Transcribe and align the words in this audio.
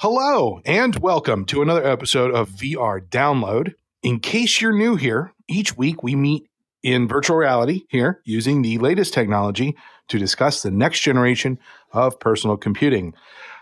Hello, 0.00 0.60
and 0.64 0.94
welcome 1.00 1.44
to 1.46 1.60
another 1.60 1.84
episode 1.84 2.32
of 2.32 2.50
VR 2.50 3.00
Download. 3.00 3.74
In 4.00 4.20
case 4.20 4.60
you're 4.60 4.70
new 4.70 4.94
here, 4.94 5.32
each 5.48 5.76
week 5.76 6.04
we 6.04 6.14
meet 6.14 6.48
in 6.84 7.08
virtual 7.08 7.36
reality 7.36 7.82
here 7.88 8.20
using 8.24 8.62
the 8.62 8.78
latest 8.78 9.12
technology 9.12 9.76
to 10.06 10.16
discuss 10.16 10.62
the 10.62 10.70
next 10.70 11.00
generation 11.00 11.58
of 11.92 12.20
personal 12.20 12.56
computing. 12.56 13.12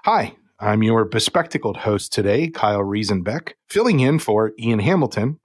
Hi, 0.04 0.36
I'm 0.60 0.82
your 0.82 1.06
bespectacled 1.06 1.78
host 1.78 2.12
today, 2.12 2.50
Kyle 2.50 2.82
Riesenbeck, 2.82 3.54
filling 3.70 4.00
in 4.00 4.18
for 4.18 4.52
Ian 4.58 4.80
Hamilton. 4.80 5.40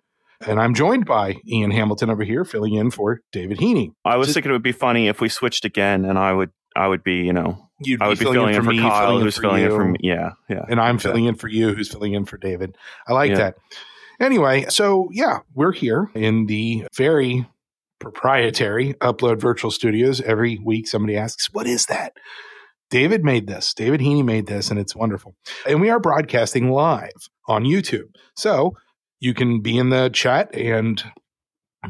And 0.46 0.60
I'm 0.60 0.74
joined 0.74 1.06
by 1.06 1.38
Ian 1.48 1.72
Hamilton 1.72 2.10
over 2.10 2.26
here, 2.26 2.44
filling 2.44 2.74
in 2.74 2.92
for 2.92 3.22
David 3.32 3.60
Heaney. 3.60 3.94
I 4.04 4.18
was 4.18 4.34
thinking 4.34 4.50
it 4.50 4.56
would 4.56 4.62
be 4.62 4.74
funny 4.74 5.08
if 5.08 5.22
we 5.22 5.30
switched 5.30 5.64
again, 5.64 6.04
and 6.04 6.20
I 6.20 6.34
would, 6.34 6.52
I 6.76 6.90
would 6.90 7.02
be, 7.02 7.20
you 7.20 7.32
know, 7.32 7.70
You'd 7.84 8.02
I 8.02 8.08
would 8.08 8.20
be 8.20 8.26
filling, 8.26 8.54
in 8.56 8.64
for 8.64 8.70
me, 8.70 8.80
Kyle, 8.80 9.02
filling 9.08 9.18
in 9.18 9.24
who's 9.24 9.36
for 9.36 9.42
filling 9.42 9.64
in 9.64 9.70
you, 9.72 9.76
for 9.76 9.86
me. 9.86 9.98
Yeah, 10.02 10.32
yeah. 10.50 10.66
and 10.70 10.80
I'm 10.80 10.96
Okay. 10.96 11.04
filling 11.04 11.26
in 11.26 11.36
for 11.36 11.48
you, 11.48 11.74
who's 11.74 11.90
filling 11.90 12.14
in 12.14 12.26
for 12.26 12.38
David. 12.38 12.76
I 13.08 13.14
like 13.14 13.32
Yeah. 13.32 13.38
that. 13.38 13.56
Anyway, 14.20 14.66
so 14.70 15.10
yeah, 15.12 15.40
we're 15.56 15.72
here 15.72 16.10
in 16.14 16.46
the 16.46 16.86
very 16.96 17.46
proprietary 18.00 18.94
Upload 18.96 19.40
Virtual 19.40 19.72
Studios. 19.72 20.22
Every 20.22 20.60
week, 20.64 20.88
somebody 20.88 21.16
asks, 21.18 21.52
"What 21.54 21.68
is 21.68 21.86
that?" 21.88 22.14
David 22.90 23.24
made 23.24 23.48
this. 23.48 23.74
David 23.74 24.02
Heaney 24.02 24.24
made 24.26 24.48
this, 24.48 24.70
and 24.70 24.80
it's 24.80 24.96
wonderful. 24.96 25.36
And 25.68 25.80
we 25.80 25.90
are 25.90 26.00
broadcasting 26.00 26.70
live 26.72 27.12
on 27.48 27.64
YouTube, 27.64 28.14
so 28.36 28.76
you 29.20 29.34
can 29.34 29.62
be 29.62 29.78
in 29.78 29.90
the 29.90 30.10
chat 30.10 30.54
and 30.54 31.04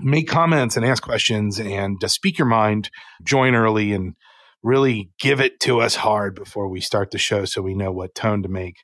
make 0.02 0.28
comments 0.28 0.78
and 0.78 0.86
ask 0.86 1.02
questions 1.04 1.60
and 1.60 2.02
uh, 2.04 2.08
speak 2.08 2.38
your 2.38 2.48
mind. 2.48 2.90
Join 3.24 3.56
early 3.56 3.92
and 3.94 4.14
really 4.64 5.12
give 5.20 5.42
it 5.42 5.60
to 5.62 5.82
us 5.82 5.96
hard 5.96 6.36
before 6.36 6.68
we 6.68 6.82
start 6.82 7.12
the 7.12 7.18
show, 7.18 7.46
so 7.46 7.62
we 7.62 7.74
know 7.74 7.92
what 7.92 8.16
tone 8.16 8.44
to 8.44 8.50
make. 8.50 8.78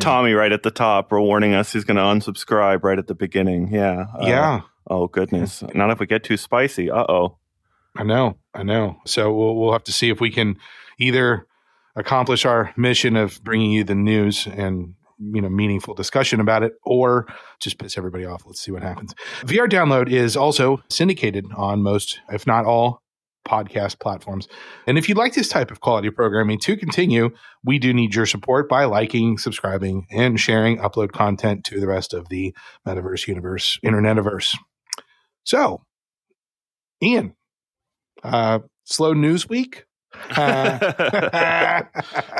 Tommy 0.00 0.32
right 0.32 0.52
at 0.52 0.64
the 0.64 0.72
top, 0.72 1.12
warning 1.12 1.54
us 1.54 1.72
he's 1.72 1.84
going 1.84 1.96
to 1.96 2.02
unsubscribe 2.02 2.82
right 2.82 2.98
at 2.98 3.06
the 3.06 3.14
beginning. 3.14 3.72
Yeah. 3.72 4.06
Uh, 4.20 4.26
yeah, 4.26 4.60
Oh 4.88 5.06
goodness. 5.06 5.62
Not 5.74 5.90
if 5.90 5.98
we 5.98 6.06
get 6.06 6.24
too 6.24 6.36
spicy. 6.36 6.90
Uh 6.90 7.04
oh. 7.08 7.38
I 7.96 8.02
know, 8.02 8.38
I 8.52 8.62
know. 8.62 8.96
So 9.06 9.32
we'll 9.32 9.56
we'll 9.56 9.72
have 9.72 9.84
to 9.84 9.92
see 9.92 10.10
if 10.10 10.20
we 10.20 10.30
can 10.30 10.56
either 10.98 11.46
accomplish 11.96 12.44
our 12.44 12.72
mission 12.76 13.16
of 13.16 13.42
bringing 13.44 13.70
you 13.70 13.84
the 13.84 13.94
news 13.94 14.48
and 14.48 14.94
you 15.20 15.40
know 15.40 15.48
meaningful 15.48 15.94
discussion 15.94 16.40
about 16.40 16.64
it, 16.64 16.72
or 16.84 17.26
just 17.60 17.78
piss 17.78 17.96
everybody 17.96 18.24
off. 18.24 18.42
Let's 18.46 18.60
see 18.60 18.72
what 18.72 18.82
happens. 18.82 19.14
VR 19.42 19.68
Download 19.68 20.10
is 20.10 20.36
also 20.36 20.82
syndicated 20.90 21.46
on 21.56 21.82
most, 21.82 22.20
if 22.30 22.46
not 22.46 22.66
all, 22.66 23.00
podcast 23.44 23.98
platforms. 24.00 24.48
And 24.86 24.96
if 24.98 25.08
you'd 25.08 25.18
like 25.18 25.34
this 25.34 25.48
type 25.48 25.70
of 25.70 25.80
quality 25.80 26.10
programming 26.10 26.58
to 26.60 26.76
continue, 26.76 27.30
we 27.64 27.78
do 27.78 27.92
need 27.94 28.14
your 28.14 28.26
support 28.26 28.68
by 28.68 28.84
liking, 28.84 29.38
subscribing, 29.38 30.06
and 30.10 30.38
sharing 30.40 30.78
upload 30.78 31.12
content 31.12 31.64
to 31.66 31.80
the 31.80 31.86
rest 31.86 32.14
of 32.14 32.28
the 32.28 32.54
metaverse 32.86 33.26
universe, 33.26 33.78
internetiverse. 33.84 34.56
So, 35.44 35.82
Ian, 37.02 37.34
uh, 38.22 38.60
slow 38.84 39.12
news 39.12 39.48
week. 39.48 39.84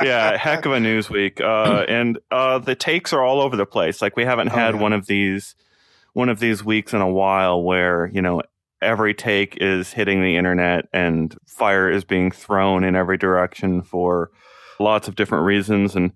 Yeah, 0.01 0.37
heck 0.37 0.65
of 0.65 0.71
a 0.71 0.79
news 0.79 1.09
week. 1.09 1.41
Uh, 1.41 1.85
and 1.89 2.19
uh, 2.31 2.59
the 2.59 2.75
takes 2.75 3.13
are 3.13 3.21
all 3.23 3.41
over 3.41 3.55
the 3.55 3.65
place. 3.65 4.01
Like 4.01 4.15
we 4.15 4.23
haven't 4.25 4.49
Oh, 4.49 4.55
had 4.55 4.75
yeah. 4.75 4.81
one 4.81 4.93
of 4.93 5.05
these 5.07 5.55
one 6.13 6.29
of 6.29 6.39
these 6.39 6.63
weeks 6.63 6.93
in 6.93 7.01
a 7.01 7.09
while 7.09 7.61
where, 7.61 8.09
you 8.13 8.21
know, 8.21 8.41
every 8.85 9.13
take 9.13 9.57
is 9.59 9.91
hitting 9.93 10.21
the 10.21 10.37
internet 10.37 10.85
and 10.93 11.35
fire 11.47 11.89
is 11.89 12.03
being 12.03 12.31
thrown 12.31 12.83
in 12.83 12.95
every 12.95 13.17
direction 13.17 13.81
for 13.81 14.31
lots 14.79 15.07
of 15.07 15.15
different 15.15 15.45
reasons. 15.45 15.95
And, 15.95 16.11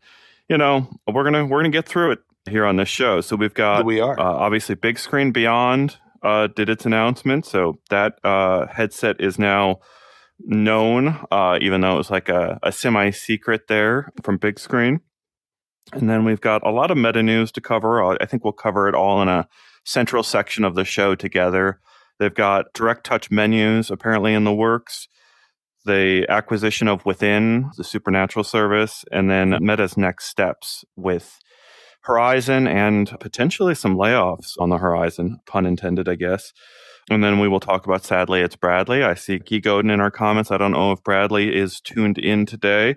you 0.48 0.58
know, 0.58 0.88
we're 1.08 1.24
gonna 1.24 1.46
we're 1.46 1.60
gonna 1.60 1.70
get 1.70 1.86
through 1.86 2.12
it 2.12 2.20
here 2.50 2.66
on 2.66 2.78
this 2.78 2.90
show. 2.90 3.22
So 3.22 3.36
we've 3.36 3.54
got 3.54 3.86
we 3.86 4.00
are. 4.00 4.20
uh, 4.20 4.24
obviously 4.24 4.76
Bigscreen 4.76 5.34
beyond 5.34 5.98
uh, 6.24 6.48
did 6.48 6.70
its 6.70 6.86
announcement 6.86 7.46
so 7.46 7.80
that 7.90 8.20
uh, 8.24 8.68
headset 8.68 9.20
is 9.20 9.38
now 9.40 9.80
known 10.40 11.20
uh, 11.32 11.58
even 11.62 11.82
though 11.82 11.94
it 11.94 11.98
was 11.98 12.12
like 12.12 12.30
a, 12.30 12.60
a 12.64 12.72
semi-secret 12.72 13.68
there 13.68 14.12
from 14.24 14.40
Bigscreen 14.40 15.02
and 15.92 16.10
then 16.10 16.24
we've 16.24 16.42
got 16.42 16.66
a 16.66 16.72
lot 16.72 16.92
of 16.92 16.98
meta 16.98 17.22
news 17.22 17.52
to 17.52 17.60
cover 17.62 18.02
Uh, 18.04 18.16
i 18.22 18.26
think 18.26 18.44
we'll 18.44 18.54
cover 18.54 18.88
it 18.88 18.96
all 18.96 19.22
in 19.22 19.28
a 19.28 19.48
central 19.84 20.24
section 20.24 20.64
of 20.64 20.76
the 20.76 20.86
show 20.86 21.16
together 21.16 21.80
they've 22.20 22.36
got 22.36 22.74
direct 22.74 23.06
touch 23.06 23.32
menus 23.32 23.90
apparently 23.90 24.34
in 24.34 24.44
the 24.44 24.54
works 24.54 25.08
the 25.86 26.26
acquisition 26.30 26.88
of 26.88 27.06
within 27.06 27.70
the 27.78 27.84
supernatural 27.84 28.44
service 28.44 29.06
and 29.12 29.30
then 29.30 29.58
meta's 29.62 29.98
next 29.98 30.26
steps 30.26 30.84
with 30.96 31.40
Horizon 32.02 32.68
and 32.68 33.08
potentially 33.20 33.76
some 33.76 33.96
layoffs 33.96 34.54
on 34.58 34.70
the 34.70 34.78
horizon, 34.78 35.40
pun 35.46 35.66
intended, 35.66 36.10
I 36.10 36.16
guess. 36.16 36.54
And 37.10 37.24
then 37.24 37.40
we 37.40 37.48
will 37.48 37.60
talk 37.60 37.86
about 37.86 38.04
sadly 38.04 38.42
it's 38.42 38.56
Bradley. 38.56 39.04
I 39.04 39.16
see 39.16 39.40
Guy 39.40 39.58
Godin 39.58 39.92
in 39.92 40.00
our 40.00 40.12
comments. 40.12 40.50
I 40.50 40.58
don't 40.58 40.72
know 40.72 40.92
if 40.92 41.04
Bradley 41.04 41.56
is 41.56 41.80
tuned 41.82 42.18
in 42.18 42.46
today, 42.46 42.96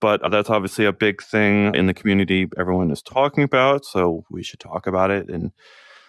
but 0.00 0.20
that's 0.30 0.50
obviously 0.50 0.86
a 0.86 0.92
big 0.92 1.22
thing 1.22 1.74
in 1.74 1.86
the 1.86 1.94
community 1.94 2.48
everyone 2.58 2.90
is 2.90 3.02
talking 3.02 3.44
about. 3.44 3.84
So 3.84 4.24
we 4.30 4.42
should 4.42 4.60
talk 4.60 4.86
about 4.86 5.10
it 5.10 5.28
and 5.28 5.52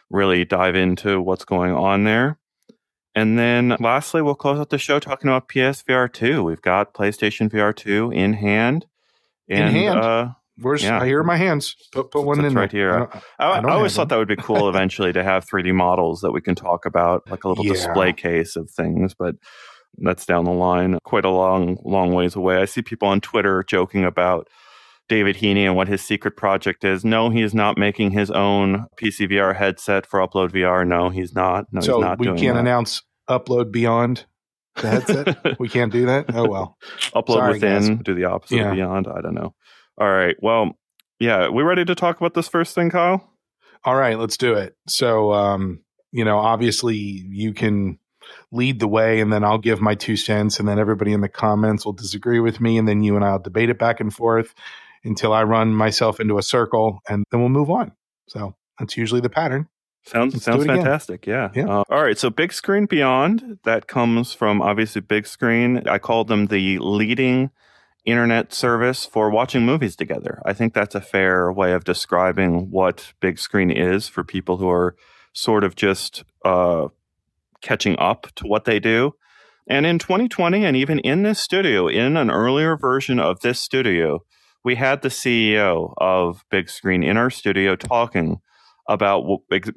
really 0.09 0.45
dive 0.45 0.75
into 0.75 1.21
what's 1.21 1.45
going 1.45 1.73
on 1.73 2.03
there. 2.03 2.38
And 3.19 3.37
then 3.37 3.75
lastly, 3.79 4.21
we'll 4.21 4.35
close 4.35 4.59
out 4.59 4.69
the 4.69 4.77
show 4.77 4.99
talking 4.99 5.29
about 5.29 5.49
PSVR 5.49 6.11
2. 6.11 6.43
We've 6.43 6.61
got 6.61 6.93
PlayStation 6.93 7.49
VR 7.49 7.75
2 7.75 8.11
in 8.11 8.33
hand. 8.33 8.85
In 9.47 9.67
hand? 9.67 9.99
Uh, 9.99 10.29
Where's 10.61 10.83
Yeah. 10.83 10.99
I 11.01 11.05
hear 11.05 11.23
my 11.23 11.37
hands. 11.37 11.75
Put 11.93 12.11
put 12.11 12.23
one 12.25 12.37
That's 12.37 12.51
in 12.51 12.57
right 12.57 12.69
there. 12.71 12.97
here. 13.09 13.09
I 13.39 13.45
I, 13.45 13.59
I 13.59 13.59
I, 13.59 13.71
always 13.73 13.95
thought 13.95 14.09
that 14.09 14.17
would 14.17 14.27
be 14.27 14.35
cool 14.35 14.67
eventually 14.73 15.11
to 15.13 15.23
have 15.23 15.45
3D 15.45 15.73
models 15.73 16.21
that 16.21 16.31
we 16.31 16.41
can 16.41 16.55
talk 16.55 16.85
about, 16.85 17.29
like 17.29 17.43
a 17.45 17.49
little 17.49 17.65
Yeah. 17.65 17.73
display 17.73 18.13
case 18.13 18.55
of 18.55 18.69
things, 18.69 19.13
but 19.17 19.35
that's 19.97 20.25
down 20.25 20.45
the 20.45 20.51
line, 20.51 20.97
quite 21.03 21.25
a 21.25 21.29
long, 21.29 21.77
long 21.83 22.13
ways 22.13 22.35
away. 22.35 22.57
I 22.61 22.65
see 22.65 22.81
people 22.81 23.07
on 23.07 23.21
Twitter 23.21 23.63
joking 23.67 24.03
about 24.05 24.47
David 25.07 25.37
Heaney 25.37 25.61
and 25.65 25.75
what 25.75 25.87
his 25.87 26.01
secret 26.01 26.37
project 26.37 26.83
is. 26.83 27.03
No, 27.03 27.29
he 27.29 27.41
is 27.41 27.55
not 27.55 27.77
making 27.77 28.11
his 28.11 28.29
own 28.29 28.85
PCVR 29.01 29.55
headset 29.55 30.05
for 30.05 30.19
Upload 30.19 30.51
VR. 30.51 30.85
No, 30.87 31.09
he's 31.09 31.33
not. 31.33 31.65
No, 31.71 31.81
so 31.81 31.95
he's 31.97 32.01
not 32.05 32.19
we 32.19 32.27
can't 32.27 32.39
that. 32.55 32.57
announce 32.57 33.01
upload 33.29 33.71
beyond 33.71 34.25
the 34.75 34.87
headset. 34.89 35.59
we 35.59 35.69
can't 35.69 35.91
do 35.91 36.05
that. 36.07 36.25
Oh 36.35 36.47
well. 36.47 36.77
Upload 37.15 37.33
Sorry, 37.35 37.53
within, 37.53 37.87
guys. 37.97 38.03
do 38.03 38.13
the 38.15 38.25
opposite 38.25 38.55
Yeah. 38.57 38.69
of 38.69 38.75
beyond. 38.75 39.07
I 39.07 39.21
don't 39.21 39.35
know. 39.35 39.53
All 39.99 40.09
right. 40.09 40.35
Well, 40.41 40.71
yeah, 41.19 41.49
we 41.49 41.63
ready 41.63 41.83
to 41.85 41.95
talk 41.95 42.17
about 42.17 42.33
this 42.33 42.47
first 42.47 42.73
thing, 42.75 42.89
Kyle? 42.89 43.33
All 43.83 43.95
right, 43.95 44.17
let's 44.17 44.37
do 44.37 44.53
it. 44.53 44.75
So, 44.87 45.33
um, 45.33 45.81
you 46.11 46.23
know, 46.25 46.37
obviously 46.37 46.95
you 46.95 47.53
can 47.53 47.99
lead 48.51 48.79
the 48.79 48.87
way 48.87 49.19
and 49.19 49.31
then 49.33 49.43
I'll 49.43 49.57
give 49.57 49.81
my 49.81 49.95
two 49.95 50.15
cents 50.15 50.59
and 50.59 50.67
then 50.67 50.79
everybody 50.79 51.11
in 51.13 51.21
the 51.21 51.29
comments 51.29 51.85
will 51.85 51.93
disagree 51.93 52.39
with 52.39 52.61
me 52.61 52.77
and 52.77 52.87
then 52.87 53.03
you 53.03 53.15
and 53.15 53.25
I'll 53.25 53.39
debate 53.39 53.69
it 53.69 53.79
back 53.79 53.99
and 53.99 54.13
forth 54.13 54.53
until 55.03 55.33
I 55.33 55.43
run 55.43 55.73
myself 55.73 56.19
into 56.19 56.37
a 56.37 56.43
circle 56.43 56.99
and 57.09 57.25
then 57.31 57.39
we'll 57.41 57.49
move 57.49 57.69
on. 57.69 57.91
So, 58.27 58.55
that's 58.79 58.95
usually 58.95 59.19
the 59.21 59.29
pattern. 59.29 59.67
Sounds 60.05 60.33
Let's 60.33 60.45
sounds 60.45 60.65
fantastic. 60.65 61.27
Yeah. 61.27 61.49
Yeah. 61.53 61.67
Uh, 61.67 61.83
all 61.89 62.03
right. 62.03 62.17
So 62.17 62.29
Bigscreen 62.29 62.87
Beyond 62.87 63.59
that 63.63 63.87
comes 63.87 64.33
from 64.33 64.61
obviously 64.61 65.01
Bigscreen. 65.01 65.87
I 65.87 65.99
call 65.99 66.23
them 66.23 66.47
the 66.47 66.79
leading 66.79 67.51
internet 68.05 68.53
service 68.53 69.05
for 69.05 69.29
watching 69.29 69.65
movies 69.65 69.95
together. 69.95 70.41
I 70.45 70.53
think 70.53 70.73
that's 70.73 70.95
a 70.95 71.01
fair 71.01 71.51
way 71.51 71.73
of 71.73 71.83
describing 71.83 72.71
what 72.71 73.13
Bigscreen 73.21 73.73
is 73.75 74.07
for 74.07 74.23
people 74.23 74.57
who 74.57 74.69
are 74.69 74.95
sort 75.33 75.63
of 75.63 75.75
just 75.75 76.23
uh, 76.43 76.87
catching 77.61 77.97
up 77.99 78.27
to 78.35 78.47
what 78.47 78.65
they 78.65 78.79
do. 78.79 79.13
And 79.67 79.85
in 79.85 79.99
2020, 79.99 80.65
and 80.65 80.75
even 80.75 80.99
in 80.99 81.21
this 81.23 81.39
studio, 81.39 81.87
in 81.87 82.17
an 82.17 82.31
earlier 82.31 82.75
version 82.75 83.19
of 83.19 83.41
this 83.41 83.61
studio, 83.61 84.23
we 84.63 84.75
had 84.75 85.01
the 85.01 85.09
CEO 85.09 85.93
of 85.97 86.43
Bigscreen 86.51 87.05
in 87.05 87.17
our 87.17 87.29
studio 87.29 87.75
talking 87.75 88.41
about 88.89 89.23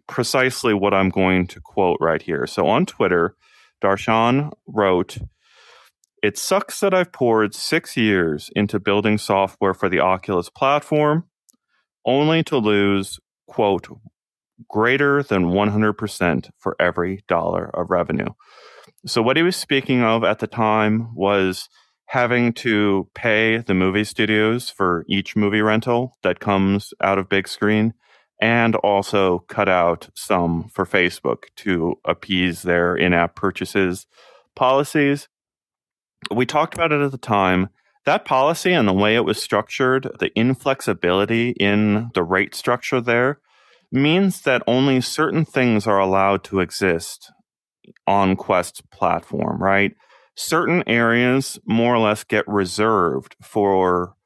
precisely 0.08 0.74
what 0.74 0.94
I'm 0.94 1.10
going 1.10 1.46
to 1.48 1.60
quote 1.60 1.98
right 2.00 2.22
here. 2.22 2.46
So 2.46 2.66
on 2.66 2.86
Twitter, 2.86 3.36
Darshan 3.82 4.50
wrote, 4.66 5.18
It 6.22 6.38
sucks 6.38 6.80
that 6.80 6.94
I've 6.94 7.12
poured 7.12 7.54
six 7.54 7.96
years 7.96 8.50
into 8.56 8.80
building 8.80 9.18
software 9.18 9.74
for 9.74 9.88
the 9.90 10.00
Oculus 10.00 10.48
platform, 10.48 11.24
only 12.06 12.42
to 12.44 12.56
lose, 12.56 13.20
quote, 13.46 13.86
greater 14.68 15.22
than 15.22 15.46
100% 15.46 16.50
for 16.58 16.76
every 16.80 17.22
dollar 17.28 17.70
of 17.76 17.90
revenue. 17.90 18.28
So 19.06 19.20
what 19.20 19.36
he 19.36 19.42
was 19.42 19.56
speaking 19.56 20.02
of 20.02 20.24
at 20.24 20.38
the 20.38 20.46
time 20.46 21.14
was 21.14 21.68
having 22.06 22.52
to 22.52 23.08
pay 23.14 23.58
the 23.58 23.74
movie 23.74 24.04
studios 24.04 24.70
for 24.70 25.04
each 25.08 25.34
movie 25.34 25.62
rental 25.62 26.16
that 26.22 26.40
comes 26.40 26.94
out 27.00 27.18
of 27.18 27.28
Bigscreen 27.28 27.92
and 28.42 28.74
also 28.76 29.38
cut 29.48 29.68
out 29.68 30.10
some 30.14 30.68
for 30.68 30.84
Facebook 30.84 31.44
to 31.54 31.94
appease 32.04 32.62
their 32.62 32.96
in-app 32.96 33.36
purchases 33.36 34.06
policies. 34.56 35.28
We 36.30 36.44
talked 36.44 36.74
about 36.74 36.90
it 36.90 37.00
at 37.00 37.12
the 37.12 37.18
time 37.18 37.70
That 38.04 38.24
policy 38.24 38.72
and 38.72 38.88
the 38.88 38.92
way 38.92 39.14
it 39.14 39.24
was 39.24 39.40
structured, 39.40 40.10
the 40.18 40.32
inflexibility 40.34 41.50
in 41.50 42.10
the 42.14 42.24
rate 42.24 42.54
structure 42.54 43.00
there, 43.00 43.38
means 43.92 44.42
that 44.42 44.62
only 44.66 45.00
certain 45.00 45.44
things 45.44 45.86
are 45.86 46.00
allowed 46.00 46.42
to 46.44 46.58
exist 46.60 47.30
on 48.06 48.36
Quest's 48.36 48.80
platform, 48.92 49.62
right? 49.62 49.92
Certain 50.34 50.82
areas 50.88 51.60
more 51.64 51.94
or 51.94 51.98
less 51.98 52.24
get 52.24 52.46
reserved 52.48 53.36
for 53.40 54.16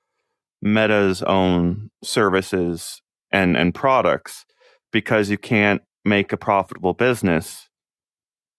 Meta's 0.63 1.23
own 1.23 1.91
services 2.03 3.03
and, 3.31 3.57
and 3.57 3.75
products 3.75 4.45
because 4.93 5.31
you 5.31 5.39
can't 5.39 5.83
make 6.05 6.33
a 6.33 6.37
profitable 6.37 6.95
business 6.95 7.69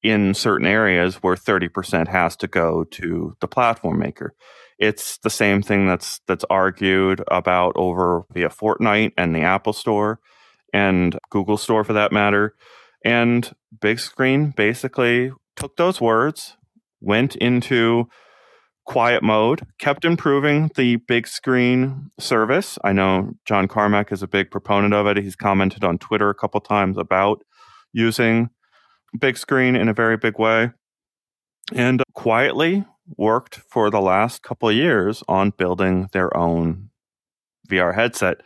in 0.03 0.33
certain 0.33 0.67
areas 0.67 1.15
where 1.15 1.35
30% 1.35 2.07
has 2.07 2.35
to 2.37 2.47
go 2.47 2.83
to 2.83 3.35
the 3.39 3.47
platform 3.47 3.99
maker. 3.99 4.35
It's 4.77 5.17
the 5.17 5.29
same 5.29 5.63
thing 5.63 5.87
that's 5.87 6.21
that's 6.27 6.45
argued 6.49 7.23
about 7.29 7.73
over 7.75 8.25
via 8.31 8.49
Fortnite 8.49 9.13
and 9.17 9.35
the 9.35 9.41
Apple 9.41 9.73
Store 9.73 10.19
and 10.71 11.17
Google 11.31 11.57
Store 11.57 11.83
for 11.83 11.93
that 11.93 12.11
matter. 12.11 12.53
And 13.03 13.51
Bigscreen 13.79 14.55
basically 14.55 15.31
took 15.55 15.77
those 15.77 15.99
words, 15.99 16.57
went 17.01 17.35
into 17.35 18.07
quiet 18.87 19.21
mode, 19.21 19.61
kept 19.79 20.05
improving 20.05 20.71
the 20.75 20.97
Bigscreen 20.97 22.07
service. 22.19 22.79
I 22.83 22.93
know 22.93 23.33
John 23.45 23.67
Carmack 23.67 24.11
is 24.11 24.23
a 24.23 24.27
big 24.27 24.49
proponent 24.49 24.93
of 24.93 25.05
it. 25.07 25.17
He's 25.17 25.35
commented 25.35 25.83
on 25.83 25.99
Twitter 25.99 26.29
a 26.29 26.35
couple 26.35 26.61
times 26.61 26.97
about 26.97 27.43
using 27.93 28.49
Bigscreen 29.17 29.79
in 29.79 29.89
a 29.89 29.93
very 29.93 30.17
big 30.17 30.39
way. 30.39 30.71
And 31.75 32.01
quietly 32.13 32.85
worked 33.17 33.59
for 33.69 33.89
the 33.89 34.01
last 34.01 34.41
couple 34.41 34.71
years 34.71 35.21
on 35.27 35.51
building 35.51 36.07
their 36.13 36.35
own 36.35 36.89
VR 37.69 37.93
headset. 37.93 38.37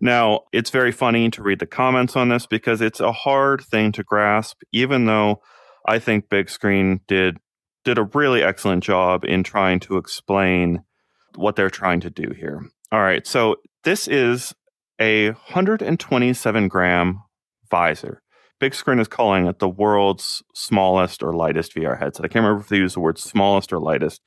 Now, 0.00 0.40
it's 0.52 0.70
very 0.70 0.90
funny 0.90 1.30
to 1.30 1.42
read 1.42 1.58
the 1.58 1.66
comments 1.66 2.16
on 2.16 2.30
this 2.30 2.46
because 2.46 2.80
it's 2.80 3.00
a 3.00 3.12
hard 3.12 3.60
thing 3.62 3.92
to 3.92 4.02
grasp, 4.02 4.62
even 4.72 5.04
though 5.04 5.42
I 5.86 5.98
think 5.98 6.28
Bigscreen 6.28 7.00
did 7.06 7.36
did 7.84 7.98
a 7.98 8.08
really 8.14 8.42
excellent 8.42 8.84
job 8.84 9.24
in 9.24 9.42
trying 9.42 9.80
to 9.80 9.96
explain 9.96 10.82
what 11.34 11.56
they're 11.56 11.70
trying 11.70 12.00
to 12.00 12.10
do 12.10 12.30
here. 12.30 12.64
All 12.90 13.00
right, 13.00 13.26
so 13.26 13.56
this 13.84 14.06
is 14.06 14.54
a 15.00 15.30
127 15.30 16.68
gram 16.68 17.22
visor. 17.70 18.22
Bigscreen 18.62 19.00
is 19.00 19.08
calling 19.08 19.48
it 19.48 19.58
the 19.58 19.68
world's 19.68 20.40
smallest 20.54 21.24
or 21.24 21.32
lightest 21.32 21.74
VR 21.74 21.98
headset. 21.98 22.24
I 22.24 22.28
can't 22.28 22.44
remember 22.44 22.60
if 22.62 22.68
they 22.68 22.76
use 22.76 22.94
the 22.94 23.00
word 23.00 23.18
smallest 23.18 23.72
or 23.72 23.80
lightest, 23.80 24.22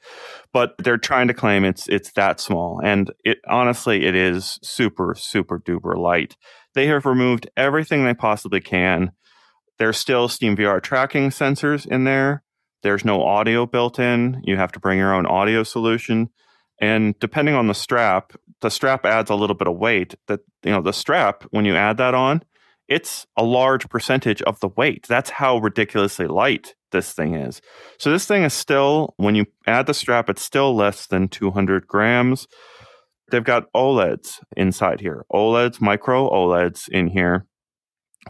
but 0.51 0.75
they're 0.77 0.97
trying 0.97 1.29
to 1.29 1.33
claim 1.33 1.63
it's 1.63 1.87
it's 1.87 2.11
that 2.13 2.41
small. 2.41 2.81
And 2.83 3.11
it 3.23 3.37
honestly 3.47 4.05
it 4.05 4.13
is 4.13 4.59
super, 4.61 5.15
super 5.17 5.57
duper 5.57 5.95
light. 5.95 6.35
They 6.73 6.87
have 6.87 7.05
removed 7.05 7.49
everything 7.55 8.03
they 8.03 8.13
possibly 8.13 8.59
can. 8.59 9.11
There's 9.79 9.97
still 9.97 10.27
Steam 10.27 10.57
VR 10.57 10.83
tracking 10.83 11.29
sensors 11.29 11.87
in 11.87 12.03
there. 12.03 12.43
There's 12.85 13.03
no 13.03 13.23
audio 13.23 13.65
built 13.65 13.97
in. 13.97 14.41
You 14.43 14.57
have 14.57 14.71
to 14.73 14.79
bring 14.79 14.99
your 14.99 15.11
own 15.11 15.25
audio 15.25 15.63
solution. 15.63 16.29
And 16.79 17.17
depending 17.17 17.55
on 17.55 17.65
the 17.65 17.73
strap, 17.73 18.33
the 18.61 18.69
strap 18.69 19.07
adds 19.07 19.31
a 19.31 19.35
little 19.35 19.55
bit 19.55 19.67
of 19.67 19.75
weight. 19.75 20.13
That 20.27 20.41
you 20.63 20.69
know, 20.69 20.83
the 20.83 20.93
strap, 20.93 21.45
when 21.49 21.65
you 21.65 21.75
add 21.75 21.97
that 21.97 22.13
on, 22.13 22.43
it's 22.87 23.25
a 23.35 23.43
large 23.43 23.89
percentage 23.89 24.43
of 24.43 24.59
the 24.59 24.67
weight. 24.67 25.07
That's 25.07 25.31
how 25.31 25.57
ridiculously 25.57 26.27
light 26.27 26.75
this 26.91 27.11
thing 27.11 27.33
is. 27.33 27.59
So 27.97 28.11
this 28.11 28.27
thing 28.27 28.43
is 28.43 28.53
still, 28.53 29.15
when 29.17 29.33
you 29.33 29.47
add 29.65 29.87
the 29.87 29.95
strap, 29.95 30.29
it's 30.29 30.43
still 30.43 30.75
less 30.75 31.07
than 31.07 31.27
200 31.27 31.87
grams. 31.87 32.47
They've 33.31 33.43
got 33.43 33.73
OLEDs 33.73 34.41
inside 34.55 34.99
here, 34.99 35.25
OLEDs, 35.33 35.81
micro 35.81 36.29
OLEDs 36.29 36.87
in 36.89 37.07
here 37.07 37.47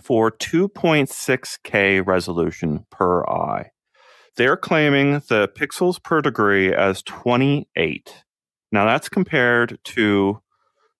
for 0.01 0.31
2.6K 0.31 2.07
resolution 2.07 2.85
per 2.89 3.25
eye. 3.25 3.71
They're 4.37 4.57
claiming 4.57 5.21
the 5.29 5.49
pixels 5.55 6.01
per 6.01 6.21
degree 6.21 6.73
as 6.73 7.01
28. 7.03 8.23
Now 8.71 8.85
that's 8.85 9.09
compared 9.09 9.79
to 9.85 10.41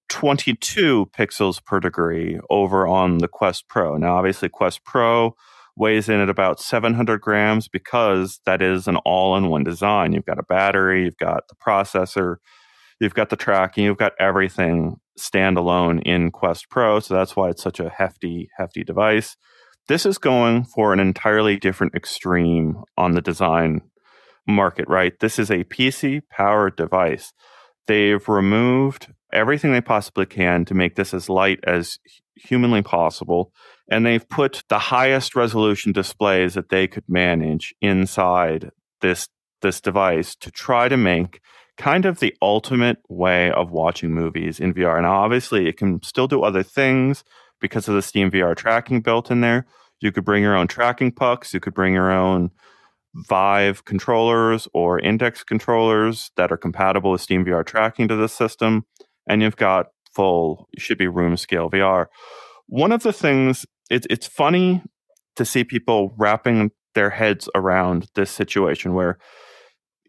22 0.09 1.09
pixels 1.17 1.63
per 1.63 1.79
degree 1.79 2.39
over 2.49 2.87
on 2.87 3.17
the 3.19 3.27
Quest 3.27 3.67
Pro. 3.67 3.97
Now, 3.97 4.17
obviously, 4.17 4.49
Quest 4.49 4.83
Pro 4.83 5.35
weighs 5.75 6.07
in 6.07 6.19
at 6.19 6.29
about 6.29 6.59
700 6.59 7.19
grams 7.19 7.67
because 7.67 8.39
that 8.45 8.61
is 8.61 8.87
an 8.87 8.97
all 8.97 9.35
in 9.35 9.49
one 9.49 9.63
design. 9.63 10.13
You've 10.13 10.25
got 10.25 10.39
a 10.39 10.43
battery, 10.43 11.03
you've 11.03 11.17
got 11.17 11.47
the 11.49 11.55
processor, 11.55 12.37
you've 12.99 13.13
got 13.13 13.29
the 13.29 13.35
tracking, 13.35 13.83
you've 13.83 13.97
got 13.97 14.13
everything 14.19 14.97
standalone 15.19 16.01
in 16.03 16.31
Quest 16.31 16.69
Pro. 16.69 16.99
So 16.99 17.13
that's 17.13 17.35
why 17.35 17.49
it's 17.49 17.63
such 17.63 17.79
a 17.79 17.89
hefty, 17.89 18.49
hefty 18.57 18.83
device. 18.83 19.35
This 19.87 20.05
is 20.05 20.17
going 20.17 20.63
for 20.63 20.93
an 20.93 20.99
entirely 20.99 21.57
different 21.57 21.93
extreme 21.93 22.83
on 22.97 23.11
the 23.11 23.21
design 23.21 23.81
market, 24.47 24.87
right? 24.87 25.13
This 25.19 25.37
is 25.37 25.51
a 25.51 25.63
PC 25.63 26.21
powered 26.29 26.75
device. 26.75 27.33
They've 27.87 28.27
removed 28.27 29.13
everything 29.31 29.71
they 29.71 29.81
possibly 29.81 30.25
can 30.25 30.65
to 30.65 30.73
make 30.73 30.95
this 30.95 31.13
as 31.13 31.29
light 31.29 31.59
as 31.65 31.99
humanly 32.35 32.81
possible. 32.81 33.51
And 33.89 34.05
they've 34.05 34.27
put 34.27 34.63
the 34.69 34.79
highest 34.79 35.35
resolution 35.35 35.91
displays 35.91 36.55
that 36.55 36.69
they 36.69 36.87
could 36.87 37.03
manage 37.07 37.75
inside 37.81 38.71
this, 39.01 39.27
this 39.61 39.81
device 39.81 40.35
to 40.37 40.49
try 40.49 40.89
to 40.89 40.97
make 40.97 41.41
kind 41.77 42.05
of 42.05 42.19
the 42.19 42.33
ultimate 42.41 42.97
way 43.09 43.51
of 43.51 43.69
watching 43.69 44.11
movies 44.11 44.59
in 44.59 44.73
VR. 44.73 45.01
Now, 45.01 45.21
obviously, 45.23 45.67
it 45.67 45.77
can 45.77 46.01
still 46.01 46.27
do 46.27 46.41
other 46.41 46.63
things 46.63 47.23
because 47.59 47.87
of 47.87 47.95
the 47.95 48.01
Steam 48.01 48.31
VR 48.31 48.55
tracking 48.55 49.01
built 49.01 49.31
in 49.31 49.41
there. 49.41 49.65
You 50.01 50.11
could 50.11 50.25
bring 50.25 50.43
your 50.43 50.55
own 50.55 50.67
tracking 50.67 51.11
pucks. 51.11 51.53
You 51.53 51.59
could 51.59 51.73
bring 51.73 51.93
your 51.93 52.11
own 52.11 52.51
Vive 53.29 53.85
controllers 53.85 54.67
or 54.73 54.99
index 54.99 55.43
controllers 55.43 56.31
that 56.35 56.51
are 56.51 56.57
compatible 56.57 57.11
with 57.11 57.21
Steam 57.21 57.45
VR 57.45 57.65
tracking 57.65 58.09
to 58.09 58.15
the 58.15 58.27
system 58.27 58.85
and 59.27 59.41
you've 59.41 59.55
got 59.55 59.87
full, 60.13 60.67
should 60.77 60.97
be 60.97 61.07
room 61.07 61.37
scale 61.37 61.69
VR. 61.69 62.07
One 62.67 62.91
of 62.91 63.03
the 63.03 63.13
things, 63.13 63.65
it's 63.89 64.07
it's 64.09 64.27
funny 64.27 64.81
to 65.35 65.45
see 65.45 65.63
people 65.63 66.13
wrapping 66.17 66.71
their 66.93 67.09
heads 67.09 67.49
around 67.55 68.07
this 68.15 68.31
situation 68.31 68.93
where 68.93 69.17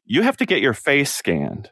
you 0.04 0.22
have 0.22 0.36
to 0.36 0.46
get 0.46 0.62
your 0.62 0.72
face 0.72 1.12
scanned 1.12 1.70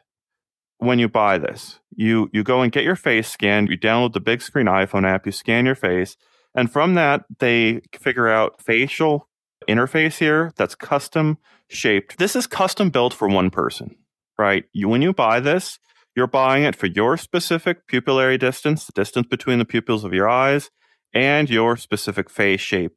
when 0.77 0.99
you 0.99 1.07
buy 1.07 1.37
this. 1.37 1.79
You 1.95 2.29
you 2.33 2.43
go 2.43 2.61
and 2.61 2.71
get 2.71 2.83
your 2.83 2.95
face 2.95 3.29
scanned, 3.29 3.69
you 3.69 3.77
download 3.77 4.13
the 4.13 4.21
Bigscreen 4.21 4.69
iPhone 4.69 5.07
app, 5.07 5.25
you 5.25 5.31
scan 5.31 5.65
your 5.65 5.75
face, 5.75 6.17
and 6.53 6.71
from 6.71 6.95
that 6.95 7.25
they 7.39 7.81
figure 7.93 8.27
out 8.27 8.61
facial 8.61 9.27
interface 9.67 10.17
here 10.17 10.51
that's 10.55 10.75
custom 10.75 11.37
shaped. 11.69 12.17
This 12.17 12.35
is 12.35 12.47
custom 12.47 12.89
built 12.89 13.13
for 13.13 13.27
one 13.27 13.49
person, 13.49 13.95
right? 14.37 14.65
You, 14.73 14.89
when 14.89 15.01
you 15.01 15.13
buy 15.13 15.39
this, 15.39 15.79
you're 16.15 16.27
buying 16.27 16.63
it 16.63 16.75
for 16.75 16.87
your 16.87 17.17
specific 17.17 17.87
pupillary 17.87 18.39
distance, 18.39 18.85
the 18.85 18.93
distance 18.93 19.27
between 19.27 19.59
the 19.59 19.65
pupils 19.65 20.03
of 20.03 20.13
your 20.13 20.29
eyes, 20.29 20.69
and 21.13 21.49
your 21.49 21.77
specific 21.77 22.29
face 22.29 22.61
shape. 22.61 22.93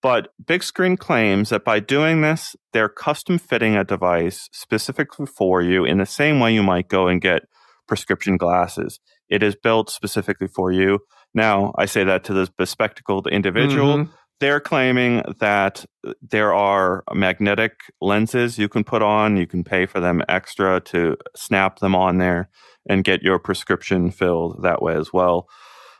But 0.00 0.28
Bigscreen 0.42 0.98
claims 0.98 1.50
that 1.50 1.64
by 1.64 1.80
doing 1.80 2.20
this, 2.20 2.54
they're 2.72 2.88
custom 2.88 3.38
fitting 3.38 3.76
a 3.76 3.84
device 3.84 4.48
specifically 4.52 5.26
for 5.26 5.60
you 5.60 5.84
in 5.84 5.98
the 5.98 6.06
same 6.06 6.38
way 6.38 6.54
you 6.54 6.62
might 6.62 6.88
go 6.88 7.08
and 7.08 7.20
get 7.20 7.48
prescription 7.88 8.36
glasses. 8.36 9.00
It 9.28 9.42
is 9.42 9.56
built 9.56 9.90
specifically 9.90 10.48
for 10.48 10.70
you. 10.70 11.00
Now, 11.34 11.74
I 11.76 11.86
say 11.86 12.04
that 12.04 12.24
to 12.24 12.32
the 12.32 12.48
bespectacled 12.56 13.26
individual. 13.26 13.96
Mm-hmm. 13.96 14.12
They're 14.40 14.60
claiming 14.60 15.22
that 15.40 15.84
there 16.22 16.54
are 16.54 17.02
magnetic 17.12 17.72
lenses 18.00 18.56
you 18.56 18.68
can 18.68 18.84
put 18.84 19.02
on. 19.02 19.36
You 19.36 19.48
can 19.48 19.64
pay 19.64 19.86
for 19.86 19.98
them 19.98 20.22
extra 20.28 20.80
to 20.82 21.16
snap 21.34 21.80
them 21.80 21.96
on 21.96 22.18
there 22.18 22.48
and 22.88 23.02
get 23.02 23.22
your 23.22 23.40
prescription 23.40 24.12
filled 24.12 24.62
that 24.62 24.80
way 24.80 24.94
as 24.94 25.12
well. 25.12 25.48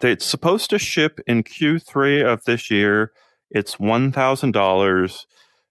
It's 0.00 0.24
supposed 0.24 0.70
to 0.70 0.78
ship 0.78 1.18
in 1.26 1.42
Q3 1.42 2.24
of 2.24 2.44
this 2.44 2.70
year. 2.70 3.10
It's 3.50 3.76
$1,000. 3.76 5.24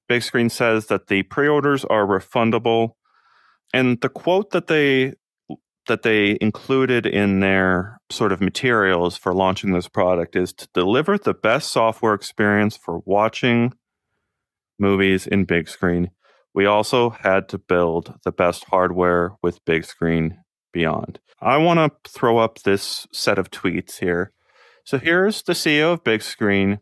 Bigscreen 0.09 0.51
says 0.51 0.87
that 0.87 1.07
the 1.07 1.23
pre 1.23 1.47
orders 1.47 1.85
are 1.85 2.05
refundable. 2.05 2.91
And 3.73 3.99
the 4.01 4.09
quote 4.09 4.51
that 4.51 4.67
they 4.67 5.13
that 5.87 6.03
they 6.03 6.37
included 6.39 7.05
in 7.05 7.39
their 7.39 7.99
sort 8.09 8.31
of 8.31 8.41
materials 8.41 9.17
for 9.17 9.33
launching 9.33 9.73
this 9.73 9.87
product 9.87 10.35
is 10.35 10.53
to 10.53 10.67
deliver 10.73 11.17
the 11.17 11.33
best 11.33 11.71
software 11.71 12.13
experience 12.13 12.77
for 12.77 13.01
watching 13.05 13.73
movies 14.79 15.27
in 15.27 15.45
Bigscreen. 15.45 16.09
We 16.53 16.65
also 16.65 17.11
had 17.11 17.49
to 17.49 17.57
build 17.57 18.15
the 18.23 18.31
best 18.31 18.65
hardware 18.65 19.33
with 19.41 19.63
Bigscreen 19.65 20.37
beyond. 20.71 21.19
I 21.39 21.57
want 21.57 21.79
to 21.79 22.09
throw 22.09 22.39
up 22.39 22.59
this 22.59 23.07
set 23.11 23.37
of 23.37 23.51
tweets 23.51 23.99
here. 23.99 24.31
So 24.83 24.97
here's 24.97 25.43
the 25.43 25.53
CEO 25.53 25.93
of 25.93 26.03
Bigscreen, 26.03 26.79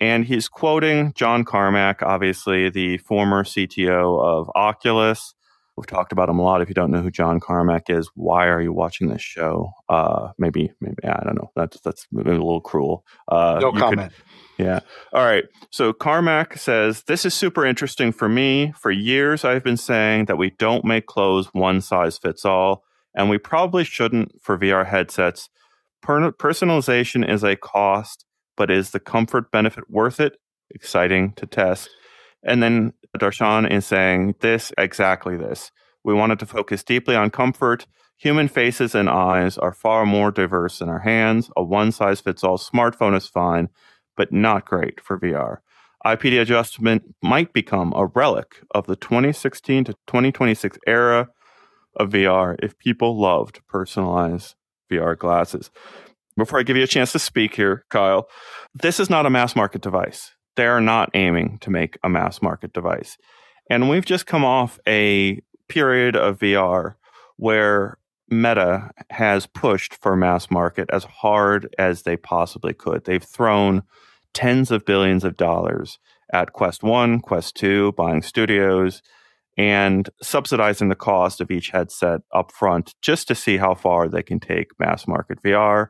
and 0.00 0.24
he's 0.24 0.48
quoting 0.48 1.12
John 1.14 1.44
Carmack, 1.44 2.02
obviously 2.02 2.68
the 2.68 2.98
former 2.98 3.44
CTO 3.44 4.20
of 4.20 4.50
Oculus 4.54 5.35
We've 5.76 5.86
talked 5.86 6.12
about 6.12 6.30
him 6.30 6.38
a 6.38 6.42
lot. 6.42 6.62
If 6.62 6.68
you 6.68 6.74
don't 6.74 6.90
know 6.90 7.02
who 7.02 7.10
John 7.10 7.38
Carmack 7.38 7.90
is, 7.90 8.08
why 8.14 8.46
are 8.46 8.62
you 8.62 8.72
watching 8.72 9.08
this 9.08 9.20
show? 9.20 9.72
Uh, 9.90 10.32
maybe, 10.38 10.72
maybe 10.80 11.04
I 11.04 11.22
don't 11.22 11.34
know. 11.34 11.50
That's 11.54 11.78
that's 11.80 12.06
maybe 12.10 12.30
a 12.30 12.32
little 12.32 12.62
cruel. 12.62 13.04
Uh, 13.28 13.58
no 13.60 13.72
comment. 13.72 14.12
Could, 14.12 14.64
yeah. 14.64 14.80
All 15.12 15.24
right. 15.24 15.44
So 15.70 15.92
Carmack 15.92 16.56
says 16.56 17.02
this 17.02 17.26
is 17.26 17.34
super 17.34 17.66
interesting 17.66 18.10
for 18.10 18.28
me. 18.28 18.72
For 18.78 18.90
years, 18.90 19.44
I've 19.44 19.64
been 19.64 19.76
saying 19.76 20.26
that 20.26 20.38
we 20.38 20.50
don't 20.58 20.84
make 20.84 21.06
clothes 21.06 21.48
one 21.52 21.82
size 21.82 22.16
fits 22.16 22.46
all, 22.46 22.82
and 23.14 23.28
we 23.28 23.36
probably 23.36 23.84
shouldn't 23.84 24.32
for 24.42 24.56
VR 24.56 24.86
headsets. 24.86 25.50
Per- 26.00 26.32
personalization 26.32 27.28
is 27.28 27.44
a 27.44 27.56
cost, 27.56 28.24
but 28.56 28.70
is 28.70 28.90
the 28.90 29.00
comfort 29.00 29.50
benefit 29.50 29.90
worth 29.90 30.20
it? 30.20 30.38
Exciting 30.70 31.32
to 31.34 31.46
test. 31.46 31.90
And 32.42 32.62
then 32.62 32.92
Darshan 33.16 33.70
is 33.70 33.86
saying 33.86 34.36
this 34.40 34.72
exactly 34.78 35.36
this. 35.36 35.70
We 36.04 36.14
wanted 36.14 36.38
to 36.40 36.46
focus 36.46 36.84
deeply 36.84 37.16
on 37.16 37.30
comfort. 37.30 37.86
Human 38.18 38.48
faces 38.48 38.94
and 38.94 39.08
eyes 39.08 39.58
are 39.58 39.72
far 39.72 40.06
more 40.06 40.30
diverse 40.30 40.78
than 40.78 40.88
our 40.88 41.00
hands. 41.00 41.50
A 41.56 41.62
one 41.62 41.92
size 41.92 42.20
fits 42.20 42.44
all 42.44 42.58
smartphone 42.58 43.16
is 43.16 43.26
fine, 43.26 43.68
but 44.16 44.32
not 44.32 44.64
great 44.64 45.00
for 45.00 45.18
VR. 45.18 45.58
IPD 46.04 46.40
adjustment 46.40 47.02
might 47.22 47.52
become 47.52 47.92
a 47.96 48.06
relic 48.06 48.62
of 48.72 48.86
the 48.86 48.96
2016 48.96 49.84
to 49.84 49.92
2026 50.06 50.78
era 50.86 51.28
of 51.96 52.10
VR 52.10 52.56
if 52.62 52.78
people 52.78 53.20
loved 53.20 53.60
personalized 53.66 54.54
VR 54.90 55.18
glasses. 55.18 55.70
Before 56.36 56.60
I 56.60 56.62
give 56.62 56.76
you 56.76 56.84
a 56.84 56.86
chance 56.86 57.12
to 57.12 57.18
speak 57.18 57.56
here, 57.56 57.84
Kyle, 57.90 58.28
this 58.74 59.00
is 59.00 59.10
not 59.10 59.26
a 59.26 59.30
mass 59.30 59.56
market 59.56 59.82
device 59.82 60.35
they're 60.56 60.80
not 60.80 61.10
aiming 61.14 61.58
to 61.60 61.70
make 61.70 61.98
a 62.02 62.08
mass 62.08 62.42
market 62.42 62.72
device. 62.72 63.16
And 63.70 63.88
we've 63.88 64.04
just 64.04 64.26
come 64.26 64.44
off 64.44 64.78
a 64.86 65.40
period 65.68 66.16
of 66.16 66.38
VR 66.38 66.94
where 67.36 67.98
Meta 68.28 68.90
has 69.10 69.46
pushed 69.46 69.94
for 69.94 70.16
mass 70.16 70.50
market 70.50 70.88
as 70.92 71.04
hard 71.04 71.74
as 71.78 72.02
they 72.02 72.16
possibly 72.16 72.72
could. 72.72 73.04
They've 73.04 73.22
thrown 73.22 73.82
tens 74.34 74.70
of 74.70 74.84
billions 74.84 75.24
of 75.24 75.36
dollars 75.36 75.98
at 76.32 76.52
Quest 76.52 76.82
1, 76.82 77.20
Quest 77.20 77.56
2, 77.56 77.92
buying 77.92 78.22
studios, 78.22 79.00
and 79.56 80.10
subsidizing 80.20 80.88
the 80.88 80.94
cost 80.94 81.40
of 81.40 81.50
each 81.50 81.70
headset 81.70 82.20
up 82.32 82.52
front 82.52 82.94
just 83.00 83.28
to 83.28 83.34
see 83.34 83.56
how 83.56 83.74
far 83.74 84.08
they 84.08 84.22
can 84.22 84.40
take 84.40 84.78
mass 84.78 85.06
market 85.06 85.42
VR 85.42 85.88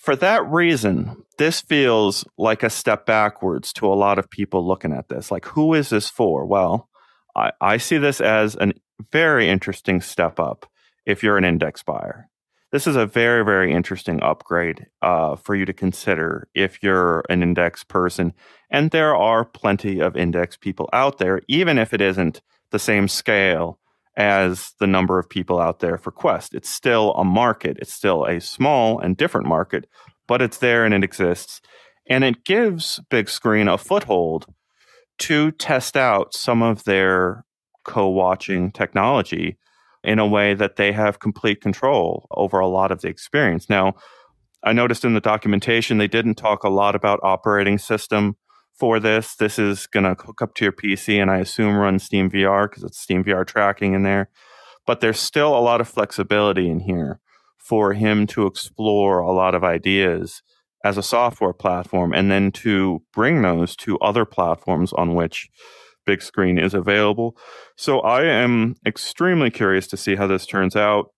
for 0.00 0.16
that 0.16 0.50
reason, 0.50 1.24
this 1.36 1.60
feels 1.60 2.24
like 2.38 2.62
a 2.62 2.70
step 2.70 3.04
backwards 3.04 3.70
to 3.74 3.86
a 3.86 3.94
lot 3.94 4.18
of 4.18 4.30
people 4.30 4.66
looking 4.66 4.94
at 4.94 5.08
this. 5.08 5.30
Like, 5.30 5.44
who 5.44 5.74
is 5.74 5.90
this 5.90 6.08
for? 6.08 6.46
Well, 6.46 6.88
I, 7.36 7.52
I 7.60 7.76
see 7.76 7.98
this 7.98 8.18
as 8.18 8.56
a 8.56 8.72
very 9.12 9.50
interesting 9.50 10.00
step 10.00 10.40
up 10.40 10.64
if 11.04 11.22
you're 11.22 11.36
an 11.36 11.44
index 11.44 11.82
buyer. 11.82 12.28
This 12.72 12.86
is 12.86 12.96
a 12.96 13.04
very, 13.04 13.44
very 13.44 13.74
interesting 13.74 14.22
upgrade 14.22 14.86
uh, 15.02 15.36
for 15.36 15.54
you 15.54 15.66
to 15.66 15.72
consider 15.74 16.48
if 16.54 16.82
you're 16.82 17.22
an 17.28 17.42
index 17.42 17.84
person. 17.84 18.32
And 18.70 18.92
there 18.92 19.14
are 19.14 19.44
plenty 19.44 20.00
of 20.00 20.16
index 20.16 20.56
people 20.56 20.88
out 20.94 21.18
there, 21.18 21.42
even 21.46 21.76
if 21.76 21.92
it 21.92 22.00
isn't 22.00 22.40
the 22.70 22.78
same 22.78 23.06
scale 23.06 23.78
as 24.20 24.74
the 24.78 24.86
number 24.86 25.18
of 25.18 25.30
people 25.30 25.58
out 25.58 25.78
there 25.78 25.96
for 25.96 26.10
Quest. 26.10 26.54
It's 26.54 26.68
still 26.68 27.12
a 27.14 27.24
market. 27.24 27.78
It's 27.80 27.94
still 27.94 28.24
a 28.24 28.38
small 28.38 29.00
and 29.00 29.16
different 29.16 29.46
market, 29.46 29.88
but 30.28 30.42
it's 30.42 30.58
there 30.58 30.84
and 30.84 30.92
it 30.92 31.02
exists. 31.02 31.62
And 32.08 32.22
it 32.22 32.44
gives 32.44 33.00
Bigscreen 33.10 33.72
a 33.72 33.78
foothold 33.78 34.46
to 35.20 35.52
test 35.52 35.96
out 35.96 36.34
some 36.34 36.62
of 36.62 36.84
their 36.84 37.44
co 37.84 38.08
watching 38.08 38.70
technology 38.70 39.56
in 40.04 40.18
a 40.18 40.26
way 40.26 40.52
that 40.52 40.76
they 40.76 40.92
have 40.92 41.18
complete 41.18 41.62
control 41.62 42.26
over 42.32 42.58
a 42.58 42.68
lot 42.68 42.90
of 42.90 43.00
the 43.00 43.08
experience. 43.08 43.70
Now, 43.70 43.94
I 44.62 44.74
noticed 44.74 45.04
in 45.04 45.14
the 45.14 45.20
documentation 45.20 45.96
they 45.96 46.08
didn't 46.08 46.34
talk 46.34 46.62
a 46.62 46.68
lot 46.68 46.94
about 46.94 47.20
operating 47.22 47.78
system 47.78 48.36
for 48.80 48.98
this. 48.98 49.36
This 49.36 49.58
is 49.58 49.86
going 49.86 50.04
to 50.04 50.20
hook 50.20 50.40
up 50.40 50.54
to 50.54 50.64
your 50.64 50.72
PC 50.72 51.20
and 51.20 51.30
I 51.30 51.38
assume 51.38 51.76
run 51.76 51.98
Steam 51.98 52.30
VR 52.30 52.68
because 52.68 52.82
it's 52.82 52.98
Steam 52.98 53.22
VR 53.22 53.46
tracking 53.46 53.92
in 53.92 54.02
there. 54.02 54.30
But 54.86 55.00
there's 55.00 55.20
still 55.20 55.56
a 55.56 55.60
lot 55.60 55.82
of 55.82 55.88
flexibility 55.88 56.68
in 56.68 56.80
here 56.80 57.20
for 57.58 57.92
him 57.92 58.26
to 58.28 58.46
explore 58.46 59.20
a 59.20 59.32
lot 59.32 59.54
of 59.54 59.62
ideas 59.62 60.42
as 60.82 60.96
a 60.96 61.02
software 61.02 61.52
platform 61.52 62.14
and 62.14 62.30
then 62.30 62.50
to 62.50 63.02
bring 63.12 63.42
those 63.42 63.76
to 63.76 63.98
other 63.98 64.24
platforms 64.24 64.94
on 64.94 65.14
which 65.14 65.48
Bigscreen 66.08 66.60
is 66.60 66.72
available. 66.72 67.36
So 67.76 68.00
I 68.00 68.24
am 68.24 68.76
extremely 68.86 69.50
curious 69.50 69.86
to 69.88 69.98
see 69.98 70.16
how 70.16 70.26
this 70.26 70.46
turns 70.46 70.74
out. 70.74 71.10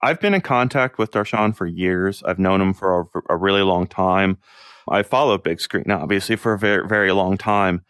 I've 0.00 0.20
been 0.20 0.34
in 0.34 0.42
contact 0.42 0.96
with 0.96 1.10
Darshan 1.10 1.56
for 1.56 1.66
years. 1.66 2.22
I've 2.24 2.38
known 2.38 2.60
him 2.60 2.72
for 2.72 3.00
a, 3.00 3.34
a 3.34 3.36
really 3.36 3.62
long 3.62 3.88
time. 3.88 4.38
I 4.88 5.02
follow 5.02 5.38
Bigscreen 5.38 5.90
obviously 5.90 6.36
for 6.36 6.54
a 6.54 6.58
very, 6.58 6.86
very 6.86 7.12
long 7.12 7.36
time. 7.36 7.84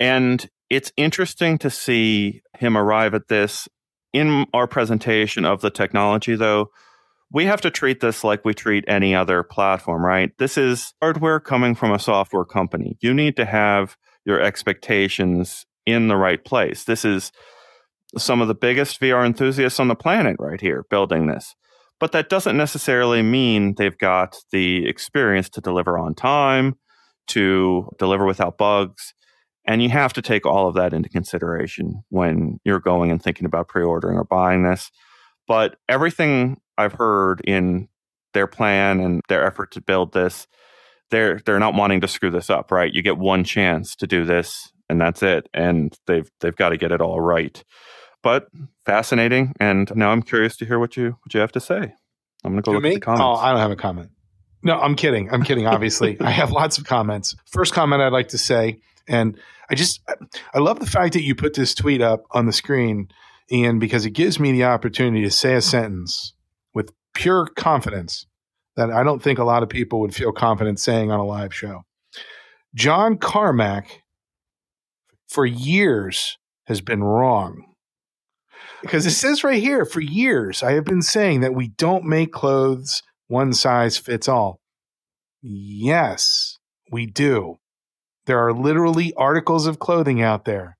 And 0.00 0.48
it's 0.70 0.92
interesting 0.96 1.58
to 1.58 1.70
see 1.70 2.42
him 2.58 2.76
arrive 2.76 3.14
at 3.14 3.28
this 3.28 3.68
in 4.12 4.46
our 4.52 4.66
presentation 4.66 5.44
of 5.44 5.60
the 5.60 5.70
technology, 5.70 6.34
though. 6.34 6.70
We 7.30 7.44
have 7.44 7.60
to 7.62 7.70
treat 7.70 8.00
this 8.00 8.24
like 8.24 8.44
we 8.44 8.54
treat 8.54 8.84
any 8.88 9.14
other 9.14 9.42
platform, 9.42 10.04
right? 10.04 10.32
This 10.38 10.56
is 10.56 10.94
hardware 11.02 11.40
coming 11.40 11.74
from 11.74 11.92
a 11.92 11.98
software 11.98 12.46
company. 12.46 12.96
You 13.00 13.12
need 13.12 13.36
to 13.36 13.44
have 13.44 13.96
your 14.24 14.40
expectations 14.40 15.66
in 15.84 16.08
the 16.08 16.16
right 16.16 16.42
place. 16.42 16.84
This 16.84 17.04
is 17.04 17.32
some 18.16 18.40
of 18.40 18.48
the 18.48 18.54
biggest 18.54 19.00
VR 19.00 19.26
enthusiasts 19.26 19.80
on 19.80 19.88
the 19.88 19.94
planet 19.94 20.36
right 20.38 20.60
here 20.60 20.84
building 20.88 21.26
this. 21.26 21.54
But 22.00 22.12
that 22.12 22.28
doesn't 22.28 22.56
necessarily 22.56 23.22
mean 23.22 23.74
they've 23.74 23.98
got 23.98 24.36
the 24.52 24.86
experience 24.86 25.48
to 25.50 25.60
deliver 25.60 25.98
on 25.98 26.14
time, 26.14 26.76
to 27.28 27.90
deliver 27.98 28.24
without 28.24 28.58
bugs. 28.58 29.14
And 29.64 29.82
you 29.82 29.90
have 29.90 30.12
to 30.14 30.22
take 30.22 30.46
all 30.46 30.68
of 30.68 30.74
that 30.76 30.94
into 30.94 31.08
consideration 31.08 32.02
when 32.08 32.58
you're 32.64 32.80
going 32.80 33.10
and 33.10 33.22
thinking 33.22 33.46
about 33.46 33.68
pre 33.68 33.82
ordering 33.82 34.16
or 34.16 34.24
buying 34.24 34.62
this. 34.62 34.90
But 35.46 35.76
everything 35.88 36.60
I've 36.76 36.92
heard 36.92 37.40
in 37.42 37.88
their 38.32 38.46
plan 38.46 39.00
and 39.00 39.20
their 39.28 39.44
effort 39.44 39.72
to 39.72 39.80
build 39.80 40.12
this, 40.12 40.46
they're 41.10 41.40
they're 41.44 41.58
not 41.58 41.74
wanting 41.74 42.00
to 42.02 42.08
screw 42.08 42.30
this 42.30 42.48
up, 42.48 42.70
right? 42.70 42.92
You 42.92 43.02
get 43.02 43.18
one 43.18 43.44
chance 43.44 43.96
to 43.96 44.06
do 44.06 44.24
this 44.24 44.72
and 44.88 45.00
that's 45.00 45.22
it. 45.22 45.48
And 45.52 45.96
they've 46.06 46.30
they've 46.40 46.56
got 46.56 46.70
to 46.70 46.76
get 46.76 46.92
it 46.92 47.00
all 47.00 47.20
right 47.20 47.62
but 48.22 48.48
fascinating. 48.84 49.54
And 49.60 49.94
now 49.94 50.10
I'm 50.10 50.22
curious 50.22 50.56
to 50.58 50.64
hear 50.64 50.78
what 50.78 50.96
you 50.96 51.16
what 51.22 51.34
you 51.34 51.40
have 51.40 51.52
to 51.52 51.60
say. 51.60 51.94
I'm 52.44 52.52
going 52.52 52.62
to 52.62 52.62
go 52.62 52.72
look 52.72 52.82
me? 52.82 52.90
at 52.90 52.94
the 52.94 53.00
comments. 53.00 53.22
Oh, 53.24 53.34
I 53.34 53.50
don't 53.50 53.60
have 53.60 53.70
a 53.70 53.76
comment. 53.76 54.10
No, 54.62 54.78
I'm 54.78 54.94
kidding. 54.94 55.30
I'm 55.32 55.42
kidding. 55.42 55.66
Obviously, 55.66 56.18
I 56.20 56.30
have 56.30 56.50
lots 56.50 56.78
of 56.78 56.84
comments. 56.84 57.36
First 57.46 57.72
comment 57.72 58.02
I'd 58.02 58.12
like 58.12 58.28
to 58.28 58.38
say, 58.38 58.80
and 59.06 59.38
I 59.70 59.74
just 59.74 60.00
I 60.54 60.58
love 60.58 60.80
the 60.80 60.86
fact 60.86 61.14
that 61.14 61.22
you 61.22 61.34
put 61.34 61.54
this 61.54 61.74
tweet 61.74 62.00
up 62.00 62.24
on 62.30 62.46
the 62.46 62.52
screen, 62.52 63.08
Ian, 63.50 63.78
because 63.78 64.06
it 64.06 64.10
gives 64.10 64.40
me 64.40 64.52
the 64.52 64.64
opportunity 64.64 65.22
to 65.24 65.30
say 65.30 65.54
a 65.54 65.62
sentence 65.62 66.32
with 66.74 66.92
pure 67.14 67.46
confidence 67.46 68.26
that 68.76 68.90
I 68.90 69.02
don't 69.02 69.22
think 69.22 69.38
a 69.38 69.44
lot 69.44 69.62
of 69.62 69.68
people 69.68 70.00
would 70.00 70.14
feel 70.14 70.32
confident 70.32 70.78
saying 70.78 71.10
on 71.10 71.18
a 71.18 71.24
live 71.24 71.52
show. 71.52 71.82
John 72.74 73.16
Carmack, 73.16 74.02
for 75.26 75.44
years, 75.44 76.38
has 76.66 76.80
been 76.80 77.02
wrong 77.02 77.67
because 78.82 79.06
it 79.06 79.12
says 79.12 79.44
right 79.44 79.62
here 79.62 79.84
for 79.84 80.00
years, 80.00 80.62
I 80.62 80.72
have 80.72 80.84
been 80.84 81.02
saying 81.02 81.40
that 81.40 81.54
we 81.54 81.68
don't 81.68 82.04
make 82.04 82.32
clothes 82.32 83.02
one 83.26 83.52
size 83.52 83.96
fits 83.98 84.28
all. 84.28 84.60
Yes, 85.42 86.58
we 86.90 87.06
do. 87.06 87.58
There 88.26 88.44
are 88.44 88.52
literally 88.52 89.14
articles 89.14 89.66
of 89.66 89.78
clothing 89.78 90.22
out 90.22 90.44
there, 90.44 90.76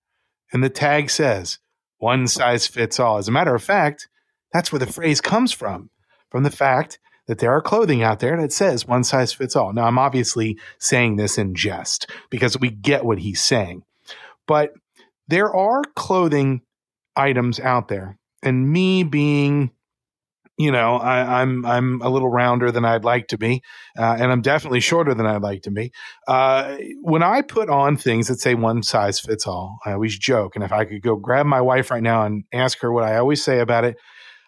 and 0.52 0.62
the 0.62 0.70
tag 0.70 1.10
says 1.10 1.58
one 1.98 2.26
size 2.28 2.66
fits 2.66 3.00
all. 3.00 3.18
As 3.18 3.28
a 3.28 3.32
matter 3.32 3.54
of 3.54 3.62
fact, 3.62 4.08
that's 4.52 4.72
where 4.72 4.78
the 4.78 4.86
phrase 4.86 5.20
comes 5.20 5.52
from 5.52 5.90
from 6.30 6.42
the 6.42 6.50
fact 6.50 6.98
that 7.26 7.38
there 7.38 7.52
are 7.52 7.60
clothing 7.60 8.02
out 8.02 8.20
there 8.20 8.40
that 8.40 8.52
says 8.52 8.86
one 8.86 9.04
size 9.04 9.32
fits 9.32 9.54
all. 9.54 9.72
Now, 9.72 9.84
I'm 9.84 9.98
obviously 9.98 10.58
saying 10.78 11.16
this 11.16 11.36
in 11.38 11.54
jest 11.54 12.10
because 12.30 12.58
we 12.58 12.70
get 12.70 13.04
what 13.04 13.18
he's 13.18 13.42
saying, 13.42 13.82
but 14.46 14.72
there 15.28 15.54
are 15.54 15.82
clothing 15.94 16.62
items 17.18 17.60
out 17.60 17.88
there. 17.88 18.18
And 18.42 18.70
me 18.70 19.02
being, 19.02 19.72
you 20.56 20.72
know, 20.72 20.96
I, 20.96 21.42
am 21.42 21.66
I'm, 21.66 21.66
I'm 21.66 22.02
a 22.02 22.08
little 22.08 22.28
rounder 22.28 22.70
than 22.70 22.84
I'd 22.84 23.04
like 23.04 23.28
to 23.28 23.38
be, 23.38 23.62
uh, 23.98 24.16
and 24.18 24.32
I'm 24.32 24.42
definitely 24.42 24.80
shorter 24.80 25.14
than 25.14 25.26
I'd 25.26 25.42
like 25.42 25.62
to 25.62 25.70
be. 25.70 25.92
Uh, 26.26 26.76
when 27.02 27.22
I 27.22 27.42
put 27.42 27.68
on 27.68 27.96
things 27.96 28.28
that 28.28 28.40
say 28.40 28.54
one 28.54 28.82
size 28.82 29.20
fits 29.20 29.46
all, 29.46 29.78
I 29.84 29.92
always 29.92 30.18
joke. 30.18 30.54
And 30.54 30.64
if 30.64 30.72
I 30.72 30.84
could 30.84 31.02
go 31.02 31.16
grab 31.16 31.46
my 31.46 31.60
wife 31.60 31.90
right 31.90 32.02
now 32.02 32.24
and 32.24 32.44
ask 32.52 32.80
her 32.80 32.92
what 32.92 33.04
I 33.04 33.16
always 33.16 33.44
say 33.44 33.60
about 33.60 33.84
it, 33.84 33.96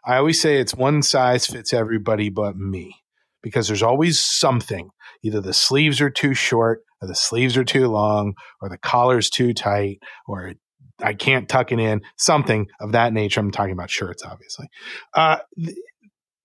I 0.04 0.16
always 0.16 0.40
say 0.40 0.56
it's 0.56 0.74
one 0.74 1.02
size 1.02 1.46
fits 1.46 1.74
everybody 1.74 2.30
but 2.30 2.56
me, 2.56 2.94
because 3.42 3.66
there's 3.66 3.82
always 3.82 4.18
something. 4.20 4.90
Either 5.22 5.40
the 5.40 5.52
sleeves 5.52 6.00
are 6.00 6.10
too 6.10 6.32
short, 6.32 6.80
or 7.02 7.08
the 7.08 7.14
sleeves 7.14 7.56
are 7.56 7.64
too 7.64 7.86
long, 7.88 8.34
or 8.62 8.68
the 8.68 8.78
collar's 8.78 9.28
too 9.28 9.52
tight, 9.52 9.98
or 10.26 10.46
it 10.46 10.58
I 11.02 11.14
can't 11.14 11.48
tuck 11.48 11.72
it 11.72 11.78
in, 11.78 12.02
something 12.16 12.68
of 12.80 12.92
that 12.92 13.12
nature. 13.12 13.40
I'm 13.40 13.50
talking 13.50 13.72
about 13.72 13.90
shirts, 13.90 14.22
obviously. 14.24 14.68
Uh, 15.14 15.38
the, 15.56 15.74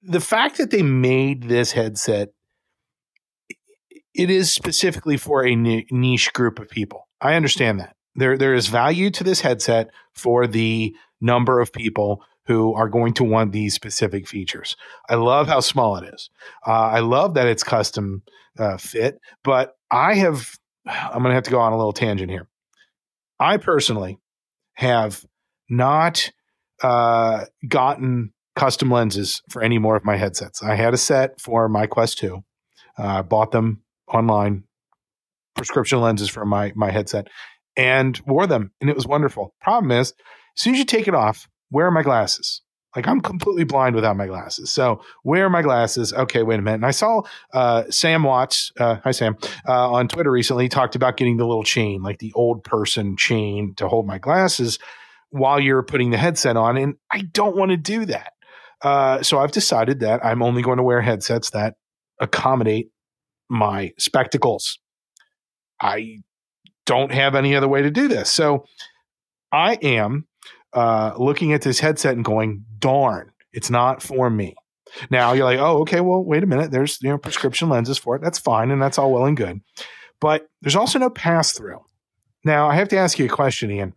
the 0.01 0.21
fact 0.21 0.57
that 0.57 0.71
they 0.71 0.83
made 0.83 1.43
this 1.43 1.71
headset, 1.71 2.29
it 4.13 4.29
is 4.29 4.51
specifically 4.51 5.17
for 5.17 5.45
a 5.45 5.55
niche 5.55 6.33
group 6.33 6.59
of 6.59 6.69
people. 6.69 7.07
I 7.21 7.35
understand 7.35 7.79
that 7.79 7.95
there 8.15 8.37
there 8.37 8.53
is 8.53 8.67
value 8.67 9.09
to 9.11 9.23
this 9.23 9.41
headset 9.41 9.89
for 10.13 10.47
the 10.47 10.95
number 11.19 11.59
of 11.59 11.73
people 11.73 12.23
who 12.47 12.73
are 12.75 12.89
going 12.89 13.13
to 13.13 13.23
want 13.23 13.51
these 13.51 13.73
specific 13.73 14.27
features. 14.27 14.75
I 15.09 15.15
love 15.15 15.47
how 15.47 15.59
small 15.59 15.97
it 15.97 16.13
is. 16.13 16.29
Uh, 16.65 16.71
I 16.71 16.99
love 16.99 17.33
that 17.33 17.47
it's 17.47 17.63
custom 17.63 18.21
uh, 18.59 18.77
fit, 18.77 19.19
but 19.43 19.75
I 19.89 20.13
have, 20.15 20.57
I'm 20.85 21.23
going 21.23 21.31
to 21.31 21.33
have 21.33 21.43
to 21.45 21.51
go 21.51 21.59
on 21.59 21.73
a 21.73 21.77
little 21.77 21.93
tangent 21.93 22.29
here. 22.29 22.47
I 23.39 23.57
personally 23.57 24.19
have 24.75 25.25
not 25.69 26.31
uh, 26.83 27.45
gotten 27.67 28.33
custom 28.55 28.89
lenses 28.89 29.41
for 29.49 29.61
any 29.61 29.77
more 29.77 29.95
of 29.95 30.05
my 30.05 30.15
headsets. 30.15 30.63
I 30.63 30.75
had 30.75 30.93
a 30.93 30.97
set 30.97 31.41
for 31.41 31.67
my 31.67 31.87
Quest 31.87 32.17
2. 32.19 32.43
I 32.97 33.19
uh, 33.19 33.23
bought 33.23 33.51
them 33.51 33.81
online, 34.07 34.63
prescription 35.55 35.99
lenses 35.99 36.29
for 36.29 36.45
my, 36.45 36.71
my 36.75 36.91
headset, 36.91 37.27
and 37.75 38.19
wore 38.25 38.47
them, 38.47 38.71
and 38.79 38.89
it 38.89 38.95
was 38.95 39.05
wonderful. 39.05 39.53
Problem 39.61 39.91
is, 39.91 40.13
as 40.57 40.63
soon 40.63 40.73
as 40.73 40.79
you 40.79 40.85
take 40.85 41.07
it 41.07 41.15
off, 41.15 41.49
where 41.69 41.87
are 41.87 41.91
my 41.91 42.03
glasses? 42.03 42.61
Like 42.95 43.07
I'm 43.07 43.19
completely 43.19 43.63
blind 43.63 43.95
without 43.95 44.15
my 44.15 44.27
glasses. 44.27 44.71
So 44.71 45.01
where 45.23 45.45
are 45.45 45.49
my 45.49 45.61
glasses? 45.61 46.13
Okay, 46.13 46.43
wait 46.43 46.59
a 46.59 46.61
minute. 46.61 46.75
And 46.75 46.85
I 46.85 46.91
saw 46.91 47.21
uh, 47.53 47.83
Sam 47.89 48.23
Watts, 48.23 48.71
uh, 48.79 48.97
hi 49.03 49.11
Sam, 49.11 49.37
uh, 49.67 49.91
on 49.91 50.07
Twitter 50.07 50.31
recently 50.31 50.69
talked 50.69 50.95
about 50.95 51.17
getting 51.17 51.37
the 51.37 51.45
little 51.45 51.63
chain, 51.63 52.01
like 52.01 52.19
the 52.19 52.31
old 52.33 52.63
person 52.63 53.17
chain 53.17 53.73
to 53.75 53.87
hold 53.87 54.07
my 54.07 54.17
glasses 54.17 54.79
while 55.29 55.59
you're 55.59 55.83
putting 55.83 56.11
the 56.11 56.17
headset 56.17 56.55
on. 56.55 56.77
And 56.77 56.95
I 57.11 57.21
don't 57.21 57.57
want 57.57 57.71
to 57.71 57.77
do 57.77 58.05
that. 58.05 58.33
Uh, 58.81 59.21
so 59.23 59.39
I've 59.39 59.51
decided 59.51 59.99
that 60.01 60.23
I'm 60.23 60.41
only 60.41 60.61
going 60.61 60.77
to 60.77 60.83
wear 60.83 61.01
headsets 61.01 61.49
that 61.51 61.75
accommodate 62.19 62.91
my 63.49 63.91
spectacles. 63.97 64.79
I 65.81 66.19
don't 66.85 67.11
have 67.11 67.35
any 67.35 67.55
other 67.55 67.67
way 67.67 67.81
to 67.81 67.91
do 67.91 68.07
this. 68.07 68.31
So 68.31 68.65
I 69.51 69.73
am 69.81 70.27
uh, 70.75 71.13
looking 71.17 71.53
at 71.53 71.61
this 71.61 71.79
headset 71.79 72.15
and 72.15 72.23
going, 72.23 72.65
darn, 72.77 73.31
it's 73.53 73.69
not 73.69 74.03
for 74.03 74.29
me. 74.29 74.55
Now 75.09 75.33
you're 75.33 75.45
like, 75.45 75.59
oh, 75.59 75.79
okay, 75.81 76.01
well, 76.01 76.23
wait 76.23 76.43
a 76.43 76.45
minute. 76.45 76.71
There's 76.71 77.01
you 77.01 77.09
know 77.09 77.17
prescription 77.17 77.69
lenses 77.69 77.97
for 77.97 78.15
it. 78.15 78.21
That's 78.21 78.37
fine, 78.37 78.71
and 78.71 78.81
that's 78.81 78.97
all 78.97 79.11
well 79.11 79.25
and 79.25 79.35
good. 79.35 79.61
But 80.19 80.47
there's 80.61 80.75
also 80.75 80.99
no 80.99 81.09
pass 81.09 81.53
through. 81.53 81.79
Now 82.43 82.67
I 82.69 82.75
have 82.75 82.89
to 82.89 82.97
ask 82.97 83.17
you 83.17 83.25
a 83.25 83.29
question, 83.29 83.71
Ian. 83.71 83.93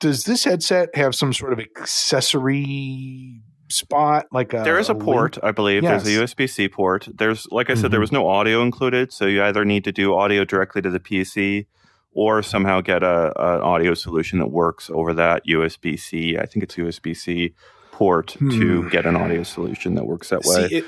Does 0.00 0.24
this 0.24 0.44
headset 0.44 0.96
have 0.96 1.14
some 1.14 1.32
sort 1.32 1.52
of 1.52 1.60
accessory 1.60 3.42
spot 3.68 4.26
like 4.32 4.52
a, 4.52 4.62
there 4.64 4.78
is 4.78 4.90
a, 4.90 4.92
a 4.92 4.98
port 4.98 5.38
i 5.42 5.50
believe 5.50 5.82
yes. 5.82 6.04
there's 6.04 6.18
a 6.18 6.20
usb-c 6.20 6.68
port 6.68 7.08
there's 7.14 7.46
like 7.50 7.70
i 7.70 7.74
said 7.74 7.84
mm-hmm. 7.84 7.92
there 7.92 8.00
was 8.00 8.12
no 8.12 8.28
audio 8.28 8.60
included 8.60 9.10
so 9.10 9.24
you 9.24 9.42
either 9.42 9.64
need 9.64 9.82
to 9.82 9.90
do 9.90 10.14
audio 10.14 10.44
directly 10.44 10.82
to 10.82 10.90
the 10.90 11.00
pc 11.00 11.64
or 12.12 12.42
somehow 12.42 12.80
get 12.80 13.02
a, 13.02 13.32
an 13.36 13.60
audio 13.62 13.94
solution 13.94 14.38
that 14.38 14.48
works 14.48 14.90
over 14.90 15.14
that 15.14 15.46
USB 15.46 15.98
C. 15.98 16.36
I 16.36 16.46
think 16.46 16.62
it's 16.62 16.76
USB 16.76 17.16
C 17.16 17.54
port 17.90 18.32
hmm. 18.32 18.50
to 18.50 18.90
get 18.90 19.06
an 19.06 19.16
audio 19.16 19.42
solution 19.42 19.94
that 19.94 20.06
works 20.06 20.30
that 20.30 20.42
way. 20.44 20.68
it, 20.70 20.84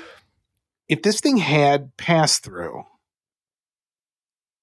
if 0.87 1.01
this 1.01 1.19
thing 1.19 1.37
had 1.37 1.95
pass 1.97 2.39
through, 2.39 2.83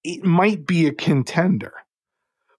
it 0.05 0.25
might 0.25 0.67
be 0.67 0.87
a 0.87 0.93
contender. 0.93 1.73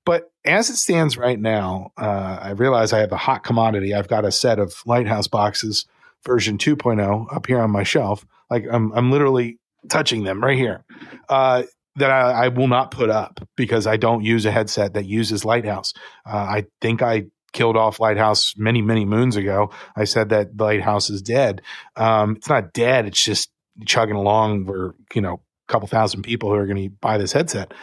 But 0.05 0.31
as 0.43 0.69
it 0.69 0.75
stands 0.75 1.17
right 1.17 1.39
now, 1.39 1.91
uh, 1.97 2.39
I 2.41 2.49
realize 2.51 2.91
I 2.91 2.99
have 2.99 3.13
a 3.13 3.17
hot 3.17 3.43
commodity. 3.43 3.93
I've 3.93 4.09
got 4.09 4.25
a 4.25 4.31
set 4.31 4.59
of 4.59 4.75
Lighthouse 4.85 5.27
boxes 5.27 5.85
version 6.25 6.57
2.0 6.57 7.33
up 7.33 7.47
here 7.47 7.61
on 7.61 7.71
my 7.71 7.83
shelf. 7.83 8.25
Like 8.49 8.65
I'm, 8.69 8.91
I'm 8.93 9.11
literally 9.11 9.59
touching 9.89 10.23
them 10.23 10.43
right 10.43 10.57
here. 10.57 10.83
Uh, 11.29 11.63
that 11.95 12.09
I, 12.09 12.45
I, 12.45 12.47
will 12.47 12.67
not 12.67 12.91
put 12.91 13.09
up 13.09 13.39
because 13.55 13.85
I 13.85 13.97
don't 13.97 14.23
use 14.23 14.45
a 14.45 14.51
headset 14.51 14.95
that 14.95 15.05
uses 15.05 15.45
Lighthouse. 15.45 15.93
Uh, 16.25 16.37
I 16.37 16.65
think 16.81 17.01
I 17.01 17.25
killed 17.51 17.77
off 17.77 17.99
Lighthouse 17.99 18.55
many, 18.57 18.81
many 18.81 19.05
moons 19.05 19.35
ago. 19.35 19.69
I 19.95 20.05
said 20.05 20.29
that 20.29 20.57
Lighthouse 20.59 21.09
is 21.09 21.21
dead. 21.21 21.61
Um, 21.95 22.35
it's 22.35 22.49
not 22.49 22.73
dead. 22.73 23.05
It's 23.05 23.23
just 23.23 23.51
chugging 23.85 24.15
along. 24.15 24.65
We're, 24.65 24.93
you 25.13 25.21
know, 25.21 25.41
a 25.67 25.71
couple 25.71 25.87
thousand 25.87 26.23
people 26.23 26.49
who 26.49 26.55
are 26.55 26.65
going 26.65 26.89
to 26.89 26.95
buy 27.01 27.17
this 27.17 27.31
headset. 27.31 27.73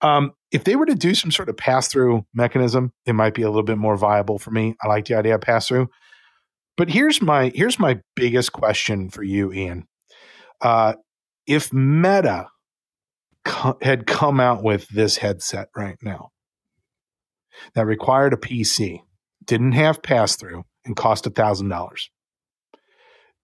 Um, 0.00 0.32
if 0.50 0.64
they 0.64 0.76
were 0.76 0.86
to 0.86 0.94
do 0.94 1.14
some 1.14 1.30
sort 1.30 1.48
of 1.48 1.56
pass 1.56 1.88
through 1.88 2.26
mechanism, 2.34 2.92
it 3.06 3.14
might 3.14 3.34
be 3.34 3.42
a 3.42 3.48
little 3.48 3.62
bit 3.62 3.78
more 3.78 3.96
viable 3.96 4.38
for 4.38 4.50
me. 4.50 4.74
I 4.82 4.88
like 4.88 5.06
the 5.06 5.14
idea 5.14 5.36
of 5.36 5.40
pass 5.40 5.68
through. 5.68 5.88
But 6.76 6.88
here's 6.88 7.22
my 7.22 7.52
here's 7.54 7.78
my 7.78 8.00
biggest 8.16 8.52
question 8.52 9.10
for 9.10 9.22
you, 9.22 9.52
Ian. 9.52 9.86
Uh, 10.60 10.94
if 11.46 11.72
Meta 11.72 12.48
co- 13.44 13.78
had 13.82 14.06
come 14.06 14.40
out 14.40 14.62
with 14.62 14.88
this 14.88 15.18
headset 15.18 15.68
right 15.76 15.96
now 16.02 16.30
that 17.74 17.86
required 17.86 18.32
a 18.32 18.36
PC, 18.36 19.00
didn't 19.44 19.72
have 19.72 20.02
pass 20.02 20.36
through, 20.36 20.64
and 20.84 20.96
cost 20.96 21.26
a 21.26 21.30
thousand 21.30 21.68
dollars. 21.68 22.10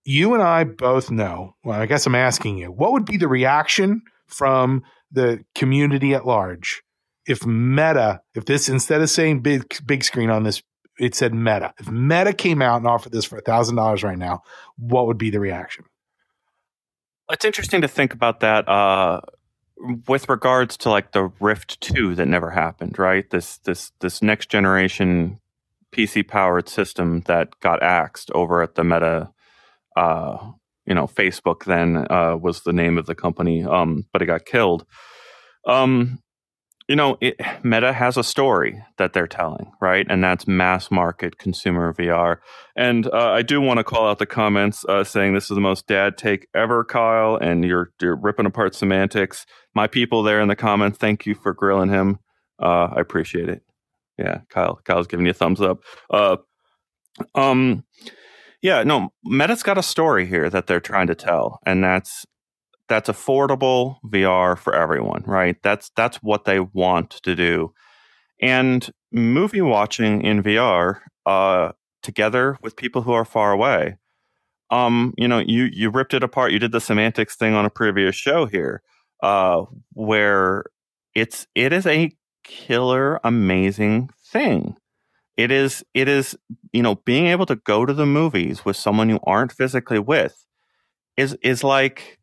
You 0.04 0.34
and 0.34 0.42
I 0.42 0.64
both 0.64 1.10
know. 1.10 1.54
Well, 1.62 1.80
I 1.80 1.86
guess 1.86 2.06
I'm 2.06 2.14
asking 2.14 2.58
you, 2.58 2.68
what 2.68 2.92
would 2.92 3.04
be 3.04 3.16
the 3.18 3.28
reaction 3.28 4.02
from 4.26 4.82
the 5.10 5.44
community 5.54 6.14
at 6.14 6.26
large 6.26 6.82
if 7.28 7.44
Meta, 7.44 8.22
if 8.34 8.46
this 8.46 8.68
instead 8.68 9.02
of 9.02 9.10
saying 9.10 9.40
big 9.40 9.68
Bigscreen 9.68 10.32
on 10.32 10.44
this, 10.44 10.62
it 10.98 11.14
said 11.14 11.34
Meta. 11.34 11.74
If 11.78 11.88
Meta 11.88 12.32
came 12.32 12.62
out 12.62 12.78
and 12.78 12.86
offered 12.86 13.12
this 13.12 13.26
for 13.26 13.36
a 13.36 13.42
thousand 13.42 13.76
dollars 13.76 14.02
right 14.02 14.18
now, 14.18 14.40
what 14.78 15.06
would 15.06 15.18
be 15.18 15.30
the 15.30 15.38
reaction? 15.38 15.84
It's 17.30 17.44
interesting 17.44 17.82
to 17.82 17.88
think 17.88 18.14
about 18.14 18.40
that. 18.40 18.66
Uh, 18.66 19.20
with 20.06 20.28
regards 20.28 20.76
to 20.78 20.90
like 20.90 21.12
the 21.12 21.30
Rift 21.40 21.80
2 21.80 22.14
that 22.16 22.26
never 22.26 22.50
happened, 22.50 22.98
right? 22.98 23.28
This 23.30 23.58
this 23.58 23.92
this 24.00 24.22
next 24.22 24.50
generation 24.50 25.40
PC 25.94 26.26
powered 26.26 26.68
system 26.68 27.20
that 27.22 27.58
got 27.60 27.82
axed 27.82 28.30
over 28.32 28.62
at 28.62 28.74
the 28.74 28.84
Meta 28.84 29.30
uh, 29.96 30.52
you 30.88 30.94
know, 30.94 31.06
Facebook 31.06 31.64
then 31.64 32.06
uh, 32.10 32.34
was 32.40 32.62
the 32.62 32.72
name 32.72 32.96
of 32.96 33.04
the 33.04 33.14
company, 33.14 33.62
um, 33.62 34.06
but 34.10 34.22
it 34.22 34.26
got 34.26 34.46
killed. 34.46 34.86
Um, 35.66 36.22
you 36.88 36.96
know, 36.96 37.18
it, 37.20 37.38
Meta 37.62 37.92
has 37.92 38.16
a 38.16 38.24
story 38.24 38.82
that 38.96 39.12
they're 39.12 39.26
telling, 39.26 39.70
right? 39.80 40.06
And 40.08 40.24
that's 40.24 40.48
mass 40.48 40.90
market 40.90 41.38
consumer 41.38 41.92
VR. 41.92 42.38
And 42.76 43.06
uh, 43.06 43.30
I 43.30 43.42
do 43.42 43.60
want 43.60 43.76
to 43.78 43.84
call 43.84 44.08
out 44.08 44.18
the 44.18 44.26
comments 44.26 44.86
uh, 44.88 45.04
saying 45.04 45.34
this 45.34 45.50
is 45.50 45.54
the 45.54 45.60
most 45.60 45.86
dad 45.86 46.16
take 46.16 46.48
ever, 46.54 46.84
Kyle, 46.84 47.36
and 47.36 47.62
you're 47.62 47.92
you're 48.00 48.16
ripping 48.16 48.46
apart 48.46 48.74
semantics. 48.74 49.44
My 49.74 49.86
people 49.86 50.22
there 50.22 50.40
in 50.40 50.48
the 50.48 50.56
comments, 50.56 50.98
thank 50.98 51.26
you 51.26 51.34
for 51.34 51.52
grilling 51.52 51.90
him. 51.90 52.20
Uh, 52.60 52.88
I 52.96 53.00
appreciate 53.00 53.50
it. 53.50 53.62
Yeah, 54.16 54.40
Kyle, 54.48 54.80
Kyle's 54.82 55.06
giving 55.06 55.26
you 55.26 55.30
a 55.30 55.34
thumbs 55.34 55.60
up. 55.60 55.80
Uh, 56.10 56.38
um, 57.34 57.84
yeah, 58.62 58.82
no, 58.82 59.10
Meta's 59.22 59.62
got 59.62 59.78
a 59.78 59.82
story 59.82 60.26
here 60.26 60.48
that 60.50 60.66
they're 60.66 60.80
trying 60.80 61.06
to 61.08 61.14
tell, 61.14 61.60
and 61.66 61.84
that's 61.84 62.24
that's 62.88 63.08
affordable 63.08 63.96
VR 64.06 64.56
for 64.58 64.74
everyone, 64.74 65.22
right? 65.26 65.56
That's 65.62 65.90
that's 65.96 66.18
what 66.18 66.44
they 66.44 66.60
want 66.60 67.10
to 67.10 67.34
do. 67.34 67.72
And 68.40 68.90
movie 69.12 69.60
watching 69.60 70.22
in 70.22 70.42
VR 70.42 71.00
uh, 71.26 71.72
together 72.02 72.58
with 72.62 72.76
people 72.76 73.02
who 73.02 73.12
are 73.12 73.24
far 73.24 73.52
away. 73.52 73.96
Um, 74.70 75.14
you 75.16 75.28
know, 75.28 75.38
you 75.38 75.68
you 75.72 75.90
ripped 75.90 76.14
it 76.14 76.22
apart. 76.22 76.52
You 76.52 76.58
did 76.58 76.72
the 76.72 76.80
semantics 76.80 77.36
thing 77.36 77.54
on 77.54 77.64
a 77.64 77.70
previous 77.70 78.14
show 78.14 78.46
here, 78.46 78.82
uh, 79.22 79.64
where 79.94 80.64
it's 81.14 81.46
it 81.54 81.72
is 81.72 81.86
a 81.86 82.10
killer, 82.44 83.20
amazing 83.24 84.10
thing. 84.30 84.76
It 85.36 85.50
is 85.50 85.84
it 85.94 86.08
is 86.08 86.36
you 86.72 86.82
know 86.82 86.96
being 87.06 87.26
able 87.26 87.46
to 87.46 87.56
go 87.56 87.86
to 87.86 87.94
the 87.94 88.06
movies 88.06 88.64
with 88.64 88.76
someone 88.76 89.08
you 89.08 89.20
aren't 89.24 89.52
physically 89.52 89.98
with 89.98 90.44
is 91.16 91.36
is 91.42 91.64
like 91.64 92.17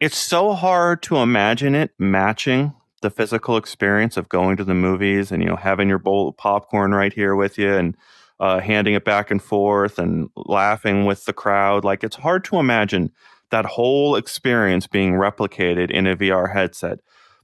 it's 0.00 0.16
so 0.16 0.54
hard 0.54 1.02
to 1.02 1.16
imagine 1.16 1.74
it 1.74 1.92
matching 1.98 2.74
the 3.02 3.10
physical 3.10 3.56
experience 3.56 4.16
of 4.16 4.28
going 4.28 4.56
to 4.56 4.64
the 4.64 4.74
movies 4.74 5.30
and 5.30 5.42
you 5.42 5.48
know 5.48 5.56
having 5.56 5.88
your 5.88 5.98
bowl 5.98 6.28
of 6.28 6.36
popcorn 6.36 6.92
right 6.92 7.12
here 7.12 7.34
with 7.34 7.58
you 7.58 7.72
and 7.72 7.96
uh, 8.40 8.60
handing 8.60 8.94
it 8.94 9.04
back 9.04 9.30
and 9.30 9.42
forth 9.42 9.98
and 9.98 10.30
laughing 10.34 11.04
with 11.04 11.26
the 11.26 11.32
crowd. 11.32 11.84
Like 11.84 12.02
it's 12.02 12.16
hard 12.16 12.42
to 12.44 12.58
imagine 12.58 13.12
that 13.50 13.66
whole 13.66 14.16
experience 14.16 14.86
being 14.86 15.12
replicated 15.12 15.90
in 15.90 16.06
a 16.06 16.16
VR 16.16 16.52
headset. 16.52 17.00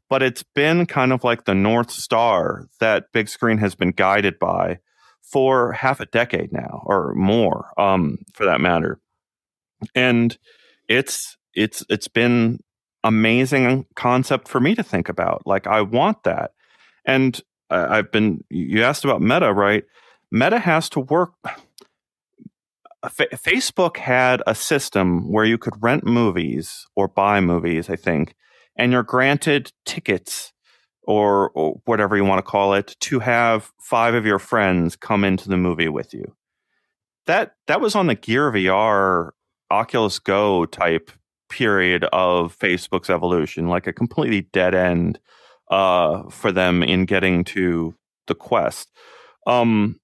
But 0.08 0.22
it's 0.22 0.42
been 0.42 0.86
kind 0.86 1.12
of 1.12 1.24
like 1.24 1.44
the 1.44 1.54
north 1.54 1.90
star 1.90 2.68
that 2.80 3.12
Bigscreen 3.12 3.58
has 3.58 3.74
been 3.74 3.90
guided 3.90 4.38
by 4.38 4.78
for 5.20 5.72
half 5.72 6.00
a 6.00 6.06
decade 6.06 6.52
now 6.52 6.82
or 6.86 7.12
more 7.14 7.72
um, 7.76 8.18
for 8.32 8.46
that 8.46 8.60
matter. 8.60 9.00
And 9.94 10.38
it's 10.88 11.35
it's 11.56 11.84
it's 11.88 12.06
been 12.06 12.60
amazing 13.02 13.86
concept 13.96 14.46
for 14.46 14.60
me 14.60 14.74
to 14.74 14.82
think 14.82 15.08
about. 15.08 15.42
Like 15.46 15.66
I 15.66 15.80
want 15.80 16.22
that. 16.24 16.52
And 17.04 17.40
I've 17.70 18.12
been. 18.12 18.44
You 18.50 18.82
asked 18.82 19.04
about 19.04 19.22
Meta, 19.22 19.52
right? 19.52 19.84
Meta 20.30 20.58
has 20.58 20.88
to 20.90 21.00
work. 21.00 21.32
Uh, 21.44 21.50
F- 23.04 23.40
Facebook 23.40 23.96
had 23.96 24.42
a 24.46 24.54
system 24.54 25.30
where 25.30 25.44
you 25.44 25.58
could 25.58 25.74
rent 25.82 26.04
movies 26.04 26.86
or 26.96 27.08
buy 27.08 27.40
movies, 27.40 27.88
I 27.88 27.96
think, 27.96 28.34
and 28.76 28.90
you're 28.90 29.02
granted 29.02 29.72
tickets 29.84 30.52
or, 31.02 31.50
or, 31.50 31.80
whatever 31.84 32.16
you 32.16 32.24
want 32.24 32.38
to 32.38 32.50
call 32.50 32.74
it 32.74 32.96
to 32.98 33.20
have 33.20 33.70
five 33.80 34.14
of 34.14 34.26
your 34.26 34.40
friends 34.40 34.96
come 34.96 35.22
into 35.22 35.48
the 35.48 35.56
movie 35.56 35.88
with 35.88 36.12
you. 36.12 36.34
That 37.26 37.54
that 37.66 37.80
was 37.80 37.94
on 37.94 38.06
the 38.06 38.14
Gear 38.14 38.50
VR 38.50 39.30
Oculus 39.70 40.18
Go 40.18 40.66
type 40.66 41.10
period 41.48 42.04
of 42.12 42.56
Facebook's 42.56 43.10
evolution, 43.10 43.68
like 43.68 43.86
a 43.86 43.92
completely 43.92 44.42
dead 44.52 44.74
end 44.74 45.18
uh, 45.70 46.28
for 46.30 46.52
them 46.52 46.82
in 46.82 47.04
getting 47.04 47.44
to 47.44 47.94
the 48.26 48.34
Quest. 48.34 48.90
Um, 49.46 50.00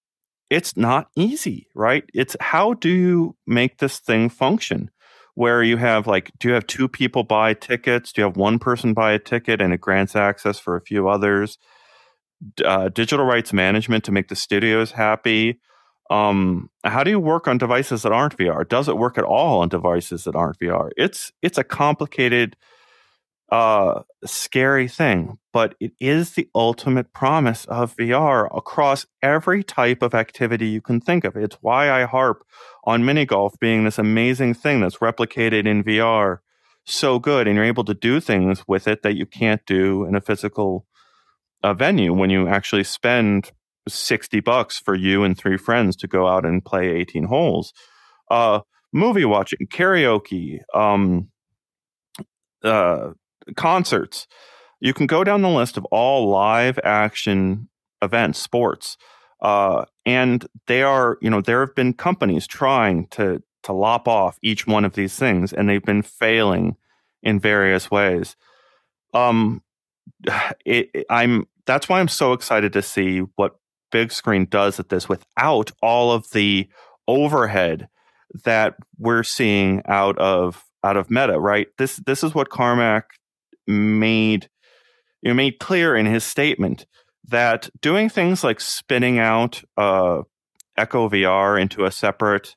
it's 0.50 0.76
not 0.76 1.08
easy, 1.16 1.68
right? 1.74 2.04
It's 2.12 2.36
how 2.40 2.74
do 2.74 2.90
you 2.90 3.36
make 3.46 3.78
this 3.78 3.98
thing 3.98 4.28
function? 4.28 4.90
Where 5.34 5.62
you 5.62 5.78
have 5.78 6.06
like, 6.06 6.30
do 6.38 6.48
you 6.48 6.54
have 6.54 6.66
two 6.66 6.88
people 6.88 7.24
buy 7.24 7.54
tickets? 7.54 8.12
Do 8.12 8.20
you 8.20 8.26
have 8.26 8.36
one 8.36 8.58
person 8.58 8.92
buy 8.92 9.12
a 9.12 9.18
ticket 9.18 9.62
and 9.62 9.72
it 9.72 9.80
grants 9.80 10.14
access 10.14 10.58
for 10.58 10.76
a 10.76 10.82
few 10.82 11.08
others? 11.08 11.56
Uh, 12.62 12.90
digital 12.90 13.24
rights 13.24 13.52
management 13.52 14.04
to 14.04 14.12
make 14.12 14.28
the 14.28 14.36
studios 14.36 14.92
happy. 14.92 15.58
Um, 16.10 16.70
how 16.84 17.04
do 17.04 17.10
you 17.10 17.20
work 17.20 17.48
on 17.48 17.58
devices 17.58 18.02
that 18.02 18.12
aren't 18.12 18.36
VR? 18.36 18.68
Does 18.68 18.88
it 18.88 18.98
work 18.98 19.16
at 19.16 19.24
all 19.24 19.60
on 19.62 19.68
devices 19.68 20.24
that 20.24 20.34
aren't 20.34 20.58
VR? 20.58 20.90
It's 20.96 21.32
it's 21.42 21.58
a 21.58 21.64
complicated 21.64 22.56
uh, 23.52 24.02
scary 24.24 24.88
thing, 24.88 25.38
but 25.52 25.74
it 25.78 25.92
is 26.00 26.32
the 26.32 26.48
ultimate 26.54 27.12
promise 27.12 27.66
of 27.66 27.94
VR 27.96 28.48
across 28.56 29.06
every 29.22 29.62
type 29.62 30.00
of 30.00 30.14
activity 30.14 30.68
you 30.68 30.80
can 30.80 31.00
think 31.00 31.24
of. 31.24 31.36
It's 31.36 31.58
why 31.60 31.90
I 31.90 32.06
harp 32.06 32.44
on 32.84 33.04
mini 33.04 33.26
golf 33.26 33.58
being 33.60 33.84
this 33.84 33.98
amazing 33.98 34.54
thing 34.54 34.80
that's 34.80 34.98
replicated 34.98 35.66
in 35.66 35.84
VR 35.84 36.38
so 36.84 37.18
good, 37.18 37.46
and 37.46 37.56
you're 37.56 37.64
able 37.64 37.84
to 37.84 37.94
do 37.94 38.20
things 38.20 38.66
with 38.66 38.88
it 38.88 39.02
that 39.02 39.16
you 39.16 39.26
can't 39.26 39.64
do 39.66 40.04
in 40.06 40.14
a 40.14 40.20
physical 40.20 40.86
uh, 41.62 41.74
venue 41.74 42.12
when 42.12 42.30
you 42.30 42.48
actually 42.48 42.84
spend 42.84 43.52
60 43.88 44.40
bucks 44.40 44.78
for 44.78 44.94
you 44.94 45.24
and 45.24 45.36
three 45.36 45.56
friends 45.56 45.96
to 45.96 46.06
go 46.06 46.28
out 46.28 46.44
and 46.44 46.64
play 46.64 46.88
18 46.88 47.24
holes. 47.24 47.72
Uh, 48.30 48.60
movie 48.92 49.24
watching, 49.24 49.66
karaoke, 49.66 50.60
um, 50.74 51.30
uh, 52.62 53.10
concerts. 53.56 54.26
You 54.80 54.94
can 54.94 55.06
go 55.06 55.24
down 55.24 55.42
the 55.42 55.48
list 55.48 55.76
of 55.76 55.84
all 55.86 56.28
live 56.28 56.78
action 56.84 57.68
events, 58.02 58.38
sports, 58.38 58.96
uh, 59.40 59.84
and 60.04 60.46
they 60.66 60.82
are, 60.82 61.18
you 61.20 61.30
know, 61.30 61.40
there 61.40 61.60
have 61.60 61.74
been 61.74 61.92
companies 61.92 62.46
trying 62.46 63.06
to 63.08 63.42
to 63.62 63.72
lop 63.72 64.08
off 64.08 64.38
each 64.42 64.66
one 64.66 64.84
of 64.84 64.94
these 64.94 65.16
things, 65.16 65.52
and 65.52 65.68
they've 65.68 65.84
been 65.84 66.02
failing 66.02 66.76
in 67.22 67.38
various 67.38 67.90
ways. 67.90 68.36
Um, 69.14 69.62
it, 70.64 71.06
I'm 71.10 71.46
that's 71.66 71.88
why 71.88 72.00
I'm 72.00 72.08
so 72.08 72.32
excited 72.32 72.72
to 72.72 72.82
see 72.82 73.20
what 73.36 73.56
Bigscreen 73.92 74.48
does 74.48 74.80
at 74.80 74.88
this 74.88 75.08
without 75.08 75.70
all 75.82 76.12
of 76.12 76.30
the 76.30 76.68
overhead 77.06 77.88
that 78.44 78.74
we're 78.98 79.22
seeing 79.22 79.82
out 79.86 80.18
of 80.18 80.64
out 80.84 80.96
of 80.96 81.10
Meta. 81.10 81.38
Right. 81.38 81.68
This 81.78 81.96
this 81.96 82.24
is 82.24 82.34
what 82.34 82.50
Carmack 82.50 83.04
made 83.66 84.48
you 85.20 85.30
know, 85.30 85.34
made 85.34 85.58
clear 85.58 85.94
in 85.96 86.06
his 86.06 86.24
statement 86.24 86.86
that 87.28 87.70
doing 87.80 88.08
things 88.08 88.42
like 88.42 88.60
spinning 88.60 89.18
out 89.18 89.62
uh, 89.76 90.22
Echo 90.76 91.08
VR 91.08 91.60
into 91.60 91.84
a 91.84 91.92
separate 91.92 92.56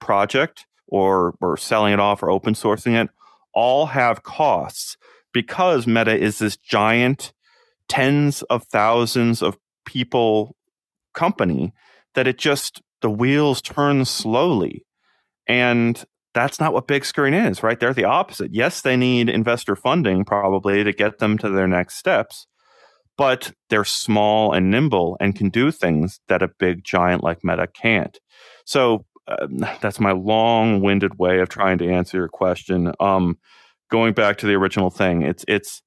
project 0.00 0.66
or 0.88 1.34
or 1.40 1.56
selling 1.56 1.92
it 1.92 2.00
off 2.00 2.22
or 2.22 2.30
open 2.30 2.54
sourcing 2.54 3.00
it 3.00 3.08
all 3.54 3.86
have 3.86 4.22
costs 4.22 4.96
because 5.32 5.86
Meta 5.86 6.16
is 6.16 6.38
this 6.38 6.56
giant 6.56 7.32
tens 7.88 8.42
of 8.42 8.64
thousands 8.64 9.42
of 9.42 9.58
people 9.84 10.56
company 11.14 11.72
that 12.14 12.26
it 12.26 12.38
just 12.38 12.82
the 13.00 13.10
wheels 13.10 13.60
turn 13.60 14.04
slowly 14.04 14.84
and 15.46 16.04
that's 16.34 16.60
not 16.60 16.72
what 16.72 16.88
Bigscreen 16.88 17.50
is, 17.50 17.62
right? 17.62 17.78
They're 17.78 17.92
the 17.92 18.04
opposite. 18.04 18.54
Yes, 18.54 18.80
they 18.80 18.96
need 18.96 19.28
investor 19.28 19.76
funding 19.76 20.24
probably 20.24 20.82
to 20.84 20.92
get 20.92 21.18
them 21.18 21.36
to 21.38 21.50
their 21.50 21.68
next 21.68 21.96
steps, 21.96 22.46
but 23.16 23.52
they're 23.68 23.84
small 23.84 24.52
and 24.52 24.70
nimble 24.70 25.16
and 25.20 25.36
can 25.36 25.50
do 25.50 25.70
things 25.70 26.20
that 26.28 26.42
a 26.42 26.48
big 26.58 26.84
giant 26.84 27.22
like 27.22 27.44
Meta 27.44 27.66
can't. 27.66 28.18
So 28.64 29.04
uh, 29.28 29.46
that's 29.80 30.00
my 30.00 30.12
long-winded 30.12 31.18
way 31.18 31.40
of 31.40 31.48
trying 31.48 31.78
to 31.78 31.90
answer 31.90 32.16
your 32.16 32.28
question. 32.28 32.92
Um, 32.98 33.38
going 33.90 34.14
back 34.14 34.38
to 34.38 34.46
the 34.46 34.54
original 34.54 34.90
thing, 34.90 35.22
it's 35.22 35.44
it's 35.46 35.82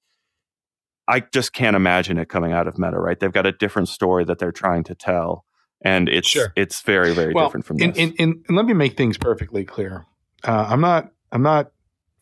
I 1.08 1.20
just 1.20 1.54
can't 1.54 1.76
imagine 1.76 2.18
it 2.18 2.30
coming 2.30 2.52
out 2.52 2.68
of 2.68 2.78
Meta, 2.78 3.00
right? 3.00 3.20
They've 3.20 3.32
got 3.32 3.46
a 3.46 3.52
different 3.52 3.90
story 3.90 4.26
that 4.26 4.40
they're 4.40 4.52
trying 4.52 4.84
to 4.86 4.96
tell, 4.96 5.46
and 5.82 6.10
it's 6.10 6.28
sure. 6.28 6.52
it's 6.56 6.82
very 6.82 7.14
very 7.14 7.34
well, 7.34 7.46
different 7.46 7.66
from 7.66 7.78
this. 7.78 7.98
And, 7.98 8.14
and, 8.20 8.44
and 8.48 8.58
let 8.58 8.66
me 8.66 8.74
make 8.74 8.98
things 8.98 9.18
perfectly 9.18 9.66
clear 9.66 10.06
uh, 10.46 10.68
I'm 10.70 10.82
not 10.82 11.12
I'm 11.32 11.42
not 11.42 11.72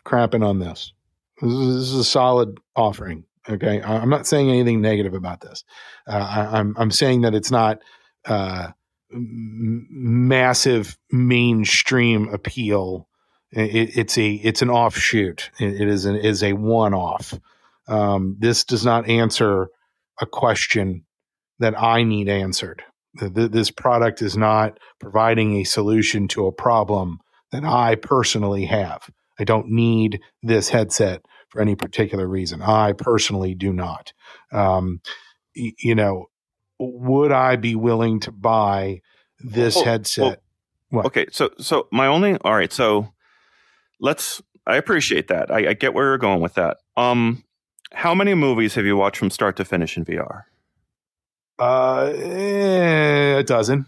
crapping 0.06 0.46
on 0.46 0.60
this. 0.60 0.94
This 1.42 1.52
is, 1.52 1.76
this 1.76 1.90
is, 1.90 1.96
a 1.96 2.04
solid 2.04 2.58
offering. 2.76 3.26
Okay, 3.50 3.82
I'm 3.82 4.10
not 4.10 4.26
saying 4.26 4.50
anything 4.50 4.82
negative 4.82 5.14
about 5.14 5.42
this. 5.42 5.64
Uh, 6.08 6.14
I, 6.14 6.42
am 6.42 6.56
I'm, 6.56 6.76
I'm 6.78 6.92
saying 6.92 7.22
that 7.22 7.36
it's 7.36 7.52
not 7.52 7.80
uh, 8.26 8.70
m- 9.12 9.88
massive 9.90 10.98
mainstream 11.12 12.30
appeal. 12.30 13.10
It, 13.52 13.98
it's 13.98 14.18
a 14.18 14.32
it's 14.32 14.62
an 14.62 14.70
offshoot. 14.70 15.52
it, 15.60 15.82
it 15.82 15.88
is 15.88 16.06
an 16.06 16.16
is 16.16 16.42
a 16.42 16.54
one 16.54 16.94
off. 16.94 17.38
Um, 17.88 18.38
this 18.40 18.64
does 18.64 18.86
not 18.86 19.10
answer 19.10 19.68
a 20.22 20.26
question 20.26 21.06
that 21.60 21.80
I 21.80 22.04
need 22.04 22.30
answered. 22.30 22.84
This 23.16 23.70
product 23.70 24.22
is 24.22 24.36
not 24.36 24.80
providing 25.00 25.58
a 25.58 25.64
solution 25.64 26.28
to 26.30 26.48
a 26.48 26.52
problem 26.52 27.20
that 27.52 27.64
I 27.64 27.96
personally 27.96 28.66
have. 28.66 29.08
I 29.40 29.44
don't 29.44 29.68
need 29.70 30.20
this 30.42 30.70
headset 30.70 31.22
for 31.50 31.62
any 31.62 31.76
particular 31.76 32.28
reason. 32.28 32.62
I 32.62 32.94
personally 32.94 33.54
do 33.54 33.72
not. 33.72 34.14
Um, 34.52 35.02
y- 35.56 35.74
you 35.78 35.96
know, 35.96 36.26
would 36.80 37.32
I 37.32 37.56
be 37.56 37.76
willing 37.76 38.20
to 38.22 38.32
buy 38.32 39.02
this 39.40 39.76
well, 39.76 39.86
headset? 39.86 40.42
Well, 40.92 41.06
okay, 41.06 41.28
so 41.32 41.52
so 41.60 41.88
my 41.92 42.08
only 42.08 42.38
all 42.38 42.56
right. 42.56 42.74
So 42.74 43.14
let's. 44.00 44.42
I 44.66 44.78
appreciate 44.78 45.28
that. 45.28 45.52
I, 45.52 45.70
I 45.70 45.74
get 45.74 45.94
where 45.94 46.06
you're 46.06 46.18
going 46.18 46.40
with 46.42 46.54
that. 46.54 46.78
Um, 46.96 47.44
how 47.94 48.14
many 48.14 48.34
movies 48.34 48.76
have 48.76 48.86
you 48.86 48.98
watched 48.98 49.18
from 49.18 49.30
start 49.30 49.56
to 49.58 49.66
finish 49.66 49.98
in 49.98 50.06
VR? 50.06 50.44
Uh, 51.60 52.12
eh, 52.16 53.38
a 53.38 53.44
dozen. 53.44 53.86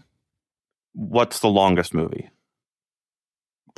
What's 0.94 1.40
the 1.40 1.48
longest 1.48 1.92
movie? 1.92 2.30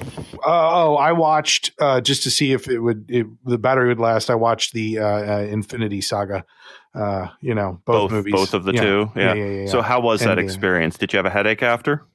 Uh, 0.00 0.06
oh, 0.44 0.94
I 0.94 1.12
watched 1.12 1.72
uh, 1.80 2.00
just 2.00 2.22
to 2.22 2.30
see 2.30 2.52
if 2.52 2.68
it 2.68 2.78
would 2.78 3.06
it, 3.08 3.26
the 3.44 3.58
battery 3.58 3.88
would 3.88 3.98
last. 3.98 4.30
I 4.30 4.36
watched 4.36 4.72
the 4.72 5.00
uh, 5.00 5.04
uh 5.04 5.40
Infinity 5.40 6.00
Saga. 6.00 6.44
Uh, 6.94 7.28
you 7.40 7.54
know, 7.54 7.80
both, 7.84 8.02
both, 8.02 8.10
movies, 8.12 8.32
both 8.32 8.54
of 8.54 8.64
the 8.64 8.72
yeah. 8.72 8.80
two. 8.80 9.12
Yeah. 9.16 9.34
Yeah, 9.34 9.44
yeah. 9.44 9.66
So, 9.66 9.82
how 9.82 10.00
was 10.00 10.20
that 10.20 10.38
experience? 10.38 10.96
Did 10.96 11.12
you 11.12 11.16
have 11.16 11.26
a 11.26 11.30
headache 11.30 11.62
after? 11.62 12.06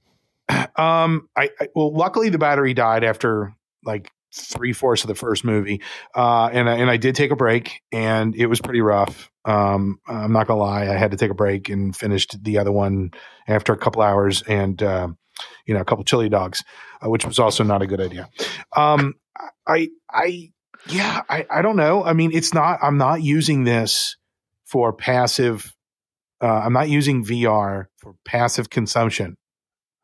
Um, 0.75 1.29
I, 1.37 1.49
I 1.59 1.67
well, 1.75 1.93
luckily 1.93 2.29
the 2.29 2.37
battery 2.37 2.73
died 2.73 3.03
after 3.03 3.53
like 3.83 4.11
three 4.33 4.73
fourths 4.73 5.03
of 5.03 5.07
the 5.07 5.15
first 5.15 5.43
movie, 5.43 5.81
uh, 6.15 6.49
and 6.51 6.67
and 6.67 6.89
I 6.89 6.97
did 6.97 7.15
take 7.15 7.31
a 7.31 7.35
break, 7.35 7.81
and 7.91 8.35
it 8.35 8.47
was 8.47 8.61
pretty 8.61 8.81
rough. 8.81 9.29
Um, 9.45 9.99
I'm 10.07 10.31
not 10.31 10.47
gonna 10.47 10.59
lie, 10.59 10.83
I 10.83 10.95
had 10.95 11.11
to 11.11 11.17
take 11.17 11.31
a 11.31 11.35
break 11.35 11.69
and 11.69 11.95
finished 11.95 12.43
the 12.43 12.57
other 12.57 12.71
one 12.71 13.11
after 13.47 13.73
a 13.73 13.77
couple 13.77 14.01
hours, 14.01 14.41
and 14.43 14.81
uh, 14.81 15.09
you 15.65 15.73
know, 15.73 15.81
a 15.81 15.85
couple 15.85 16.03
chili 16.03 16.29
dogs, 16.29 16.63
uh, 17.01 17.09
which 17.09 17.25
was 17.25 17.39
also 17.39 17.63
not 17.63 17.81
a 17.81 17.87
good 17.87 18.01
idea. 18.01 18.29
Um, 18.75 19.15
I, 19.67 19.89
I, 20.09 20.51
yeah, 20.87 21.21
I, 21.29 21.45
I 21.49 21.61
don't 21.61 21.77
know. 21.77 22.03
I 22.03 22.13
mean, 22.13 22.31
it's 22.33 22.53
not, 22.53 22.79
I'm 22.81 22.97
not 22.97 23.21
using 23.21 23.63
this 23.63 24.17
for 24.65 24.91
passive, 24.93 25.73
uh, 26.41 26.47
I'm 26.47 26.73
not 26.73 26.89
using 26.89 27.23
VR 27.23 27.85
for 27.97 28.15
passive 28.25 28.69
consumption 28.69 29.37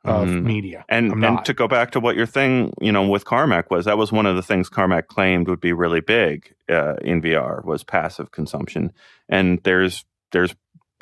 of 0.06 0.28
mm. 0.28 0.44
media. 0.44 0.86
And 0.88 1.24
and 1.24 1.44
to 1.46 1.54
go 1.54 1.68
back 1.68 1.92
to 1.92 2.00
what 2.00 2.16
your 2.16 2.26
thing, 2.26 2.74
you 2.80 2.92
know, 2.92 3.08
with 3.08 3.26
Carmack 3.26 3.70
was 3.70 3.86
that 3.86 3.98
was 3.98 4.12
one 4.12 4.26
of 4.26 4.36
the 4.36 4.42
things 4.42 4.70
Carmack 4.70 5.08
claimed 5.08 5.48
would 5.48 5.60
be 5.60 5.74
really 5.74 6.02
big 6.02 6.54
uh, 6.70 6.96
in 7.02 7.22
VR 7.22 7.64
was 7.66 7.84
passive 7.84 8.32
consumption. 8.32 8.92
And 9.28 9.60
there's 9.64 10.06
there's 10.32 10.56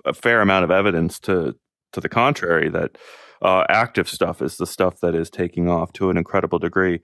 a 0.05 0.13
fair 0.13 0.41
amount 0.41 0.63
of 0.63 0.71
evidence 0.71 1.19
to 1.21 1.55
to 1.93 2.01
the 2.01 2.09
contrary 2.09 2.69
that 2.69 2.97
uh, 3.41 3.65
active 3.69 4.09
stuff 4.09 4.41
is 4.41 4.57
the 4.57 4.65
stuff 4.65 4.99
that 5.01 5.13
is 5.13 5.29
taking 5.29 5.69
off 5.69 5.93
to 5.93 6.09
an 6.09 6.17
incredible 6.17 6.59
degree. 6.59 7.01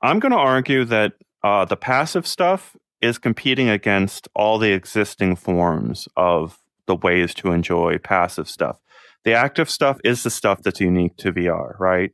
I'm 0.00 0.20
going 0.20 0.32
to 0.32 0.38
argue 0.38 0.84
that 0.84 1.14
uh, 1.42 1.64
the 1.64 1.76
passive 1.76 2.26
stuff 2.26 2.76
is 3.00 3.18
competing 3.18 3.68
against 3.68 4.28
all 4.34 4.58
the 4.58 4.72
existing 4.72 5.34
forms 5.34 6.06
of 6.16 6.58
the 6.86 6.94
ways 6.94 7.34
to 7.34 7.50
enjoy 7.50 7.98
passive 7.98 8.48
stuff. 8.48 8.78
The 9.24 9.34
active 9.34 9.70
stuff 9.70 9.98
is 10.04 10.22
the 10.22 10.30
stuff 10.30 10.62
that's 10.62 10.80
unique 10.80 11.16
to 11.18 11.32
VR, 11.32 11.78
right? 11.78 12.10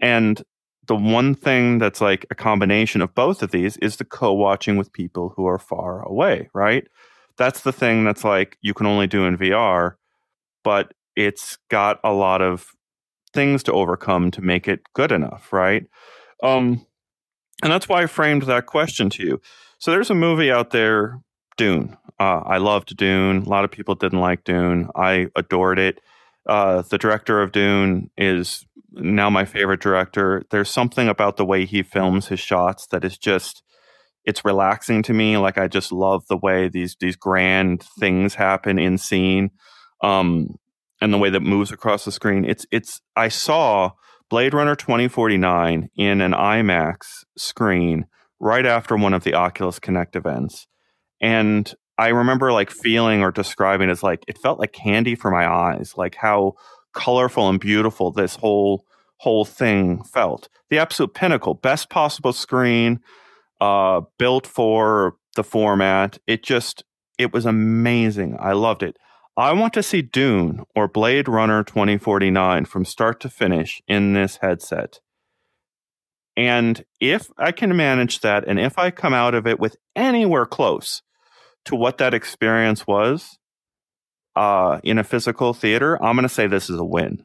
And 0.00 0.42
the 0.86 0.96
one 0.96 1.34
thing 1.34 1.78
that's 1.78 2.00
like 2.00 2.26
a 2.30 2.34
combination 2.34 3.02
of 3.02 3.14
both 3.14 3.42
of 3.42 3.50
these 3.50 3.76
is 3.78 3.96
the 3.96 4.04
co-watching 4.04 4.76
with 4.76 4.92
people 4.92 5.34
who 5.36 5.46
are 5.46 5.58
far 5.58 6.02
away, 6.02 6.48
right? 6.54 6.86
That's 7.36 7.60
the 7.60 7.72
thing 7.72 8.04
that's 8.04 8.24
like 8.24 8.56
you 8.62 8.74
can 8.74 8.86
only 8.86 9.06
do 9.06 9.24
in 9.24 9.36
VR, 9.36 9.94
but 10.64 10.92
it's 11.14 11.58
got 11.68 12.00
a 12.02 12.12
lot 12.12 12.40
of 12.40 12.70
things 13.34 13.62
to 13.64 13.72
overcome 13.72 14.30
to 14.32 14.40
make 14.40 14.66
it 14.66 14.80
good 14.94 15.12
enough, 15.12 15.52
right? 15.52 15.86
Um, 16.42 16.86
and 17.62 17.72
that's 17.72 17.88
why 17.88 18.02
I 18.02 18.06
framed 18.06 18.42
that 18.42 18.66
question 18.66 19.10
to 19.10 19.22
you. 19.22 19.40
So 19.78 19.90
there's 19.90 20.10
a 20.10 20.14
movie 20.14 20.50
out 20.50 20.70
there, 20.70 21.20
Dune. 21.56 21.96
Uh, 22.18 22.42
I 22.46 22.58
loved 22.58 22.96
Dune. 22.96 23.42
A 23.42 23.48
lot 23.48 23.64
of 23.64 23.70
people 23.70 23.94
didn't 23.94 24.20
like 24.20 24.44
Dune. 24.44 24.88
I 24.96 25.28
adored 25.36 25.78
it. 25.78 26.00
Uh, 26.48 26.82
the 26.82 26.98
director 26.98 27.42
of 27.42 27.52
Dune 27.52 28.10
is 28.16 28.64
now 28.92 29.28
my 29.28 29.44
favorite 29.44 29.80
director. 29.80 30.42
There's 30.50 30.70
something 30.70 31.08
about 31.08 31.36
the 31.36 31.44
way 31.44 31.66
he 31.66 31.82
films 31.82 32.28
his 32.28 32.40
shots 32.40 32.86
that 32.90 33.04
is 33.04 33.18
just 33.18 33.62
it's 34.24 34.44
relaxing 34.44 35.02
to 35.04 35.12
me. 35.12 35.36
Like 35.36 35.58
I 35.58 35.68
just 35.68 35.92
love 35.92 36.24
the 36.28 36.36
way 36.36 36.68
these 36.68 36.96
these 37.00 37.16
grand 37.16 37.84
things 37.98 38.34
happen 38.34 38.78
in 38.78 38.98
scene, 38.98 39.50
um, 40.02 40.56
and 41.00 41.12
the 41.12 41.18
way 41.18 41.30
that 41.30 41.40
moves 41.40 41.72
across 41.72 42.04
the 42.04 42.12
screen. 42.12 42.44
It's 42.44 42.66
it's 42.70 43.00
I 43.16 43.28
saw 43.28 43.92
Blade 44.30 44.54
Runner 44.54 44.76
2049 44.76 45.88
in 45.96 46.20
an 46.20 46.32
IMAX 46.32 47.24
screen 47.36 48.06
right 48.40 48.66
after 48.66 48.96
one 48.96 49.14
of 49.14 49.24
the 49.24 49.34
Oculus 49.34 49.78
Connect 49.78 50.14
events. 50.16 50.66
And 51.20 51.74
I 51.98 52.08
remember 52.08 52.52
like 52.52 52.70
feeling 52.70 53.22
or 53.22 53.32
describing 53.32 53.90
as 53.90 54.02
like 54.04 54.24
it 54.28 54.38
felt 54.38 54.60
like 54.60 54.72
candy 54.72 55.16
for 55.16 55.30
my 55.30 55.46
eyes, 55.46 55.94
like 55.96 56.14
how 56.14 56.54
colorful 56.94 57.48
and 57.48 57.58
beautiful 57.58 58.12
this 58.12 58.36
whole 58.36 58.84
whole 59.18 59.44
thing 59.44 60.04
felt. 60.04 60.48
The 60.70 60.78
absolute 60.78 61.12
pinnacle, 61.12 61.54
best 61.54 61.90
possible 61.90 62.32
screen, 62.32 63.00
uh, 63.60 64.02
built 64.16 64.46
for 64.46 65.16
the 65.34 65.42
format. 65.42 66.18
It 66.28 66.44
just 66.44 66.84
it 67.18 67.32
was 67.32 67.44
amazing. 67.44 68.36
I 68.38 68.52
loved 68.52 68.84
it. 68.84 68.96
I 69.36 69.52
want 69.52 69.72
to 69.74 69.82
see 69.82 70.02
Dune 70.02 70.64
or 70.74 70.88
Blade 70.88 71.28
Runner 71.28 71.62
2049 71.64 72.64
from 72.64 72.84
start 72.84 73.20
to 73.20 73.28
finish 73.28 73.82
in 73.88 74.12
this 74.12 74.38
headset. 74.40 75.00
And 76.36 76.84
if 77.00 77.30
I 77.36 77.50
can 77.50 77.76
manage 77.76 78.20
that, 78.20 78.44
and 78.46 78.60
if 78.60 78.78
I 78.78 78.92
come 78.92 79.14
out 79.14 79.34
of 79.34 79.46
it 79.46 79.58
with 79.58 79.76
anywhere 79.96 80.46
close 80.46 81.02
to 81.68 81.76
what 81.76 81.98
that 81.98 82.14
experience 82.14 82.86
was 82.86 83.38
uh, 84.34 84.80
in 84.82 84.98
a 84.98 85.04
physical 85.04 85.52
theater, 85.52 86.02
I'm 86.02 86.16
going 86.16 86.22
to 86.22 86.28
say 86.28 86.46
this 86.46 86.70
is 86.70 86.78
a 86.78 86.84
win. 86.84 87.24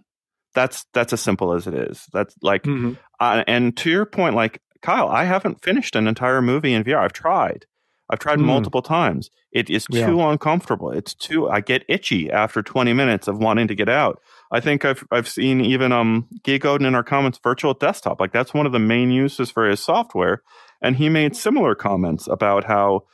That's 0.53 0.86
that's 0.93 1.13
as 1.13 1.21
simple 1.21 1.53
as 1.53 1.65
it 1.65 1.73
is. 1.73 2.06
That's 2.12 2.36
like, 2.41 2.63
mm-hmm. 2.63 2.93
uh, 3.19 3.43
and 3.47 3.75
to 3.77 3.89
your 3.89 4.06
point, 4.06 4.36
like 4.36 4.62
Kyle, 4.82 5.08
I 5.08 5.23
haven't 5.23 5.63
finished 5.63 5.95
an 5.95 6.08
entire 6.08 6.41
movie 6.41 6.73
in 6.73 6.84
VR. 6.84 6.97
I've 6.97 7.13
tried. 7.13 7.65
I've 8.10 8.19
tried 8.19 8.39
mm. 8.39 8.45
multiple 8.45 8.82
times. 8.82 9.32
It 9.51 9.69
is 9.69 9.86
too 9.86 10.17
yeah. 10.17 10.32
uncomfortable. 10.32 10.91
It's 10.91 11.15
too. 11.15 11.49
I 11.49 11.62
get 11.62 11.86
itchy 11.88 12.29
after 12.29 12.62
20 12.62 12.91
minutes 12.93 13.27
of 13.27 13.38
wanting 13.38 13.69
to 13.69 13.75
get 13.75 13.89
out. 13.89 14.21
I 14.51 14.60
think 14.60 14.84
I've 14.84 15.03
I've 15.10 15.27
seen 15.27 15.62
even 15.62 15.91
um 15.91 16.27
Guy 16.43 16.58
Godin 16.58 16.86
in 16.86 16.95
our 16.95 17.03
comments 17.03 17.39
virtual 17.41 17.73
desktop. 17.73 18.19
Like 18.19 18.34
that's 18.34 18.53
one 18.53 18.65
of 18.65 18.73
the 18.73 18.79
main 18.79 19.10
uses 19.10 19.49
for 19.49 19.67
his 19.67 19.79
software, 19.79 20.43
and 20.82 20.97
he 20.97 21.08
made 21.08 21.36
similar 21.36 21.73
comments 21.73 22.27
about 22.27 22.65
how 22.65 23.06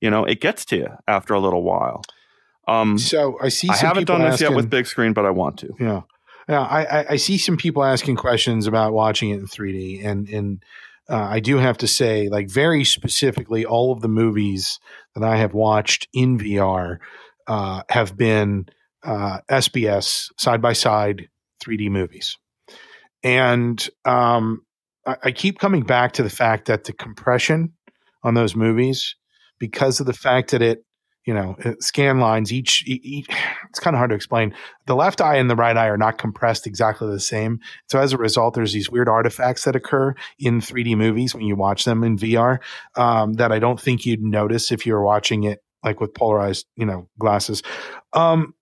you 0.00 0.10
know 0.10 0.24
it 0.24 0.40
gets 0.40 0.64
to 0.66 0.76
you 0.76 0.88
after 1.06 1.34
a 1.34 1.40
little 1.40 1.62
while. 1.62 2.02
Um, 2.68 2.98
so 2.98 3.38
I 3.40 3.48
see. 3.48 3.68
I 3.68 3.76
haven't 3.76 4.06
done 4.06 4.22
this 4.22 4.34
asking, 4.34 4.48
yet 4.48 4.56
with 4.56 4.70
Bigscreen, 4.70 5.14
but 5.14 5.24
I 5.24 5.30
want 5.30 5.58
to. 5.58 5.72
Yeah, 5.78 6.02
yeah. 6.48 6.62
I, 6.62 7.12
I 7.12 7.16
see 7.16 7.38
some 7.38 7.56
people 7.56 7.84
asking 7.84 8.16
questions 8.16 8.66
about 8.66 8.92
watching 8.92 9.30
it 9.30 9.38
in 9.38 9.46
3D, 9.46 10.04
and 10.04 10.28
and 10.28 10.62
uh, 11.08 11.16
I 11.30 11.40
do 11.40 11.58
have 11.58 11.78
to 11.78 11.86
say, 11.86 12.28
like 12.28 12.50
very 12.50 12.84
specifically, 12.84 13.64
all 13.64 13.92
of 13.92 14.00
the 14.00 14.08
movies 14.08 14.80
that 15.14 15.22
I 15.22 15.36
have 15.36 15.54
watched 15.54 16.08
in 16.12 16.38
VR 16.38 16.98
uh, 17.46 17.82
have 17.88 18.16
been 18.16 18.66
uh, 19.04 19.38
SBS 19.48 20.32
side 20.36 20.60
by 20.60 20.72
side 20.72 21.28
3D 21.64 21.88
movies, 21.88 22.36
and 23.22 23.88
um, 24.04 24.64
I, 25.06 25.16
I 25.24 25.30
keep 25.30 25.60
coming 25.60 25.82
back 25.82 26.12
to 26.14 26.24
the 26.24 26.30
fact 26.30 26.66
that 26.66 26.84
the 26.84 26.92
compression 26.92 27.74
on 28.24 28.34
those 28.34 28.56
movies, 28.56 29.14
because 29.58 30.00
of 30.00 30.06
the 30.06 30.12
fact 30.12 30.50
that 30.50 30.62
it 30.62 30.84
you 31.26 31.34
know 31.34 31.56
uh, 31.64 31.72
scan 31.80 32.20
lines 32.20 32.52
each, 32.52 32.84
each 32.86 33.28
it's 33.68 33.80
kind 33.80 33.94
of 33.94 33.98
hard 33.98 34.10
to 34.10 34.16
explain 34.16 34.54
the 34.86 34.94
left 34.94 35.20
eye 35.20 35.36
and 35.36 35.50
the 35.50 35.56
right 35.56 35.76
eye 35.76 35.88
are 35.88 35.98
not 35.98 36.18
compressed 36.18 36.66
exactly 36.66 37.08
the 37.08 37.20
same 37.20 37.60
so 37.88 37.98
as 37.98 38.12
a 38.12 38.18
result 38.18 38.54
there's 38.54 38.72
these 38.72 38.90
weird 38.90 39.08
artifacts 39.08 39.64
that 39.64 39.76
occur 39.76 40.14
in 40.38 40.60
3d 40.60 40.96
movies 40.96 41.34
when 41.34 41.44
you 41.44 41.56
watch 41.56 41.84
them 41.84 42.02
in 42.02 42.16
vr 42.16 42.58
um, 42.96 43.34
that 43.34 43.52
i 43.52 43.58
don't 43.58 43.80
think 43.80 44.06
you'd 44.06 44.22
notice 44.22 44.72
if 44.72 44.86
you 44.86 44.94
were 44.94 45.04
watching 45.04 45.44
it 45.44 45.62
like 45.84 46.00
with 46.00 46.14
polarized 46.14 46.66
you 46.76 46.86
know 46.86 47.08
glasses 47.18 47.62
um, 48.12 48.54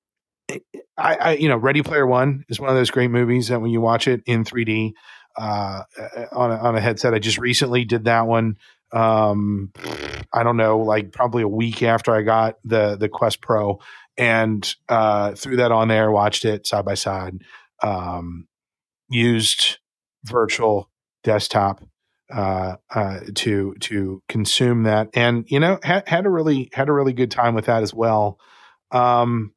I, 0.98 1.14
I 1.16 1.32
you 1.34 1.48
know 1.48 1.56
ready 1.56 1.82
player 1.82 2.06
one 2.06 2.44
is 2.48 2.60
one 2.60 2.70
of 2.70 2.76
those 2.76 2.90
great 2.90 3.10
movies 3.10 3.48
that 3.48 3.60
when 3.60 3.70
you 3.70 3.80
watch 3.80 4.08
it 4.08 4.22
in 4.26 4.44
3d 4.44 4.92
uh, 5.36 5.82
on 6.32 6.52
a, 6.52 6.56
on 6.56 6.76
a 6.76 6.80
headset. 6.80 7.14
I 7.14 7.18
just 7.18 7.38
recently 7.38 7.84
did 7.84 8.04
that 8.04 8.26
one 8.26 8.56
um, 8.94 9.72
I 10.32 10.42
don't 10.42 10.56
know, 10.56 10.78
like 10.78 11.12
probably 11.12 11.42
a 11.42 11.48
week 11.48 11.82
after 11.82 12.14
I 12.14 12.22
got 12.22 12.58
the 12.64 12.96
the 12.96 13.08
Quest 13.08 13.40
Pro, 13.40 13.80
and 14.16 14.74
uh, 14.88 15.34
threw 15.34 15.56
that 15.56 15.72
on 15.72 15.88
there, 15.88 16.10
watched 16.10 16.44
it 16.44 16.66
side 16.66 16.84
by 16.84 16.94
side, 16.94 17.42
um, 17.82 18.46
used 19.08 19.78
virtual 20.24 20.90
desktop 21.24 21.82
uh, 22.32 22.76
uh, 22.94 23.20
to 23.34 23.74
to 23.80 24.22
consume 24.28 24.84
that, 24.84 25.10
and 25.14 25.44
you 25.48 25.58
know 25.58 25.78
had, 25.82 26.08
had 26.08 26.26
a 26.26 26.30
really 26.30 26.70
had 26.72 26.88
a 26.88 26.92
really 26.92 27.12
good 27.12 27.32
time 27.32 27.54
with 27.54 27.66
that 27.66 27.82
as 27.82 27.92
well. 27.92 28.38
Um, 28.92 29.52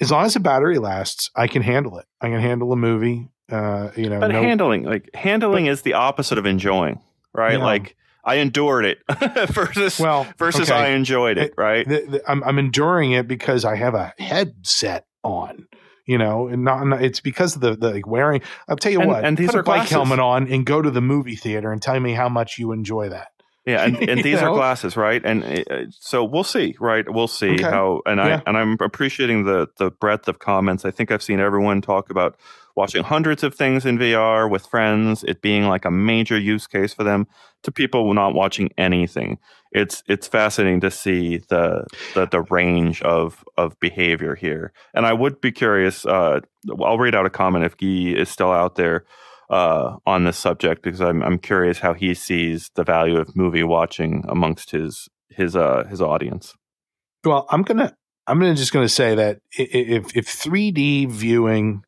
as 0.00 0.10
long 0.10 0.24
as 0.24 0.34
the 0.34 0.40
battery 0.40 0.78
lasts, 0.78 1.30
I 1.36 1.46
can 1.46 1.62
handle 1.62 1.98
it. 1.98 2.06
I 2.20 2.28
can 2.28 2.40
handle 2.40 2.72
a 2.72 2.76
movie. 2.76 3.30
Uh, 3.50 3.90
you 3.96 4.10
know, 4.10 4.18
but 4.18 4.32
no, 4.32 4.42
handling 4.42 4.82
like 4.82 5.08
handling 5.14 5.66
but, 5.66 5.72
is 5.72 5.82
the 5.82 5.94
opposite 5.94 6.36
of 6.36 6.46
enjoying, 6.46 7.00
right? 7.32 7.60
Like 7.60 7.96
I 8.28 8.36
endured 8.36 8.84
it 8.84 8.98
versus 9.52 9.98
well, 9.98 10.26
versus 10.36 10.70
okay. 10.70 10.78
I 10.78 10.88
enjoyed 10.88 11.38
it. 11.38 11.54
Right? 11.56 11.88
The, 11.88 12.06
the, 12.06 12.30
I'm, 12.30 12.44
I'm 12.44 12.58
enduring 12.58 13.12
it 13.12 13.26
because 13.26 13.64
I 13.64 13.76
have 13.76 13.94
a 13.94 14.12
headset 14.18 15.06
on. 15.24 15.66
You 16.04 16.16
know, 16.16 16.48
and 16.48 16.64
not, 16.64 16.86
not 16.86 17.02
it's 17.02 17.20
because 17.20 17.54
of 17.54 17.60
the, 17.60 17.76
the 17.76 17.90
like 17.90 18.06
wearing. 18.06 18.40
I'll 18.66 18.76
tell 18.76 18.90
you 18.90 19.00
and, 19.00 19.10
what. 19.10 19.26
And 19.26 19.36
these 19.36 19.48
put 19.48 19.56
are 19.56 19.60
a 19.60 19.62
bike 19.62 19.76
glasses. 19.76 19.90
helmet 19.90 20.18
on 20.18 20.48
and 20.48 20.64
go 20.64 20.80
to 20.80 20.90
the 20.90 21.02
movie 21.02 21.36
theater 21.36 21.70
and 21.70 21.82
tell 21.82 22.00
me 22.00 22.14
how 22.14 22.30
much 22.30 22.58
you 22.58 22.72
enjoy 22.72 23.10
that. 23.10 23.28
Yeah, 23.66 23.84
and, 23.84 23.96
and 24.08 24.24
these 24.24 24.40
know? 24.40 24.52
are 24.52 24.56
glasses, 24.56 24.96
right? 24.96 25.20
And 25.22 25.44
uh, 25.44 25.84
so 25.90 26.24
we'll 26.24 26.44
see, 26.44 26.74
right? 26.80 27.04
We'll 27.06 27.28
see 27.28 27.52
okay. 27.52 27.62
how. 27.62 28.00
And 28.06 28.16
yeah. 28.16 28.40
I 28.46 28.48
and 28.48 28.56
I'm 28.56 28.76
appreciating 28.80 29.44
the 29.44 29.68
the 29.76 29.90
breadth 29.90 30.28
of 30.28 30.38
comments. 30.38 30.86
I 30.86 30.90
think 30.90 31.10
I've 31.10 31.22
seen 31.22 31.40
everyone 31.40 31.82
talk 31.82 32.08
about 32.08 32.38
watching 32.78 33.02
hundreds 33.02 33.42
of 33.42 33.54
things 33.54 33.84
in 33.84 33.98
VR 33.98 34.48
with 34.48 34.64
friends, 34.64 35.24
it 35.24 35.42
being 35.42 35.66
like 35.66 35.84
a 35.84 35.90
major 35.90 36.38
use 36.38 36.68
case 36.68 36.94
for 36.94 37.02
them, 37.02 37.26
to 37.64 37.72
people 37.72 38.14
not 38.14 38.34
watching 38.34 38.70
anything. 38.78 39.38
It's 39.72 40.02
it's 40.06 40.28
fascinating 40.28 40.80
to 40.82 40.90
see 40.90 41.38
the 41.48 41.84
the, 42.14 42.26
the 42.26 42.42
range 42.42 43.02
of 43.02 43.44
of 43.56 43.78
behavior 43.80 44.36
here. 44.36 44.72
And 44.94 45.04
I 45.04 45.12
would 45.12 45.40
be 45.40 45.50
curious. 45.50 46.06
Uh, 46.06 46.40
I'll 46.82 46.98
read 46.98 47.16
out 47.16 47.26
a 47.26 47.30
comment 47.30 47.64
if 47.64 47.76
Guy 47.76 48.18
is 48.18 48.28
still 48.28 48.52
out 48.52 48.76
there 48.76 49.04
uh, 49.50 49.96
on 50.06 50.24
this 50.24 50.38
subject 50.38 50.82
because 50.82 51.00
I'm 51.00 51.22
I'm 51.22 51.38
curious 51.38 51.80
how 51.80 51.94
he 51.94 52.14
sees 52.14 52.70
the 52.76 52.84
value 52.84 53.18
of 53.18 53.34
movie 53.36 53.64
watching 53.64 54.24
amongst 54.28 54.70
his 54.70 55.08
his 55.30 55.56
uh 55.56 55.84
his 55.90 56.00
audience. 56.00 56.54
Well, 57.24 57.46
I'm 57.50 57.62
gonna 57.62 57.96
I'm 58.28 58.38
gonna 58.38 58.54
just 58.54 58.72
gonna 58.72 58.88
say 58.88 59.16
that 59.16 59.40
if 59.50 60.16
if 60.16 60.26
3D 60.26 61.10
viewing 61.10 61.82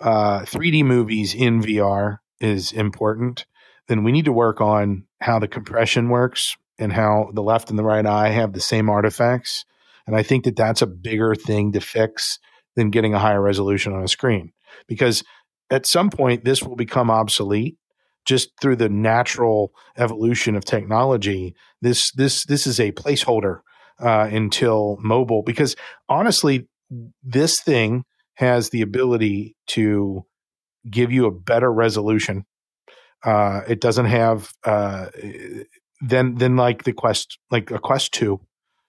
uh, 0.00 0.40
3D 0.40 0.84
movies 0.84 1.34
in 1.34 1.62
VR 1.62 2.18
is 2.40 2.72
important, 2.72 3.46
then 3.88 4.04
we 4.04 4.12
need 4.12 4.24
to 4.26 4.32
work 4.32 4.60
on 4.60 5.04
how 5.20 5.38
the 5.38 5.48
compression 5.48 6.08
works 6.08 6.56
and 6.78 6.92
how 6.92 7.30
the 7.32 7.42
left 7.42 7.70
and 7.70 7.78
the 7.78 7.84
right 7.84 8.04
eye 8.04 8.28
have 8.28 8.52
the 8.52 8.60
same 8.60 8.90
artifacts. 8.90 9.64
And 10.06 10.14
I 10.14 10.22
think 10.22 10.44
that 10.44 10.56
that's 10.56 10.82
a 10.82 10.86
bigger 10.86 11.34
thing 11.34 11.72
to 11.72 11.80
fix 11.80 12.38
than 12.74 12.90
getting 12.90 13.14
a 13.14 13.18
higher 13.18 13.40
resolution 13.40 13.94
on 13.94 14.02
a 14.02 14.08
screen 14.08 14.52
because 14.86 15.24
at 15.70 15.86
some 15.86 16.10
point 16.10 16.44
this 16.44 16.62
will 16.62 16.76
become 16.76 17.10
obsolete 17.10 17.76
just 18.24 18.50
through 18.60 18.76
the 18.76 18.88
natural 18.88 19.72
evolution 19.96 20.56
of 20.56 20.64
technology. 20.64 21.54
This 21.80 22.10
this 22.12 22.44
this 22.44 22.66
is 22.66 22.78
a 22.78 22.92
placeholder 22.92 23.60
uh, 23.98 24.28
until 24.30 24.98
mobile 25.00 25.42
because 25.42 25.76
honestly, 26.08 26.68
this 27.22 27.60
thing 27.60 28.04
has 28.36 28.70
the 28.70 28.82
ability 28.82 29.56
to 29.66 30.24
give 30.88 31.12
you 31.12 31.26
a 31.26 31.30
better 31.30 31.70
resolution. 31.70 32.44
Uh, 33.24 33.62
it 33.68 33.80
doesn't 33.80 34.06
have 34.06 34.52
uh, 34.64 35.06
than 36.00 36.36
than 36.36 36.56
like 36.56 36.84
the 36.84 36.92
Quest, 36.92 37.38
like 37.50 37.70
a 37.70 37.78
Quest 37.78 38.12
Two. 38.12 38.40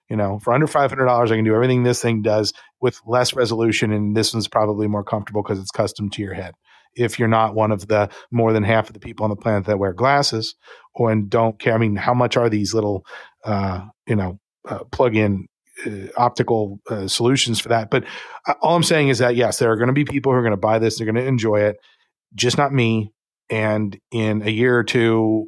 You 0.08 0.16
know, 0.16 0.38
for 0.38 0.54
under 0.54 0.66
five 0.66 0.90
hundred 0.90 1.06
dollars, 1.06 1.30
I 1.30 1.36
can 1.36 1.44
do 1.44 1.54
everything 1.54 1.82
this 1.82 2.00
thing 2.00 2.22
does 2.22 2.52
with 2.80 3.00
less 3.06 3.34
resolution, 3.34 3.92
and 3.92 4.16
this 4.16 4.32
one's 4.32 4.48
probably 4.48 4.86
more 4.86 5.04
comfortable 5.04 5.42
because 5.42 5.58
it's 5.58 5.70
custom 5.70 6.08
to 6.10 6.22
your 6.22 6.34
head. 6.34 6.54
If 6.94 7.18
you're 7.18 7.28
not 7.28 7.54
one 7.54 7.72
of 7.72 7.86
the 7.86 8.08
more 8.30 8.52
than 8.52 8.62
half 8.62 8.88
of 8.88 8.94
the 8.94 9.00
people 9.00 9.24
on 9.24 9.30
the 9.30 9.36
planet 9.36 9.66
that 9.66 9.78
wear 9.78 9.92
glasses 9.92 10.54
or 10.94 11.10
and 11.10 11.28
don't 11.28 11.58
care, 11.58 11.74
I 11.74 11.78
mean, 11.78 11.96
how 11.96 12.14
much 12.14 12.36
are 12.36 12.48
these 12.48 12.72
little, 12.72 13.04
uh, 13.44 13.86
you 14.06 14.16
know, 14.16 14.38
uh, 14.66 14.84
plug-in 14.90 15.46
optical 16.16 16.80
uh, 16.90 17.08
solutions 17.08 17.60
for 17.60 17.68
that? 17.68 17.90
But 17.90 18.04
uh, 18.46 18.54
all 18.60 18.76
I'm 18.76 18.82
saying 18.82 19.08
is 19.08 19.18
that 19.18 19.36
yes, 19.36 19.58
there 19.58 19.70
are 19.70 19.76
going 19.76 19.88
to 19.88 19.92
be 19.92 20.04
people 20.04 20.32
who 20.32 20.38
are 20.38 20.42
going 20.42 20.52
to 20.52 20.56
buy 20.56 20.78
this, 20.78 20.98
they're 20.98 21.06
going 21.06 21.14
to 21.14 21.24
enjoy 21.24 21.60
it, 21.60 21.76
just 22.34 22.58
not 22.58 22.72
me. 22.72 23.12
And 23.50 23.98
in 24.10 24.42
a 24.42 24.50
year 24.50 24.76
or 24.76 24.84
two, 24.84 25.46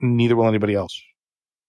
neither 0.00 0.36
will 0.36 0.46
anybody 0.46 0.74
else. 0.74 1.00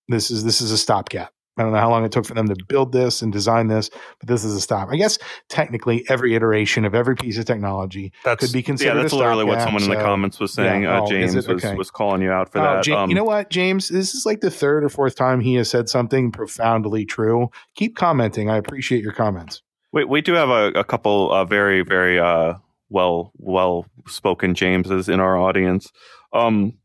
This 0.08 0.30
is 0.30 0.44
this 0.44 0.62
is 0.62 0.72
a 0.72 0.78
stopgap. 0.78 1.32
I 1.58 1.64
don't 1.64 1.72
know 1.72 1.80
how 1.80 1.90
long 1.90 2.04
it 2.04 2.12
took 2.12 2.26
for 2.26 2.34
them 2.34 2.48
to 2.48 2.56
build 2.68 2.92
this 2.92 3.22
and 3.22 3.32
design 3.32 3.68
this, 3.68 3.92
but 4.20 4.28
this 4.28 4.44
is 4.44 4.56
a 4.56 4.62
stop. 4.62 4.90
I 4.92 4.96
guess 4.96 5.20
technically 5.50 6.04
every 6.10 6.36
iteration 6.36 6.84
of 6.84 6.96
every 6.96 7.16
piece 7.16 7.38
of 7.38 7.46
technology 7.46 8.12
that's, 8.24 8.44
could 8.44 8.54
be 8.54 8.64
considered. 8.64 8.96
Yeah, 8.96 9.02
that's 9.04 9.14
literally 9.14 9.44
what 9.44 9.62
someone 9.62 9.84
so, 9.84 9.92
in 9.92 9.98
the 9.98 10.04
comments 10.04 10.40
was 10.40 10.54
saying. 10.54 10.84
Yeah, 10.84 10.98
uh, 10.98 11.02
oh, 11.04 11.08
James 11.08 11.36
okay. 11.36 11.54
was, 11.54 11.78
was 11.78 11.92
calling 11.92 12.22
you 12.22 12.32
out 12.32 12.52
for 12.52 12.60
oh, 12.60 12.64
that. 12.64 12.84
James, 12.84 12.98
um, 12.98 13.10
you 13.10 13.16
know 13.16 13.24
what, 13.24 13.50
James? 13.52 13.90
This 13.90 14.16
is 14.16 14.26
like 14.26 14.42
the 14.42 14.50
third 14.50 14.84
or 14.84 14.90
fourth 14.90 15.16
time 15.16 15.42
he 15.42 15.54
has 15.56 15.70
said 15.70 15.90
something 15.90 16.32
profoundly 16.32 17.06
true. 17.06 17.50
Keep 17.76 17.96
commenting. 17.96 18.50
I 18.50 18.58
appreciate 18.58 19.04
your 19.04 19.14
comments. 19.14 19.62
We 19.92 20.06
we 20.06 20.22
do 20.22 20.34
have 20.34 20.50
a, 20.50 20.68
a 20.70 20.84
couple 20.84 21.32
uh, 21.32 21.46
very 21.46 21.84
very 21.84 22.20
uh, 22.20 22.56
well 22.90 23.32
well 23.38 23.86
spoken 24.08 24.56
Jameses 24.56 25.08
in 25.08 25.20
our 25.20 25.38
audience. 25.38 25.92
Um, 26.34 26.80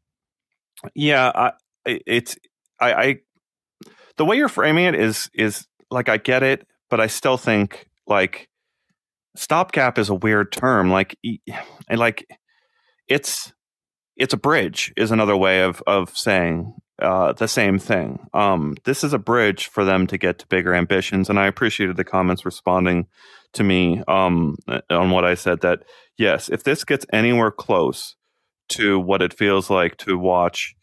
yeah, 0.95 1.33
I, 1.35 1.53
it's 1.87 2.37
I, 2.81 2.93
I 2.93 3.17
the 4.19 4.25
way 4.25 4.37
you're 4.37 4.49
framing 4.49 4.85
it 4.85 4.95
is 4.95 5.31
is 5.33 5.67
like 5.91 6.09
I 6.09 6.19
get 6.19 6.43
it, 6.43 6.67
but 6.91 7.01
I 7.01 7.07
still 7.07 7.39
think 7.39 7.89
like 8.07 8.49
stopgap 9.37 9.99
is 9.99 10.11
a 10.11 10.15
weird 10.15 10.53
term. 10.53 10.91
Like 10.91 11.17
and 11.89 11.99
like 11.99 12.27
it's 13.09 13.53
it's 14.17 14.35
a 14.35 14.39
bridge 14.39 14.93
is 14.97 15.11
another 15.11 15.37
way 15.37 15.63
of 15.63 15.83
of 15.87 16.17
saying 16.17 16.75
uh, 17.01 17.33
the 17.33 17.49
same 17.49 17.79
thing. 17.79 18.27
Um, 18.35 18.77
this 18.85 19.05
is 19.05 19.13
a 19.13 19.19
bridge 19.19 19.69
for 19.69 19.85
them 19.85 20.07
to 20.09 20.19
get 20.19 20.41
to 20.41 20.47
bigger 20.49 20.75
ambitions, 20.75 21.31
and 21.31 21.39
I 21.39 21.47
appreciated 21.47 21.97
the 21.97 22.05
comments 22.05 22.45
responding 22.45 23.07
to 23.55 23.65
me 23.65 24.03
um, 24.09 24.57
on 24.91 25.11
what 25.11 25.25
I 25.25 25.35
said. 25.35 25.61
That 25.61 25.85
yes, 26.19 26.49
if 26.49 26.65
this 26.65 26.85
gets 26.85 27.07
anywhere 27.13 27.53
close 27.53 28.17
to 28.71 28.99
what 28.99 29.23
it 29.23 29.33
feels 29.33 29.71
like 29.71 29.97
to 29.99 30.19
watch 30.19 30.75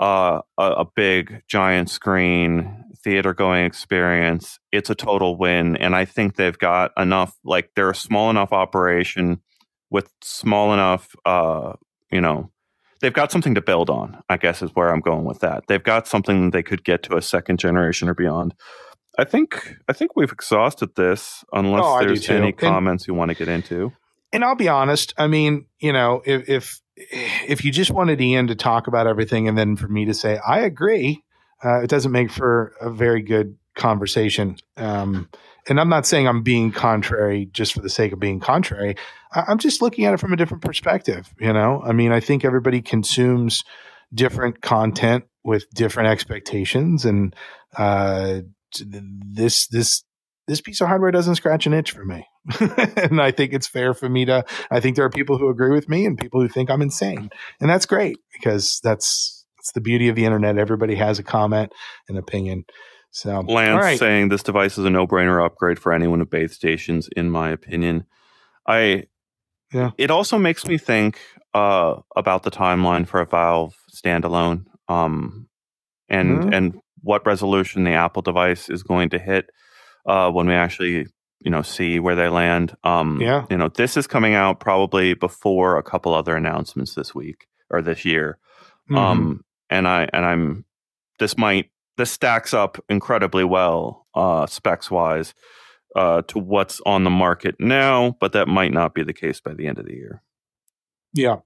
uh, 0.00 0.40
a, 0.58 0.62
a 0.62 0.84
big 0.84 1.42
giant 1.46 1.90
screen 1.90 2.84
theater 3.04 3.34
going 3.34 3.64
experience, 3.64 4.58
it's 4.72 4.90
a 4.90 4.94
total 4.94 5.36
win. 5.36 5.76
And 5.76 5.94
I 5.94 6.04
think 6.04 6.36
they've 6.36 6.58
got 6.58 6.92
enough, 6.96 7.36
like 7.44 7.70
they're 7.76 7.90
a 7.90 7.94
small 7.94 8.30
enough 8.30 8.52
operation 8.52 9.40
with 9.90 10.10
small 10.22 10.72
enough, 10.72 11.14
uh, 11.24 11.74
you 12.10 12.20
know, 12.20 12.50
they've 13.00 13.12
got 13.12 13.30
something 13.30 13.54
to 13.54 13.60
build 13.60 13.90
on, 13.90 14.22
I 14.28 14.36
guess 14.36 14.62
is 14.62 14.70
where 14.74 14.92
I'm 14.92 15.00
going 15.00 15.24
with 15.24 15.40
that. 15.40 15.64
They've 15.68 15.82
got 15.82 16.06
something 16.06 16.50
they 16.50 16.62
could 16.62 16.84
get 16.84 17.02
to 17.04 17.16
a 17.16 17.22
second 17.22 17.58
generation 17.58 18.08
or 18.08 18.14
beyond. 18.14 18.54
I 19.18 19.24
think 19.24 19.76
I 19.88 19.92
think 19.92 20.16
we've 20.16 20.32
exhausted 20.32 20.94
this 20.94 21.44
unless 21.52 21.82
oh, 21.84 21.98
there's 22.00 22.28
any 22.30 22.52
comments 22.52 23.04
and, 23.04 23.08
you 23.08 23.14
want 23.14 23.30
to 23.30 23.34
get 23.34 23.48
into. 23.48 23.92
And 24.32 24.44
I'll 24.44 24.54
be 24.54 24.68
honest, 24.68 25.12
I 25.18 25.26
mean, 25.26 25.66
you 25.78 25.92
know, 25.92 26.22
if 26.24 26.48
if 26.48 26.80
if 27.10 27.64
you 27.64 27.72
just 27.72 27.90
wanted 27.90 28.20
Ian 28.20 28.46
to 28.48 28.54
talk 28.54 28.86
about 28.86 29.06
everything 29.06 29.48
and 29.48 29.56
then 29.56 29.76
for 29.76 29.88
me 29.88 30.04
to 30.04 30.14
say 30.14 30.38
I 30.46 30.60
agree, 30.60 31.22
uh, 31.64 31.80
it 31.80 31.88
doesn't 31.88 32.12
make 32.12 32.30
for 32.30 32.74
a 32.80 32.90
very 32.90 33.22
good 33.22 33.56
conversation. 33.74 34.56
Um, 34.76 35.28
and 35.68 35.78
I'm 35.78 35.88
not 35.88 36.06
saying 36.06 36.26
I'm 36.26 36.42
being 36.42 36.72
contrary 36.72 37.48
just 37.52 37.72
for 37.72 37.80
the 37.80 37.88
sake 37.88 38.12
of 38.12 38.20
being 38.20 38.40
contrary. 38.40 38.96
I- 39.32 39.50
am 39.50 39.58
just 39.58 39.82
looking 39.82 40.04
at 40.04 40.14
it 40.14 40.20
from 40.20 40.32
a 40.32 40.36
different 40.36 40.62
perspective. 40.62 41.32
You 41.38 41.52
know, 41.52 41.82
I 41.84 41.92
mean, 41.92 42.12
I 42.12 42.20
think 42.20 42.44
everybody 42.44 42.82
consumes 42.82 43.64
different 44.12 44.60
content 44.60 45.24
with 45.44 45.70
different 45.70 46.08
expectations, 46.08 47.04
and 47.04 47.34
uh, 47.76 48.40
this 48.80 49.66
this 49.68 50.04
this 50.46 50.60
piece 50.60 50.80
of 50.80 50.88
hardware 50.88 51.10
doesn't 51.10 51.36
scratch 51.36 51.66
an 51.66 51.74
itch 51.74 51.92
for 51.92 52.04
me. 52.04 52.26
and 52.96 53.20
I 53.20 53.30
think 53.30 53.52
it's 53.52 53.66
fair 53.66 53.94
for 53.94 54.08
me 54.08 54.24
to, 54.26 54.44
I 54.70 54.80
think 54.80 54.96
there 54.96 55.04
are 55.04 55.10
people 55.10 55.38
who 55.38 55.48
agree 55.48 55.70
with 55.70 55.88
me 55.88 56.06
and 56.06 56.18
people 56.18 56.40
who 56.40 56.48
think 56.48 56.70
I'm 56.70 56.82
insane. 56.82 57.30
And 57.60 57.68
that's 57.68 57.86
great 57.86 58.18
because 58.32 58.80
that's, 58.82 59.44
that's 59.58 59.72
the 59.72 59.80
beauty 59.80 60.08
of 60.08 60.16
the 60.16 60.24
internet. 60.24 60.58
Everybody 60.58 60.94
has 60.94 61.18
a 61.18 61.22
comment, 61.22 61.72
an 62.08 62.16
opinion. 62.16 62.64
So 63.10 63.40
Lance 63.40 63.82
right. 63.82 63.98
saying 63.98 64.28
this 64.28 64.42
device 64.42 64.78
is 64.78 64.84
a 64.84 64.90
no 64.90 65.06
brainer 65.06 65.44
upgrade 65.44 65.78
for 65.78 65.92
anyone 65.92 66.20
with 66.20 66.30
base 66.30 66.54
stations, 66.54 67.08
in 67.16 67.30
my 67.30 67.50
opinion. 67.50 68.06
I, 68.66 69.04
yeah. 69.72 69.90
It 69.98 70.10
also 70.10 70.38
makes 70.38 70.66
me 70.66 70.78
think 70.78 71.20
uh, 71.54 71.96
about 72.16 72.42
the 72.42 72.50
timeline 72.50 73.06
for 73.06 73.20
a 73.20 73.26
Valve 73.26 73.74
standalone, 73.94 74.66
um, 74.88 75.48
and 76.08 76.38
mm-hmm. 76.38 76.52
and 76.52 76.80
what 77.02 77.26
resolution 77.26 77.84
the 77.84 77.92
Apple 77.92 78.22
device 78.22 78.68
is 78.68 78.82
going 78.82 79.10
to 79.10 79.18
hit 79.18 79.50
uh, 80.06 80.30
when 80.30 80.46
we 80.46 80.54
actually 80.54 81.06
you 81.40 81.50
know 81.50 81.62
see 81.62 81.98
where 81.98 82.14
they 82.14 82.28
land. 82.28 82.76
Um, 82.84 83.20
yeah, 83.20 83.46
you 83.50 83.56
know 83.56 83.68
this 83.68 83.96
is 83.96 84.06
coming 84.06 84.34
out 84.34 84.60
probably 84.60 85.14
before 85.14 85.78
a 85.78 85.82
couple 85.82 86.14
other 86.14 86.36
announcements 86.36 86.94
this 86.94 87.14
week 87.14 87.46
or 87.70 87.82
this 87.82 88.04
year. 88.04 88.38
Mm-hmm. 88.90 88.98
Um, 88.98 89.44
and 89.68 89.88
I 89.88 90.08
and 90.12 90.24
I'm 90.24 90.64
this 91.18 91.36
might 91.38 91.70
this 91.96 92.10
stacks 92.10 92.54
up 92.54 92.82
incredibly 92.88 93.44
well 93.44 94.06
uh, 94.14 94.46
specs 94.46 94.90
wise 94.90 95.34
uh, 95.96 96.22
to 96.22 96.38
what's 96.38 96.80
on 96.86 97.04
the 97.04 97.10
market 97.10 97.56
now, 97.58 98.16
but 98.20 98.32
that 98.32 98.48
might 98.48 98.72
not 98.72 98.94
be 98.94 99.02
the 99.02 99.12
case 99.12 99.40
by 99.40 99.54
the 99.54 99.66
end 99.66 99.78
of 99.78 99.86
the 99.86 99.94
year. 99.94 100.22
Yeah. 101.12 101.36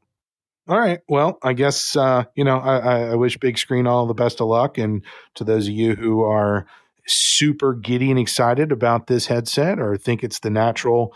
All 0.67 0.79
right. 0.79 1.01
Well, 1.09 1.39
I 1.43 1.53
guess 1.53 1.95
uh, 1.95 2.25
you 2.35 2.45
know 2.45 2.59
I, 2.59 3.11
I 3.11 3.15
wish 3.17 3.39
Bigscreen 3.39 3.87
all 3.87 4.07
the 4.07 4.15
best 4.15 4.41
of 4.41 4.49
luck, 4.49 4.79
and 4.79 5.05
to 5.35 5.45
those 5.45 5.69
of 5.69 5.75
you 5.75 5.95
who 5.95 6.23
are 6.23 6.67
super 7.07 7.75
giddy 7.75 8.11
and 8.11 8.19
excited 8.19 8.73
about 8.73 9.07
this 9.07 9.27
headset 9.27 9.79
or 9.79 9.97
think 9.97 10.25
it's 10.25 10.39
the 10.41 10.51
natural 10.51 11.15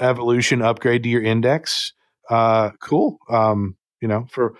evolution 0.00 0.62
upgrade 0.62 1.02
to 1.02 1.08
your 1.08 1.22
index, 1.22 1.92
uh, 2.28 2.70
cool. 2.80 3.18
Um, 3.28 3.76
you 4.00 4.08
know, 4.08 4.26
for 4.30 4.54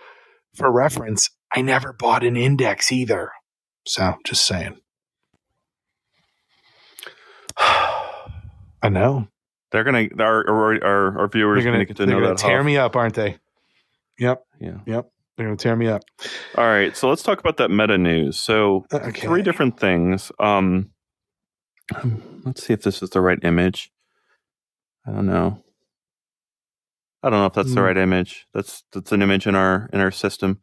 for 0.54 0.70
reference, 0.70 1.30
I 1.54 1.62
never 1.62 1.92
bought 1.92 2.24
an 2.24 2.36
index 2.36 2.92
either. 2.92 3.32
So 3.86 4.14
just 4.24 4.46
saying. 4.46 4.76
I 7.58 8.88
know. 8.88 9.28
They're 9.72 9.84
gonna 9.84 10.08
our 10.18 10.48
our, 10.84 11.18
our 11.20 11.28
viewers 11.28 11.64
are 11.64 11.70
gonna, 11.70 11.84
get 11.84 11.96
to 11.98 12.06
know 12.06 12.20
that. 12.26 12.38
Tear 12.38 12.58
huff. 12.58 12.66
me 12.66 12.76
up, 12.76 12.96
aren't 12.96 13.14
they? 13.14 13.38
Yep. 14.18 14.44
Yeah. 14.60 14.78
Yep. 14.86 15.10
They're 15.40 15.46
going 15.46 15.56
to 15.56 15.62
tear 15.62 15.74
me 15.74 15.88
up. 15.88 16.02
All 16.58 16.66
right, 16.66 16.94
so 16.94 17.08
let's 17.08 17.22
talk 17.22 17.40
about 17.40 17.56
that 17.56 17.70
meta 17.70 17.96
news. 17.96 18.38
So 18.38 18.84
uh, 18.92 18.96
okay. 18.96 19.22
three 19.22 19.40
different 19.40 19.80
things. 19.80 20.30
Um, 20.38 20.90
let's 22.44 22.66
see 22.66 22.74
if 22.74 22.82
this 22.82 23.02
is 23.02 23.08
the 23.08 23.22
right 23.22 23.38
image. 23.42 23.90
I 25.06 25.12
don't 25.12 25.24
know. 25.24 25.62
I 27.22 27.30
don't 27.30 27.38
know 27.38 27.46
if 27.46 27.54
that's 27.54 27.70
mm. 27.70 27.74
the 27.74 27.80
right 27.80 27.96
image. 27.96 28.48
That's 28.52 28.84
that's 28.92 29.12
an 29.12 29.22
image 29.22 29.46
in 29.46 29.54
our 29.54 29.88
in 29.94 30.00
our 30.00 30.10
system. 30.10 30.60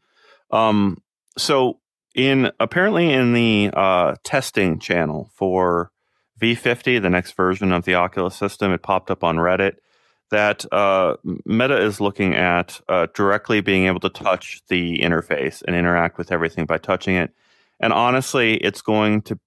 Um, 0.52 1.02
so 1.40 1.80
in 2.14 2.52
apparently 2.60 3.12
in 3.12 3.34
the 3.34 3.72
uh, 3.74 4.14
testing 4.24 4.78
channel 4.78 5.32
for 5.34 5.90
V50, 6.40 7.02
the 7.02 7.10
next 7.10 7.32
version 7.32 7.72
of 7.72 7.86
the 7.86 7.96
Oculus 7.96 8.36
system, 8.36 8.72
it 8.72 8.84
popped 8.84 9.10
up 9.10 9.24
on 9.24 9.38
Reddit 9.38 9.78
that 10.30 10.72
uh, 10.74 11.16
Meta 11.46 11.82
is 11.82 12.02
looking 12.02 12.36
at 12.36 12.80
uh, 12.90 13.08
directly 13.14 13.62
being 13.62 13.86
able 13.86 14.00
to 14.02 14.10
touch 14.10 14.62
the 14.68 15.00
interface 15.00 15.64
and 15.66 15.76
interact 15.76 16.18
with 16.18 16.32
everything 16.32 16.66
by 16.66 16.78
touching 16.78 17.16
it. 17.16 17.32
And 17.80 17.94
honestly, 17.94 18.56
it's 18.56 18.82
going 18.82 19.22
to 19.24 19.40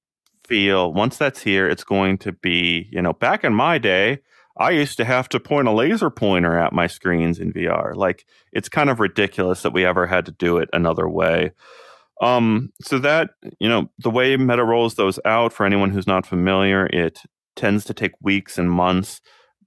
feel 0.46 0.92
once 0.92 1.16
that's 1.16 1.42
here, 1.42 1.68
it's 1.68 1.84
going 1.84 2.18
to 2.18 2.32
be 2.32 2.88
you 2.90 3.02
know 3.02 3.12
back 3.12 3.44
in 3.44 3.54
my 3.54 3.78
day. 3.78 4.20
I 4.56 4.70
used 4.70 4.96
to 4.98 5.04
have 5.04 5.28
to 5.30 5.40
point 5.40 5.68
a 5.68 5.72
laser 5.72 6.10
pointer 6.10 6.58
at 6.58 6.72
my 6.72 6.86
screens 6.86 7.38
in 7.38 7.52
VR. 7.52 7.94
Like 7.94 8.26
it's 8.52 8.68
kind 8.68 8.90
of 8.90 9.00
ridiculous 9.00 9.62
that 9.62 9.72
we 9.72 9.86
ever 9.86 10.06
had 10.06 10.26
to 10.26 10.32
do 10.32 10.58
it 10.58 10.68
another 10.72 11.08
way. 11.08 11.52
Um, 12.20 12.72
so 12.82 12.98
that 12.98 13.30
you 13.58 13.68
know 13.68 13.90
the 13.98 14.10
way 14.10 14.36
Meta 14.36 14.64
rolls 14.64 14.94
those 14.94 15.18
out 15.24 15.52
for 15.52 15.64
anyone 15.64 15.90
who's 15.90 16.06
not 16.06 16.26
familiar, 16.26 16.86
it 16.86 17.20
tends 17.56 17.84
to 17.84 17.94
take 17.94 18.12
weeks 18.20 18.58
and 18.58 18.70
months 18.70 19.20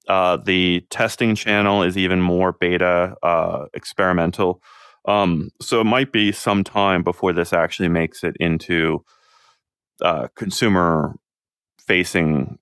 uh, 0.08 0.38
the 0.38 0.86
testing 0.90 1.36
channel 1.36 1.84
is 1.84 1.98
even 1.98 2.22
more 2.22 2.52
beta 2.52 3.16
uh, 3.24 3.66
experimental. 3.74 4.62
Um, 5.06 5.50
so 5.62 5.82
it 5.82 5.86
might 5.86 6.12
be 6.12 6.32
some 6.32 6.64
time 6.64 7.04
before 7.04 7.34
this 7.34 7.54
actually 7.54 7.90
makes 7.90 8.24
it 8.24 8.36
into 8.40 9.04
uh, 10.02 10.28
consumer 10.36 11.16
facing 11.80 12.58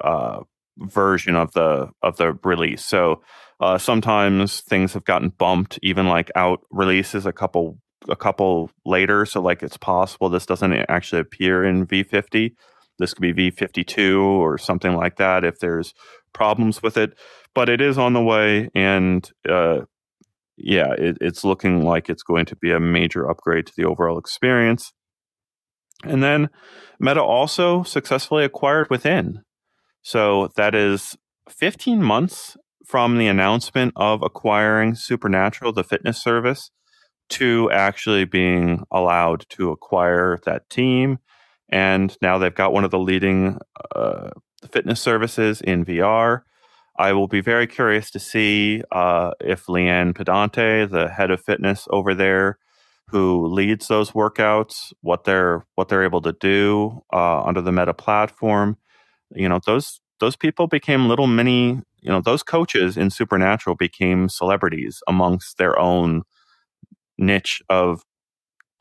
uh, 0.00 0.40
version 0.78 1.36
of 1.36 1.52
the 1.52 1.90
of 2.02 2.16
the 2.16 2.38
release. 2.44 2.84
So 2.84 3.22
uh, 3.60 3.78
sometimes 3.78 4.60
things 4.62 4.94
have 4.94 5.04
gotten 5.04 5.28
bumped, 5.30 5.78
even 5.82 6.08
like 6.08 6.30
out 6.34 6.60
releases 6.70 7.26
a 7.26 7.32
couple 7.32 7.78
a 8.08 8.16
couple 8.16 8.70
later. 8.84 9.26
So, 9.26 9.40
like, 9.40 9.62
it's 9.62 9.76
possible 9.76 10.28
this 10.28 10.46
doesn't 10.46 10.72
actually 10.88 11.20
appear 11.20 11.64
in 11.64 11.86
V50. 11.86 12.54
This 12.98 13.14
could 13.14 13.22
be 13.22 13.50
V52 13.50 14.20
or 14.20 14.58
something 14.58 14.94
like 14.94 15.16
that 15.16 15.44
if 15.44 15.58
there's 15.58 15.94
problems 16.32 16.82
with 16.82 16.96
it. 16.96 17.18
But 17.54 17.68
it 17.68 17.80
is 17.80 17.98
on 17.98 18.12
the 18.12 18.22
way. 18.22 18.70
And 18.74 19.28
uh, 19.48 19.80
yeah, 20.56 20.92
it, 20.92 21.18
it's 21.20 21.44
looking 21.44 21.84
like 21.84 22.08
it's 22.08 22.22
going 22.22 22.46
to 22.46 22.56
be 22.56 22.70
a 22.70 22.80
major 22.80 23.28
upgrade 23.28 23.66
to 23.66 23.72
the 23.76 23.84
overall 23.84 24.18
experience. 24.18 24.92
And 26.04 26.22
then 26.22 26.50
Meta 26.98 27.22
also 27.22 27.82
successfully 27.82 28.44
acquired 28.44 28.90
Within. 28.90 29.42
So 30.02 30.50
that 30.56 30.74
is 30.74 31.16
15 31.48 32.02
months 32.02 32.56
from 32.84 33.18
the 33.18 33.28
announcement 33.28 33.92
of 33.96 34.22
acquiring 34.22 34.94
Supernatural, 34.94 35.72
the 35.72 35.84
fitness 35.84 36.20
service, 36.22 36.70
to 37.30 37.70
actually 37.70 38.24
being 38.24 38.84
allowed 38.90 39.46
to 39.50 39.70
acquire 39.70 40.38
that 40.44 40.68
team. 40.68 41.18
And 41.72 42.14
now 42.20 42.36
they've 42.36 42.54
got 42.54 42.72
one 42.74 42.84
of 42.84 42.90
the 42.90 42.98
leading 42.98 43.58
uh, 43.96 44.28
fitness 44.70 45.00
services 45.00 45.62
in 45.62 45.84
VR. 45.84 46.42
I 46.98 47.14
will 47.14 47.28
be 47.28 47.40
very 47.40 47.66
curious 47.66 48.10
to 48.10 48.18
see 48.18 48.82
uh, 48.92 49.32
if 49.40 49.66
Leanne 49.66 50.12
Pedante, 50.12 50.88
the 50.88 51.08
head 51.08 51.30
of 51.30 51.42
fitness 51.42 51.88
over 51.90 52.14
there, 52.14 52.58
who 53.08 53.46
leads 53.46 53.88
those 53.88 54.10
workouts, 54.10 54.92
what 55.00 55.24
they're 55.24 55.66
what 55.74 55.88
they're 55.88 56.04
able 56.04 56.20
to 56.22 56.34
do 56.34 57.02
uh, 57.12 57.42
under 57.42 57.62
the 57.62 57.72
Meta 57.72 57.94
platform. 57.94 58.76
You 59.34 59.48
know, 59.48 59.58
those 59.64 60.00
those 60.20 60.36
people 60.36 60.66
became 60.66 61.08
little 61.08 61.26
mini. 61.26 61.80
You 62.00 62.10
know, 62.10 62.20
those 62.20 62.42
coaches 62.42 62.98
in 62.98 63.10
Supernatural 63.10 63.76
became 63.76 64.28
celebrities 64.28 65.02
amongst 65.08 65.56
their 65.56 65.78
own 65.78 66.22
niche 67.16 67.62
of 67.70 68.04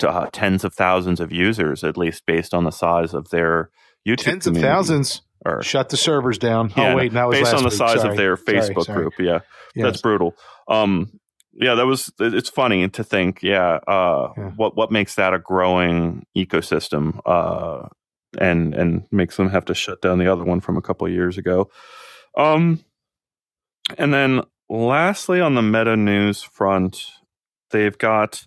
uh, 0.04 0.30
tens 0.32 0.64
of 0.64 0.74
thousands 0.74 1.20
of 1.20 1.32
users, 1.32 1.84
at 1.84 1.98
least 1.98 2.26
based 2.26 2.54
on 2.54 2.64
the 2.64 2.72
size 2.72 3.14
of 3.14 3.30
their 3.30 3.70
YouTube. 4.08 4.24
Tens 4.24 4.48
of 4.48 4.58
thousands. 4.58 5.22
Or, 5.44 5.64
Shut 5.64 5.90
the 5.90 5.98
servers 5.98 6.38
down. 6.38 6.72
Yeah, 6.78 6.94
oh 6.94 6.96
wait, 6.96 7.14
now 7.14 7.32
it's 7.32 7.40
based 7.40 7.54
on 7.56 7.64
the 7.64 7.70
week. 7.70 7.78
size 7.78 8.02
sorry. 8.02 8.12
of 8.12 8.18
their 8.18 8.38
Facebook 8.38 8.86
sorry, 8.86 8.86
sorry. 8.86 9.02
group. 9.02 9.14
Yeah, 9.20 9.40
yes. 9.74 9.84
that's 9.84 10.02
brutal. 10.02 10.36
Um, 10.68 11.20
yeah, 11.54 11.76
that 11.76 11.86
was. 11.86 12.14
It's 12.20 12.50
funny 12.50 12.88
to 12.90 13.04
think. 13.04 13.42
Yeah, 13.42 13.80
uh, 13.88 14.34
yeah, 14.38 14.52
what 14.56 14.76
what 14.78 14.92
makes 14.92 15.16
that 15.16 15.34
a 15.34 15.40
growing 15.40 16.28
ecosystem, 16.38 17.20
uh, 17.26 17.88
and 18.40 18.76
and 18.76 19.06
makes 19.12 19.36
them 19.36 19.50
have 19.50 19.66
to 19.66 19.74
shut 19.74 20.02
down 20.02 20.20
the 20.20 20.32
other 20.32 20.44
one 20.44 20.60
from 20.60 20.78
a 20.78 20.82
couple 20.82 21.10
years 21.10 21.40
ago. 21.40 21.72
Um, 22.38 22.80
and 23.98 24.14
then 24.14 24.44
lastly, 24.70 25.42
on 25.42 25.56
the 25.56 25.64
meta 25.64 25.98
news 25.98 26.44
front, 26.44 27.04
they've 27.72 27.98
got. 27.98 28.46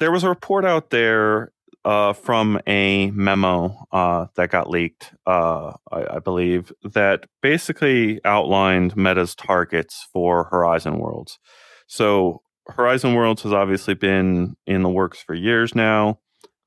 There 0.00 0.10
was 0.10 0.24
a 0.24 0.30
report 0.30 0.64
out 0.64 0.88
there 0.88 1.52
uh, 1.84 2.14
from 2.14 2.58
a 2.66 3.10
memo 3.10 3.86
uh, 3.92 4.26
that 4.34 4.50
got 4.50 4.70
leaked, 4.70 5.12
uh, 5.26 5.72
I, 5.92 6.16
I, 6.16 6.18
believe, 6.18 6.72
that 6.82 7.26
basically 7.42 8.18
outlined 8.24 8.96
Meta's 8.96 9.34
targets 9.34 10.06
for 10.10 10.44
Horizon 10.44 10.98
Worlds. 10.98 11.38
So, 11.86 12.40
Horizon 12.66 13.14
Worlds 13.14 13.42
has 13.42 13.52
obviously 13.52 13.94
been 13.94 14.56
in 14.66 14.82
the 14.82 14.88
works 14.88 15.20
for 15.20 15.34
years 15.34 15.74
now, 15.74 16.20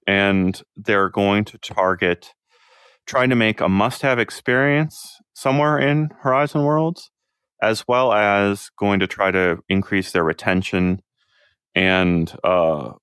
and 0.06 0.62
they're 0.76 1.10
going 1.10 1.46
to 1.46 1.58
target 1.58 2.34
trying 3.08 3.30
to 3.30 3.36
make 3.36 3.62
a 3.62 3.70
must 3.70 4.04
have 4.04 4.20
experience 4.20 5.18
somewhere 5.34 5.80
in 5.80 6.10
Horizon 6.22 6.64
Worlds, 6.64 7.10
as 7.62 7.88
well 7.88 8.14
as 8.14 8.70
going 8.78 9.00
to 9.00 9.08
try 9.08 9.32
to 9.32 9.60
increase 9.70 10.12
their 10.12 10.24
retention 10.24 11.02
and 11.76 12.32
uh, 12.44 12.94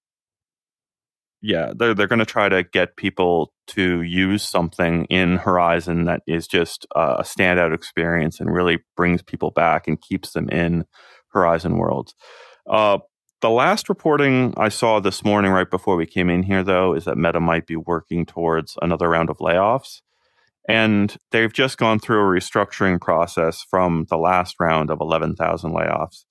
yeah, 1.43 1.73
they're 1.75 1.95
they're 1.95 2.07
going 2.07 2.19
to 2.19 2.27
try 2.27 2.49
to 2.49 2.63
get 2.63 2.97
people 2.97 3.53
to 3.69 4.03
use 4.03 4.43
something 4.43 5.07
in 5.07 5.37
Horizon 5.37 6.05
that 6.05 6.23
is 6.27 6.47
just 6.47 6.87
a 6.95 7.23
standout 7.23 7.75
experience 7.75 8.41
and 8.41 8.53
really 8.53 8.79
brings 8.97 9.23
people 9.23 9.51
back 9.51 9.89
and 9.89 10.01
keeps 10.01 10.33
them 10.33 10.49
in 10.51 10.85
Horizon 11.33 11.79
worlds. 11.79 12.15
Uh, 12.69 12.99
the 13.41 13.51
last 13.51 13.89
reporting 13.89 14.53
I 14.59 14.69
saw 14.69 15.01
this 15.01 15.25
morning, 15.25 15.51
right 15.51 15.71
before 15.71 15.97
we 15.97 16.05
came 16.05 16.29
in 16.29 16.43
here, 16.43 16.63
though, 16.63 16.95
is 16.95 17.07
that 17.07 17.17
Meta 17.17 17.41
might 17.41 17.67
be 17.67 17.77
working 17.77 18.27
towards 18.27 18.77
another 18.83 19.09
round 19.09 19.31
of 19.31 19.39
layoffs. 19.39 20.03
And 20.69 21.17
they've 21.33 21.53
just 21.53 21.79
gone 21.79 21.99
through 21.99 22.21
a 22.21 22.39
restructuring 22.39 23.01
process 23.01 23.65
from 23.71 24.07
the 24.11 24.19
last 24.19 24.57
round 24.61 24.91
of 24.91 25.01
11,000 25.01 25.73
layoffs. 25.73 26.25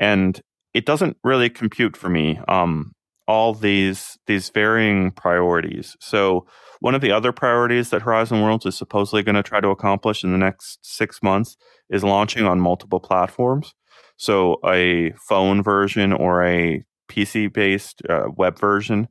And 0.00 0.40
it 0.72 0.86
doesn't 0.86 1.18
really 1.22 1.50
compute 1.50 1.96
for 1.96 2.08
me. 2.08 2.40
Um, 2.48 2.92
all 3.28 3.54
these 3.54 4.18
these 4.26 4.50
varying 4.50 5.10
priorities. 5.10 5.96
So 6.00 6.46
one 6.80 6.94
of 6.94 7.00
the 7.00 7.12
other 7.12 7.32
priorities 7.32 7.90
that 7.90 8.02
Horizon 8.02 8.42
Worlds 8.42 8.66
is 8.66 8.76
supposedly 8.76 9.22
going 9.22 9.34
to 9.34 9.42
try 9.42 9.60
to 9.60 9.68
accomplish 9.68 10.22
in 10.22 10.32
the 10.32 10.38
next 10.38 10.78
six 10.82 11.22
months 11.22 11.56
is 11.90 12.04
launching 12.04 12.44
on 12.44 12.60
multiple 12.60 13.00
platforms. 13.00 13.74
So 14.16 14.58
a 14.64 15.12
phone 15.28 15.62
version 15.62 16.12
or 16.12 16.44
a 16.44 16.84
PC 17.08 17.52
based 17.52 18.02
uh, 18.08 18.28
web 18.36 18.58
version 18.58 19.08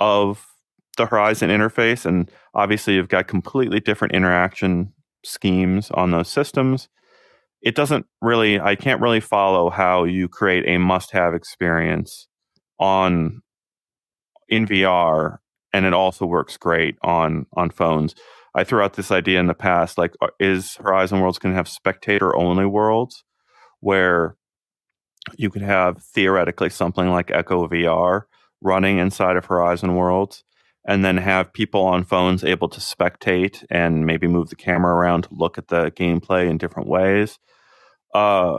of 0.00 0.46
the 0.96 1.06
Horizon 1.06 1.50
interface, 1.50 2.04
and 2.04 2.30
obviously 2.54 2.94
you've 2.94 3.08
got 3.08 3.28
completely 3.28 3.80
different 3.80 4.14
interaction 4.14 4.92
schemes 5.24 5.90
on 5.92 6.10
those 6.10 6.28
systems. 6.28 6.88
It 7.62 7.74
doesn't 7.74 8.06
really, 8.20 8.60
I 8.60 8.76
can't 8.76 9.00
really 9.00 9.20
follow 9.20 9.70
how 9.70 10.04
you 10.04 10.28
create 10.28 10.64
a 10.66 10.78
must 10.78 11.12
have 11.12 11.34
experience 11.34 12.28
on 12.78 13.42
in 14.48 14.66
VR, 14.66 15.38
and 15.72 15.84
it 15.84 15.92
also 15.92 16.26
works 16.26 16.56
great 16.56 16.96
on 17.02 17.46
on 17.54 17.70
phones. 17.70 18.14
I 18.54 18.64
threw 18.64 18.82
out 18.82 18.94
this 18.94 19.12
idea 19.12 19.38
in 19.40 19.46
the 19.46 19.54
past, 19.54 19.98
like, 19.98 20.14
uh, 20.20 20.28
is 20.40 20.76
Horizon 20.76 21.20
Worlds 21.20 21.38
going 21.38 21.52
to 21.52 21.56
have 21.56 21.68
spectator 21.68 22.34
only 22.34 22.66
worlds 22.66 23.24
where 23.80 24.36
you 25.36 25.50
could 25.50 25.62
have 25.62 26.02
theoretically 26.02 26.70
something 26.70 27.10
like 27.10 27.30
Echo 27.30 27.68
VR 27.68 28.22
running 28.60 28.98
inside 28.98 29.36
of 29.36 29.44
Horizon 29.44 29.94
Worlds, 29.94 30.42
and 30.86 31.04
then 31.04 31.18
have 31.18 31.52
people 31.52 31.82
on 31.82 32.02
phones 32.02 32.42
able 32.42 32.68
to 32.68 32.80
spectate 32.80 33.64
and 33.70 34.06
maybe 34.06 34.26
move 34.26 34.48
the 34.48 34.56
camera 34.56 34.94
around 34.94 35.22
to 35.22 35.28
look 35.34 35.58
at 35.58 35.68
the 35.68 35.90
gameplay 35.92 36.48
in 36.48 36.58
different 36.58 36.88
ways. 36.88 37.38
Uh, 38.14 38.58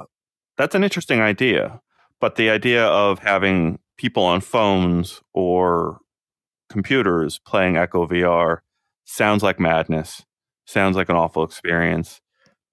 that's 0.58 0.76
an 0.76 0.84
interesting 0.84 1.22
idea. 1.22 1.82
But 2.22 2.36
the 2.36 2.50
idea 2.50 2.86
of 2.86 3.20
having 3.20 3.80
people 4.00 4.24
on 4.24 4.40
phones 4.40 5.22
or 5.34 6.00
computers 6.70 7.38
playing 7.46 7.76
Echo 7.76 8.08
VR 8.08 8.60
sounds 9.04 9.44
like 9.44 9.60
madness. 9.60 10.24
Sounds 10.66 10.96
like 10.96 11.10
an 11.10 11.18
awful 11.18 11.44
experience. 11.44 12.22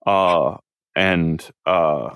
Uh, 0.07 0.57
and 0.95 1.51
uh, 1.67 2.11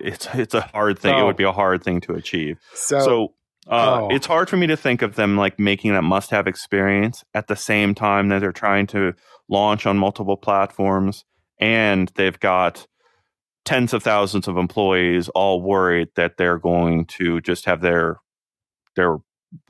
it's 0.00 0.26
it's 0.32 0.54
a 0.54 0.62
hard 0.62 0.98
thing. 0.98 1.14
Oh. 1.14 1.20
It 1.20 1.24
would 1.24 1.36
be 1.36 1.44
a 1.44 1.52
hard 1.52 1.84
thing 1.84 2.00
to 2.02 2.14
achieve. 2.14 2.58
So, 2.72 3.00
so 3.00 3.34
uh, 3.68 4.00
oh. 4.02 4.08
it's 4.10 4.26
hard 4.26 4.48
for 4.48 4.56
me 4.56 4.66
to 4.68 4.76
think 4.76 5.02
of 5.02 5.16
them 5.16 5.36
like 5.36 5.58
making 5.58 5.92
that 5.92 6.02
must-have 6.02 6.46
experience 6.46 7.22
at 7.34 7.46
the 7.46 7.56
same 7.56 7.94
time 7.94 8.28
that 8.28 8.38
they're 8.38 8.52
trying 8.52 8.86
to 8.88 9.12
launch 9.50 9.84
on 9.84 9.98
multiple 9.98 10.38
platforms 10.38 11.24
and 11.58 12.10
they've 12.14 12.40
got 12.40 12.86
tens 13.66 13.92
of 13.92 14.02
thousands 14.02 14.48
of 14.48 14.56
employees 14.56 15.28
all 15.30 15.60
worried 15.60 16.08
that 16.16 16.38
they're 16.38 16.58
going 16.58 17.04
to 17.04 17.40
just 17.42 17.66
have 17.66 17.82
their 17.82 18.16
their 19.00 19.18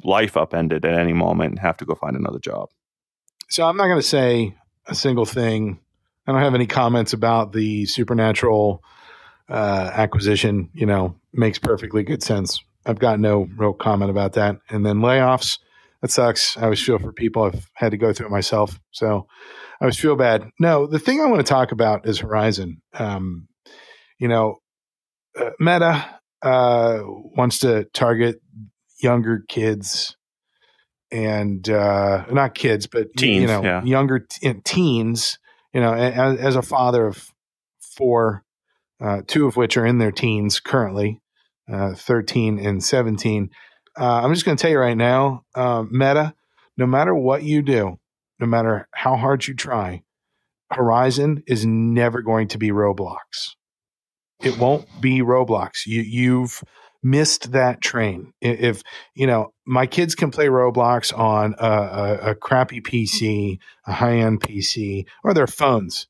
life 0.04 0.36
upended 0.36 0.84
at 0.84 0.98
any 0.98 1.12
moment 1.12 1.50
and 1.52 1.58
have 1.60 1.76
to 1.78 1.84
go 1.84 1.94
find 1.94 2.16
another 2.16 2.38
job. 2.38 2.68
So 3.48 3.66
I'm 3.66 3.76
not 3.76 3.86
going 3.86 4.00
to 4.00 4.06
say 4.06 4.54
a 4.86 4.94
single 4.94 5.24
thing. 5.24 5.80
I 6.26 6.32
don't 6.32 6.42
have 6.42 6.54
any 6.54 6.66
comments 6.66 7.12
about 7.12 7.52
the 7.52 7.86
supernatural 7.86 8.82
uh, 9.48 9.90
acquisition. 9.92 10.70
You 10.74 10.86
know, 10.86 11.16
makes 11.32 11.58
perfectly 11.58 12.02
good 12.02 12.22
sense. 12.22 12.62
I've 12.86 12.98
got 12.98 13.20
no 13.20 13.48
real 13.56 13.72
comment 13.72 14.10
about 14.10 14.34
that. 14.34 14.56
And 14.68 14.84
then 14.84 14.98
layoffs, 14.98 15.58
that 16.00 16.10
sucks. 16.10 16.56
I 16.56 16.64
always 16.64 16.82
feel 16.82 16.98
for 16.98 17.12
people. 17.12 17.44
I've 17.44 17.70
had 17.74 17.90
to 17.90 17.98
go 17.98 18.12
through 18.12 18.26
it 18.26 18.30
myself, 18.32 18.78
so 18.90 19.26
I 19.80 19.84
always 19.84 19.98
feel 19.98 20.16
bad. 20.16 20.50
No, 20.58 20.86
the 20.86 20.98
thing 20.98 21.20
I 21.20 21.26
want 21.26 21.44
to 21.44 21.50
talk 21.50 21.72
about 21.72 22.06
is 22.06 22.18
Horizon. 22.18 22.80
Um, 22.94 23.48
you 24.18 24.28
know, 24.28 24.56
uh, 25.38 25.50
Meta 25.58 26.20
uh, 26.42 27.00
wants 27.04 27.60
to 27.60 27.84
target 27.92 28.40
younger 29.02 29.44
kids 29.48 30.16
and 31.10 31.68
uh, 31.68 32.24
not 32.30 32.54
kids, 32.54 32.86
but 32.86 33.08
teens, 33.16 33.42
you 33.42 33.46
know, 33.46 33.62
yeah. 33.62 33.82
younger 33.84 34.20
t- 34.20 34.54
teens. 34.64 35.38
You 35.72 35.80
know, 35.80 35.94
as, 35.94 36.38
as, 36.40 36.56
a 36.56 36.62
father 36.62 37.06
of 37.06 37.28
four, 37.80 38.44
uh, 39.00 39.22
two 39.26 39.46
of 39.46 39.56
which 39.56 39.76
are 39.76 39.86
in 39.86 39.98
their 39.98 40.10
teens 40.10 40.58
currently, 40.58 41.20
uh, 41.72 41.94
thirteen 41.94 42.58
and 42.58 42.82
seventeen. 42.82 43.50
Uh, 43.98 44.22
I'm 44.22 44.32
just 44.34 44.44
going 44.44 44.56
to 44.56 44.60
tell 44.60 44.70
you 44.70 44.78
right 44.78 44.96
now, 44.96 45.44
uh, 45.54 45.84
Meta. 45.88 46.34
No 46.76 46.86
matter 46.86 47.14
what 47.14 47.42
you 47.42 47.62
do, 47.62 47.98
no 48.38 48.46
matter 48.46 48.88
how 48.92 49.16
hard 49.16 49.46
you 49.46 49.54
try, 49.54 50.02
Horizon 50.72 51.42
is 51.46 51.66
never 51.66 52.22
going 52.22 52.48
to 52.48 52.58
be 52.58 52.70
Roblox. 52.70 53.54
It 54.42 54.58
won't 54.58 54.86
be 55.00 55.20
Roblox. 55.20 55.86
You, 55.86 56.00
you've 56.00 56.62
missed 57.02 57.52
that 57.52 57.80
train. 57.80 58.32
If 58.40 58.82
you 59.14 59.26
know, 59.26 59.52
my 59.66 59.86
kids 59.86 60.14
can 60.14 60.30
play 60.30 60.46
Roblox 60.46 61.16
on 61.16 61.54
a, 61.58 61.66
a, 61.66 62.30
a 62.30 62.34
crappy 62.34 62.80
PC, 62.80 63.58
a 63.86 63.92
high 63.92 64.18
end 64.18 64.40
PC, 64.40 65.06
or 65.24 65.34
their 65.34 65.46
phones, 65.46 66.06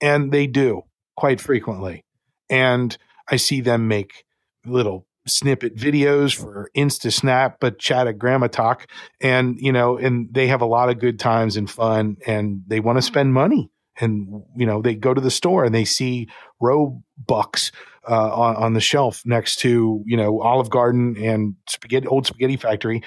and 0.00 0.32
they 0.32 0.46
do 0.46 0.82
quite 1.16 1.40
frequently. 1.40 2.04
And 2.48 2.96
I 3.30 3.36
see 3.36 3.60
them 3.60 3.88
make 3.88 4.24
little 4.64 5.06
snippet 5.26 5.76
videos 5.76 6.34
for 6.34 6.68
Insta 6.76 7.12
Snap, 7.12 7.58
but 7.60 7.78
chat 7.78 8.06
at 8.06 8.18
Grandma 8.18 8.48
Talk, 8.48 8.86
and 9.20 9.56
you 9.58 9.72
know, 9.72 9.96
and 9.96 10.28
they 10.32 10.48
have 10.48 10.62
a 10.62 10.66
lot 10.66 10.88
of 10.88 10.98
good 10.98 11.18
times 11.18 11.56
and 11.56 11.70
fun, 11.70 12.16
and 12.26 12.62
they 12.66 12.80
want 12.80 12.98
to 12.98 13.02
spend 13.02 13.32
money. 13.32 13.70
And 14.00 14.42
you 14.56 14.66
know, 14.66 14.80
they 14.80 14.94
go 14.94 15.12
to 15.12 15.20
the 15.20 15.30
store 15.30 15.64
and 15.64 15.74
they 15.74 15.84
see 15.84 16.28
Robux 16.62 17.72
uh, 18.08 18.32
on, 18.32 18.56
on 18.56 18.72
the 18.74 18.80
shelf 18.80 19.22
next 19.24 19.60
to 19.60 20.02
you 20.06 20.16
know 20.16 20.40
Olive 20.40 20.70
Garden 20.70 21.16
and 21.18 21.54
spaghetti 21.68 22.06
old 22.06 22.26
spaghetti 22.26 22.56
factory. 22.56 23.02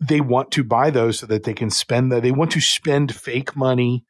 They 0.00 0.20
want 0.20 0.52
to 0.52 0.64
buy 0.64 0.90
those 0.90 1.18
so 1.18 1.26
that 1.26 1.44
they 1.44 1.54
can 1.54 1.70
spend 1.70 2.12
that. 2.12 2.22
They 2.22 2.30
want 2.30 2.52
to 2.52 2.60
spend 2.60 3.14
fake 3.14 3.56
money. 3.56 4.04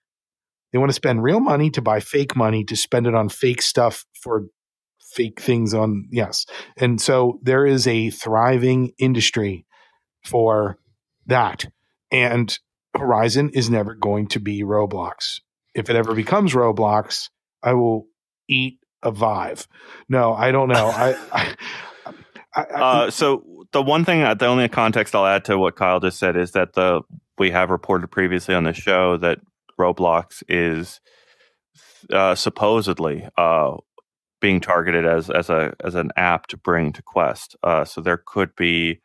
They 0.72 0.78
want 0.78 0.90
to 0.90 0.94
spend 0.94 1.22
real 1.22 1.40
money 1.40 1.70
to 1.70 1.82
buy 1.82 2.00
fake 2.00 2.34
money 2.34 2.64
to 2.64 2.76
spend 2.76 3.06
it 3.06 3.14
on 3.14 3.28
fake 3.28 3.62
stuff 3.62 4.04
for 4.20 4.46
fake 5.12 5.40
things 5.40 5.74
on 5.74 6.08
yes. 6.10 6.46
And 6.76 7.00
so 7.00 7.38
there 7.42 7.66
is 7.66 7.86
a 7.86 8.10
thriving 8.10 8.92
industry 8.98 9.66
for 10.24 10.78
that. 11.26 11.66
And 12.10 12.56
Horizon 12.96 13.50
is 13.54 13.70
never 13.70 13.94
going 13.94 14.28
to 14.28 14.40
be 14.40 14.62
Roblox. 14.62 15.40
If 15.74 15.88
it 15.88 15.96
ever 15.96 16.14
becomes 16.14 16.54
Roblox, 16.54 17.28
I 17.62 17.74
will 17.74 18.06
eat 18.48 18.78
a 19.02 19.10
Vive. 19.10 19.66
No, 20.08 20.34
I 20.34 20.50
don't 20.52 20.68
know. 20.68 20.88
I, 20.88 21.16
I, 22.14 22.24
I, 22.54 22.62
uh, 22.62 23.10
so 23.10 23.66
the 23.72 23.82
one 23.82 24.04
thing, 24.04 24.20
the 24.20 24.46
only 24.46 24.68
context 24.68 25.14
I'll 25.14 25.26
add 25.26 25.44
to 25.46 25.58
what 25.58 25.76
Kyle 25.76 26.00
just 26.00 26.18
said 26.18 26.36
is 26.36 26.52
that 26.52 26.74
the 26.74 27.02
we 27.38 27.50
have 27.50 27.70
reported 27.70 28.08
previously 28.08 28.54
on 28.54 28.64
the 28.64 28.72
show 28.74 29.16
that 29.16 29.40
Roblox 29.80 30.42
is 30.48 31.00
uh, 32.12 32.34
supposedly 32.34 33.26
uh, 33.36 33.76
being 34.40 34.60
targeted 34.60 35.06
as 35.06 35.30
as 35.30 35.48
a 35.50 35.74
as 35.82 35.94
an 35.94 36.10
app 36.16 36.46
to 36.48 36.56
bring 36.56 36.92
to 36.92 37.02
Quest. 37.02 37.56
Uh, 37.62 37.84
so 37.84 38.00
there 38.00 38.22
could 38.24 38.54
be 38.54 39.00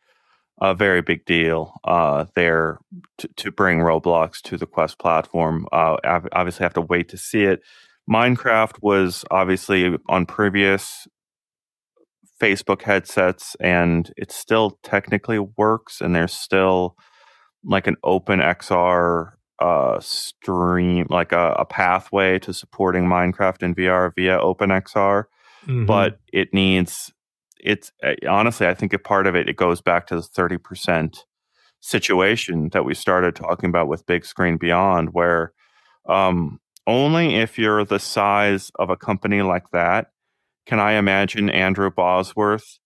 a 0.60 0.74
very 0.74 1.00
big 1.00 1.24
deal 1.24 1.72
uh, 1.84 2.26
there 2.34 2.78
to, 3.18 3.28
to, 3.36 3.52
bring 3.52 3.78
Roblox 3.78 4.40
to 4.42 4.56
the 4.56 4.66
Quest 4.66 4.98
platform. 4.98 5.66
Uh, 5.70 5.96
obviously, 6.32 6.64
have 6.64 6.74
to 6.74 6.80
wait 6.80 7.08
to 7.10 7.16
see 7.16 7.44
it. 7.44 7.60
Minecraft 8.08 8.82
was 8.82 9.24
obviously 9.30 9.96
on 10.08 10.26
previous 10.26 11.06
Facebook 12.40 12.82
headsets, 12.82 13.56
and 13.60 14.12
it 14.16 14.32
still 14.32 14.78
technically 14.82 15.38
works. 15.38 16.00
And 16.00 16.14
there's 16.14 16.32
still 16.32 16.96
like 17.64 17.86
an 17.86 17.96
open 18.04 18.40
XR 18.40 19.32
uh, 19.58 19.98
stream, 20.00 21.06
like 21.10 21.32
a, 21.32 21.52
a, 21.58 21.64
pathway 21.64 22.38
to 22.38 22.54
supporting 22.54 23.04
Minecraft 23.06 23.62
in 23.64 23.74
VR 23.74 24.14
via 24.14 24.38
OpenXR. 24.38 25.24
Mm-hmm. 25.66 25.86
But 25.86 26.20
it 26.32 26.54
needs, 26.54 27.12
it's 27.60 27.90
eh, 28.04 28.14
honestly, 28.28 28.68
I 28.68 28.74
think 28.74 28.92
a 28.92 28.98
part 28.98 29.26
of 29.26 29.34
it, 29.34 29.48
it 29.48 29.56
goes 29.56 29.80
back 29.80 30.06
to 30.06 30.16
the 30.16 30.22
30% 30.22 31.24
situation 31.80 32.68
that 32.72 32.84
we 32.84 32.94
started 32.94 33.34
talking 33.34 33.68
about 33.68 33.88
with 33.88 34.06
Bigscreen 34.06 34.60
Beyond, 34.60 35.12
where 35.12 35.52
um, 36.08 36.60
only 36.88 37.36
if 37.36 37.56
you're 37.56 37.84
the 37.84 38.00
size 38.00 38.72
of 38.80 38.90
a 38.90 38.96
company 38.96 39.42
like 39.42 39.70
that 39.70 40.10
can 40.68 40.78
I 40.78 40.92
imagine 40.92 41.48
Andrew 41.48 41.90
Bosworth, 41.90 42.78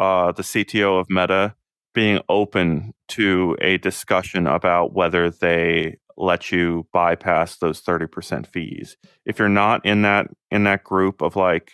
uh, 0.00 0.32
the 0.32 0.42
CTO 0.42 0.98
of 0.98 1.08
Meta, 1.08 1.54
being 1.94 2.20
open 2.28 2.92
to 3.06 3.56
a 3.60 3.78
discussion 3.78 4.48
about 4.48 4.92
whether 4.92 5.30
they 5.30 5.98
let 6.16 6.50
you 6.50 6.88
bypass 6.92 7.58
those 7.58 7.80
30% 7.80 8.48
fees. 8.48 8.96
If 9.24 9.38
you're 9.38 9.48
not 9.48 9.86
in 9.86 10.02
that 10.02 10.26
in 10.50 10.64
that 10.64 10.82
group 10.82 11.22
of 11.22 11.36
like 11.36 11.70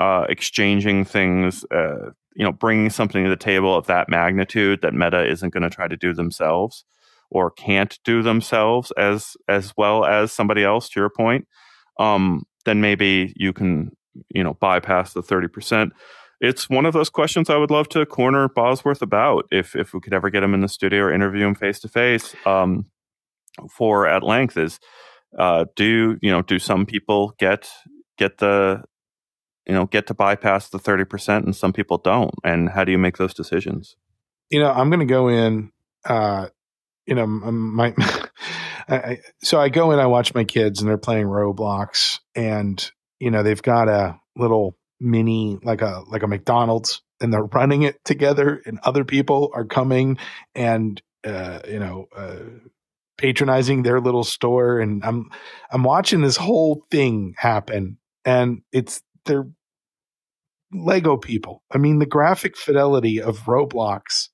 uh, 0.00 0.26
exchanging 0.28 1.04
things, 1.04 1.64
uh, 1.70 2.10
you 2.34 2.44
know, 2.44 2.52
bringing 2.52 2.90
something 2.90 3.22
to 3.22 3.30
the 3.30 3.36
table 3.36 3.76
of 3.76 3.86
that 3.86 4.08
magnitude 4.08 4.82
that 4.82 4.92
Meta 4.92 5.24
isn't 5.24 5.50
going 5.50 5.62
to 5.62 5.70
try 5.70 5.86
to 5.86 5.96
do 5.96 6.12
themselves 6.12 6.84
or 7.30 7.50
can't 7.50 7.98
do 8.04 8.22
themselves 8.22 8.92
as 8.96 9.36
as 9.48 9.72
well 9.76 10.04
as 10.04 10.32
somebody 10.32 10.64
else. 10.64 10.88
To 10.90 11.00
your 11.00 11.10
point, 11.10 11.46
um, 11.98 12.44
then 12.64 12.80
maybe 12.80 13.32
you 13.36 13.52
can 13.52 13.90
you 14.34 14.42
know 14.42 14.54
bypass 14.54 15.12
the 15.12 15.22
30% 15.22 15.90
it's 16.40 16.70
one 16.70 16.86
of 16.86 16.92
those 16.92 17.10
questions 17.10 17.50
I 17.50 17.56
would 17.56 17.70
love 17.70 17.88
to 17.90 18.06
corner 18.06 18.48
Bosworth 18.48 19.02
about 19.02 19.46
if 19.50 19.74
if 19.74 19.92
we 19.92 20.00
could 20.00 20.14
ever 20.14 20.30
get 20.30 20.42
him 20.42 20.54
in 20.54 20.60
the 20.60 20.68
studio 20.68 21.04
or 21.04 21.12
interview 21.12 21.46
him 21.46 21.54
face 21.54 21.80
to 21.80 21.88
face 21.88 22.34
for 23.70 24.06
at 24.06 24.22
length 24.22 24.56
is 24.56 24.78
uh, 25.38 25.64
do 25.76 26.18
you 26.22 26.30
know 26.30 26.42
do 26.42 26.58
some 26.58 26.86
people 26.86 27.34
get 27.38 27.68
get 28.16 28.38
the 28.38 28.82
you 29.66 29.74
know 29.74 29.86
get 29.86 30.06
to 30.06 30.14
bypass 30.14 30.68
the 30.68 30.78
30% 30.78 31.44
and 31.44 31.54
some 31.54 31.72
people 31.72 31.98
don't 31.98 32.34
and 32.44 32.70
how 32.70 32.84
do 32.84 32.92
you 32.92 32.98
make 32.98 33.18
those 33.18 33.34
decisions 33.34 33.96
you 34.50 34.60
know 34.60 34.70
i'm 34.70 34.88
going 34.88 35.00
to 35.00 35.06
go 35.06 35.28
in 35.28 35.70
uh 36.06 36.46
you 37.08 37.14
know 37.14 37.26
my 37.26 37.94
I, 38.88 39.18
so 39.42 39.60
i 39.60 39.68
go 39.68 39.90
in 39.90 39.98
i 39.98 40.06
watch 40.06 40.34
my 40.34 40.44
kids 40.44 40.80
and 40.80 40.88
they're 40.88 40.98
playing 40.98 41.26
roblox 41.26 42.20
and 42.34 42.90
you 43.18 43.30
know 43.30 43.42
they've 43.42 43.62
got 43.62 43.88
a 43.88 44.18
little 44.36 44.76
mini 45.00 45.58
like 45.62 45.82
a 45.82 46.02
like 46.08 46.22
a 46.22 46.26
McDonald's 46.26 47.02
and 47.20 47.32
they're 47.32 47.44
running 47.44 47.82
it 47.82 48.02
together 48.04 48.60
and 48.66 48.78
other 48.82 49.04
people 49.04 49.50
are 49.54 49.64
coming 49.64 50.18
and 50.54 51.00
uh, 51.24 51.60
you 51.68 51.78
know 51.78 52.06
uh, 52.16 52.38
patronizing 53.16 53.82
their 53.82 54.00
little 54.00 54.24
store 54.24 54.80
and 54.80 55.04
I'm 55.04 55.30
I'm 55.70 55.82
watching 55.82 56.20
this 56.20 56.36
whole 56.36 56.84
thing 56.90 57.34
happen 57.36 57.98
and 58.24 58.62
it's 58.72 59.02
they're 59.24 59.48
Lego 60.72 61.16
people. 61.16 61.62
I 61.72 61.78
mean 61.78 61.98
the 61.98 62.06
graphic 62.06 62.56
fidelity 62.56 63.22
of 63.22 63.40
Roblox 63.44 64.28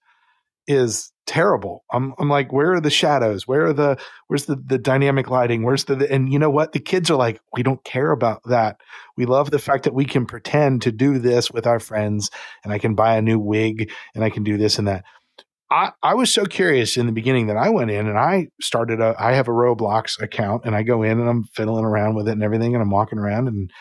is 0.67 1.13
terrible. 1.27 1.85
I'm 1.93 2.15
I'm 2.19 2.29
like, 2.29 2.53
where 2.53 2.75
are 2.75 2.81
the 2.81 2.91
shadows? 2.91 3.47
Where 3.47 3.67
are 3.67 3.73
the 3.73 3.99
where's 4.29 4.47
the 4.47 4.57
the 4.57 4.79
dynamic 4.79 5.29
lighting? 5.31 5.63
Where's 5.63 5.85
the, 5.85 5.97
the 5.97 6.13
and 6.13 6.33
you 6.33 6.39
know 6.39 6.51
what? 6.51 6.73
The 6.73 6.81
kids 6.81 7.11
are 7.11 7.17
like, 7.17 7.41
we 7.53 7.63
don't 7.63 7.83
care 7.85 8.11
about 8.11 8.43
that. 8.47 8.79
We 9.17 9.27
love 9.27 9.51
the 9.51 9.59
fact 9.59 9.85
that 9.85 9.95
we 9.95 10.05
can 10.05 10.27
pretend 10.27 10.83
to 10.83 10.93
do 10.93 11.19
this 11.19 11.51
with 11.51 11.67
our 11.67 11.81
friends, 11.81 12.31
and 12.63 12.73
I 12.73 12.79
can 12.79 12.95
buy 12.95 13.17
a 13.17 13.23
new 13.23 13.39
wig, 13.39 13.91
and 14.15 14.25
I 14.25 14.31
can 14.31 14.45
do 14.45 14.57
this 14.57 14.79
and 14.79 14.89
that. 14.89 15.05
I, 15.71 15.93
I 16.03 16.15
was 16.15 16.33
so 16.33 16.45
curious 16.45 16.97
in 16.97 17.07
the 17.07 17.13
beginning 17.13 17.47
that 17.47 17.57
I 17.57 17.71
went 17.71 17.91
in 17.91 18.07
and 18.07 18.19
I 18.19 18.49
started 18.61 19.01
a 19.01 19.17
I 19.19 19.33
have 19.33 19.49
a 19.49 19.53
Roblox 19.53 20.21
account 20.21 20.63
and 20.65 20.77
I 20.77 20.83
go 20.83 21.03
in 21.03 21.19
and 21.19 21.29
I'm 21.29 21.45
fiddling 21.45 21.85
around 21.85 22.15
with 22.15 22.29
it 22.29 22.33
and 22.33 22.43
everything 22.43 22.75
and 22.75 22.83
I'm 22.83 22.91
walking 22.91 23.19
around 23.19 23.49
and 23.49 23.73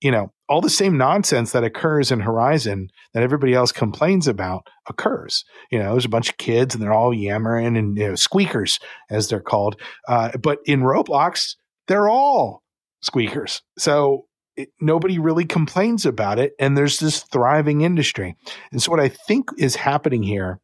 you 0.00 0.10
know, 0.10 0.32
all 0.48 0.60
the 0.60 0.70
same 0.70 0.96
nonsense 0.96 1.52
that 1.52 1.64
occurs 1.64 2.10
in 2.10 2.20
Horizon 2.20 2.88
that 3.14 3.22
everybody 3.22 3.54
else 3.54 3.70
complains 3.70 4.26
about 4.26 4.66
occurs. 4.88 5.44
You 5.70 5.78
know, 5.78 5.92
there's 5.92 6.04
a 6.04 6.10
bunch 6.10 6.30
of 6.30 6.38
kids 6.38 6.74
and 6.74 6.82
they're 6.82 6.92
all 6.92 7.14
yammering 7.14 7.76
and 7.76 7.96
you 7.96 8.08
know, 8.08 8.14
squeakers, 8.14 8.78
as 9.10 9.28
they're 9.28 9.40
called. 9.40 9.80
Uh, 10.08 10.36
but 10.38 10.58
in 10.64 10.80
Roblox, 10.80 11.56
they're 11.86 12.08
all 12.08 12.62
squeakers. 13.02 13.62
So 13.78 14.26
it, 14.56 14.70
nobody 14.80 15.18
really 15.18 15.44
complains 15.44 16.06
about 16.06 16.38
it. 16.38 16.52
And 16.58 16.76
there's 16.76 16.98
this 16.98 17.22
thriving 17.22 17.82
industry. 17.82 18.36
And 18.72 18.82
so, 18.82 18.90
what 18.90 19.00
I 19.00 19.08
think 19.08 19.50
is 19.58 19.76
happening 19.76 20.22
here 20.22 20.60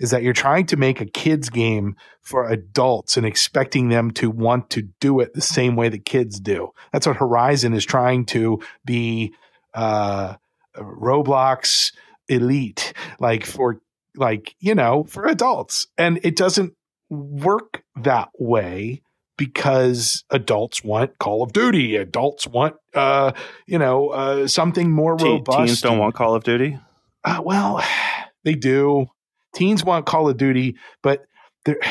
is 0.00 0.10
that 0.10 0.22
you're 0.22 0.32
trying 0.32 0.66
to 0.66 0.76
make 0.76 1.00
a 1.00 1.06
kids 1.06 1.48
game 1.50 1.94
for 2.22 2.48
adults 2.48 3.16
and 3.16 3.24
expecting 3.24 3.88
them 3.88 4.10
to 4.12 4.30
want 4.30 4.70
to 4.70 4.82
do 5.00 5.20
it 5.20 5.34
the 5.34 5.40
same 5.40 5.76
way 5.76 5.88
that 5.88 6.04
kids 6.04 6.40
do. 6.40 6.70
That's 6.92 7.06
what 7.06 7.16
Horizon 7.16 7.74
is 7.74 7.84
trying 7.84 8.24
to 8.26 8.60
be 8.84 9.34
uh, 9.74 10.34
Roblox 10.76 11.92
elite, 12.28 12.92
like 13.20 13.44
for 13.44 13.80
like 14.16 14.56
you 14.58 14.74
know 14.74 15.04
for 15.04 15.26
adults, 15.26 15.86
and 15.96 16.18
it 16.24 16.34
doesn't 16.34 16.74
work 17.10 17.82
that 17.96 18.30
way 18.38 19.02
because 19.36 20.22
adults 20.28 20.84
want 20.84 21.18
Call 21.18 21.42
of 21.42 21.54
Duty. 21.54 21.96
Adults 21.96 22.46
want, 22.46 22.76
uh, 22.92 23.32
you 23.66 23.78
know, 23.78 24.10
uh, 24.10 24.46
something 24.46 24.90
more 24.90 25.16
robust. 25.16 25.58
Teens 25.58 25.80
don't 25.80 25.98
want 25.98 26.14
Call 26.14 26.34
of 26.34 26.44
Duty. 26.44 26.78
Uh, 27.24 27.40
well, 27.42 27.82
they 28.44 28.54
do. 28.54 29.06
Teens 29.54 29.84
want 29.84 30.06
Call 30.06 30.28
of 30.28 30.36
Duty, 30.36 30.76
but 31.02 31.22
it's 31.66 31.86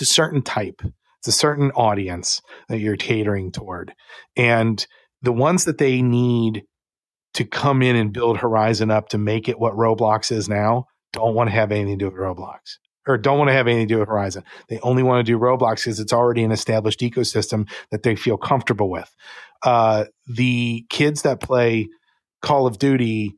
a 0.00 0.04
certain 0.04 0.42
type. 0.42 0.80
It's 1.20 1.28
a 1.28 1.32
certain 1.32 1.70
audience 1.72 2.40
that 2.68 2.78
you're 2.78 2.96
catering 2.96 3.52
toward. 3.52 3.92
And 4.36 4.84
the 5.22 5.32
ones 5.32 5.64
that 5.64 5.78
they 5.78 6.02
need 6.02 6.64
to 7.34 7.44
come 7.44 7.82
in 7.82 7.96
and 7.96 8.12
build 8.12 8.38
Horizon 8.38 8.90
up 8.90 9.08
to 9.10 9.18
make 9.18 9.48
it 9.48 9.58
what 9.58 9.74
Roblox 9.74 10.30
is 10.32 10.48
now 10.48 10.86
don't 11.12 11.34
want 11.34 11.48
to 11.48 11.54
have 11.54 11.72
anything 11.72 11.98
to 11.98 12.04
do 12.04 12.10
with 12.10 12.20
Roblox 12.20 12.78
or 13.06 13.16
don't 13.16 13.38
want 13.38 13.48
to 13.48 13.54
have 13.54 13.66
anything 13.66 13.88
to 13.88 13.94
do 13.94 14.00
with 14.00 14.08
Horizon. 14.08 14.42
They 14.68 14.78
only 14.80 15.02
want 15.02 15.24
to 15.24 15.32
do 15.32 15.38
Roblox 15.38 15.76
because 15.76 16.00
it's 16.00 16.12
already 16.12 16.42
an 16.44 16.52
established 16.52 17.00
ecosystem 17.00 17.68
that 17.90 18.02
they 18.02 18.16
feel 18.16 18.36
comfortable 18.36 18.90
with. 18.90 19.14
Uh, 19.62 20.06
the 20.26 20.84
kids 20.90 21.22
that 21.22 21.40
play 21.40 21.88
Call 22.42 22.66
of 22.66 22.78
Duty 22.78 23.36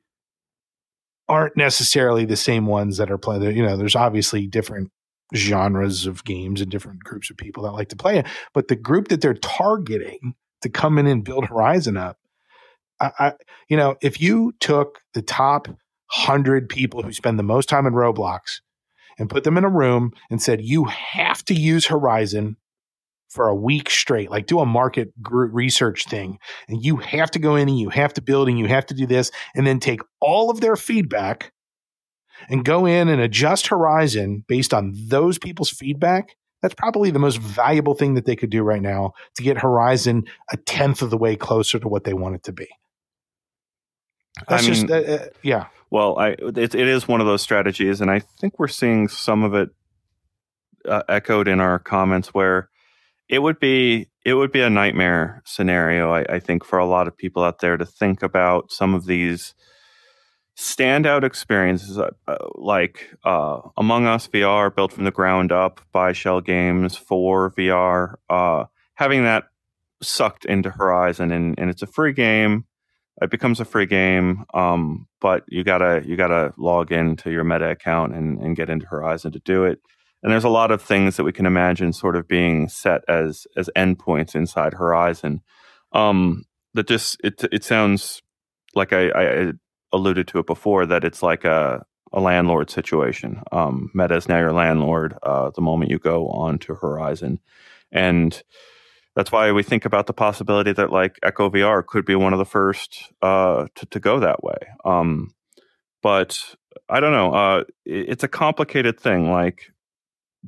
aren't 1.28 1.56
necessarily 1.56 2.24
the 2.24 2.36
same 2.36 2.66
ones 2.66 2.96
that 2.96 3.10
are 3.10 3.18
playing. 3.18 3.56
You 3.56 3.62
know, 3.62 3.76
there's 3.76 3.96
obviously 3.96 4.46
different 4.46 4.90
genres 5.34 6.06
of 6.06 6.24
games 6.24 6.60
and 6.60 6.70
different 6.70 7.04
groups 7.04 7.30
of 7.30 7.36
people 7.36 7.62
that 7.62 7.72
like 7.72 7.88
to 7.88 7.96
play 7.96 8.18
it, 8.18 8.26
but 8.54 8.68
the 8.68 8.76
group 8.76 9.08
that 9.08 9.20
they're 9.20 9.34
targeting 9.34 10.34
to 10.62 10.68
come 10.68 10.98
in 10.98 11.06
and 11.06 11.24
build 11.24 11.46
Horizon 11.46 11.96
up, 11.96 12.18
I, 13.00 13.10
I 13.18 13.32
you 13.68 13.76
know, 13.76 13.96
if 14.00 14.20
you 14.20 14.54
took 14.58 15.00
the 15.12 15.22
top 15.22 15.68
hundred 16.06 16.68
people 16.68 17.02
who 17.02 17.12
spend 17.12 17.38
the 17.38 17.42
most 17.42 17.68
time 17.68 17.86
in 17.86 17.92
Roblox 17.92 18.60
and 19.18 19.28
put 19.28 19.44
them 19.44 19.58
in 19.58 19.64
a 19.64 19.68
room 19.68 20.12
and 20.30 20.40
said, 20.40 20.62
you 20.62 20.84
have 20.84 21.44
to 21.44 21.54
use 21.54 21.86
Horizon 21.86 22.56
for 23.28 23.48
a 23.48 23.54
week 23.54 23.90
straight, 23.90 24.30
like 24.30 24.46
do 24.46 24.60
a 24.60 24.66
market 24.66 25.12
research 25.22 26.04
thing. 26.06 26.38
And 26.68 26.84
you 26.84 26.96
have 26.96 27.30
to 27.32 27.38
go 27.38 27.56
in 27.56 27.68
and 27.68 27.78
you 27.78 27.90
have 27.90 28.14
to 28.14 28.22
build 28.22 28.48
and 28.48 28.58
you 28.58 28.66
have 28.66 28.86
to 28.86 28.94
do 28.94 29.06
this 29.06 29.30
and 29.54 29.66
then 29.66 29.80
take 29.80 30.00
all 30.20 30.50
of 30.50 30.60
their 30.60 30.76
feedback 30.76 31.52
and 32.48 32.64
go 32.64 32.86
in 32.86 33.08
and 33.08 33.20
adjust 33.20 33.68
Horizon 33.68 34.44
based 34.48 34.72
on 34.72 34.94
those 35.08 35.38
people's 35.38 35.70
feedback. 35.70 36.36
That's 36.62 36.74
probably 36.74 37.10
the 37.10 37.18
most 37.18 37.38
valuable 37.38 37.94
thing 37.94 38.14
that 38.14 38.24
they 38.24 38.34
could 38.34 38.50
do 38.50 38.62
right 38.62 38.82
now 38.82 39.12
to 39.36 39.42
get 39.42 39.58
Horizon 39.58 40.24
a 40.50 40.56
tenth 40.56 41.02
of 41.02 41.10
the 41.10 41.18
way 41.18 41.36
closer 41.36 41.78
to 41.78 41.88
what 41.88 42.04
they 42.04 42.14
want 42.14 42.34
it 42.34 42.42
to 42.44 42.52
be. 42.52 42.68
That's 44.48 44.62
I 44.62 44.66
mean, 44.66 44.74
just, 44.74 44.90
uh, 44.90 45.12
uh, 45.12 45.26
yeah. 45.42 45.66
Well, 45.90 46.18
I 46.18 46.30
it, 46.30 46.74
it 46.74 46.74
is 46.74 47.08
one 47.08 47.20
of 47.20 47.26
those 47.26 47.42
strategies, 47.42 48.00
and 48.00 48.10
I 48.10 48.20
think 48.20 48.58
we're 48.58 48.68
seeing 48.68 49.08
some 49.08 49.42
of 49.42 49.54
it 49.54 49.70
uh, 50.84 51.02
echoed 51.08 51.48
in 51.48 51.60
our 51.60 51.78
comments 51.78 52.28
where 52.34 52.67
it 53.28 53.40
would 53.40 53.60
be 53.60 54.08
it 54.24 54.34
would 54.34 54.52
be 54.52 54.60
a 54.60 54.70
nightmare 54.70 55.42
scenario, 55.46 56.12
I, 56.12 56.24
I, 56.28 56.38
think, 56.38 56.64
for 56.64 56.78
a 56.78 56.86
lot 56.86 57.08
of 57.08 57.16
people 57.16 57.42
out 57.42 57.60
there 57.60 57.76
to 57.76 57.86
think 57.86 58.22
about 58.22 58.70
some 58.70 58.92
of 58.94 59.06
these 59.06 59.54
standout 60.56 61.24
experiences 61.24 61.98
uh, 61.98 62.10
uh, 62.26 62.36
like 62.56 63.08
uh, 63.24 63.60
Among 63.76 64.06
Us 64.06 64.28
VR, 64.28 64.74
built 64.74 64.92
from 64.92 65.04
the 65.04 65.10
ground 65.10 65.52
up 65.52 65.80
by 65.92 66.12
Schell 66.12 66.40
Games 66.40 66.96
for 66.96 67.52
VR, 67.52 68.16
uh, 68.28 68.64
having 68.94 69.24
that 69.24 69.44
sucked 70.02 70.44
into 70.44 70.70
Horizon, 70.70 71.32
and, 71.32 71.58
and 71.58 71.70
it's 71.70 71.82
a 71.82 71.86
free 71.86 72.12
game. 72.12 72.64
It 73.22 73.30
becomes 73.30 73.60
a 73.60 73.64
free 73.64 73.86
game, 73.86 74.44
um, 74.54 75.08
but 75.20 75.44
you 75.48 75.64
gotta 75.64 76.02
you 76.04 76.16
gotta 76.16 76.52
log 76.56 76.92
into 76.92 77.30
your 77.30 77.44
Meta 77.44 77.70
account 77.70 78.14
and, 78.14 78.38
and 78.38 78.54
get 78.54 78.68
into 78.68 78.86
Horizon 78.86 79.32
to 79.32 79.40
do 79.40 79.64
it 79.64 79.80
and 80.22 80.32
there's 80.32 80.44
a 80.44 80.48
lot 80.48 80.70
of 80.70 80.82
things 80.82 81.16
that 81.16 81.24
we 81.24 81.32
can 81.32 81.46
imagine 81.46 81.92
sort 81.92 82.16
of 82.16 82.26
being 82.26 82.68
set 82.68 83.02
as 83.08 83.46
as 83.56 83.70
endpoints 83.76 84.34
inside 84.34 84.74
Horizon. 84.74 85.42
Um, 85.92 86.44
that 86.74 86.88
just 86.88 87.18
it 87.22 87.44
it 87.52 87.64
sounds 87.64 88.22
like 88.74 88.92
I, 88.92 89.10
I 89.10 89.52
alluded 89.92 90.28
to 90.28 90.38
it 90.38 90.46
before 90.46 90.86
that 90.86 91.04
it's 91.04 91.22
like 91.22 91.44
a 91.44 91.84
a 92.12 92.20
landlord 92.20 92.70
situation. 92.70 93.42
Um, 93.52 93.90
Meta 93.94 94.16
is 94.16 94.28
now 94.28 94.38
your 94.38 94.52
landlord 94.52 95.14
uh, 95.22 95.50
the 95.54 95.60
moment 95.60 95.90
you 95.90 95.98
go 95.98 96.28
on 96.28 96.58
to 96.60 96.74
Horizon, 96.74 97.38
and 97.92 98.42
that's 99.14 99.32
why 99.32 99.52
we 99.52 99.62
think 99.62 99.84
about 99.84 100.06
the 100.06 100.12
possibility 100.12 100.72
that 100.72 100.92
like 100.92 101.18
Echo 101.22 101.50
VR 101.50 101.84
could 101.84 102.04
be 102.04 102.14
one 102.14 102.32
of 102.32 102.38
the 102.38 102.44
first 102.44 103.12
uh, 103.22 103.66
to 103.74 103.86
to 103.86 104.00
go 104.00 104.20
that 104.20 104.42
way. 104.42 104.58
Um, 104.84 105.34
but 106.02 106.40
I 106.88 107.00
don't 107.00 107.12
know. 107.12 107.32
Uh, 107.32 107.64
it's 107.84 108.24
a 108.24 108.28
complicated 108.28 108.98
thing. 108.98 109.30
Like 109.30 109.72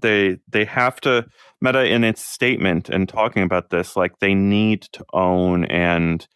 they 0.01 0.38
they 0.48 0.64
have 0.64 1.01
to 1.01 1.26
meta 1.61 1.84
in 1.84 2.05
its 2.05 2.24
statement 2.24 2.88
and 2.88 3.09
talking 3.09 3.42
about 3.42 3.70
this 3.70 3.96
like 3.96 4.18
they 4.18 4.34
need 4.34 4.82
to 4.82 5.05
own 5.12 5.64
and 5.66 6.26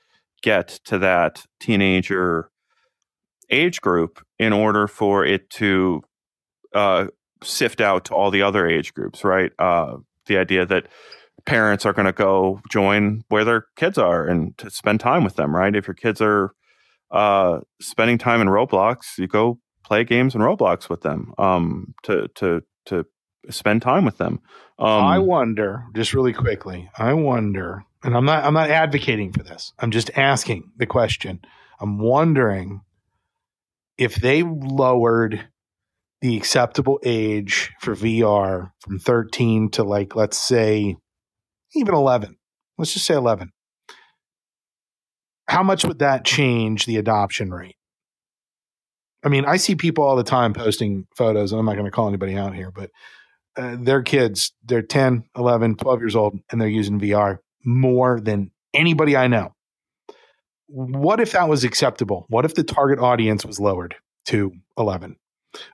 get 0.42 0.68
to 0.84 0.98
that 0.98 1.44
teenager 1.60 2.50
age 3.50 3.80
group 3.80 4.24
in 4.38 4.52
order 4.52 4.86
for 4.86 5.24
it 5.24 5.48
to 5.50 6.02
uh, 6.74 7.06
sift 7.42 7.80
out 7.80 8.06
to 8.06 8.14
all 8.14 8.30
the 8.30 8.42
other 8.42 8.66
age 8.66 8.92
groups 8.94 9.24
right? 9.24 9.52
Uh, 9.58 9.96
the 10.26 10.38
idea 10.38 10.64
that 10.66 10.86
parents 11.46 11.84
are 11.84 11.92
going 11.92 12.06
to 12.06 12.12
go 12.12 12.60
join 12.70 13.22
where 13.28 13.44
their 13.44 13.66
kids 13.76 13.98
are 13.98 14.26
and 14.26 14.56
to 14.58 14.70
spend 14.70 15.00
time 15.00 15.24
with 15.24 15.36
them 15.36 15.54
right? 15.54 15.74
If 15.76 15.86
your 15.86 15.94
kids 15.94 16.20
are 16.20 16.54
uh, 17.10 17.60
spending 17.80 18.18
time 18.18 18.40
in 18.40 18.48
roblox 18.48 19.18
you 19.18 19.26
go 19.26 19.58
play 19.84 20.02
games 20.04 20.34
in 20.34 20.40
roblox 20.40 20.88
with 20.88 21.02
them 21.02 21.32
um, 21.38 21.94
to 22.02 22.28
to 22.34 22.62
to 22.86 23.06
spend 23.50 23.82
time 23.82 24.04
with 24.04 24.18
them. 24.18 24.40
Um, 24.78 24.88
I 24.88 25.18
wonder, 25.18 25.84
just 25.94 26.14
really 26.14 26.32
quickly, 26.32 26.90
I 26.98 27.12
wonder, 27.14 27.84
and 28.02 28.16
I'm 28.16 28.24
not 28.24 28.44
I'm 28.44 28.54
not 28.54 28.70
advocating 28.70 29.32
for 29.32 29.42
this. 29.42 29.72
I'm 29.78 29.90
just 29.90 30.10
asking 30.16 30.70
the 30.76 30.86
question. 30.86 31.40
I'm 31.80 31.98
wondering 31.98 32.82
if 33.98 34.16
they 34.16 34.42
lowered 34.42 35.48
the 36.20 36.36
acceptable 36.36 36.98
age 37.04 37.72
for 37.80 37.94
VR 37.94 38.72
from 38.80 38.98
13 38.98 39.70
to 39.72 39.84
like 39.84 40.16
let's 40.16 40.38
say 40.38 40.96
even 41.74 41.94
11. 41.94 42.36
Let's 42.78 42.92
just 42.92 43.06
say 43.06 43.14
11. 43.14 43.52
How 45.46 45.62
much 45.62 45.84
would 45.84 45.98
that 45.98 46.24
change 46.24 46.86
the 46.86 46.96
adoption 46.96 47.52
rate? 47.52 47.76
I 49.24 49.28
mean, 49.28 49.44
I 49.46 49.56
see 49.56 49.74
people 49.74 50.04
all 50.04 50.16
the 50.16 50.24
time 50.24 50.52
posting 50.52 51.06
photos, 51.16 51.52
and 51.52 51.58
I'm 51.58 51.66
not 51.66 51.74
going 51.74 51.86
to 51.86 51.90
call 51.90 52.08
anybody 52.08 52.36
out 52.36 52.54
here, 52.54 52.70
but 52.70 52.90
uh, 53.56 53.76
their 53.78 54.02
kids, 54.02 54.52
they're 54.64 54.82
10, 54.82 55.24
11, 55.36 55.76
12 55.76 56.00
years 56.00 56.16
old, 56.16 56.38
and 56.50 56.60
they're 56.60 56.68
using 56.68 57.00
VR 57.00 57.38
more 57.64 58.20
than 58.20 58.50
anybody 58.72 59.16
I 59.16 59.26
know. 59.26 59.54
What 60.66 61.20
if 61.20 61.32
that 61.32 61.48
was 61.48 61.64
acceptable? 61.64 62.26
What 62.28 62.44
if 62.44 62.54
the 62.54 62.64
target 62.64 62.98
audience 62.98 63.44
was 63.44 63.60
lowered 63.60 63.94
to 64.26 64.52
11? 64.78 65.16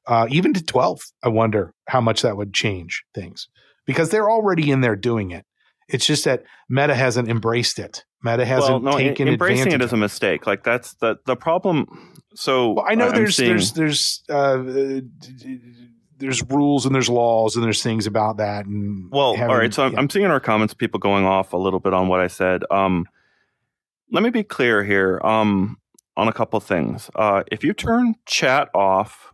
Uh, 0.06 0.26
even 0.30 0.52
to 0.52 0.62
12, 0.62 1.00
I 1.22 1.28
wonder 1.28 1.72
how 1.88 2.00
much 2.00 2.22
that 2.22 2.36
would 2.36 2.52
change 2.52 3.04
things 3.14 3.48
because 3.86 4.10
they're 4.10 4.30
already 4.30 4.70
in 4.70 4.82
there 4.82 4.96
doing 4.96 5.30
it. 5.30 5.46
It's 5.88 6.06
just 6.06 6.24
that 6.24 6.44
Meta 6.68 6.94
hasn't 6.94 7.28
embraced 7.28 7.78
it. 7.78 8.04
Meta 8.22 8.44
hasn't 8.44 8.84
well, 8.84 8.92
no, 8.92 8.98
taken 8.98 9.26
embracing 9.26 9.72
it 9.72 9.80
as 9.80 9.92
a 9.92 9.96
mistake. 9.96 10.46
Like 10.46 10.62
that's 10.62 10.94
the 10.94 11.16
the 11.24 11.34
problem. 11.34 11.86
So 12.34 12.72
well, 12.72 12.84
I 12.86 12.94
know 12.94 13.10
there's, 13.10 13.36
seeing... 13.36 13.48
there's 13.48 13.72
there's 13.72 14.22
uh, 14.28 14.62
there's 16.20 16.42
rules 16.44 16.86
and 16.86 16.94
there's 16.94 17.08
laws 17.08 17.56
and 17.56 17.64
there's 17.64 17.82
things 17.82 18.06
about 18.06 18.36
that. 18.36 18.66
And 18.66 19.10
well, 19.10 19.34
having, 19.34 19.50
all 19.50 19.58
right. 19.58 19.74
So 19.74 19.86
yeah. 19.86 19.98
I'm 19.98 20.08
seeing 20.08 20.24
in 20.24 20.30
our 20.30 20.40
comments 20.40 20.74
people 20.74 21.00
going 21.00 21.24
off 21.24 21.52
a 21.52 21.56
little 21.56 21.80
bit 21.80 21.92
on 21.92 22.08
what 22.08 22.20
I 22.20 22.28
said. 22.28 22.62
Um, 22.70 23.06
let 24.12 24.22
me 24.22 24.30
be 24.30 24.44
clear 24.44 24.84
here 24.84 25.20
um, 25.24 25.78
on 26.16 26.28
a 26.28 26.32
couple 26.32 26.60
things. 26.60 27.10
Uh, 27.14 27.42
if 27.50 27.64
you 27.64 27.72
turn 27.72 28.14
chat 28.26 28.68
off, 28.74 29.32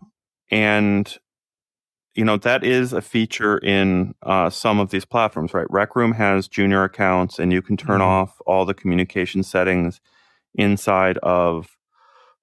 and 0.51 1.18
you 2.14 2.24
know 2.24 2.37
that 2.39 2.64
is 2.64 2.93
a 2.93 3.03
feature 3.03 3.59
in 3.59 4.14
uh, 4.22 4.49
some 4.49 4.78
of 4.78 4.91
these 4.91 5.05
platforms, 5.05 5.53
right? 5.53 5.66
Rec 5.68 5.97
Room 5.97 6.12
has 6.12 6.49
junior 6.49 6.84
accounts, 6.84 7.39
and 7.39 7.53
you 7.53 7.62
can 7.62 7.76
turn 7.76 8.01
mm-hmm. 8.01 8.09
off 8.09 8.41
all 8.47 8.64
the 8.64 8.74
communication 8.74 9.43
settings 9.43 10.01
inside 10.55 11.18
of 11.18 11.76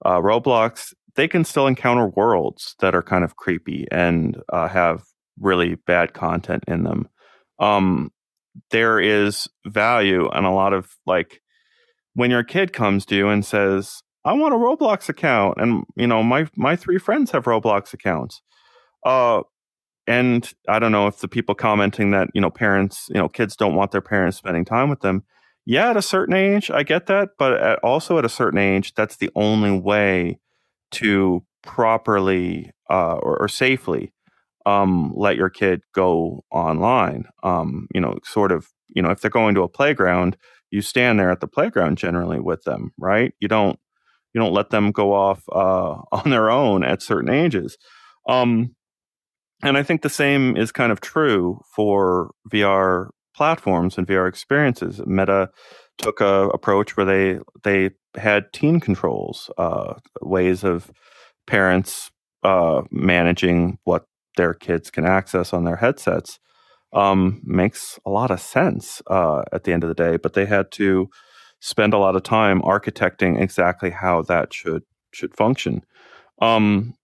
uh, 0.06 0.18
Roblox 0.18 0.94
they 1.16 1.28
can 1.28 1.45
still 1.45 1.68
encounter 1.68 2.07
worlds 2.07 2.76
that 2.80 2.95
are 2.95 3.03
kind 3.03 3.24
of 3.24 3.36
creepy 3.36 3.88
and 3.91 4.41
uh, 4.51 4.68
have 4.68 5.03
really 5.39 5.76
bad 5.76 6.14
content 6.14 6.64
in 6.68 6.84
them. 6.84 7.07
Um, 7.59 8.11
there 8.72 8.99
is 8.99 9.47
value 9.66 10.30
and 10.30 10.45
a 10.45 10.51
lot 10.51 10.74
of 10.74 10.89
like 11.05 11.41
when 12.14 12.32
your 12.32 12.43
kid 12.43 12.74
comes 12.74 13.05
to 13.07 13.16
you 13.16 13.30
and 13.30 13.43
says, 13.45 14.03
"I 14.24 14.34
want 14.34 14.53
a 14.53 14.57
Roblox 14.57 15.09
account," 15.09 15.57
and 15.59 15.84
you 15.95 16.07
know 16.07 16.24
my 16.24 16.47
my 16.55 16.76
three 16.76 16.99
friends 16.99 17.32
have 17.32 17.45
Roblox 17.45 17.93
accounts. 17.93 18.41
Uh, 19.05 19.41
and 20.05 20.51
I 20.68 20.80
don't 20.80 20.91
know 20.91 21.07
if 21.07 21.20
the 21.20 21.28
people 21.28 21.55
commenting 21.55 22.11
that 22.11 22.30
you 22.34 22.41
know 22.41 22.51
parents, 22.51 23.07
you 23.09 23.16
know, 23.16 23.30
kids 23.30 23.55
don't 23.55 23.76
want 23.76 23.91
their 23.91 24.01
parents 24.01 24.38
spending 24.38 24.66
time 24.66 24.89
with 24.89 25.01
them. 25.01 25.24
Yeah, 25.66 25.91
at 25.91 25.97
a 25.97 26.01
certain 26.01 26.36
age, 26.36 26.70
I 26.70 26.84
get 26.84 27.05
that, 27.05 27.30
but 27.39 27.53
at, 27.53 27.80
also 27.80 28.18
at 28.18 28.26
a 28.26 28.30
certain 28.30 28.59
age, 28.59 28.93
that's 28.95 29.16
the 29.16 29.32
only 29.34 29.72
way 29.72 30.39
to 30.94 31.44
properly 31.64 32.72
uh, 32.89 33.16
or, 33.16 33.41
or, 33.41 33.48
safely 33.48 34.14
um, 34.66 35.14
let 35.16 35.36
your 35.36 35.50
kid 35.50 35.82
go 35.94 36.44
online. 36.52 37.26
Um, 37.41 37.88
you 37.94 38.02
know, 38.02 38.18
sort 38.24 38.52
of, 38.52 38.68
you 38.89 39.02
know, 39.02 39.10
if 39.10 39.22
they're 39.22 39.32
going 39.32 39.56
to 39.56 39.64
a 39.64 39.70
playground, 39.70 40.38
you 40.72 40.82
stand 40.82 41.20
there 41.20 41.32
at 41.32 41.39
the 41.39 41.48
playground 41.48 41.98
generally 41.98 42.39
with 42.39 42.64
them, 42.64 42.91
right? 42.98 43.34
You 43.39 43.48
don't 43.48 43.80
you 44.34 44.41
don't 44.41 44.54
let 44.54 44.72
them 44.72 44.91
go 44.91 45.14
off 45.14 45.44
uh, 45.52 46.02
on 46.12 46.30
their 46.30 46.50
own 46.50 46.84
at 46.84 47.02
certain 47.02 47.30
ages. 47.30 47.78
Um, 48.28 48.76
and 49.64 49.78
I 49.78 49.84
think 49.84 50.02
the 50.02 50.10
same 50.10 50.58
is 50.58 50.72
kind 50.72 50.91
of 50.91 51.00
true 51.00 51.62
for 51.76 52.32
VR 52.52 53.10
platforms 53.36 53.98
and 53.98 54.06
VR 54.06 54.28
experiences. 54.28 55.02
Meta 55.06 55.50
took 55.98 56.22
a 56.22 56.50
approach 56.50 56.98
where 56.98 57.06
they 57.06 57.39
they 57.64 57.91
had 58.16 58.52
teen 58.54 58.80
controls, 58.80 59.50
uh, 59.58 59.96
ways 60.22 60.64
of 60.64 60.91
parents 61.48 62.12
uh, 62.44 62.84
managing 62.91 63.80
what 63.84 64.06
their 64.38 64.54
kids 64.54 64.89
can 64.91 65.06
access 65.06 65.54
on 65.54 65.64
their 65.64 65.78
headsets. 65.78 66.39
Um, 66.91 67.41
makes 67.44 68.00
a 68.06 68.12
lot 68.12 68.30
of 68.30 68.39
sense 68.39 69.02
uh, 69.08 69.41
at 69.52 69.64
the 69.64 69.74
end 69.74 69.84
of 69.84 69.89
the 69.89 69.96
day, 69.96 70.18
but 70.18 70.34
they 70.34 70.46
had 70.46 70.72
to 70.74 71.10
spend 71.60 71.94
a 71.94 71.98
lot 71.98 72.16
of 72.16 72.22
time 72.22 72.62
architecting 72.62 73.41
exactly 73.41 73.89
how 73.89 74.22
that 74.24 74.54
should 74.54 74.84
should 75.12 75.36
function. 75.36 75.84
Um, 76.39 76.96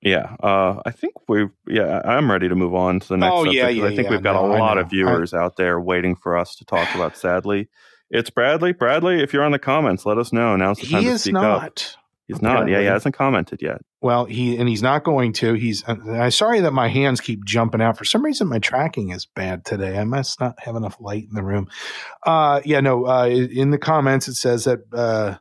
yeah, 0.00 0.36
uh, 0.42 0.80
I 0.84 0.90
think 0.90 1.14
we. 1.28 1.48
Yeah, 1.66 2.00
I'm 2.04 2.30
ready 2.30 2.48
to 2.48 2.54
move 2.54 2.74
on 2.74 3.00
to 3.00 3.08
the 3.08 3.16
next. 3.16 3.32
Oh, 3.32 3.44
subject, 3.44 3.54
yeah, 3.56 3.68
yeah, 3.68 3.84
I 3.86 3.96
think 3.96 4.04
yeah, 4.04 4.10
we've 4.10 4.22
got 4.22 4.34
no, 4.34 4.52
a 4.52 4.54
I 4.54 4.58
lot 4.58 4.78
of 4.78 4.90
viewers 4.90 5.34
out 5.34 5.56
there 5.56 5.80
waiting 5.80 6.14
for 6.14 6.36
us 6.36 6.56
to 6.56 6.64
talk 6.64 6.94
about. 6.94 7.16
Sadly, 7.16 7.68
it's 8.14 8.30
Bradley. 8.30 8.72
Bradley, 8.72 9.22
if 9.22 9.32
you're 9.32 9.42
on 9.42 9.52
the 9.52 9.58
comments, 9.58 10.06
let 10.06 10.18
us 10.18 10.32
know. 10.32 10.56
Now's 10.56 10.78
the 10.78 10.86
time 10.86 11.00
He 11.02 11.08
to 11.08 11.12
is 11.14 11.22
speak 11.22 11.34
up. 11.34 11.42
not. 11.42 11.96
He's 12.26 12.40
not. 12.40 12.68
Yeah, 12.68 12.80
he 12.80 12.86
hasn't 12.86 13.14
commented 13.14 13.60
yet. 13.60 13.82
Well, 14.00 14.24
he 14.24 14.56
and 14.56 14.66
he's 14.66 14.82
not 14.82 15.04
going 15.04 15.34
to. 15.34 15.52
He's. 15.54 15.84
I'm 15.86 16.30
sorry 16.30 16.60
that 16.60 16.72
my 16.72 16.88
hands 16.88 17.20
keep 17.20 17.44
jumping 17.44 17.82
out. 17.82 17.98
For 17.98 18.06
some 18.06 18.24
reason, 18.24 18.48
my 18.48 18.58
tracking 18.60 19.10
is 19.10 19.26
bad 19.26 19.66
today. 19.66 19.98
I 19.98 20.04
must 20.04 20.40
not 20.40 20.58
have 20.60 20.74
enough 20.74 20.96
light 21.00 21.26
in 21.28 21.34
the 21.34 21.42
room. 21.42 21.68
Uh, 22.24 22.62
yeah, 22.64 22.80
no. 22.80 23.06
Uh, 23.06 23.26
in 23.26 23.70
the 23.70 23.78
comments, 23.78 24.26
it 24.28 24.36
says 24.36 24.64
that 24.64 24.80
uh, 24.92 25.36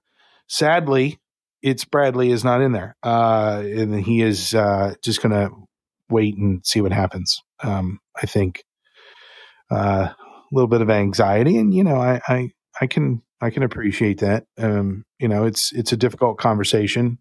sadly, 0.48 1.20
it's 1.62 1.86
Bradley 1.86 2.32
is 2.32 2.44
not 2.44 2.62
in 2.62 2.74
there, 2.74 2.98
uh, 3.02 3.62
and 3.64 4.04
he 4.04 4.22
is 4.22 4.54
uh, 4.54 4.96
just 5.02 5.22
going 5.22 5.32
to 5.32 5.56
wait 6.10 6.36
and 6.36 6.66
see 6.66 6.82
what 6.82 6.92
happens. 6.92 7.42
Um, 7.62 8.00
I 8.22 8.26
think 8.26 8.66
uh, 9.72 10.10
a 10.10 10.16
little 10.52 10.68
bit 10.68 10.82
of 10.82 10.90
anxiety, 10.90 11.58
and 11.58 11.74
you 11.74 11.86
know, 11.86 11.96
I, 11.96 12.20
I, 12.28 12.50
I 12.80 12.88
can, 12.88 13.22
I 13.42 13.50
can 13.50 13.64
appreciate 13.64 14.20
that. 14.20 14.46
Um, 14.58 15.06
you 15.20 15.28
know, 15.28 15.46
it's 15.46 15.72
it's 15.74 15.92
a 15.92 15.98
difficult 15.98 16.38
conversation 16.38 17.20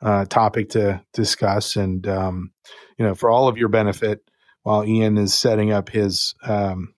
uh, 0.00 0.24
topic 0.26 0.70
to 0.70 1.02
discuss, 1.12 1.76
and 1.76 2.06
um, 2.06 2.52
you 2.98 3.04
know, 3.04 3.14
for 3.14 3.30
all 3.30 3.48
of 3.48 3.58
your 3.58 3.68
benefit, 3.68 4.20
while 4.62 4.84
Ian 4.84 5.18
is 5.18 5.34
setting 5.34 5.72
up 5.72 5.88
his 5.88 6.34
um, 6.42 6.94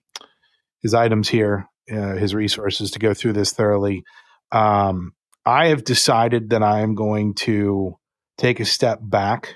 his 0.81 0.93
items 0.93 1.27
here, 1.27 1.67
uh, 1.91 2.15
his 2.15 2.35
resources 2.35 2.91
to 2.91 2.99
go 2.99 3.13
through 3.13 3.33
this 3.33 3.51
thoroughly, 3.51 4.03
um, 4.51 5.13
I 5.45 5.67
have 5.67 5.83
decided 5.83 6.51
that 6.51 6.63
I 6.63 6.81
am 6.81 6.95
going 6.95 7.33
to 7.35 7.97
take 8.37 8.59
a 8.59 8.65
step 8.65 8.99
back 9.01 9.55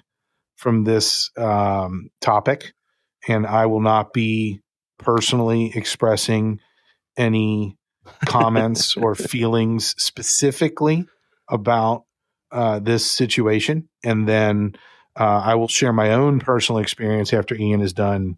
from 0.56 0.84
this 0.84 1.30
um, 1.38 2.10
topic, 2.22 2.74
and 3.28 3.45
I 3.45 3.66
will 3.66 3.82
not 3.82 4.14
be 4.14 4.62
personally 4.97 5.72
expressing 5.76 6.60
any 7.18 7.78
comments 8.26 8.95
or 8.97 9.16
feelings 9.16 9.95
specifically 9.97 11.08
about 11.49 12.06
uh, 12.52 12.80
this 12.80 13.10
situation, 13.10 13.89
and 14.04 14.28
then 14.28 14.76
uh, 15.20 15.41
I 15.43 15.56
will 15.56 15.68
share 15.68 15.93
my 15.93 16.14
own 16.14 16.39
personal 16.39 16.80
experience 16.82 17.34
after 17.34 17.56
Ian 17.56 17.82
is 17.82 17.93
done 17.93 18.38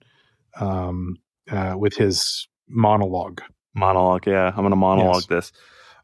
um, 0.59 1.17
uh, 1.49 1.75
with 1.77 1.95
his 1.95 2.47
monologue. 2.67 3.41
Monologue. 3.75 4.27
Yeah, 4.27 4.47
I'm 4.49 4.55
going 4.55 4.71
to 4.71 4.75
monologue 4.75 5.23
Yes. 5.23 5.27
this. 5.27 5.51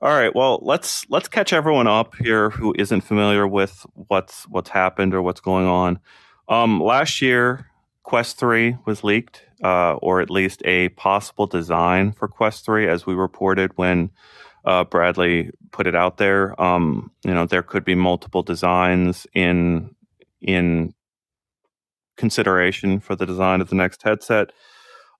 All 0.01 0.09
right. 0.09 0.33
Well, 0.33 0.59
let's 0.61 1.05
let's 1.09 1.27
catch 1.27 1.51
everyone 1.51 1.87
up 1.87 2.15
here 2.15 2.49
who 2.49 2.73
isn't 2.77 3.01
familiar 3.01 3.47
with 3.47 3.85
what's 3.93 4.47
what's 4.47 4.69
happened 4.69 5.13
or 5.13 5.21
what's 5.21 5.41
going 5.41 5.67
on. 5.67 5.99
Um, 6.47 6.81
last 6.81 7.21
year, 7.21 7.68
Quest 8.09 8.39
Three 8.39 8.75
was 8.87 9.03
leaked, 9.03 9.43
uh, 9.63 9.93
or 9.97 10.19
at 10.19 10.31
least 10.31 10.63
a 10.65 10.89
possible 10.89 11.45
design 11.45 12.11
for 12.11 12.27
Quest 12.27 12.65
Three, 12.65 12.87
as 12.87 13.05
we 13.05 13.13
reported 13.13 13.71
when 13.77 14.09
uh, 14.65 14.83
Bradley 14.83 15.51
put 15.71 15.85
it 15.85 15.93
out 15.93 16.17
there. 16.17 16.59
Um, 16.59 17.11
you 17.23 17.35
know, 17.35 17.45
there 17.45 17.61
could 17.61 17.85
be 17.85 17.93
multiple 17.93 18.41
designs 18.41 19.27
in 19.35 19.93
in 20.41 20.95
consideration 22.17 22.99
for 22.99 23.15
the 23.15 23.27
design 23.27 23.61
of 23.61 23.69
the 23.69 23.75
next 23.75 24.01
headset. 24.01 24.53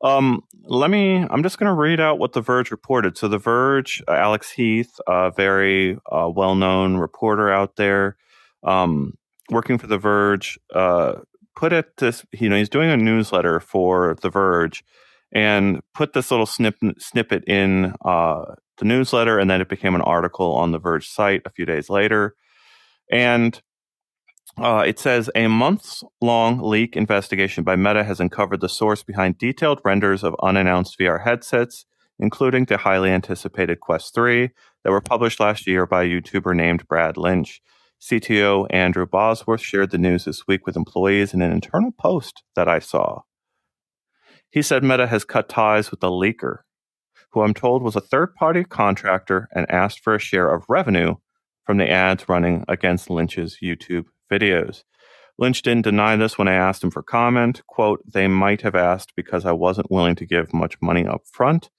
Um, 0.01 0.41
let 0.63 0.89
me. 0.89 1.17
I'm 1.29 1.43
just 1.43 1.59
going 1.59 1.69
to 1.69 1.79
read 1.79 1.99
out 1.99 2.17
what 2.17 2.33
The 2.33 2.41
Verge 2.41 2.71
reported. 2.71 3.19
So, 3.19 3.27
The 3.27 3.37
Verge, 3.37 4.01
uh, 4.07 4.13
Alex 4.13 4.49
Heath, 4.49 4.99
a 5.05 5.29
very 5.29 5.99
uh, 6.11 6.27
well-known 6.35 6.97
reporter 6.97 7.51
out 7.51 7.75
there, 7.75 8.17
um, 8.63 9.13
working 9.51 9.77
for 9.77 9.85
The 9.85 9.99
Verge, 9.99 10.57
uh, 10.73 11.19
put 11.59 11.73
it 11.73 11.97
this. 11.97 12.25
You 12.31 12.47
know, 12.47 12.55
he's 12.55 12.69
doing 12.69 12.89
a 12.89 12.95
newsletter 12.95 13.59
for 13.59 14.15
The 14.21 14.29
Verge, 14.29 14.83
and 15.33 15.81
put 15.93 16.13
this 16.13 16.31
little 16.31 16.45
snip, 16.45 16.75
snippet 16.97 17.43
in 17.47 17.93
uh, 18.05 18.55
the 18.77 18.85
newsletter, 18.85 19.37
and 19.37 19.49
then 19.49 19.59
it 19.59 19.67
became 19.67 19.93
an 19.93 20.01
article 20.01 20.53
on 20.53 20.71
The 20.71 20.79
Verge 20.79 21.07
site 21.09 21.41
a 21.45 21.49
few 21.49 21.65
days 21.65 21.89
later, 21.89 22.35
and 23.11 23.61
uh, 24.57 24.83
it 24.87 24.99
says 24.99 25.29
a 25.35 25.47
months 25.47 26.01
long 26.21 26.59
leak 26.61 26.95
investigation 26.95 27.65
by 27.65 27.75
Meta 27.75 28.05
has 28.05 28.21
uncovered 28.21 28.61
the 28.61 28.69
source 28.69 29.03
behind 29.03 29.37
detailed 29.37 29.81
renders 29.83 30.23
of 30.23 30.35
unannounced 30.41 30.97
VR 30.97 31.23
headsets, 31.23 31.85
including 32.19 32.65
the 32.65 32.77
highly 32.77 33.09
anticipated 33.09 33.81
Quest 33.81 34.15
3 34.15 34.49
that 34.83 34.91
were 34.91 35.01
published 35.01 35.41
last 35.41 35.67
year 35.67 35.85
by 35.85 36.03
a 36.03 36.07
YouTuber 36.07 36.55
named 36.55 36.87
Brad 36.87 37.17
Lynch. 37.17 37.61
CTO 38.01 38.65
Andrew 38.69 39.05
Bosworth 39.05 39.61
shared 39.61 39.91
the 39.91 39.97
news 39.97 40.25
this 40.25 40.47
week 40.47 40.65
with 40.65 40.77
employees 40.77 41.33
in 41.33 41.41
an 41.41 41.51
internal 41.51 41.91
post 41.91 42.43
that 42.55 42.67
I 42.67 42.79
saw. 42.79 43.21
He 44.49 44.61
said 44.61 44.83
Meta 44.83 45.07
has 45.07 45.25
cut 45.25 45.49
ties 45.49 45.91
with 45.91 45.99
the 45.99 46.09
leaker, 46.09 46.59
who 47.31 47.41
I'm 47.41 47.53
told 47.53 47.83
was 47.83 47.95
a 47.95 48.01
third 48.01 48.33
party 48.35 48.63
contractor 48.63 49.49
and 49.53 49.69
asked 49.69 49.99
for 49.99 50.15
a 50.15 50.19
share 50.19 50.49
of 50.49 50.63
revenue 50.69 51.15
from 51.65 51.77
the 51.77 51.89
ads 51.89 52.27
running 52.29 52.63
against 52.67 53.09
Lynch's 53.09 53.57
YouTube 53.61 54.05
videos. 54.31 54.83
Lynch 55.37 55.61
didn't 55.61 55.83
deny 55.83 56.15
this 56.15 56.37
when 56.37 56.47
I 56.47 56.53
asked 56.53 56.83
him 56.83 56.91
for 56.91 57.03
comment. 57.03 57.61
Quote, 57.67 58.01
they 58.11 58.27
might 58.27 58.61
have 58.61 58.75
asked 58.75 59.13
because 59.15 59.45
I 59.45 59.51
wasn't 59.51 59.91
willing 59.91 60.15
to 60.15 60.25
give 60.25 60.53
much 60.53 60.77
money 60.81 61.05
up 61.05 61.21
front 61.31 61.69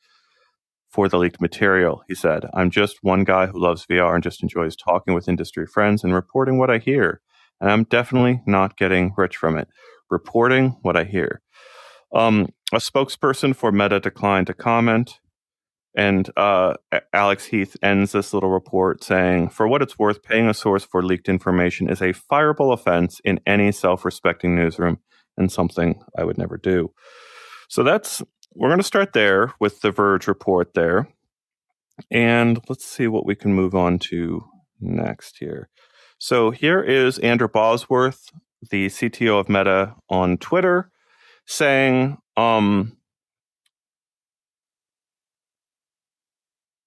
for 0.91 1.09
the 1.09 1.19
leaked 1.19 1.41
material, 1.41 2.03
he 2.09 2.15
said. 2.15 2.45
I'm 2.53 2.71
just 2.71 2.99
one 3.03 3.25
guy 3.25 3.47
who 3.47 3.61
loves 3.61 3.87
VR 3.87 4.15
and 4.15 4.23
just 4.23 4.43
enjoys 4.43 4.77
talking 4.77 5.15
with 5.15 5.29
industry 5.29 5.67
friends 5.67 6.03
and 6.03 6.13
reporting 6.13 6.59
what 6.59 6.71
I 6.71 6.79
hear. 6.79 7.21
And 7.61 7.71
I'm 7.71 7.85
definitely 7.85 8.43
not 8.47 8.77
getting 8.77 9.13
rich 9.17 9.37
from 9.37 9.57
it. 9.57 9.69
Reporting 10.11 10.77
what 10.83 10.97
I 10.97 11.05
hear. 11.05 11.43
Um, 12.13 12.49
a 12.73 12.79
spokesperson 12.79 13.55
for 13.55 13.71
Meta 13.71 14.01
declined 14.01 14.49
to 14.49 14.55
comment. 14.55 15.21
And 15.97 16.31
uh, 16.37 16.75
Alex 17.13 17.47
Heath 17.47 17.77
ends 17.83 18.13
this 18.13 18.33
little 18.33 18.51
report 18.51 19.03
saying, 19.03 19.51
For 19.51 19.67
what 19.67 19.83
it's 19.83 19.99
worth, 19.99 20.23
paying 20.23 20.49
a 20.49 20.55
source 20.55 20.85
for 20.85 21.03
leaked 21.03 21.29
information 21.29 21.89
is 21.89 22.01
a 22.01 22.13
fireable 22.13 22.73
offense 22.73 23.21
in 23.25 23.41
any 23.47 23.73
self 23.73 24.05
respecting 24.05 24.55
newsroom 24.55 24.99
and 25.37 25.51
something 25.51 26.01
I 26.17 26.25
would 26.25 26.39
never 26.39 26.57
do. 26.57 26.93
So 27.69 27.83
that's, 27.83 28.23
we're 28.55 28.69
going 28.69 28.79
to 28.79 28.85
start 28.85 29.13
there 29.13 29.53
with 29.61 29.81
the 29.81 29.91
Verge 29.91 30.27
report 30.27 30.75
there. 30.75 31.09
And 32.11 32.61
let's 32.69 32.85
see 32.85 33.07
what 33.07 33.27
we 33.27 33.35
can 33.35 33.55
move 33.55 33.75
on 33.75 33.99
to 34.11 34.45
next 34.81 35.39
here. 35.39 35.69
So 36.19 36.51
here 36.51 36.83
is 36.83 37.19
Andrew 37.19 37.49
Bosworth, 37.49 38.31
the 38.71 38.87
CTO 38.87 39.41
of 39.41 39.49
Meta 39.49 39.95
on 40.09 40.39
Twitter, 40.39 40.91
saying, 41.47 42.19
um, 42.37 42.97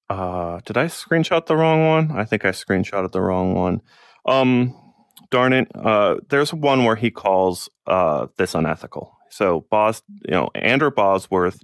Uh, 0.10 0.60
did 0.66 0.78
I 0.78 0.86
screenshot 0.86 1.48
the 1.48 1.56
wrong 1.56 1.88
one? 1.88 2.12
I 2.12 2.24
think 2.24 2.46
I 2.46 2.50
screenshotted 2.50 3.14
the 3.14 3.22
wrong 3.22 3.56
one. 3.56 3.82
Um, 4.28 4.76
darn 5.32 5.54
it. 5.54 5.72
Uh, 5.74 6.18
there's 6.30 6.54
one 6.54 6.84
where 6.84 6.96
he 6.96 7.10
calls 7.10 7.68
uh, 7.88 8.28
this 8.38 8.54
unethical. 8.54 9.18
So, 9.34 9.66
Bos, 9.70 10.02
you 10.26 10.32
know, 10.32 10.50
Andrew 10.56 10.92
Bosworth 10.92 11.60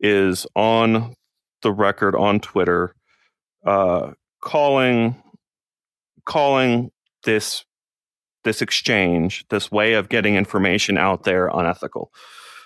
is 0.00 0.46
on 0.54 1.14
the 1.62 1.72
record 1.72 2.14
on 2.14 2.40
Twitter, 2.40 2.94
uh, 3.66 4.12
calling 4.40 5.22
calling 6.24 6.90
this 7.24 7.64
this 8.44 8.62
exchange, 8.62 9.44
this 9.50 9.70
way 9.70 9.94
of 9.94 10.08
getting 10.08 10.34
information 10.34 10.98
out 10.98 11.24
there, 11.24 11.48
unethical. 11.48 12.10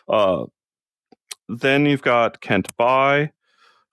Uh, 0.09 0.45
then 1.49 1.87
you've 1.87 2.03
got 2.03 2.41
Kent 2.41 2.75
Bye 2.77 3.33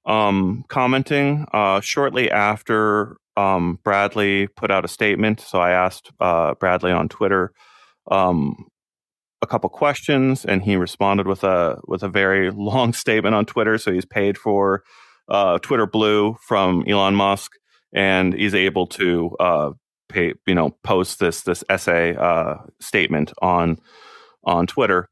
um, 0.05 0.63
commenting 0.67 1.45
uh, 1.53 1.81
shortly 1.81 2.29
after 2.31 3.17
um, 3.35 3.79
Bradley 3.83 4.47
put 4.47 4.71
out 4.71 4.85
a 4.85 4.89
statement. 4.89 5.39
So 5.39 5.59
I 5.59 5.71
asked 5.71 6.11
uh, 6.19 6.53
Bradley 6.55 6.91
on 6.91 7.09
Twitter 7.09 7.51
um, 8.09 8.67
a 9.43 9.47
couple 9.47 9.69
questions, 9.69 10.45
and 10.45 10.63
he 10.63 10.75
responded 10.75 11.27
with 11.27 11.43
a 11.43 11.79
with 11.87 12.01
a 12.01 12.09
very 12.09 12.49
long 12.71 12.93
statement 12.93 13.35
on 13.35 13.45
Twitter. 13.45 13.77
So 13.77 13.91
he's 13.91 14.05
paid 14.05 14.37
for 14.37 14.83
uh, 15.29 15.59
Twitter 15.59 15.85
Blue 15.85 16.35
from 16.41 16.83
Elon 16.87 17.15
Musk, 17.15 17.51
and 17.93 18.33
he's 18.33 18.55
able 18.55 18.87
to 18.87 19.35
uh, 19.39 19.71
pay 20.09 20.33
you 20.47 20.55
know 20.55 20.71
post 20.83 21.19
this 21.19 21.41
this 21.41 21.63
essay 21.69 22.15
uh, 22.15 22.55
statement 22.79 23.33
on 23.41 23.79
on 24.43 24.65
Twitter. 24.65 25.09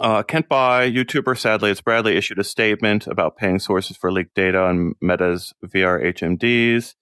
Uh, 0.00 0.22
Kent 0.22 0.48
Bye, 0.48 0.90
YouTuber, 0.90 1.38
sadly, 1.38 1.70
it's 1.70 1.82
Bradley 1.82 2.16
issued 2.16 2.38
a 2.38 2.44
statement 2.44 3.06
about 3.06 3.36
paying 3.36 3.58
sources 3.58 3.94
for 3.94 4.10
leaked 4.10 4.34
data 4.34 4.58
on 4.58 4.94
Meta's 5.02 5.52
VR 5.62 6.02
HMDs, 6.14 6.94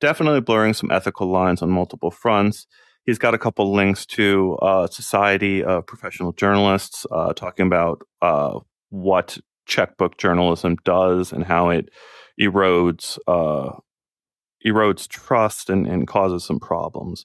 definitely 0.00 0.40
blurring 0.40 0.72
some 0.72 0.92
ethical 0.92 1.26
lines 1.26 1.62
on 1.62 1.70
multiple 1.70 2.12
fronts. 2.12 2.68
He's 3.08 3.16
got 3.16 3.32
a 3.32 3.38
couple 3.38 3.72
links 3.72 4.04
to 4.04 4.58
uh, 4.60 4.86
Society 4.86 5.64
of 5.64 5.86
Professional 5.86 6.32
Journalists 6.32 7.06
uh, 7.10 7.32
talking 7.32 7.66
about 7.66 8.02
uh, 8.20 8.60
what 8.90 9.38
checkbook 9.64 10.18
journalism 10.18 10.76
does 10.84 11.32
and 11.32 11.42
how 11.42 11.70
it, 11.70 11.88
erodes 12.38 13.18
uh, 13.26 13.70
erodes 14.66 15.08
trust 15.08 15.70
and, 15.70 15.86
and 15.86 16.06
causes 16.06 16.44
some 16.44 16.60
problems. 16.60 17.24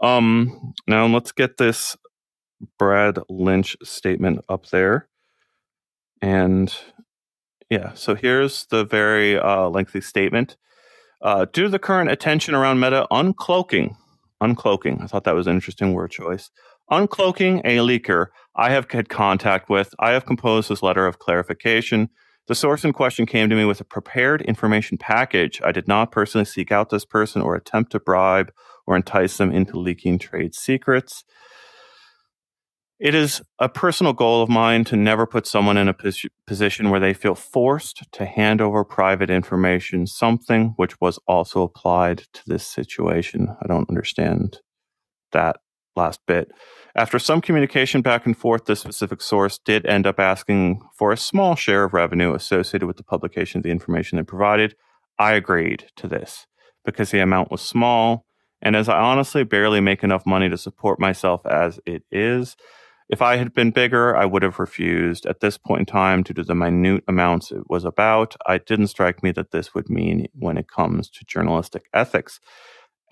Um, 0.00 0.74
now 0.86 1.06
let's 1.06 1.32
get 1.32 1.56
this 1.56 1.96
Brad 2.78 3.18
Lynch 3.28 3.76
statement 3.82 4.44
up 4.48 4.66
there. 4.66 5.08
And 6.22 6.72
yeah, 7.68 7.94
so 7.94 8.14
here's 8.14 8.66
the 8.66 8.84
very 8.84 9.36
uh, 9.36 9.70
lengthy 9.70 10.02
statement. 10.02 10.56
Uh, 11.20 11.46
due 11.52 11.64
to 11.64 11.68
the 11.68 11.80
current 11.80 12.12
attention 12.12 12.54
around 12.54 12.78
Meta 12.78 13.08
uncloaking, 13.10 13.96
uncloaking, 14.42 15.02
I 15.02 15.06
thought 15.06 15.24
that 15.24 15.34
was 15.34 15.46
an 15.46 15.54
interesting 15.54 15.92
word 15.92 16.10
choice. 16.10 16.50
Uncloaking 16.90 17.62
a 17.64 17.78
leaker 17.78 18.26
I 18.54 18.70
have 18.70 18.90
had 18.90 19.08
contact 19.08 19.68
with, 19.68 19.94
I 19.98 20.12
have 20.12 20.26
composed 20.26 20.68
this 20.68 20.82
letter 20.82 21.06
of 21.06 21.18
clarification. 21.18 22.10
The 22.46 22.54
source 22.54 22.84
in 22.84 22.92
question 22.92 23.26
came 23.26 23.50
to 23.50 23.56
me 23.56 23.64
with 23.64 23.80
a 23.80 23.84
prepared 23.84 24.42
information 24.42 24.98
package. 24.98 25.60
I 25.64 25.72
did 25.72 25.88
not 25.88 26.12
personally 26.12 26.44
seek 26.44 26.70
out 26.70 26.90
this 26.90 27.04
person 27.04 27.42
or 27.42 27.56
attempt 27.56 27.92
to 27.92 28.00
bribe 28.00 28.52
or 28.86 28.94
entice 28.94 29.36
them 29.36 29.50
into 29.50 29.78
leaking 29.78 30.20
trade 30.20 30.54
secrets. 30.54 31.24
It 32.98 33.14
is 33.14 33.42
a 33.58 33.68
personal 33.68 34.14
goal 34.14 34.42
of 34.42 34.48
mine 34.48 34.84
to 34.84 34.96
never 34.96 35.26
put 35.26 35.46
someone 35.46 35.76
in 35.76 35.86
a 35.86 35.92
pos- 35.92 36.24
position 36.46 36.88
where 36.88 37.00
they 37.00 37.12
feel 37.12 37.34
forced 37.34 38.10
to 38.12 38.24
hand 38.24 38.62
over 38.62 38.84
private 38.84 39.28
information, 39.28 40.06
something 40.06 40.72
which 40.76 40.98
was 40.98 41.18
also 41.28 41.60
applied 41.60 42.24
to 42.32 42.40
this 42.46 42.66
situation. 42.66 43.54
I 43.62 43.66
don't 43.66 43.88
understand 43.90 44.60
that 45.32 45.56
last 45.94 46.20
bit. 46.26 46.50
After 46.94 47.18
some 47.18 47.42
communication 47.42 48.00
back 48.00 48.24
and 48.24 48.36
forth, 48.36 48.64
this 48.64 48.80
specific 48.80 49.20
source 49.20 49.58
did 49.58 49.84
end 49.84 50.06
up 50.06 50.18
asking 50.18 50.80
for 50.96 51.12
a 51.12 51.18
small 51.18 51.54
share 51.54 51.84
of 51.84 51.92
revenue 51.92 52.32
associated 52.32 52.86
with 52.86 52.96
the 52.96 53.04
publication 53.04 53.58
of 53.58 53.64
the 53.64 53.70
information 53.70 54.16
they 54.16 54.22
provided. 54.22 54.74
I 55.18 55.34
agreed 55.34 55.90
to 55.96 56.08
this 56.08 56.46
because 56.82 57.10
the 57.10 57.20
amount 57.20 57.50
was 57.50 57.60
small, 57.60 58.24
and 58.62 58.74
as 58.74 58.88
I 58.88 58.98
honestly 58.98 59.44
barely 59.44 59.80
make 59.80 60.02
enough 60.02 60.24
money 60.24 60.48
to 60.48 60.56
support 60.56 60.98
myself 60.98 61.44
as 61.44 61.78
it 61.84 62.04
is, 62.10 62.56
if 63.08 63.22
I 63.22 63.36
had 63.36 63.54
been 63.54 63.70
bigger, 63.70 64.16
I 64.16 64.24
would 64.24 64.42
have 64.42 64.58
refused. 64.58 65.26
At 65.26 65.40
this 65.40 65.56
point 65.58 65.80
in 65.80 65.86
time, 65.86 66.22
due 66.22 66.34
to 66.34 66.42
the 66.42 66.54
minute 66.54 67.04
amounts 67.06 67.52
it 67.52 67.68
was 67.68 67.84
about, 67.84 68.36
it 68.48 68.66
didn't 68.66 68.88
strike 68.88 69.22
me 69.22 69.30
that 69.32 69.52
this 69.52 69.74
would 69.74 69.88
mean 69.88 70.26
when 70.34 70.58
it 70.58 70.68
comes 70.68 71.08
to 71.10 71.24
journalistic 71.24 71.88
ethics. 71.94 72.40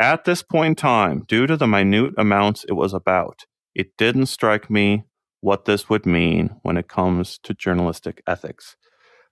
At 0.00 0.24
this 0.24 0.42
point 0.42 0.66
in 0.66 0.74
time, 0.74 1.24
due 1.28 1.46
to 1.46 1.56
the 1.56 1.68
minute 1.68 2.14
amounts 2.18 2.64
it 2.64 2.72
was 2.72 2.92
about, 2.92 3.44
it 3.74 3.96
didn't 3.96 4.26
strike 4.26 4.68
me 4.68 5.04
what 5.40 5.66
this 5.66 5.88
would 5.88 6.06
mean 6.06 6.56
when 6.62 6.76
it 6.76 6.88
comes 6.88 7.38
to 7.44 7.54
journalistic 7.54 8.22
ethics. 8.26 8.76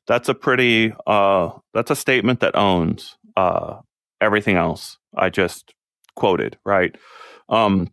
That's 0.06 0.28
a 0.28 0.34
pretty 0.34 0.94
uh, 1.06 1.50
that's 1.74 1.90
a 1.90 1.96
statement 1.96 2.40
that 2.40 2.56
owns 2.56 3.16
uh, 3.36 3.78
everything 4.20 4.56
else 4.56 4.98
I 5.16 5.30
just 5.30 5.74
quoted, 6.14 6.58
right? 6.64 6.94
Um, 7.48 7.90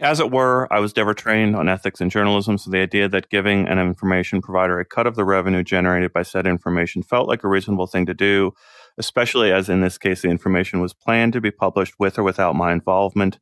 as 0.00 0.20
it 0.20 0.30
were, 0.30 0.72
I 0.72 0.80
was 0.80 0.96
never 0.96 1.14
trained 1.14 1.54
on 1.54 1.68
ethics 1.68 2.00
in 2.00 2.10
journalism, 2.10 2.58
so 2.58 2.70
the 2.70 2.80
idea 2.80 3.08
that 3.08 3.30
giving 3.30 3.68
an 3.68 3.78
information 3.78 4.40
provider 4.40 4.80
a 4.80 4.84
cut 4.84 5.06
of 5.06 5.16
the 5.16 5.24
revenue 5.24 5.62
generated 5.62 6.12
by 6.12 6.22
said 6.22 6.46
information 6.46 7.02
felt 7.02 7.28
like 7.28 7.44
a 7.44 7.48
reasonable 7.48 7.86
thing 7.86 8.06
to 8.06 8.14
do, 8.14 8.52
especially 8.98 9.52
as 9.52 9.68
in 9.68 9.80
this 9.80 9.98
case 9.98 10.22
the 10.22 10.28
information 10.28 10.80
was 10.80 10.94
planned 10.94 11.32
to 11.34 11.40
be 11.40 11.50
published 11.50 11.94
with 11.98 12.18
or 12.18 12.22
without 12.22 12.56
my 12.56 12.72
involvement. 12.72 13.38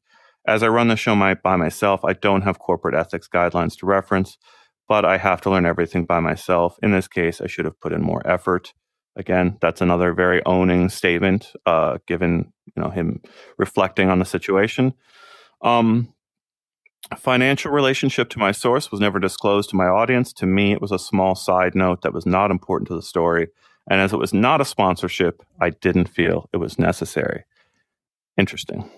As 0.46 0.62
I 0.62 0.68
run 0.68 0.88
the 0.88 0.96
show 0.96 1.14
my, 1.14 1.34
by 1.34 1.57
myself, 1.57 2.05
I 2.05 2.14
don't 2.14 2.42
have 2.42 2.59
corporate 2.59 2.94
ethics 2.94 3.28
guidelines 3.28 3.76
to 3.78 3.86
reference, 3.86 4.38
but 4.88 5.05
I 5.05 5.18
have 5.18 5.40
to 5.42 5.51
learn 5.51 5.66
everything 5.66 6.05
by 6.05 6.20
myself. 6.20 6.78
In 6.82 6.92
this 6.92 7.07
case, 7.07 7.40
I 7.40 7.46
should 7.46 7.64
have 7.64 7.78
put 7.80 7.92
in 7.92 8.03
more 8.03 8.26
effort. 8.26 8.72
Again, 9.16 9.59
that's 9.61 9.80
another 9.80 10.14
very 10.14 10.44
owning 10.46 10.88
statement, 10.88 11.53
uh, 11.66 11.98
given 12.07 12.53
you 12.64 12.82
know 12.82 12.90
him 12.90 13.20
reflecting 13.59 14.09
on 14.09 14.18
the 14.18 14.24
situation. 14.24 14.94
Um, 15.62 16.12
financial 17.16 17.72
relationship 17.72 18.28
to 18.30 18.38
my 18.38 18.53
source 18.53 18.90
was 18.90 19.01
never 19.01 19.18
disclosed 19.18 19.70
to 19.70 19.76
my 19.76 19.86
audience. 19.86 20.32
To 20.34 20.46
me, 20.46 20.72
it 20.72 20.80
was 20.80 20.92
a 20.92 20.98
small 20.98 21.34
side 21.34 21.74
note 21.74 22.03
that 22.03 22.14
was 22.14 22.26
not 22.26 22.51
important 22.51 22.88
to 22.88 22.94
the 22.94 23.03
story. 23.03 23.48
And 23.90 24.01
as 24.01 24.12
it 24.12 24.18
was 24.18 24.32
not 24.32 24.61
a 24.61 24.64
sponsorship, 24.64 25.42
I 25.61 25.70
didn't 25.70 26.09
feel 26.09 26.48
it 26.53 26.59
was 26.59 26.78
necessary. 26.78 27.44
Interesting. 28.36 28.88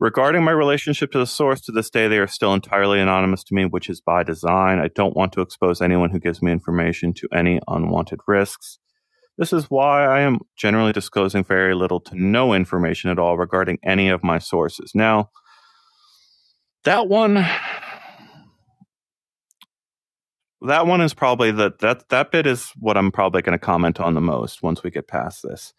Regarding 0.00 0.42
my 0.42 0.50
relationship 0.50 1.12
to 1.12 1.18
the 1.18 1.26
source, 1.26 1.60
to 1.60 1.72
this 1.72 1.90
day, 1.90 2.08
they 2.08 2.18
are 2.18 2.26
still 2.26 2.54
entirely 2.54 3.00
anonymous 3.00 3.44
to 3.44 3.54
me, 3.54 3.66
which 3.66 3.90
is 3.90 4.00
by 4.00 4.22
design. 4.22 4.78
I 4.78 4.88
don't 4.88 5.14
want 5.14 5.32
to 5.34 5.42
expose 5.42 5.82
anyone 5.82 6.08
who 6.10 6.18
gives 6.18 6.40
me 6.40 6.50
information 6.50 7.12
to 7.14 7.28
any 7.34 7.60
unwanted 7.68 8.20
risks. 8.26 8.78
This 9.36 9.52
is 9.52 9.66
why 9.70 10.06
I 10.06 10.20
am 10.20 10.40
generally 10.56 10.92
disclosing 10.92 11.44
very 11.44 11.74
little 11.74 12.00
to 12.00 12.14
no 12.14 12.54
information 12.54 13.10
at 13.10 13.18
all 13.18 13.36
regarding 13.36 13.78
any 13.84 14.08
of 14.08 14.24
my 14.24 14.38
sources. 14.38 14.92
Now, 14.94 15.30
that 16.84 17.08
one 17.08 17.46
that 20.62 20.86
one 20.86 21.00
is 21.00 21.14
probably 21.14 21.50
the 21.50 21.72
that 21.80 22.08
that 22.10 22.30
bit 22.30 22.46
is 22.46 22.70
what 22.78 22.96
I'm 22.96 23.10
probably 23.10 23.42
going 23.42 23.58
to 23.58 23.64
comment 23.64 24.00
on 24.00 24.14
the 24.14 24.20
most 24.20 24.62
once 24.62 24.82
we 24.82 24.90
get 24.90 25.08
past 25.08 25.42
this. 25.42 25.72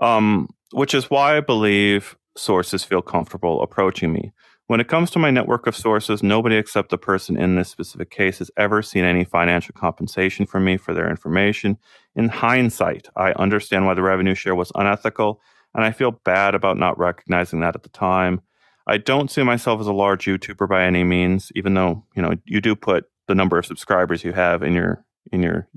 Um, 0.00 0.48
which 0.72 0.94
is 0.94 1.08
why 1.08 1.36
I 1.36 1.40
believe 1.40 2.16
sources 2.36 2.82
feel 2.84 3.02
comfortable 3.02 3.62
approaching 3.62 4.12
me. 4.12 4.32
When 4.66 4.80
it 4.80 4.88
comes 4.88 5.10
to 5.10 5.18
my 5.18 5.30
network 5.30 5.66
of 5.66 5.76
sources, 5.76 6.22
nobody 6.22 6.56
except 6.56 6.88
the 6.88 6.98
person 6.98 7.36
in 7.36 7.54
this 7.54 7.68
specific 7.68 8.10
case 8.10 8.38
has 8.38 8.50
ever 8.56 8.82
seen 8.82 9.04
any 9.04 9.24
financial 9.24 9.74
compensation 9.74 10.46
from 10.46 10.64
me 10.64 10.78
for 10.78 10.94
their 10.94 11.10
information. 11.10 11.76
In 12.16 12.28
hindsight, 12.28 13.08
I 13.14 13.32
understand 13.32 13.84
why 13.84 13.94
the 13.94 14.02
revenue 14.02 14.34
share 14.34 14.54
was 14.54 14.72
unethical, 14.74 15.40
and 15.74 15.84
I 15.84 15.92
feel 15.92 16.12
bad 16.12 16.54
about 16.54 16.78
not 16.78 16.98
recognizing 16.98 17.60
that 17.60 17.76
at 17.76 17.82
the 17.82 17.90
time. 17.90 18.40
I 18.86 18.98
don't 18.98 19.30
see 19.30 19.42
myself 19.42 19.80
as 19.80 19.86
a 19.86 19.92
large 19.92 20.26
YouTuber 20.26 20.68
by 20.68 20.84
any 20.84 21.04
means, 21.04 21.50
even 21.54 21.74
though 21.74 22.04
you 22.14 22.22
know 22.22 22.34
you 22.44 22.60
do 22.60 22.74
put 22.76 23.06
the 23.28 23.34
number 23.34 23.58
of 23.58 23.66
subscribers 23.66 24.24
you 24.24 24.32
have 24.32 24.62
in 24.62 24.74
your 24.74 25.04
in 25.32 25.42
your 25.42 25.68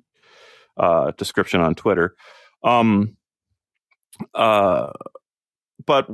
uh, 0.78 1.12
description 1.18 1.62
on 1.62 1.76
Twitter. 1.76 2.16
Um, 2.64 3.18
uh, 4.34 4.92
but 5.86 6.10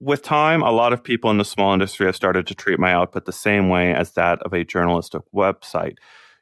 with 0.00 0.22
time, 0.22 0.62
a 0.62 0.70
lot 0.70 0.92
of 0.92 1.02
people 1.02 1.30
in 1.30 1.38
the 1.38 1.44
small 1.44 1.72
industry 1.72 2.06
have 2.06 2.16
started 2.16 2.46
to 2.48 2.54
treat 2.54 2.78
my 2.78 2.92
output 2.92 3.24
the 3.24 3.32
same 3.32 3.68
way 3.68 3.94
as 3.94 4.12
that 4.12 4.40
of 4.42 4.52
a 4.52 4.64
journalistic 4.64 5.22
website. 5.34 5.96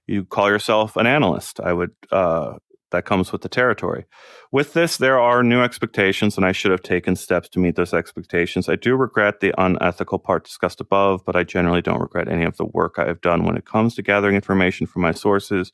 You 0.06 0.24
call 0.24 0.48
yourself 0.48 0.96
an 0.96 1.06
analyst. 1.06 1.60
I 1.60 1.72
would 1.72 1.92
uh, 2.10 2.54
that 2.92 3.04
comes 3.04 3.32
with 3.32 3.42
the 3.42 3.48
territory. 3.48 4.04
With 4.52 4.72
this, 4.72 4.96
there 4.96 5.18
are 5.18 5.42
new 5.42 5.60
expectations, 5.60 6.36
and 6.36 6.46
I 6.46 6.52
should 6.52 6.70
have 6.70 6.82
taken 6.82 7.16
steps 7.16 7.48
to 7.50 7.58
meet 7.58 7.76
those 7.76 7.92
expectations. 7.92 8.68
I 8.68 8.76
do 8.76 8.94
regret 8.94 9.40
the 9.40 9.52
unethical 9.58 10.18
part 10.18 10.44
discussed 10.44 10.80
above, 10.80 11.24
but 11.24 11.36
I 11.36 11.44
generally 11.44 11.82
don't 11.82 12.00
regret 12.00 12.28
any 12.28 12.44
of 12.44 12.56
the 12.56 12.64
work 12.64 12.94
I 12.98 13.06
have 13.06 13.20
done 13.20 13.44
when 13.44 13.56
it 13.56 13.66
comes 13.66 13.94
to 13.96 14.02
gathering 14.02 14.36
information 14.36 14.86
from 14.86 15.02
my 15.02 15.12
sources. 15.12 15.72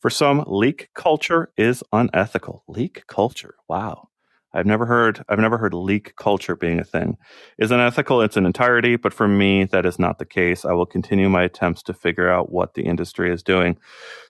For 0.00 0.10
some, 0.10 0.44
leak 0.46 0.88
culture 0.94 1.52
is 1.56 1.84
unethical. 1.92 2.64
Leak 2.66 3.06
culture. 3.06 3.54
Wow. 3.68 4.08
I've 4.54 4.66
never 4.66 4.84
heard 4.86 5.24
I've 5.28 5.38
never 5.38 5.56
heard 5.58 5.72
leak 5.74 6.14
culture 6.16 6.56
being 6.56 6.78
a 6.78 6.84
thing. 6.84 7.16
Is 7.58 7.70
unethical 7.70 8.20
its 8.20 8.36
an 8.36 8.44
entirety, 8.44 8.96
but 8.96 9.14
for 9.14 9.26
me 9.26 9.64
that 9.64 9.86
is 9.86 9.98
not 9.98 10.18
the 10.18 10.26
case. 10.26 10.64
I 10.64 10.72
will 10.72 10.86
continue 10.86 11.28
my 11.28 11.42
attempts 11.44 11.82
to 11.84 11.94
figure 11.94 12.28
out 12.28 12.52
what 12.52 12.74
the 12.74 12.82
industry 12.82 13.32
is 13.32 13.42
doing. 13.42 13.78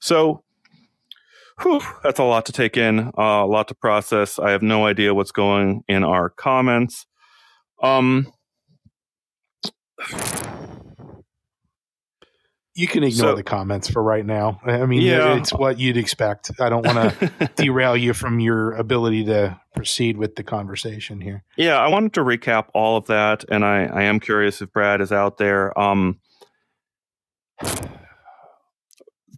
So 0.01 0.45
whew, 1.61 1.81
that's 2.03 2.19
a 2.19 2.25
lot 2.25 2.47
to 2.47 2.53
take 2.53 2.77
in, 2.77 3.11
uh, 3.19 3.45
a 3.45 3.47
lot 3.47 3.69
to 3.69 3.75
process. 3.75 4.39
I 4.39 4.51
have 4.51 4.63
no 4.63 4.87
idea 4.87 5.15
what's 5.15 5.33
going 5.33 5.85
in 5.89 6.05
our 6.05 6.31
comments. 6.31 7.07
Um 7.83 8.33
You 12.75 12.87
can 12.87 13.03
ignore 13.03 13.33
so, 13.33 13.35
the 13.35 13.43
comments 13.43 13.91
for 13.91 14.03
right 14.03 14.25
now. 14.25 14.59
I 14.65 14.87
mean, 14.87 15.03
yeah. 15.03 15.37
it's 15.37 15.53
what 15.53 15.79
you'd 15.79 15.99
expect. 15.99 16.51
I 16.59 16.71
don't 16.71 16.87
want 16.87 17.19
to 17.19 17.51
derail 17.57 17.95
you 17.95 18.15
from 18.15 18.41
your 18.41 18.73
ability 18.73 19.25
to 19.25 19.61
proceed 19.75 20.17
with 20.17 20.37
the 20.37 20.43
conversation 20.43 21.21
here. 21.21 21.45
Yeah, 21.59 21.77
I 21.77 21.89
wanted 21.89 22.15
to 22.15 22.21
recap 22.21 22.69
all 22.73 22.97
of 22.97 23.07
that, 23.09 23.45
and 23.51 23.63
I, 23.63 23.85
I 23.85 24.03
am 24.05 24.21
curious 24.21 24.63
if 24.63 24.73
Brad 24.73 25.03
is 25.03 25.13
out 25.13 25.37
there. 25.37 25.79
Um, 25.79 26.19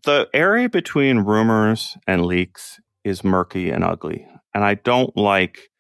the 0.05 0.29
area 0.33 0.69
between 0.69 1.21
rumors 1.21 1.97
and 2.07 2.25
leaks 2.25 2.81
is 3.05 3.25
murky 3.25 3.71
and 3.71 3.85
ugly, 3.85 4.27
and 4.55 4.65
I 4.65 4.75
don't 4.75 5.17
like. 5.17 5.71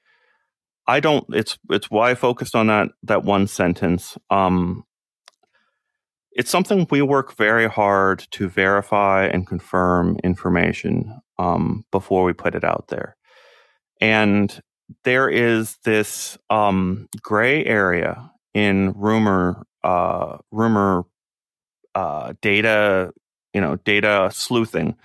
I 0.86 1.00
don't. 1.00 1.24
It's 1.34 1.58
it's 1.70 1.90
why 1.90 2.10
I 2.10 2.14
focused 2.14 2.54
on 2.54 2.66
that 2.66 2.88
that 3.04 3.24
one 3.24 3.46
sentence. 3.46 4.18
Um, 4.30 4.84
it's 6.32 6.50
something 6.50 6.86
we 6.90 7.00
work 7.00 7.36
very 7.36 7.68
hard 7.68 8.26
to 8.32 8.48
verify 8.48 9.26
and 9.26 9.46
confirm 9.46 10.18
information 10.24 11.20
um, 11.38 11.84
before 11.92 12.24
we 12.24 12.32
put 12.32 12.56
it 12.56 12.64
out 12.64 12.88
there. 12.88 13.16
And 14.00 14.60
there 15.04 15.28
is 15.28 15.78
this 15.84 16.36
um, 16.50 17.08
gray 17.22 17.64
area 17.64 18.30
in 18.52 18.92
rumor 18.96 19.64
uh, 19.84 20.38
rumor 20.50 21.04
uh, 21.94 22.34
data, 22.42 23.12
you 23.54 23.60
know, 23.60 23.76
data 23.76 24.30
sleuthing, 24.32 24.96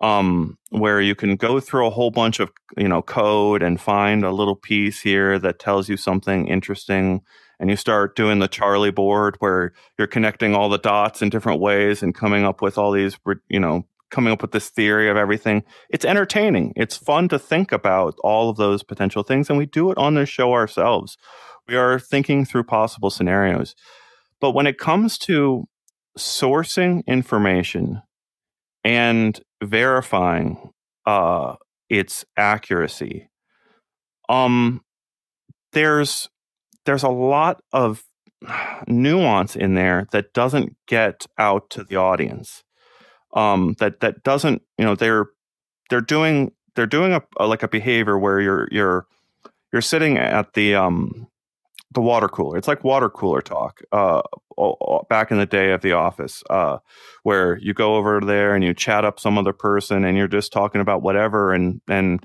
um, 0.00 0.56
where 0.70 1.00
you 1.00 1.14
can 1.14 1.36
go 1.36 1.60
through 1.60 1.86
a 1.86 1.90
whole 1.90 2.10
bunch 2.10 2.40
of 2.40 2.50
you 2.76 2.88
know 2.88 3.02
code 3.02 3.62
and 3.62 3.80
find 3.80 4.24
a 4.24 4.32
little 4.32 4.56
piece 4.56 5.00
here 5.00 5.38
that 5.38 5.58
tells 5.58 5.88
you 5.88 5.96
something 5.96 6.46
interesting 6.46 7.22
and 7.60 7.70
you 7.70 7.76
start 7.76 8.14
doing 8.14 8.38
the 8.38 8.46
charlie 8.46 8.92
board 8.92 9.34
where 9.40 9.72
you're 9.98 10.06
connecting 10.06 10.54
all 10.54 10.68
the 10.68 10.78
dots 10.78 11.20
in 11.22 11.30
different 11.30 11.60
ways 11.60 12.02
and 12.02 12.14
coming 12.14 12.44
up 12.44 12.62
with 12.62 12.78
all 12.78 12.92
these 12.92 13.18
you 13.48 13.58
know 13.58 13.84
coming 14.10 14.32
up 14.32 14.42
with 14.42 14.52
this 14.52 14.70
theory 14.70 15.08
of 15.10 15.16
everything. 15.16 15.62
It's 15.90 16.04
entertaining. 16.04 16.72
It's 16.76 16.96
fun 16.96 17.28
to 17.28 17.38
think 17.38 17.72
about 17.72 18.16
all 18.24 18.48
of 18.48 18.56
those 18.56 18.82
potential 18.82 19.22
things 19.22 19.48
and 19.48 19.58
we 19.58 19.66
do 19.66 19.90
it 19.90 19.98
on 19.98 20.14
the 20.14 20.26
show 20.26 20.52
ourselves. 20.52 21.16
We 21.66 21.76
are 21.76 21.98
thinking 21.98 22.44
through 22.44 22.64
possible 22.64 23.10
scenarios. 23.10 23.74
But 24.40 24.52
when 24.52 24.66
it 24.66 24.78
comes 24.78 25.18
to 25.18 25.68
sourcing 26.18 27.06
information 27.06 28.02
and 28.84 29.40
verifying 29.62 30.70
uh, 31.06 31.56
its 31.88 32.24
accuracy. 32.36 33.28
Um, 34.28 34.82
there's 35.72 36.28
there's 36.84 37.02
a 37.02 37.08
lot 37.08 37.60
of 37.72 38.04
nuance 38.86 39.56
in 39.56 39.74
there 39.74 40.06
that 40.12 40.32
doesn't 40.32 40.76
get 40.86 41.26
out 41.38 41.70
to 41.70 41.84
the 41.84 41.96
audience. 41.96 42.62
Um, 43.34 43.74
that 43.78 44.00
that 44.00 44.22
doesn't 44.22 44.62
you 44.78 44.84
know 44.84 44.94
they're 44.94 45.26
they're 45.90 46.00
doing 46.00 46.52
they're 46.74 46.86
doing 46.86 47.12
a, 47.12 47.22
a 47.38 47.46
like 47.46 47.62
a 47.62 47.68
behavior 47.68 48.18
where 48.18 48.40
you're 48.40 48.68
you're 48.70 49.06
you're 49.72 49.82
sitting 49.82 50.16
at 50.16 50.54
the 50.54 50.74
um 50.74 51.28
the 51.92 52.00
water 52.00 52.28
cooler. 52.28 52.58
It's 52.58 52.68
like 52.68 52.84
water 52.84 53.08
cooler 53.08 53.40
talk 53.40 53.80
uh, 53.92 54.22
back 55.08 55.30
in 55.30 55.38
the 55.38 55.46
day 55.46 55.72
of 55.72 55.80
the 55.80 55.92
office, 55.92 56.42
uh, 56.50 56.78
where 57.22 57.58
you 57.58 57.72
go 57.72 57.96
over 57.96 58.20
there 58.20 58.54
and 58.54 58.62
you 58.62 58.74
chat 58.74 59.04
up 59.04 59.18
some 59.18 59.38
other 59.38 59.52
person 59.52 60.04
and 60.04 60.16
you're 60.16 60.28
just 60.28 60.52
talking 60.52 60.80
about 60.80 61.02
whatever 61.02 61.52
and 61.52 61.80
and 61.88 62.24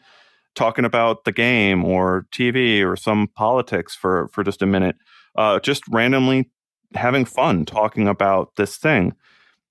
talking 0.55 0.85
about 0.85 1.23
the 1.23 1.31
game 1.31 1.83
or 1.83 2.27
TV 2.31 2.85
or 2.85 2.95
some 2.95 3.27
politics 3.35 3.95
for 3.95 4.27
for 4.29 4.43
just 4.43 4.61
a 4.61 4.67
minute, 4.67 4.97
uh, 5.35 5.59
just 5.59 5.83
randomly 5.89 6.49
having 6.93 7.25
fun 7.25 7.65
talking 7.65 8.07
about 8.07 8.55
this 8.57 8.77
thing. 8.77 9.13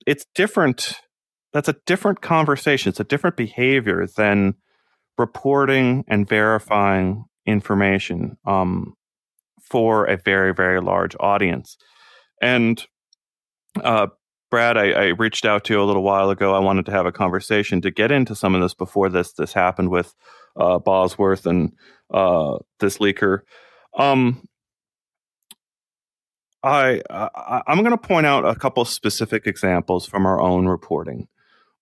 It's 0.06 0.26
different. 0.34 0.94
That's 1.52 1.68
a 1.68 1.76
different 1.86 2.22
conversation. 2.22 2.88
It's 2.88 3.00
a 3.00 3.04
different 3.04 3.36
behavior 3.36 4.06
than 4.06 4.54
reporting 5.18 6.04
and 6.08 6.26
verifying 6.26 7.26
information. 7.46 8.38
Um, 8.46 8.94
for 9.72 10.04
a 10.04 10.18
very, 10.18 10.54
very 10.54 10.80
large 10.80 11.16
audience. 11.18 11.78
And 12.42 12.84
uh, 13.82 14.08
Brad, 14.50 14.76
I, 14.76 14.90
I, 14.90 15.04
reached 15.06 15.46
out 15.46 15.64
to 15.64 15.72
you 15.72 15.82
a 15.82 15.84
little 15.84 16.02
while 16.02 16.28
ago. 16.28 16.54
I 16.54 16.58
wanted 16.58 16.84
to 16.86 16.92
have 16.92 17.06
a 17.06 17.12
conversation 17.12 17.80
to 17.80 17.90
get 17.90 18.12
into 18.12 18.34
some 18.34 18.54
of 18.54 18.60
this 18.60 18.74
before 18.74 19.08
this 19.08 19.32
this 19.32 19.54
happened 19.54 19.88
with 19.88 20.14
uh, 20.56 20.78
Bosworth 20.78 21.46
and 21.46 21.72
uh, 22.12 22.58
this 22.78 22.98
leaker. 22.98 23.40
Um, 23.96 24.46
I, 26.62 27.00
I 27.10 27.62
am 27.66 27.78
going 27.78 27.92
to 27.92 27.96
point 27.96 28.26
out 28.26 28.46
a 28.46 28.54
couple 28.54 28.84
specific 28.84 29.46
examples 29.46 30.06
from 30.06 30.26
our 30.26 30.40
own 30.40 30.66
reporting. 30.66 31.28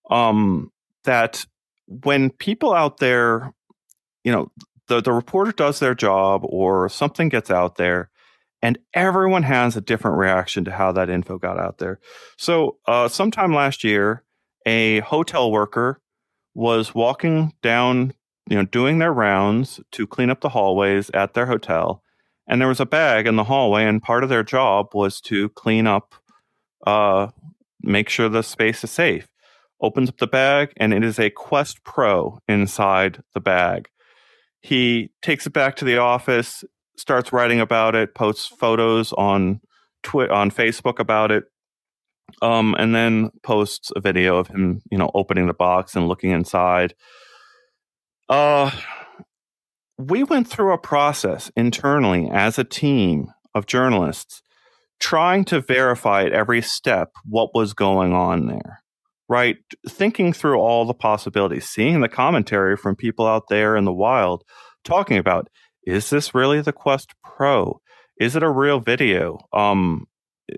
Um, 0.09 0.71
that 1.03 1.45
when 1.87 2.29
people 2.29 2.73
out 2.73 2.97
there, 2.97 3.53
you 4.23 4.31
know, 4.31 4.49
the, 4.91 5.01
the 5.01 5.13
reporter 5.13 5.53
does 5.53 5.79
their 5.79 5.95
job 5.95 6.41
or 6.43 6.89
something 6.89 7.29
gets 7.29 7.49
out 7.49 7.75
there 7.75 8.09
and 8.61 8.77
everyone 8.93 9.43
has 9.43 9.77
a 9.77 9.81
different 9.81 10.17
reaction 10.17 10.65
to 10.65 10.71
how 10.71 10.91
that 10.91 11.09
info 11.09 11.37
got 11.37 11.57
out 11.57 11.77
there. 11.77 11.99
So, 12.37 12.77
uh, 12.85 13.07
sometime 13.07 13.55
last 13.55 13.85
year, 13.85 14.23
a 14.65 14.99
hotel 14.99 15.49
worker 15.49 16.01
was 16.53 16.93
walking 16.93 17.53
down, 17.63 18.13
you 18.49 18.57
know, 18.57 18.65
doing 18.65 18.99
their 18.99 19.13
rounds 19.13 19.79
to 19.93 20.05
clean 20.05 20.29
up 20.29 20.41
the 20.41 20.49
hallways 20.49 21.09
at 21.11 21.33
their 21.33 21.45
hotel, 21.45 22.03
and 22.45 22.59
there 22.59 22.67
was 22.67 22.81
a 22.81 22.85
bag 22.85 23.27
in 23.27 23.37
the 23.37 23.45
hallway, 23.45 23.85
and 23.85 24.03
part 24.03 24.23
of 24.23 24.29
their 24.29 24.43
job 24.43 24.93
was 24.93 25.21
to 25.21 25.47
clean 25.49 25.87
up, 25.87 26.13
uh, 26.85 27.27
make 27.81 28.09
sure 28.09 28.27
the 28.27 28.43
space 28.43 28.83
is 28.83 28.91
safe. 28.91 29.29
Opens 29.81 30.09
up 30.09 30.17
the 30.17 30.27
bag, 30.27 30.73
and 30.77 30.93
it 30.93 31.03
is 31.03 31.17
a 31.17 31.29
Quest 31.29 31.83
Pro 31.83 32.39
inside 32.47 33.23
the 33.33 33.39
bag. 33.39 33.87
He 34.61 35.11
takes 35.21 35.47
it 35.47 35.53
back 35.53 35.75
to 35.77 35.85
the 35.85 35.97
office, 35.97 36.63
starts 36.97 37.33
writing 37.33 37.59
about 37.59 37.95
it, 37.95 38.13
posts 38.13 38.47
photos 38.47 39.11
on 39.13 39.59
Twitter, 40.03 40.31
on 40.31 40.51
Facebook 40.51 40.99
about 40.99 41.31
it, 41.31 41.45
um, 42.41 42.75
and 42.77 42.93
then 42.93 43.31
posts 43.43 43.91
a 43.95 43.99
video 43.99 44.37
of 44.37 44.47
him, 44.47 44.81
you 44.91 44.97
know, 44.97 45.11
opening 45.13 45.47
the 45.47 45.53
box 45.53 45.95
and 45.95 46.07
looking 46.07 46.31
inside. 46.31 46.93
Uh, 48.29 48.71
we 49.97 50.23
went 50.23 50.47
through 50.47 50.73
a 50.73 50.77
process 50.77 51.51
internally 51.55 52.29
as 52.31 52.57
a 52.57 52.63
team 52.63 53.27
of 53.53 53.65
journalists 53.65 54.41
trying 54.99 55.43
to 55.43 55.59
verify 55.59 56.23
at 56.23 56.31
every 56.31 56.61
step 56.61 57.11
what 57.25 57.53
was 57.53 57.73
going 57.73 58.13
on 58.13 58.47
there 58.47 58.80
right? 59.31 59.55
Thinking 59.87 60.33
through 60.33 60.59
all 60.59 60.83
the 60.83 60.93
possibilities, 60.93 61.69
seeing 61.69 62.01
the 62.01 62.09
commentary 62.09 62.75
from 62.75 62.97
people 62.97 63.25
out 63.25 63.47
there 63.47 63.77
in 63.77 63.85
the 63.85 63.93
wild 63.93 64.43
talking 64.83 65.17
about 65.17 65.47
is 65.87 66.09
this 66.09 66.35
really 66.35 66.59
the 66.59 66.73
Quest 66.73 67.13
Pro? 67.23 67.79
Is 68.19 68.35
it 68.35 68.43
a 68.43 68.49
real 68.49 68.81
video? 68.81 69.39
Um, 69.53 70.05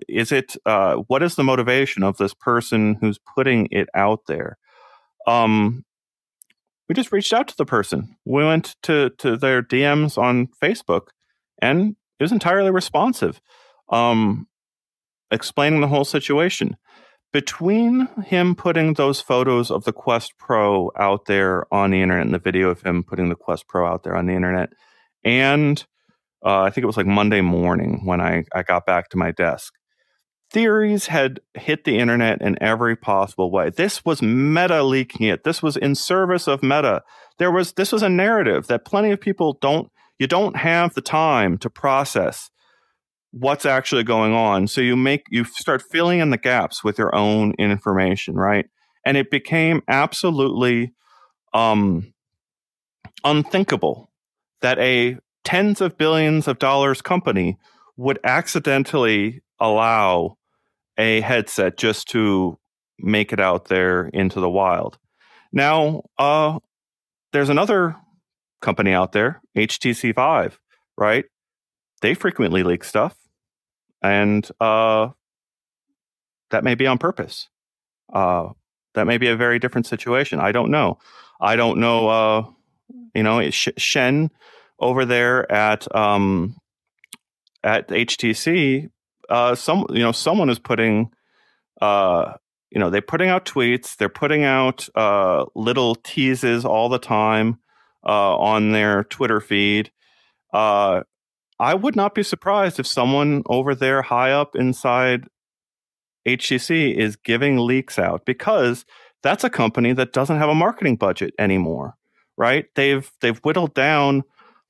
is 0.08 0.32
it 0.32 0.56
uh, 0.66 0.96
what 1.06 1.22
is 1.22 1.36
the 1.36 1.44
motivation 1.44 2.02
of 2.02 2.16
this 2.16 2.34
person 2.34 2.96
who's 3.00 3.20
putting 3.36 3.68
it 3.70 3.88
out 3.94 4.22
there? 4.26 4.58
Um, 5.24 5.84
we 6.88 6.96
just 6.96 7.12
reached 7.12 7.32
out 7.32 7.46
to 7.48 7.56
the 7.56 7.64
person. 7.64 8.16
We 8.24 8.44
went 8.44 8.74
to 8.82 9.10
to 9.18 9.36
their 9.36 9.62
DMs 9.62 10.18
on 10.18 10.48
Facebook, 10.60 11.10
and 11.62 11.94
it 12.18 12.24
was 12.24 12.32
entirely 12.32 12.72
responsive, 12.72 13.40
um, 13.88 14.48
explaining 15.30 15.80
the 15.80 15.88
whole 15.88 16.04
situation 16.04 16.76
between 17.34 18.06
him 18.26 18.54
putting 18.54 18.94
those 18.94 19.20
photos 19.20 19.68
of 19.68 19.82
the 19.82 19.92
Quest 19.92 20.38
Pro 20.38 20.92
out 20.96 21.24
there 21.24 21.66
on 21.74 21.90
the 21.90 22.00
internet 22.00 22.24
and 22.24 22.32
the 22.32 22.38
video 22.38 22.70
of 22.70 22.82
him 22.82 23.02
putting 23.02 23.28
the 23.28 23.34
Quest 23.34 23.66
Pro 23.66 23.84
out 23.84 24.04
there 24.04 24.14
on 24.14 24.26
the 24.26 24.34
internet, 24.34 24.70
and 25.24 25.84
uh, 26.46 26.60
I 26.60 26.70
think 26.70 26.84
it 26.84 26.86
was 26.86 26.96
like 26.96 27.08
Monday 27.08 27.40
morning 27.40 28.02
when 28.04 28.20
I, 28.20 28.44
I 28.54 28.62
got 28.62 28.86
back 28.86 29.08
to 29.08 29.16
my 29.16 29.32
desk, 29.32 29.74
theories 30.52 31.08
had 31.08 31.40
hit 31.54 31.82
the 31.82 31.98
internet 31.98 32.40
in 32.40 32.56
every 32.62 32.94
possible 32.94 33.50
way. 33.50 33.68
This 33.68 34.04
was 34.04 34.22
Meta 34.22 34.84
leaking 34.84 35.26
it. 35.26 35.42
This 35.42 35.60
was 35.60 35.76
in 35.76 35.96
service 35.96 36.46
of 36.46 36.62
Meta. 36.62 37.02
There 37.38 37.50
was 37.50 37.72
this 37.72 37.90
was 37.90 38.04
a 38.04 38.08
narrative 38.08 38.68
that 38.68 38.84
plenty 38.84 39.10
of 39.10 39.20
people 39.20 39.58
don't 39.60 39.90
you 40.20 40.28
don't 40.28 40.56
have 40.56 40.94
the 40.94 41.02
time 41.02 41.58
to 41.58 41.68
process 41.68 42.50
what's 43.36 43.66
actually 43.66 44.04
going 44.04 44.32
on. 44.32 44.68
So 44.68 44.80
you 44.80 44.96
make 44.96 45.24
you 45.28 45.44
start 45.44 45.82
filling 45.90 46.20
in 46.20 46.30
the 46.30 46.38
gaps 46.38 46.84
with 46.84 46.98
your 46.98 47.14
own 47.14 47.52
information, 47.58 48.36
right? 48.36 48.66
And 49.04 49.16
it 49.16 49.30
became 49.30 49.82
absolutely 49.88 50.92
um, 51.52 52.14
unthinkable 53.24 54.10
that 54.62 54.78
a 54.78 55.18
tens 55.42 55.80
of 55.80 55.98
billions 55.98 56.46
of 56.46 56.60
dollars 56.60 57.02
company 57.02 57.58
would 57.96 58.20
accidentally 58.22 59.42
allow 59.58 60.36
a 60.96 61.20
headset 61.20 61.76
just 61.76 62.08
to 62.10 62.56
make 63.00 63.32
it 63.32 63.40
out 63.40 63.66
there 63.66 64.06
into 64.06 64.38
the 64.38 64.48
wild. 64.48 64.96
Now, 65.52 66.02
uh, 66.18 66.60
there's 67.32 67.50
another 67.50 67.96
company 68.62 68.92
out 68.92 69.10
there, 69.10 69.42
HTC 69.56 70.14
Vive, 70.14 70.60
right? 70.96 71.24
They 72.00 72.14
frequently 72.14 72.62
leak 72.62 72.84
stuff 72.84 73.16
and 74.04 74.48
uh, 74.60 75.08
that 76.50 76.62
may 76.62 76.74
be 76.74 76.86
on 76.86 76.98
purpose. 76.98 77.48
Uh, 78.12 78.50
that 78.92 79.06
may 79.06 79.16
be 79.16 79.28
a 79.28 79.36
very 79.36 79.58
different 79.58 79.86
situation. 79.86 80.38
I 80.38 80.52
don't 80.52 80.70
know. 80.70 80.98
I 81.40 81.56
don't 81.56 81.80
know. 81.80 82.08
Uh, 82.08 82.46
you 83.14 83.22
know, 83.22 83.50
Shen 83.50 84.30
over 84.78 85.06
there 85.06 85.50
at 85.50 85.92
um, 85.96 86.56
at 87.64 87.88
HTC, 87.88 88.90
uh, 89.30 89.54
some 89.54 89.86
you 89.88 90.00
know 90.00 90.12
someone 90.12 90.50
is 90.50 90.58
putting, 90.58 91.10
uh, 91.80 92.34
you 92.70 92.78
know, 92.78 92.90
they're 92.90 93.00
putting 93.00 93.30
out 93.30 93.46
tweets. 93.46 93.96
They're 93.96 94.10
putting 94.10 94.44
out 94.44 94.86
uh, 94.94 95.46
little 95.54 95.94
teases 95.94 96.66
all 96.66 96.90
the 96.90 96.98
time 96.98 97.58
uh, 98.06 98.36
on 98.36 98.70
their 98.72 99.04
Twitter 99.04 99.40
feed. 99.40 99.90
Uh, 100.52 101.04
I 101.64 101.72
would 101.72 101.96
not 101.96 102.14
be 102.14 102.22
surprised 102.22 102.78
if 102.78 102.86
someone 102.86 103.42
over 103.46 103.74
there 103.74 104.02
high 104.02 104.32
up 104.32 104.54
inside 104.54 105.28
HTC 106.28 106.94
is 106.94 107.16
giving 107.16 107.56
leaks 107.56 107.98
out 107.98 108.26
because 108.26 108.84
that's 109.22 109.44
a 109.44 109.48
company 109.48 109.94
that 109.94 110.12
doesn't 110.12 110.36
have 110.36 110.50
a 110.50 110.54
marketing 110.54 110.96
budget 110.96 111.32
anymore, 111.38 111.94
right? 112.36 112.66
They've 112.74 113.10
they've 113.22 113.38
whittled 113.38 113.72
down 113.72 114.24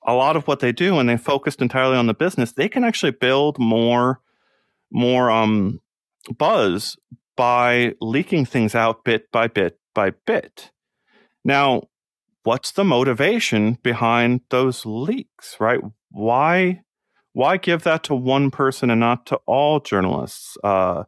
a 0.07 0.15
lot 0.15 0.37
of 0.37 0.47
what 0.47 0.61
they 0.61 0.71
do 0.71 1.01
and 1.01 1.09
they 1.09 1.17
focused 1.17 1.61
entirely 1.61 1.97
on 1.97 2.07
the 2.07 2.15
business. 2.15 2.53
They 2.53 2.69
can 2.69 2.85
actually 2.85 3.11
build 3.11 3.59
more 3.59 4.21
more 4.93 5.33
um 5.33 5.81
buzz 6.39 6.97
by 7.37 7.95
leaking 8.01 8.47
things 8.47 8.77
out 8.77 9.03
bit 9.03 9.33
by 9.33 9.49
bit 9.49 9.81
by 9.97 10.13
bit. 10.27 10.71
Now, 11.45 11.89
what's 12.45 12.71
the 12.71 12.85
motivation 12.85 13.79
behind 13.83 14.43
those 14.51 14.87
leaks, 14.87 15.57
right? 15.59 15.81
Why 16.13 16.84
why 17.35 17.59
give 17.59 17.83
that 17.83 18.05
to 18.05 18.15
one 18.15 18.51
person 18.51 18.89
and 18.91 19.01
not 19.01 19.27
to 19.27 19.37
all 19.47 19.81
journalists? 19.81 20.57
Uh, 20.65 21.05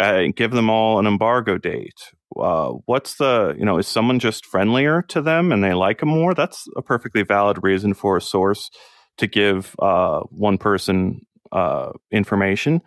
and 0.00 0.36
give 0.36 0.52
them 0.52 0.70
all 0.70 0.98
an 0.98 1.06
embargo 1.06 1.58
date. 1.58 2.12
Uh, 2.38 2.72
what's 2.86 3.16
the 3.16 3.54
you 3.58 3.64
know 3.64 3.78
is 3.78 3.86
someone 3.86 4.18
just 4.18 4.46
friendlier 4.46 5.02
to 5.02 5.20
them 5.20 5.50
and 5.50 5.64
they 5.64 5.74
like 5.74 6.00
them 6.00 6.10
more? 6.10 6.34
That's 6.34 6.66
a 6.76 6.82
perfectly 6.82 7.22
valid 7.22 7.62
reason 7.62 7.94
for 7.94 8.16
a 8.16 8.20
source 8.20 8.70
to 9.16 9.26
give 9.26 9.74
uh, 9.80 10.20
one 10.30 10.58
person 10.58 11.26
uh, 11.50 11.92
information. 12.10 12.82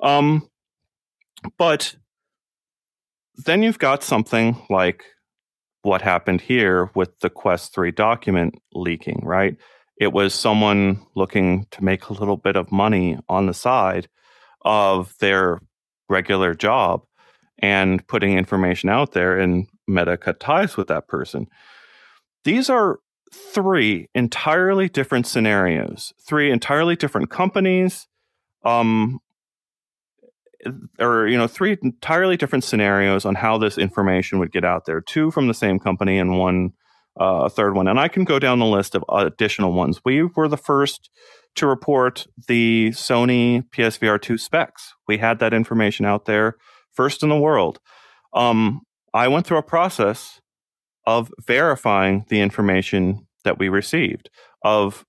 Um, 0.00 0.48
but 1.58 1.96
then 3.36 3.62
you've 3.62 3.78
got 3.78 4.02
something 4.02 4.56
like 4.70 5.04
what 5.82 6.00
happened 6.00 6.40
here 6.40 6.90
with 6.94 7.18
the 7.20 7.28
Quest 7.28 7.74
3 7.74 7.90
document 7.90 8.58
leaking, 8.72 9.20
right? 9.22 9.56
It 9.96 10.12
was 10.12 10.34
someone 10.34 11.00
looking 11.14 11.66
to 11.70 11.84
make 11.84 12.08
a 12.08 12.12
little 12.12 12.36
bit 12.36 12.56
of 12.56 12.72
money 12.72 13.18
on 13.28 13.46
the 13.46 13.54
side 13.54 14.08
of 14.62 15.16
their 15.18 15.60
regular 16.08 16.54
job 16.54 17.02
and 17.58 18.06
putting 18.08 18.36
information 18.36 18.88
out 18.88 19.12
there, 19.12 19.38
and 19.38 19.66
Meta 19.86 20.16
cut 20.16 20.40
ties 20.40 20.76
with 20.76 20.88
that 20.88 21.06
person. 21.06 21.46
These 22.44 22.68
are 22.68 22.98
three 23.32 24.08
entirely 24.14 24.88
different 24.88 25.26
scenarios, 25.26 26.12
three 26.26 26.50
entirely 26.50 26.96
different 26.96 27.30
companies, 27.30 28.06
um, 28.64 29.20
or 30.98 31.26
you 31.28 31.36
know, 31.36 31.46
three 31.46 31.76
entirely 31.82 32.36
different 32.36 32.64
scenarios 32.64 33.24
on 33.24 33.34
how 33.34 33.58
this 33.58 33.78
information 33.78 34.38
would 34.38 34.52
get 34.52 34.64
out 34.64 34.86
there. 34.86 35.00
Two 35.00 35.30
from 35.30 35.46
the 35.46 35.54
same 35.54 35.78
company 35.78 36.18
and 36.18 36.38
one 36.38 36.72
uh, 37.20 37.44
a 37.44 37.50
third 37.50 37.74
one. 37.74 37.88
And 37.88 37.98
I 37.98 38.08
can 38.08 38.24
go 38.24 38.38
down 38.38 38.58
the 38.58 38.66
list 38.66 38.94
of 38.94 39.04
additional 39.08 39.72
ones. 39.72 40.00
We 40.04 40.22
were 40.22 40.48
the 40.48 40.56
first 40.56 41.10
to 41.56 41.66
report 41.66 42.26
the 42.48 42.90
Sony 42.90 43.64
PSVR 43.70 44.20
2 44.20 44.36
specs. 44.38 44.94
We 45.06 45.18
had 45.18 45.38
that 45.38 45.54
information 45.54 46.04
out 46.04 46.24
there 46.24 46.56
first 46.92 47.22
in 47.22 47.28
the 47.28 47.38
world. 47.38 47.78
Um, 48.32 48.82
I 49.12 49.28
went 49.28 49.46
through 49.46 49.58
a 49.58 49.62
process 49.62 50.40
of 51.06 51.30
verifying 51.46 52.24
the 52.28 52.40
information 52.40 53.26
that 53.44 53.58
we 53.58 53.68
received, 53.68 54.30
of 54.64 55.04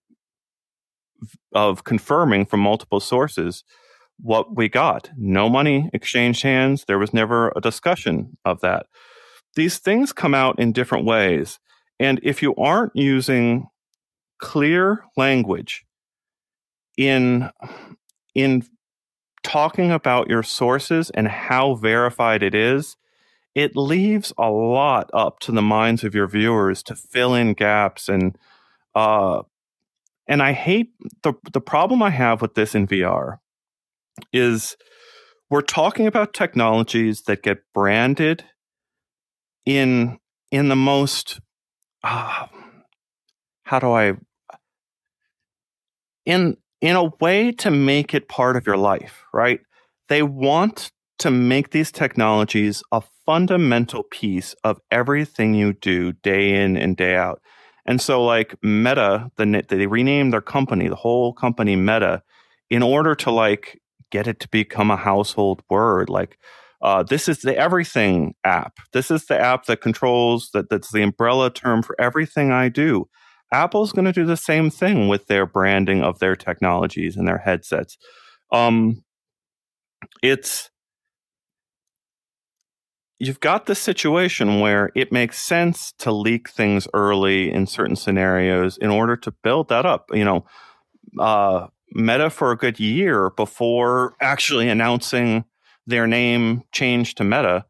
of 1.54 1.86
confirming 1.86 2.46
from 2.46 2.60
multiple 2.60 3.00
sources 3.00 3.64
what 4.20 4.56
we 4.56 4.70
got. 4.70 5.10
No 5.18 5.50
money 5.50 5.90
exchanged 5.94 6.44
hands. 6.44 6.86
There 6.88 7.00
was 7.00 7.14
never 7.14 7.52
a 7.56 7.62
discussion 7.62 8.38
of 8.46 8.62
that. 8.62 8.86
These 9.56 9.80
things 9.80 10.14
come 10.14 10.34
out 10.34 10.60
in 10.60 10.74
different 10.74 11.06
ways. 11.06 11.60
And 12.00 12.20
if 12.24 12.42
you 12.42 12.56
aren't 12.56 12.96
using 12.96 13.68
clear 14.40 15.06
language 15.16 15.86
in 16.98 17.50
in 18.34 18.64
talking 19.44 19.92
about 19.92 20.28
your 20.28 20.44
sources 20.44 21.10
and 21.12 21.28
how 21.28 21.76
verified 21.76 22.44
it 22.44 22.54
is, 22.54 22.98
it 23.54 23.76
leaves 23.76 24.34
a 24.38 24.50
lot 24.50 25.10
up 25.14 25.40
to 25.40 25.52
the 25.52 25.62
minds 25.62 26.04
of 26.04 26.14
your 26.14 26.28
viewers 26.28 26.84
to 26.84 26.96
fill 26.96 27.34
in 27.34 27.54
gaps 27.54 28.10
and 28.10 28.38
uh 28.96 29.42
and 30.28 30.42
I 30.42 30.54
hate 30.54 30.90
the 31.24 31.34
the 31.54 31.62
problem 31.62 32.02
I 32.02 32.10
have 32.10 32.42
with 32.42 32.56
this 32.56 32.76
in 32.76 32.88
VR 32.88 33.38
is 34.34 34.76
we're 35.50 35.62
talking 35.62 36.08
about 36.08 36.34
technologies 36.34 37.24
that 37.24 37.44
get 37.44 37.60
branded 37.74 38.44
in 39.66 40.20
in 40.52 40.70
the 40.70 40.76
most 40.76 41.40
uh, 42.06 42.48
how 43.64 43.80
do 43.80 43.92
I 43.92 44.14
in 46.26 46.58
in 46.82 46.96
a 46.96 47.06
way 47.20 47.52
to 47.52 47.72
make 47.72 48.14
it 48.14 48.28
part 48.28 48.56
of 48.56 48.68
your 48.68 48.78
life, 48.78 49.26
right? 49.34 49.60
They 50.08 50.22
want 50.22 50.92
to 51.20 51.32
make 51.32 51.72
these 51.72 51.92
technologies 51.92 52.84
a 52.92 53.02
fundamental 53.26 54.04
piece 54.04 54.54
of 54.64 54.80
everything 54.92 55.56
you 55.56 55.74
do 55.74 56.12
day 56.12 56.64
in 56.64 56.78
and 56.78 56.96
day 56.96 57.16
out. 57.16 57.42
And 57.86 58.02
so, 58.02 58.24
like 58.24 58.56
Meta, 58.62 59.32
the 59.38 59.64
they 59.68 59.88
renamed 59.88 60.34
their 60.34 60.42
company, 60.42 60.88
the 60.88 60.96
whole 60.96 61.34
company 61.34 61.76
Meta, 61.76 62.22
in 62.70 62.84
order 62.84 63.16
to 63.16 63.32
like 63.32 63.80
get 64.12 64.28
it 64.28 64.40
to 64.42 64.50
become 64.50 64.92
a 64.92 64.98
household 64.98 65.64
word. 65.70 66.10
Like 66.10 66.38
uh, 66.86 67.02
this 67.02 67.28
is 67.28 67.40
the 67.40 67.58
everything 67.58 68.36
app. 68.44 68.78
This 68.94 69.10
is 69.10 69.26
the 69.26 69.40
app 69.40 69.66
that 69.66 69.82
controls 69.82 70.52
that. 70.54 70.70
That's 70.70 70.92
the 70.92 71.02
umbrella 71.02 71.52
term 71.52 71.82
for 71.82 72.00
everything 72.00 72.52
I 72.52 72.70
do. 72.70 73.10
Apple's 73.52 73.92
going 73.92 74.06
to 74.06 74.12
do 74.12 74.24
the 74.24 74.38
same 74.38 74.70
thing 74.70 75.08
with 75.08 75.26
their 75.26 75.48
branding 75.48 76.04
of 76.04 76.20
their 76.20 76.36
technologies 76.36 77.18
and 77.18 77.28
their 77.28 77.40
headsets. 77.40 77.98
Um, 78.52 79.04
it's 80.22 80.70
you've 83.18 83.40
got 83.40 83.66
the 83.66 83.74
situation 83.74 84.60
where 84.60 84.92
it 84.94 85.12
makes 85.12 85.40
sense 85.42 85.92
to 85.98 86.12
leak 86.12 86.52
things 86.52 86.88
early 86.94 87.52
in 87.52 87.66
certain 87.66 87.96
scenarios 87.96 88.78
in 88.78 88.92
order 88.92 89.18
to 89.18 89.32
build 89.32 89.70
that 89.70 89.88
up. 89.88 90.12
You 90.14 90.26
know, 90.26 90.46
uh, 91.18 91.66
Meta 91.94 92.30
for 92.30 92.52
a 92.52 92.58
good 92.58 92.80
year 92.80 93.32
before 93.32 94.14
actually 94.22 94.70
announcing 94.70 95.46
their 95.88 96.08
name 96.08 96.64
changed 96.72 97.18
to 97.18 97.24
Meta 97.24 97.66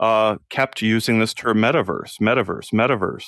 uh, 0.00 0.36
kept 0.50 0.82
using 0.82 1.18
this 1.18 1.34
term 1.34 1.58
metaverse, 1.58 2.20
metaverse, 2.20 2.72
metaverse 2.72 3.26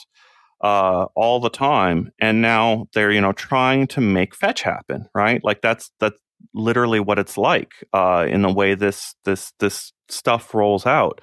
uh, 0.63 1.07
all 1.15 1.41
the 1.41 1.51
time, 1.51 2.11
and 2.21 2.43
now 2.43 2.87
they're 2.95 3.13
you 3.13 3.21
know 3.21 3.33
trying 3.33 3.87
to 3.89 4.01
make 4.01 4.35
fetch 4.35 4.63
happen, 4.63 5.09
right? 5.15 5.43
Like 5.45 5.61
that's 5.63 5.91
that's 6.01 6.19
literally 6.55 7.01
what 7.01 7.19
it's 7.19 7.39
like 7.39 7.73
uh, 7.93 8.27
in 8.29 8.43
the 8.43 8.53
way 8.53 8.75
this 8.75 9.15
this 9.25 9.53
this 9.61 9.93
stuff 10.09 10.55
rolls 10.55 10.87
out. 10.87 11.21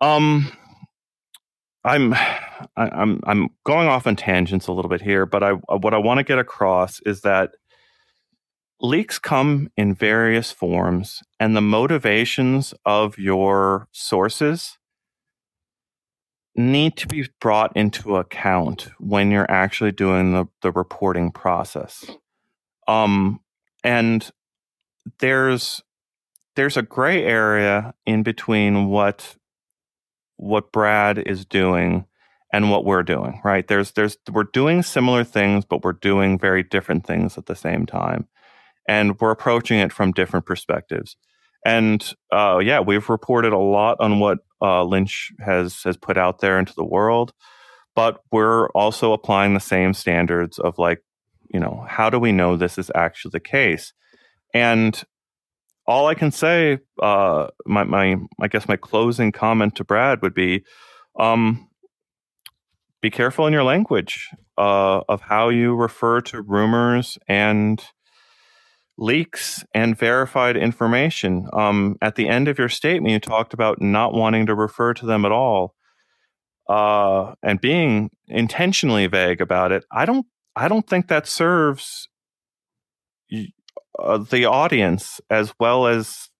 Um, 0.00 0.52
I'm 1.84 2.12
I, 2.14 2.50
I'm 2.76 3.20
I'm 3.24 3.48
going 3.64 3.88
off 3.88 4.06
on 4.06 4.16
tangents 4.16 4.66
a 4.66 4.72
little 4.72 4.88
bit 4.90 5.00
here, 5.00 5.24
but 5.24 5.42
I 5.42 5.52
what 5.52 5.94
I 5.94 5.98
want 5.98 6.18
to 6.18 6.24
get 6.24 6.38
across 6.38 7.00
is 7.06 7.22
that 7.22 7.52
leaks 8.80 9.18
come 9.18 9.70
in 9.76 9.94
various 9.94 10.52
forms, 10.52 11.22
and 11.40 11.56
the 11.56 11.62
motivations 11.62 12.74
of 12.84 13.18
your 13.18 13.88
sources 13.92 14.78
need 16.54 16.96
to 16.96 17.06
be 17.06 17.28
brought 17.40 17.76
into 17.76 18.16
account 18.16 18.88
when 18.98 19.30
you're 19.30 19.50
actually 19.50 19.92
doing 19.92 20.32
the, 20.32 20.46
the 20.62 20.72
reporting 20.72 21.30
process. 21.30 22.04
Um, 22.88 23.40
and 23.84 24.30
there's 25.20 25.82
there's 26.54 26.76
a 26.78 26.82
gray 26.82 27.22
area 27.24 27.94
in 28.06 28.22
between 28.22 28.86
what 28.86 29.36
what 30.36 30.72
Brad 30.72 31.18
is 31.18 31.44
doing 31.44 32.06
and 32.52 32.70
what 32.70 32.84
we're 32.84 33.02
doing, 33.02 33.40
right? 33.44 33.66
There's 33.66 33.92
there's 33.92 34.16
we're 34.32 34.44
doing 34.44 34.82
similar 34.82 35.24
things, 35.24 35.64
but 35.64 35.84
we're 35.84 35.92
doing 35.92 36.38
very 36.38 36.62
different 36.62 37.06
things 37.06 37.36
at 37.36 37.46
the 37.46 37.56
same 37.56 37.86
time. 37.86 38.28
And 38.88 39.18
we're 39.20 39.30
approaching 39.30 39.78
it 39.78 39.92
from 39.92 40.12
different 40.12 40.46
perspectives. 40.46 41.16
And 41.64 42.12
uh, 42.32 42.60
yeah, 42.62 42.80
we've 42.80 43.08
reported 43.08 43.52
a 43.52 43.58
lot 43.58 43.96
on 44.00 44.20
what 44.20 44.38
uh, 44.62 44.84
Lynch 44.84 45.32
has 45.44 45.82
has 45.82 45.96
put 45.96 46.16
out 46.16 46.40
there 46.40 46.58
into 46.58 46.72
the 46.74 46.84
world, 46.84 47.32
but 47.94 48.20
we're 48.30 48.68
also 48.70 49.12
applying 49.12 49.54
the 49.54 49.60
same 49.60 49.92
standards 49.92 50.58
of 50.58 50.78
like, 50.78 51.02
you 51.52 51.58
know, 51.58 51.84
how 51.88 52.08
do 52.08 52.18
we 52.18 52.30
know 52.32 52.56
this 52.56 52.78
is 52.78 52.90
actually 52.94 53.30
the 53.32 53.40
case? 53.40 53.92
And 54.54 55.02
all 55.86 56.06
I 56.06 56.14
can 56.14 56.30
say, 56.30 56.78
uh, 57.00 57.48
my, 57.66 57.84
my, 57.84 58.16
I 58.40 58.48
guess 58.48 58.68
my 58.68 58.76
closing 58.76 59.32
comment 59.32 59.76
to 59.76 59.84
Brad 59.84 60.22
would 60.22 60.34
be, 60.34 60.64
um, 61.18 61.68
be 63.00 63.10
careful 63.10 63.46
in 63.46 63.52
your 63.52 63.62
language 63.62 64.28
uh, 64.58 65.02
of 65.08 65.20
how 65.20 65.48
you 65.48 65.74
refer 65.74 66.20
to 66.22 66.42
rumors 66.42 67.18
and 67.28 67.84
leaks 68.98 69.64
and 69.74 69.98
verified 69.98 70.56
information. 70.56 71.48
Um, 71.52 71.96
at 72.00 72.14
the 72.14 72.28
end 72.28 72.48
of 72.48 72.58
your 72.58 72.68
statement, 72.68 73.12
you 73.12 73.18
talked 73.20 73.52
about 73.52 73.80
not 73.80 74.14
wanting 74.14 74.46
to 74.46 74.54
refer 74.54 74.94
to 74.94 75.06
them 75.06 75.24
at 75.24 75.32
all 75.32 75.74
uh, 76.68 77.34
and 77.42 77.60
being 77.60 78.10
intentionally 78.28 79.06
vague 79.06 79.40
about 79.40 79.72
it. 79.72 79.84
I 79.90 80.04
don't. 80.04 80.26
I 80.58 80.68
don't 80.68 80.88
think 80.88 81.08
that 81.08 81.26
serves 81.26 82.08
uh, 83.98 84.18
the 84.18 84.46
audience 84.46 85.20
as 85.28 85.52
well 85.60 85.86
as 85.86 86.30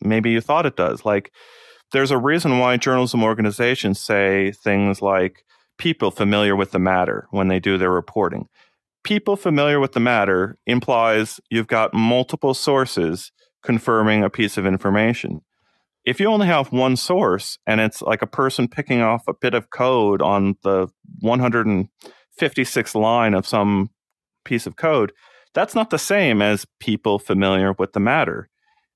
maybe 0.00 0.30
you 0.30 0.40
thought 0.40 0.64
it 0.64 0.76
does. 0.76 1.04
Like, 1.04 1.30
there's 1.92 2.10
a 2.10 2.16
reason 2.18 2.58
why 2.58 2.78
journalism 2.78 3.22
organizations 3.22 4.00
say 4.00 4.52
things 4.52 5.02
like 5.02 5.44
people 5.78 6.10
familiar 6.10 6.56
with 6.56 6.70
the 6.70 6.78
matter 6.78 7.26
when 7.30 7.48
they 7.48 7.60
do 7.60 7.76
their 7.76 7.90
reporting. 7.90 8.48
People 9.06 9.36
familiar 9.36 9.78
with 9.78 9.92
the 9.92 10.00
matter 10.00 10.58
implies 10.66 11.38
you've 11.48 11.68
got 11.68 11.94
multiple 11.94 12.54
sources 12.54 13.30
confirming 13.62 14.24
a 14.24 14.30
piece 14.30 14.56
of 14.58 14.66
information. 14.66 15.42
if 16.04 16.18
you 16.18 16.26
only 16.26 16.48
have 16.48 16.72
one 16.72 16.96
source 16.96 17.56
and 17.68 17.80
it's 17.80 18.02
like 18.02 18.20
a 18.20 18.26
person 18.26 18.66
picking 18.66 19.02
off 19.02 19.22
a 19.28 19.34
bit 19.34 19.54
of 19.54 19.70
code 19.70 20.20
on 20.20 20.56
the 20.64 20.88
156th 21.22 22.94
line 23.00 23.32
of 23.34 23.46
some 23.46 23.90
piece 24.44 24.66
of 24.66 24.74
code, 24.74 25.12
that's 25.54 25.76
not 25.76 25.90
the 25.90 25.98
same 25.98 26.42
as 26.42 26.66
people 26.80 27.20
familiar 27.20 27.72
with 27.78 27.92
the 27.92 28.00
matter. 28.00 28.48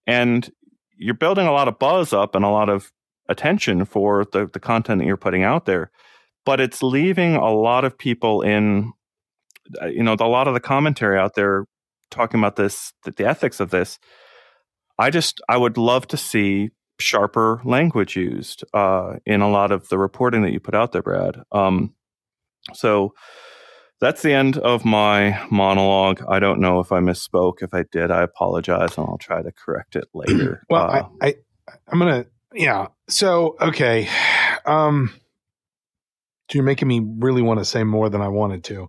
And 0.08 0.50
you're 0.96 1.14
building 1.14 1.46
a 1.46 1.52
lot 1.52 1.68
of 1.68 1.78
buzz 1.78 2.12
up 2.12 2.34
and 2.34 2.44
a 2.44 2.48
lot 2.48 2.68
of 2.68 2.90
attention 3.28 3.84
for 3.84 4.24
the, 4.32 4.50
the 4.52 4.60
content 4.60 4.98
that 5.00 5.06
you're 5.06 5.16
putting 5.16 5.44
out 5.44 5.66
there. 5.66 5.92
But 6.44 6.58
it's 6.58 6.82
leaving 6.82 7.36
a 7.36 7.52
lot 7.52 7.84
of 7.84 7.96
people 7.96 8.42
in, 8.42 8.92
you 9.88 10.02
know, 10.02 10.16
a 10.18 10.24
lot 10.24 10.48
of 10.48 10.54
the 10.54 10.60
commentary 10.60 11.18
out 11.18 11.34
there 11.34 11.64
talking 12.10 12.40
about 12.40 12.56
this, 12.56 12.92
the, 13.04 13.26
ethics 13.26 13.60
of 13.60 13.70
this. 13.70 13.98
I 14.98 15.10
just, 15.10 15.40
I 15.48 15.56
would 15.56 15.78
love 15.78 16.06
to 16.08 16.16
see 16.16 16.70
sharper 16.98 17.60
language 17.64 18.16
used 18.16 18.64
uh, 18.74 19.16
in 19.24 19.40
a 19.40 19.50
lot 19.50 19.72
of 19.72 19.88
the 19.88 19.98
reporting 19.98 20.42
that 20.42 20.52
you 20.52 20.60
put 20.60 20.74
out 20.74 20.92
there, 20.92 21.02
Brad. 21.02 21.42
Um, 21.52 21.94
so 22.74 23.14
that's 24.00 24.22
the 24.22 24.32
end 24.32 24.56
of 24.58 24.84
my 24.84 25.40
monologue. 25.50 26.22
I 26.28 26.38
don't 26.38 26.60
know 26.60 26.80
if 26.80 26.90
I 26.90 27.00
misspoke. 27.00 27.62
If 27.62 27.74
I 27.74 27.84
did, 27.90 28.10
I 28.10 28.22
apologize, 28.22 28.96
and 28.96 29.06
I'll 29.06 29.18
try 29.18 29.42
to 29.42 29.52
correct 29.52 29.96
it 29.96 30.08
later. 30.14 30.62
well, 30.68 30.90
uh, 30.90 31.08
I, 31.20 31.26
I, 31.28 31.34
I'm 31.88 31.98
gonna, 31.98 32.26
yeah. 32.54 32.88
So 33.08 33.56
okay, 33.60 34.08
um, 34.64 35.12
you're 36.52 36.64
making 36.64 36.88
me 36.88 37.00
really 37.18 37.42
want 37.42 37.60
to 37.60 37.64
say 37.64 37.84
more 37.84 38.08
than 38.08 38.22
I 38.22 38.28
wanted 38.28 38.64
to. 38.64 38.88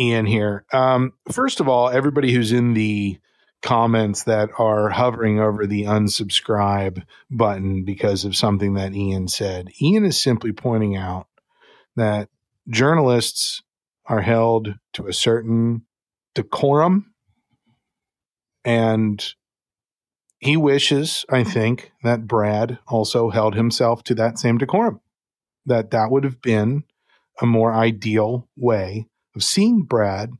Ian 0.00 0.24
here. 0.24 0.64
Um, 0.72 1.12
first 1.30 1.60
of 1.60 1.68
all, 1.68 1.90
everybody 1.90 2.32
who's 2.32 2.52
in 2.52 2.72
the 2.72 3.18
comments 3.62 4.24
that 4.24 4.48
are 4.58 4.88
hovering 4.88 5.38
over 5.38 5.66
the 5.66 5.84
unsubscribe 5.84 7.04
button 7.30 7.84
because 7.84 8.24
of 8.24 8.34
something 8.34 8.74
that 8.74 8.94
Ian 8.94 9.28
said. 9.28 9.68
Ian 9.82 10.06
is 10.06 10.20
simply 10.20 10.52
pointing 10.52 10.96
out 10.96 11.26
that 11.96 12.30
journalists 12.68 13.62
are 14.06 14.22
held 14.22 14.74
to 14.94 15.06
a 15.06 15.12
certain 15.12 15.82
decorum 16.34 17.12
and 18.64 19.34
he 20.38 20.56
wishes, 20.56 21.26
I 21.28 21.44
think, 21.44 21.92
that 22.02 22.26
Brad 22.26 22.78
also 22.88 23.28
held 23.28 23.54
himself 23.54 24.02
to 24.04 24.14
that 24.14 24.38
same 24.38 24.56
decorum. 24.56 25.00
That 25.66 25.90
that 25.90 26.10
would 26.10 26.24
have 26.24 26.40
been 26.40 26.84
a 27.42 27.46
more 27.46 27.74
ideal 27.74 28.48
way 28.56 29.09
of 29.34 29.42
seeing 29.42 29.82
Brad 29.82 30.30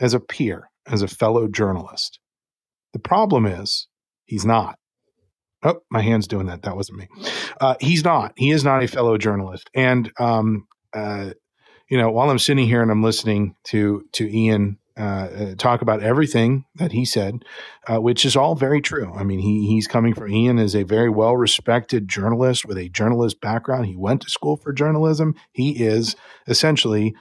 as 0.00 0.14
a 0.14 0.20
peer, 0.20 0.70
as 0.86 1.02
a 1.02 1.08
fellow 1.08 1.48
journalist. 1.48 2.18
The 2.92 2.98
problem 2.98 3.46
is 3.46 3.88
he's 4.24 4.44
not. 4.44 4.78
Oh, 5.62 5.80
my 5.90 6.02
hand's 6.02 6.28
doing 6.28 6.46
that. 6.46 6.62
That 6.62 6.76
wasn't 6.76 6.98
me. 6.98 7.08
Uh, 7.60 7.74
he's 7.80 8.04
not. 8.04 8.32
He 8.36 8.50
is 8.50 8.62
not 8.62 8.82
a 8.82 8.88
fellow 8.88 9.18
journalist. 9.18 9.68
And 9.74 10.10
um, 10.18 10.68
uh, 10.94 11.30
you 11.88 11.98
know, 11.98 12.10
while 12.10 12.30
I'm 12.30 12.38
sitting 12.38 12.66
here 12.66 12.82
and 12.82 12.90
I'm 12.90 13.02
listening 13.02 13.56
to 13.64 14.04
to 14.12 14.30
Ian 14.30 14.78
uh, 14.96 15.00
uh 15.00 15.54
talk 15.56 15.82
about 15.82 16.02
everything 16.02 16.64
that 16.76 16.92
he 16.92 17.04
said, 17.04 17.44
uh, 17.86 18.00
which 18.00 18.24
is 18.24 18.36
all 18.36 18.54
very 18.54 18.80
true. 18.80 19.12
I 19.14 19.24
mean, 19.24 19.40
he 19.40 19.66
he's 19.66 19.88
coming 19.88 20.14
from 20.14 20.32
Ian 20.32 20.58
is 20.58 20.76
a 20.76 20.84
very 20.84 21.10
well 21.10 21.36
respected 21.36 22.08
journalist 22.08 22.64
with 22.64 22.78
a 22.78 22.88
journalist 22.88 23.40
background. 23.40 23.86
He 23.86 23.96
went 23.96 24.22
to 24.22 24.30
school 24.30 24.56
for 24.56 24.72
journalism. 24.72 25.34
He 25.52 25.82
is 25.82 26.14
essentially 26.46 27.16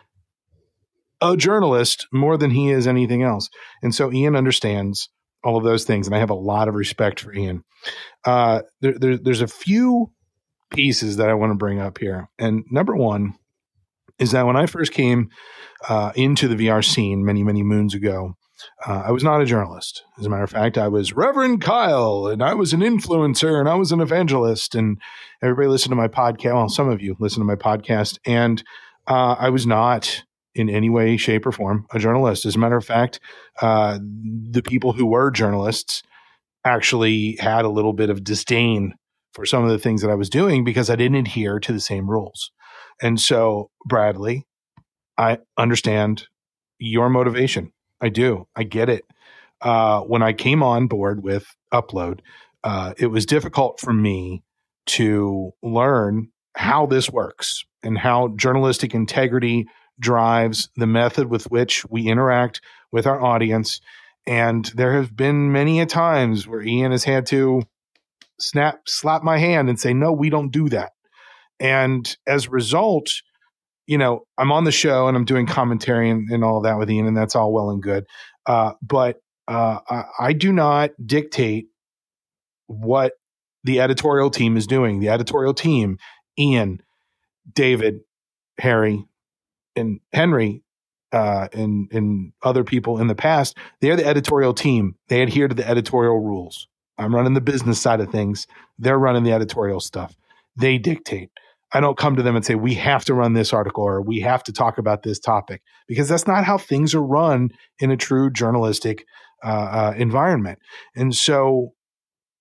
a 1.22 1.36
journalist 1.38 2.08
more 2.12 2.38
than 2.38 2.52
he 2.52 2.70
is 2.72 2.88
anything 2.88 3.24
else. 3.24 3.50
And 3.82 3.94
so 3.94 4.12
Ian 4.12 4.36
understands 4.36 5.10
all 5.44 5.58
of 5.58 5.64
those 5.64 5.84
things. 5.84 6.08
And 6.08 6.16
I 6.16 6.20
have 6.20 6.30
a 6.30 6.36
lot 6.36 6.68
of 6.68 6.76
respect 6.76 7.20
for 7.20 7.34
Ian. 7.34 7.64
Uh, 8.26 8.62
there, 8.82 8.98
there, 8.98 9.18
there's 9.18 9.42
a 9.42 9.48
few 9.48 10.12
pieces 10.72 11.18
that 11.18 11.30
I 11.30 11.34
want 11.34 11.52
to 11.52 11.58
bring 11.58 11.80
up 11.80 11.98
here. 11.98 12.30
And 12.38 12.64
number 12.70 12.96
one 12.96 13.36
is 14.20 14.32
that 14.32 14.46
when 14.46 14.58
I 14.58 14.66
first 14.66 14.92
came 14.92 15.30
uh, 15.88 16.12
into 16.16 16.48
the 16.48 16.56
VR 16.56 16.84
scene 16.84 17.24
many, 17.24 17.44
many 17.44 17.64
moons 17.64 17.94
ago, 17.94 18.34
uh, 18.86 19.04
I 19.06 19.12
was 19.12 19.24
not 19.24 19.42
a 19.42 19.46
journalist. 19.46 20.04
As 20.18 20.26
a 20.26 20.30
matter 20.30 20.44
of 20.44 20.50
fact, 20.50 20.78
I 20.78 20.88
was 20.88 21.14
Reverend 21.14 21.62
Kyle, 21.62 22.26
and 22.28 22.42
I 22.42 22.56
was 22.56 22.74
an 22.74 22.80
influencer, 22.80 23.60
and 23.60 23.70
I 23.70 23.76
was 23.76 23.92
an 23.92 24.02
evangelist. 24.02 24.74
And 24.74 25.00
everybody 25.44 25.68
listened 25.68 25.92
to 25.92 25.96
my 25.96 26.08
podcast. 26.08 26.56
Well, 26.56 26.70
some 26.70 26.90
of 26.90 27.00
you 27.00 27.16
listen 27.20 27.40
to 27.40 27.46
my 27.46 27.56
podcast, 27.56 28.18
and 28.26 28.64
uh, 29.06 29.36
I 29.38 29.50
was 29.50 29.68
not 29.68 30.24
in 30.58 30.70
any 30.70 30.90
way, 30.90 31.18
shape, 31.18 31.46
or 31.46 31.52
form 31.52 31.86
a 31.92 32.00
journalist. 32.00 32.46
As 32.46 32.56
a 32.56 32.60
matter 32.60 32.78
of 32.78 32.86
fact, 32.86 33.20
uh, 33.62 34.00
the 34.00 34.64
people 34.64 34.94
who 34.94 35.06
were 35.06 35.32
journalists 35.32 36.04
actually 36.66 37.38
had 37.40 37.66
a 37.66 37.70
little 37.70 37.94
bit 37.94 38.10
of 38.10 38.24
disdain 38.24 38.94
for 39.34 39.46
some 39.46 39.64
of 39.64 39.70
the 39.70 39.80
things 39.80 40.02
that 40.02 40.10
I 40.10 40.16
was 40.16 40.30
doing 40.30 40.64
because 40.64 40.90
I 40.90 40.96
didn't 40.96 41.18
adhere 41.18 41.60
to 41.60 41.72
the 41.72 41.80
same 41.80 42.10
rules. 42.10 42.52
And 43.02 43.20
so, 43.20 43.70
Bradley, 43.86 44.46
I 45.18 45.40
understand 45.58 46.28
your 46.80 47.10
motivation. 47.10 47.72
I 48.02 48.10
do. 48.10 48.48
I 48.56 48.64
get 48.64 48.90
it. 48.90 49.06
Uh, 49.62 50.02
when 50.02 50.22
I 50.22 50.34
came 50.34 50.62
on 50.62 50.88
board 50.88 51.24
with 51.24 51.46
Upload, 51.74 52.20
uh, 52.64 52.94
it 52.98 53.08
was 53.08 53.26
difficult 53.26 53.80
for 53.80 53.94
me 53.94 54.44
to 54.88 55.52
learn 55.62 56.30
how 56.56 56.86
this 56.86 57.10
works 57.10 57.64
and 57.84 57.98
how 57.98 58.30
journalistic 58.30 58.94
integrity 58.94 59.68
drives 60.00 60.70
the 60.76 60.88
method 60.88 61.30
with 61.30 61.50
which 61.50 61.86
we 61.90 62.08
interact 62.08 62.62
with 62.92 63.08
our 63.08 63.22
audience. 63.22 63.82
And 64.26 64.66
there 64.76 64.94
have 64.94 65.16
been 65.16 65.52
many 65.52 65.80
a 65.80 65.86
times 65.86 66.48
where 66.48 66.62
Ian 66.62 66.92
has 66.92 67.04
had 67.04 67.26
to 67.28 67.64
snap, 68.40 68.82
slap 68.86 69.24
my 69.24 69.38
hand 69.38 69.70
and 69.70 69.80
say, 69.80 69.94
no, 69.94 70.12
we 70.12 70.30
don't 70.30 70.52
do 70.52 70.70
that. 70.70 70.92
And 71.60 72.16
as 72.28 72.48
a 72.48 72.52
result, 72.52 73.10
you 73.88 73.98
know, 73.98 74.26
I'm 74.38 74.52
on 74.52 74.66
the 74.66 74.72
show 74.72 75.08
and 75.08 75.16
I'm 75.16 75.26
doing 75.26 75.48
commentary 75.48 76.10
and, 76.10 76.30
and 76.30 76.44
all 76.44 76.62
that 76.62 76.78
with 76.78 76.92
Ian, 76.92 77.08
and 77.08 77.18
that's 77.18 77.36
all 77.36 77.54
well 77.54 77.70
and 77.70 77.82
good. 77.82 78.06
Uh, 78.46 78.74
but 78.82 79.18
uh, 79.48 79.80
I, 79.90 80.04
I 80.20 80.34
do 80.34 80.52
not 80.52 80.92
dictate 81.04 81.68
what 82.68 83.14
the 83.64 83.80
editorial 83.80 84.30
team 84.30 84.58
is 84.58 84.68
doing. 84.68 85.00
The 85.00 85.10
editorial 85.10 85.54
team, 85.54 85.98
Ian, 86.38 86.82
David, 87.52 88.02
Harry, 88.60 89.06
and 89.78 90.00
Henry 90.12 90.64
uh, 91.12 91.48
and 91.54 91.92
and 91.92 92.34
other 92.44 92.64
people 92.64 93.00
in 93.00 93.08
the 93.08 93.16
past, 93.16 93.58
they're 93.82 93.96
the 93.96 94.06
editorial 94.06 94.54
team. 94.54 94.96
They 95.08 95.22
adhere 95.22 95.48
to 95.48 95.56
the 95.56 95.68
editorial 95.68 96.20
rules. 96.20 96.68
I'm 96.98 97.14
running 97.16 97.34
the 97.34 97.42
business 97.42 97.80
side 97.80 98.00
of 98.02 98.12
things. 98.12 98.48
They're 98.80 98.98
running 98.98 99.24
the 99.24 99.32
editorial 99.32 99.80
stuff. 99.80 100.16
They 100.56 100.78
dictate. 100.78 101.30
I 101.74 101.80
don't 101.80 101.98
come 101.98 102.16
to 102.16 102.24
them 102.24 102.36
and 102.36 102.46
say 102.46 102.56
we 102.56 102.76
have 102.76 103.06
to 103.06 103.14
run 103.14 103.34
this 103.34 103.54
article 103.54 103.84
or 103.84 104.02
we 104.02 104.22
have 104.22 104.44
to 104.44 104.54
talk 104.54 104.78
about 104.78 105.04
this 105.04 105.20
topic 105.20 105.62
because 105.88 106.08
that's 106.08 106.26
not 106.26 106.46
how 106.46 106.58
things 106.58 106.96
are 106.96 107.04
run 107.04 107.52
in 107.80 107.92
a 107.92 107.98
true 107.98 108.32
journalistic 108.32 109.06
uh, 109.44 109.48
uh, 109.48 109.94
environment. 109.98 110.60
And 110.96 111.14
so 111.14 111.74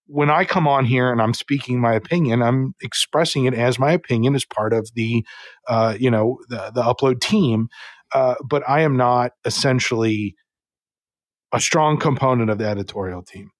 when 0.06 0.30
I 0.30 0.44
come 0.44 0.68
on 0.68 0.84
here 0.84 1.10
and 1.10 1.20
I'm 1.20 1.34
speaking 1.34 1.80
my 1.80 1.94
opinion, 1.94 2.42
I'm 2.42 2.74
expressing 2.80 3.44
it 3.44 3.54
as 3.54 3.78
my 3.78 3.92
opinion 3.92 4.34
as 4.34 4.44
part 4.44 4.72
of 4.72 4.90
the, 4.94 5.24
uh, 5.68 5.96
you 5.98 6.10
know, 6.10 6.38
the, 6.48 6.70
the 6.74 6.82
upload 6.82 7.20
team. 7.20 7.68
Uh, 8.14 8.36
but 8.44 8.62
I 8.68 8.82
am 8.82 8.96
not 8.96 9.32
essentially 9.44 10.36
a 11.52 11.60
strong 11.60 11.98
component 11.98 12.50
of 12.50 12.58
the 12.58 12.66
editorial 12.66 13.22
team. 13.22 13.50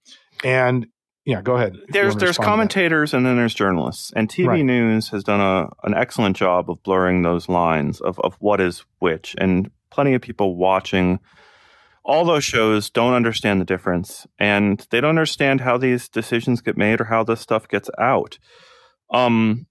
And 0.44 0.86
yeah, 1.24 1.42
go 1.42 1.56
ahead. 1.56 1.76
There's 1.88 2.14
there's 2.14 2.38
commentators 2.38 3.12
and 3.12 3.26
then 3.26 3.36
there's 3.36 3.54
journalists, 3.54 4.12
and 4.14 4.28
TV 4.28 4.46
right. 4.46 4.64
news 4.64 5.08
has 5.08 5.24
done 5.24 5.40
a 5.40 5.68
an 5.82 5.92
excellent 5.92 6.36
job 6.36 6.70
of 6.70 6.80
blurring 6.84 7.22
those 7.22 7.48
lines 7.48 8.00
of 8.00 8.20
of 8.20 8.36
what 8.38 8.60
is 8.60 8.84
which, 9.00 9.34
and 9.38 9.68
plenty 9.90 10.14
of 10.14 10.22
people 10.22 10.56
watching 10.56 11.18
all 12.06 12.24
those 12.24 12.44
shows 12.44 12.88
don't 12.88 13.14
understand 13.14 13.60
the 13.60 13.64
difference 13.64 14.26
and 14.38 14.86
they 14.90 15.00
don't 15.00 15.10
understand 15.10 15.60
how 15.60 15.76
these 15.76 16.08
decisions 16.08 16.60
get 16.60 16.76
made 16.76 17.00
or 17.00 17.04
how 17.04 17.24
this 17.24 17.40
stuff 17.40 17.66
gets 17.66 17.90
out. 17.98 18.38
Um, 19.12 19.66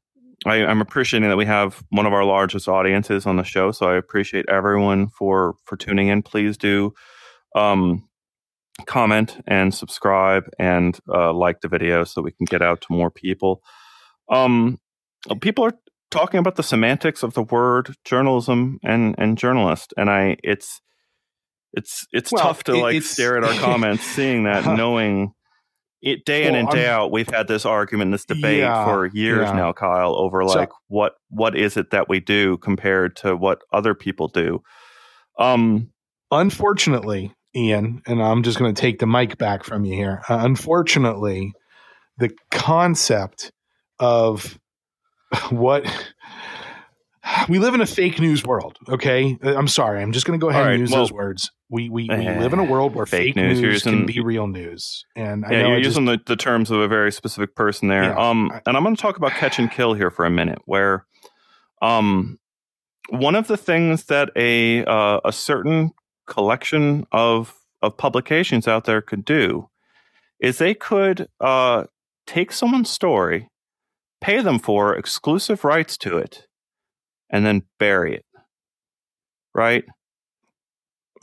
I, 0.46 0.58
am 0.58 0.82
appreciating 0.82 1.30
that 1.30 1.38
we 1.38 1.46
have 1.46 1.82
one 1.90 2.06
of 2.06 2.12
our 2.12 2.26
largest 2.26 2.68
audiences 2.68 3.26
on 3.26 3.38
the 3.38 3.44
show, 3.44 3.72
so 3.72 3.90
I 3.90 3.96
appreciate 3.96 4.46
everyone 4.50 5.08
for 5.08 5.56
for 5.64 5.78
tuning 5.78 6.10
in. 6.10 6.24
Please 6.24 6.58
do 6.58 6.94
um, 7.56 8.08
comment 8.86 9.42
and 9.48 9.74
subscribe 9.74 10.44
and 10.60 11.00
uh, 11.10 11.32
like 11.34 11.62
the 11.62 11.70
video 11.70 12.04
so 12.04 12.22
we 12.22 12.32
can 12.32 12.46
get 12.46 12.62
out 12.62 12.82
to 12.82 12.88
more 12.90 13.10
people. 13.10 13.62
Um, 14.30 14.80
people 15.40 15.64
are 15.64 15.78
talking 16.12 16.40
about 16.40 16.58
the 16.58 16.64
semantics 16.64 17.24
of 17.24 17.34
the 17.34 17.44
word 17.44 17.96
journalism 18.04 18.80
and 18.84 19.16
and 19.18 19.38
journalist, 19.38 19.94
and 19.98 20.10
I 20.10 20.36
it's 20.44 20.82
it's 21.76 22.06
it's 22.12 22.32
well, 22.32 22.44
tough 22.44 22.64
to 22.66 22.74
it, 22.74 22.82
like 22.82 23.04
stare 23.04 23.38
at 23.38 23.44
our 23.44 23.54
comments, 23.60 24.04
seeing 24.04 24.44
that, 24.44 24.66
knowing 24.66 25.34
it 26.02 26.24
day 26.26 26.42
well, 26.42 26.50
in 26.50 26.56
and 26.56 26.70
day 26.70 26.88
I'm, 26.88 27.02
out. 27.02 27.12
We've 27.12 27.30
had 27.30 27.48
this 27.48 27.66
argument, 27.66 28.12
this 28.12 28.26
debate 28.26 28.60
yeah, 28.60 28.86
for 28.86 29.08
years 29.08 29.48
yeah. 29.48 29.54
now, 29.54 29.74
Kyle, 29.74 30.16
over 30.16 30.44
like 30.46 30.70
so, 30.70 30.76
what 30.88 31.14
what 31.30 31.58
is 31.58 31.78
it 31.78 31.92
that 31.92 32.08
we 32.08 32.20
do 32.20 32.58
compared 32.58 33.16
to 33.18 33.36
what 33.36 33.62
other 33.72 33.94
people 33.96 34.28
do. 34.28 34.62
Um, 35.38 35.92
unfortunately, 36.32 37.34
Ian, 37.56 38.02
and 38.06 38.22
I'm 38.22 38.44
just 38.44 38.60
going 38.60 38.74
to 38.74 38.80
take 38.80 39.00
the 39.00 39.08
mic 39.08 39.38
back 39.38 39.64
from 39.64 39.86
you 39.86 39.96
here. 39.96 40.22
Uh, 40.30 40.40
unfortunately, 40.42 41.54
the 42.18 42.32
concept 42.52 43.52
of 44.00 44.60
what 45.50 45.86
we 47.50 47.60
live 47.60 47.74
in 47.74 47.82
a 47.82 47.86
fake 47.86 48.20
news 48.20 48.44
world. 48.44 48.78
Okay, 48.88 49.38
I'm 49.42 49.68
sorry. 49.68 50.02
I'm 50.02 50.12
just 50.12 50.26
going 50.26 50.40
to 50.40 50.44
go 50.44 50.50
ahead 50.50 50.68
and 50.68 50.80
use 50.80 50.92
well, 50.92 51.02
those 51.02 51.12
words. 51.12 51.52
We 51.70 51.90
we, 51.90 52.08
we 52.08 52.28
uh, 52.28 52.40
live 52.40 52.54
in 52.54 52.60
a 52.60 52.64
world 52.64 52.94
where 52.94 53.08
fake, 53.08 53.34
fake 53.34 53.36
news, 53.36 53.60
news 53.60 53.84
can 53.84 54.06
be 54.06 54.20
real 54.20 54.46
news. 54.46 55.04
And 55.16 55.44
I 55.46 55.52
yeah, 55.52 55.68
you're 55.70 55.78
just, 55.78 55.98
using 55.98 56.06
the, 56.06 56.22
the 56.24 56.36
terms 56.36 56.70
of 56.70 56.80
a 56.80 56.88
very 56.88 57.12
specific 57.12 57.56
person 57.56 57.88
there. 57.88 58.04
Yeah, 58.04 58.16
um, 58.16 58.52
I, 58.52 58.62
and 58.68 58.78
I'm 58.78 58.84
going 58.84 58.96
to 58.96 59.02
talk 59.02 59.18
about 59.18 59.32
catch 59.32 59.58
and 59.58 59.72
kill 59.72 59.96
here 59.96 60.12
for 60.12 60.26
a 60.26 60.30
minute, 60.30 60.60
where 60.66 61.08
um, 61.82 62.38
one 63.10 63.34
of 63.36 63.48
the 63.48 63.58
things 63.58 64.06
that 64.06 64.30
a 64.36 64.86
uh, 64.86 65.22
a 65.26 65.32
certain 65.32 65.92
collection 66.28 67.08
of 67.12 67.56
of 67.82 67.98
publications 67.98 68.68
out 68.68 68.86
there 68.86 69.02
could 69.02 69.26
do 69.26 69.70
is 70.40 70.60
they 70.60 70.76
could 70.76 71.28
uh, 71.40 71.86
take 72.28 72.52
someone's 72.52 72.90
story, 72.92 73.50
pay 74.22 74.42
them 74.42 74.60
for 74.60 74.96
exclusive 74.96 75.64
rights 75.64 75.98
to 75.98 76.18
it, 76.18 76.46
and 77.30 77.44
then 77.44 77.64
bury 77.80 78.16
it. 78.16 78.26
Right? 79.56 79.86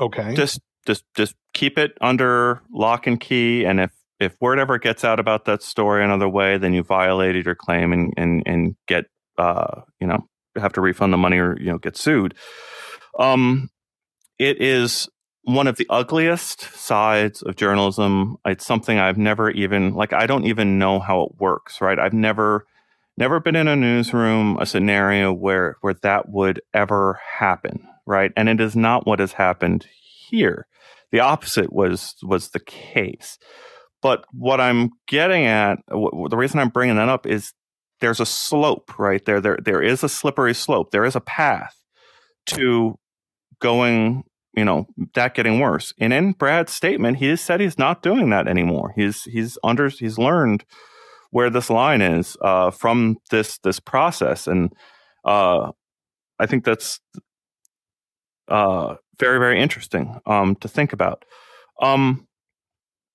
Okay. 0.00 0.34
Just 0.34 0.60
just 0.86 1.04
just 1.14 1.34
keep 1.54 1.78
it 1.78 1.96
under 2.00 2.62
lock 2.72 3.06
and 3.06 3.20
key 3.20 3.64
and 3.64 3.80
if 3.80 3.90
if 4.20 4.36
word 4.40 4.58
ever 4.58 4.78
gets 4.78 5.04
out 5.04 5.18
about 5.18 5.46
that 5.46 5.62
story 5.62 6.04
another 6.04 6.28
way, 6.28 6.56
then 6.56 6.72
you 6.72 6.82
violated 6.82 7.44
your 7.44 7.54
claim 7.54 7.92
and 7.92 8.12
and 8.16 8.42
and 8.46 8.76
get 8.86 9.06
uh, 9.38 9.80
you 10.00 10.06
know, 10.06 10.26
have 10.56 10.72
to 10.74 10.80
refund 10.80 11.12
the 11.12 11.16
money 11.16 11.38
or, 11.38 11.58
you 11.58 11.66
know, 11.66 11.78
get 11.78 11.96
sued. 11.96 12.34
Um 13.18 13.68
it 14.38 14.60
is 14.60 15.08
one 15.44 15.66
of 15.66 15.76
the 15.76 15.86
ugliest 15.90 16.60
sides 16.60 17.42
of 17.42 17.56
journalism. 17.56 18.36
It's 18.44 18.66
something 18.66 18.98
I've 18.98 19.18
never 19.18 19.50
even 19.50 19.94
like 19.94 20.12
I 20.12 20.26
don't 20.26 20.46
even 20.46 20.78
know 20.78 21.00
how 21.00 21.22
it 21.22 21.32
works, 21.38 21.80
right? 21.80 21.98
I've 21.98 22.12
never 22.12 22.66
never 23.16 23.40
been 23.40 23.56
in 23.56 23.68
a 23.68 23.76
newsroom 23.76 24.56
a 24.60 24.66
scenario 24.66 25.32
where 25.32 25.76
where 25.80 25.94
that 26.02 26.28
would 26.28 26.60
ever 26.72 27.20
happen, 27.38 27.86
right? 28.06 28.32
And 28.36 28.48
it 28.48 28.60
is 28.60 28.76
not 28.76 29.06
what 29.06 29.20
has 29.20 29.32
happened 29.32 29.86
here. 30.28 30.66
The 31.10 31.20
opposite 31.20 31.72
was 31.72 32.14
was 32.22 32.50
the 32.50 32.60
case. 32.60 33.38
But 34.00 34.24
what 34.32 34.60
I'm 34.60 34.90
getting 35.06 35.44
at, 35.44 35.78
the 35.88 36.36
reason 36.36 36.58
I'm 36.58 36.70
bringing 36.70 36.96
that 36.96 37.08
up 37.08 37.26
is 37.26 37.52
there's 38.00 38.18
a 38.18 38.26
slope, 38.26 38.98
right? 38.98 39.24
There, 39.24 39.40
there, 39.40 39.58
there 39.64 39.80
is 39.80 40.02
a 40.02 40.08
slippery 40.08 40.54
slope. 40.54 40.90
There 40.90 41.04
is 41.04 41.14
a 41.14 41.20
path 41.20 41.76
to 42.46 42.98
going 43.60 44.24
you 44.54 44.64
know 44.64 44.86
that 45.14 45.34
getting 45.34 45.60
worse. 45.60 45.94
And 45.98 46.12
in 46.12 46.32
Brad's 46.32 46.72
statement, 46.72 47.18
he 47.18 47.28
has 47.28 47.40
said 47.40 47.60
he's 47.60 47.78
not 47.78 48.02
doing 48.02 48.30
that 48.30 48.48
anymore. 48.48 48.92
He's 48.94 49.24
he's 49.24 49.58
under 49.64 49.88
he's 49.88 50.18
learned 50.18 50.64
where 51.30 51.48
this 51.48 51.70
line 51.70 52.02
is 52.02 52.36
uh, 52.42 52.70
from 52.70 53.16
this 53.30 53.58
this 53.58 53.80
process, 53.80 54.46
and 54.46 54.72
uh, 55.24 55.72
I 56.38 56.46
think 56.46 56.64
that's 56.64 57.00
uh, 58.48 58.96
very 59.18 59.38
very 59.38 59.60
interesting 59.60 60.18
um, 60.26 60.56
to 60.56 60.68
think 60.68 60.92
about. 60.92 61.24
Um, 61.80 62.26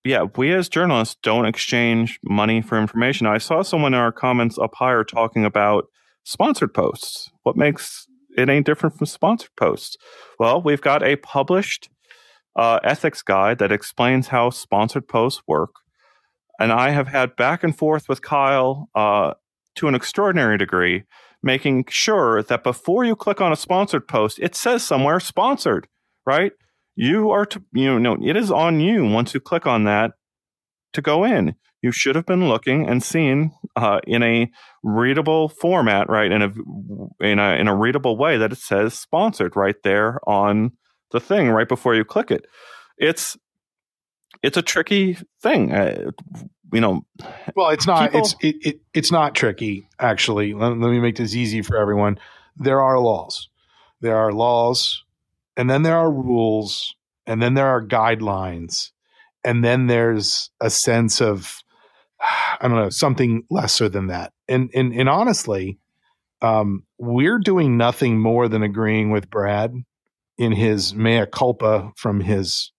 yeah, 0.03 0.25
we 0.35 0.53
as 0.53 0.69
journalists 0.69 1.17
don't 1.21 1.45
exchange 1.45 2.19
money 2.23 2.61
for 2.61 2.79
information. 2.79 3.27
I 3.27 3.39
saw 3.39 3.61
someone 3.61 3.93
in 3.93 3.99
our 3.99 4.11
comments 4.11 4.57
up 4.57 4.75
higher 4.75 5.03
talking 5.03 5.43
about 5.43 5.85
sponsored 6.23 6.73
posts. 6.73 7.29
What 7.43 7.57
makes 7.57 8.07
it 8.37 8.49
ain't 8.49 8.65
different 8.65 8.95
from 8.95 9.07
sponsored 9.07 9.55
posts. 9.57 9.97
Well, 10.39 10.61
we've 10.61 10.81
got 10.81 11.03
a 11.03 11.15
published 11.15 11.89
uh, 12.55 12.79
ethics 12.83 13.21
guide 13.21 13.57
that 13.57 13.71
explains 13.71 14.27
how 14.27 14.51
sponsored 14.51 15.07
posts 15.07 15.41
work. 15.47 15.71
And 16.59 16.71
I 16.71 16.91
have 16.91 17.07
had 17.07 17.35
back 17.35 17.63
and 17.63 17.75
forth 17.75 18.07
with 18.07 18.21
Kyle 18.21 18.89
uh, 18.95 19.33
to 19.75 19.87
an 19.87 19.95
extraordinary 19.95 20.57
degree, 20.57 21.03
making 21.47 21.85
sure 21.89 22.43
that 22.43 22.63
before 22.63 23.03
you 23.03 23.15
click 23.15 23.41
on 23.41 23.51
a 23.51 23.55
sponsored 23.55 24.07
post, 24.07 24.37
it 24.39 24.53
says 24.53 24.83
somewhere 24.83 25.19
sponsored, 25.19 25.87
right? 26.27 26.51
You 26.95 27.31
are 27.31 27.47
to, 27.47 27.63
you 27.73 27.99
know, 27.99 28.17
it 28.23 28.35
is 28.35 28.51
on 28.51 28.79
you 28.79 29.03
once 29.05 29.33
you 29.33 29.39
click 29.39 29.65
on 29.65 29.85
that 29.85 30.11
to 30.93 31.01
go 31.01 31.23
in 31.23 31.55
you 31.81 31.91
should 31.91 32.15
have 32.15 32.25
been 32.25 32.47
looking 32.47 32.87
and 32.87 33.03
seen 33.03 33.51
uh, 33.75 33.99
in 34.05 34.23
a 34.23 34.49
readable 34.83 35.49
format, 35.49 36.09
right? 36.09 36.31
In 36.31 36.41
a 36.41 36.53
in 37.21 37.39
a 37.39 37.55
in 37.55 37.67
a 37.67 37.75
readable 37.75 38.17
way 38.17 38.37
that 38.37 38.51
it 38.51 38.57
says 38.57 38.93
sponsored 38.93 39.55
right 39.55 39.75
there 39.83 40.19
on 40.27 40.71
the 41.11 41.19
thing 41.19 41.49
right 41.49 41.67
before 41.67 41.95
you 41.95 42.03
click 42.03 42.31
it. 42.31 42.45
It's 42.97 43.37
it's 44.43 44.57
a 44.57 44.61
tricky 44.61 45.17
thing, 45.41 45.71
uh, 45.71 46.11
you 46.71 46.81
know. 46.81 47.05
Well, 47.55 47.69
it's 47.69 47.87
not. 47.87 48.11
People, 48.11 48.21
it's 48.21 48.35
it, 48.41 48.55
it, 48.61 48.79
it's 48.93 49.11
not 49.11 49.35
tricky 49.35 49.87
actually. 49.99 50.53
Let, 50.53 50.77
let 50.77 50.91
me 50.91 50.99
make 50.99 51.15
this 51.15 51.35
easy 51.35 51.61
for 51.61 51.77
everyone. 51.77 52.19
There 52.55 52.81
are 52.81 52.99
laws. 52.99 53.49
There 54.01 54.17
are 54.17 54.31
laws, 54.31 55.03
and 55.55 55.69
then 55.69 55.83
there 55.83 55.97
are 55.97 56.11
rules, 56.11 56.95
and 57.25 57.41
then 57.41 57.55
there 57.55 57.67
are 57.67 57.85
guidelines, 57.85 58.91
and 59.43 59.63
then 59.63 59.87
there's 59.87 60.49
a 60.61 60.69
sense 60.69 61.21
of 61.21 61.63
I 62.19 62.67
don't 62.67 62.75
know, 62.77 62.89
something 62.89 63.43
lesser 63.49 63.89
than 63.89 64.07
that. 64.07 64.33
And 64.47 64.69
and 64.73 64.93
and 64.93 65.09
honestly, 65.09 65.79
um, 66.41 66.83
we're 66.97 67.39
doing 67.39 67.77
nothing 67.77 68.19
more 68.19 68.47
than 68.47 68.63
agreeing 68.63 69.11
with 69.11 69.29
Brad 69.29 69.73
in 70.37 70.51
his 70.51 70.93
mea 70.93 71.25
culpa 71.25 71.91
from 71.95 72.21
his 72.21 72.71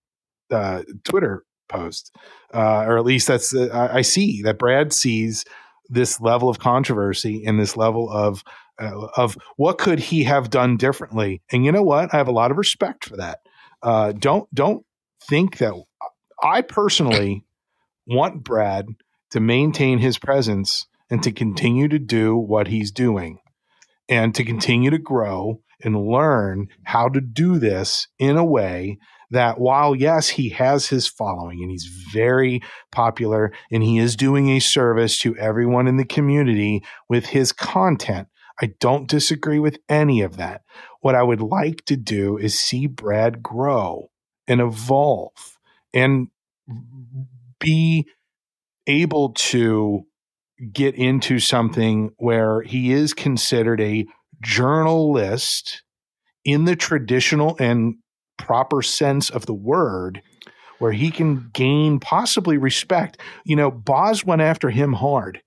uh, 0.51 0.83
Twitter 1.05 1.45
post, 1.69 2.15
uh, 2.55 2.85
or 2.87 2.99
at 2.99 3.05
least 3.05 3.27
that's 3.27 3.55
uh, 3.55 3.89
I, 3.93 4.03
see 4.03 4.43
that 4.43 4.59
Brad 4.59 4.93
sees 4.93 5.45
this 5.89 6.21
level 6.21 6.49
of 6.49 6.59
controversy 6.59 7.45
and 7.47 7.59
this 7.59 7.77
level 7.77 8.11
of 8.11 8.43
uh, 8.79 9.09
of 9.17 9.37
what 9.57 9.79
could 9.79 9.99
he 9.99 10.25
have 10.25 10.51
done 10.51 10.77
differently. 10.77 11.43
And 11.53 11.65
you 11.65 11.73
know 11.73 11.83
what? 11.83 12.13
I 12.13 12.19
have 12.19 12.29
a 12.29 12.33
lot 12.33 12.51
of 12.51 12.59
respect 12.59 13.05
for 13.05 13.17
that. 13.17 13.41
Uh, 13.83 14.13
don't 14.13 14.53
don't 14.55 14.85
think 15.29 15.59
that 15.59 15.75
I 16.43 16.63
personally 16.63 17.45
want 18.07 18.45
Brad 18.45 18.87
to 19.31 19.41
maintain 19.41 19.99
his 19.99 20.19
presence 20.19 20.87
and 21.11 21.23
to 21.23 21.33
continue 21.33 21.89
to 21.89 21.99
do 21.99 22.37
what 22.37 22.69
he's 22.69 22.91
doing 22.91 23.39
and 24.09 24.35
to 24.35 24.45
continue 24.45 24.91
to 24.91 24.99
grow 24.99 25.61
and 25.83 26.09
learn 26.09 26.69
how 26.85 27.09
to 27.09 27.21
do 27.21 27.59
this 27.59 28.09
in 28.19 28.37
a 28.37 28.45
way 28.45 28.99
that 29.31 29.59
while 29.59 29.95
yes 29.95 30.29
he 30.29 30.49
has 30.51 30.89
his 30.89 31.07
following 31.07 31.63
and 31.63 31.71
he's 31.71 31.89
very 32.13 32.61
popular 32.93 33.53
and 33.71 33.83
he 33.83 33.99
is 33.99 34.17
doing 34.17 34.51
a 34.51 34.61
service 34.61 35.19
to 35.19 35.37
everyone 35.37 35.87
in 35.87 35.97
the 35.97 36.05
community 36.05 36.83
with 37.09 37.27
his 37.27 37.53
content 37.53 38.29
I 38.61 38.75
don't 38.81 39.09
disagree 39.09 39.59
with 39.59 39.79
any 39.89 40.23
of 40.23 40.37
that. 40.37 40.63
What 41.01 41.15
I 41.15 41.23
would 41.23 41.41
like 41.41 41.85
to 41.87 41.97
do 41.97 42.37
is 42.37 42.59
see 42.59 42.87
Brad 42.87 43.43
grow 43.43 44.11
and 44.47 44.61
evolve 44.61 45.59
and 45.95 46.29
be 47.61 48.07
able 48.87 49.33
to 49.35 50.03
get 50.73 50.95
into 50.97 51.39
something 51.39 52.11
where 52.17 52.63
he 52.63 52.93
is 52.93 53.15
considered 53.15 53.81
a 53.81 54.07
journalist 54.41 55.83
in 56.45 56.65
the 56.65 56.75
traditional 56.75 57.57
and 57.61 57.97
proper 58.39 58.83
sense 58.83 59.31
of 59.31 59.47
the 59.47 59.55
word 59.55 60.23
where 60.79 60.93
he 60.93 61.11
can 61.11 61.51
gain 61.53 62.01
possibly 62.01 62.57
respect. 62.57 63.21
You 63.45 63.57
know, 63.57 63.71
Boz 63.71 64.25
went 64.25 64.43
after 64.43 64.71
him 64.71 64.95
hard. 64.95 65.43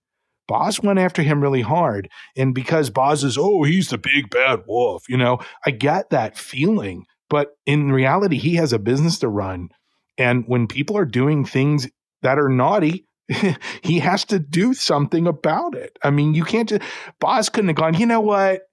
Boz 0.48 0.82
went 0.82 1.00
after 1.00 1.22
him 1.22 1.42
really 1.42 1.62
hard. 1.62 2.10
And 2.36 2.54
because 2.54 2.90
Boz 2.90 3.24
is, 3.24 3.38
oh, 3.38 3.64
he's 3.64 3.90
the 3.90 3.98
big 3.98 4.30
bad 4.30 4.64
wolf, 4.68 5.08
you 5.08 5.18
know, 5.18 5.40
I 5.66 5.72
get 5.72 6.10
that 6.10 6.38
feeling. 6.38 7.06
But 7.30 7.52
in 7.66 7.92
reality, 7.92 8.38
he 8.38 8.56
has 8.56 8.74
a 8.74 8.80
business 8.80 9.20
to 9.20 9.30
run. 9.30 9.70
And 10.18 10.44
when 10.48 10.68
people 10.68 10.98
are 10.98 11.06
doing 11.06 11.46
things 11.46 11.88
that 12.22 12.38
are 12.38 12.50
naughty, 12.50 13.06
he 13.82 14.00
has 14.00 14.26
to 14.26 14.40
do 14.40 14.74
something 14.74 15.26
about 15.28 15.76
it. 15.76 15.98
I 16.04 16.10
mean, 16.10 16.34
you 16.34 16.44
can't 16.44 16.68
just, 16.68 16.82
Boz 17.22 17.48
couldn't 17.48 17.70
have 17.70 17.78
gone, 17.78 17.94
you 17.94 18.06
know 18.06 18.20
what? 18.20 18.64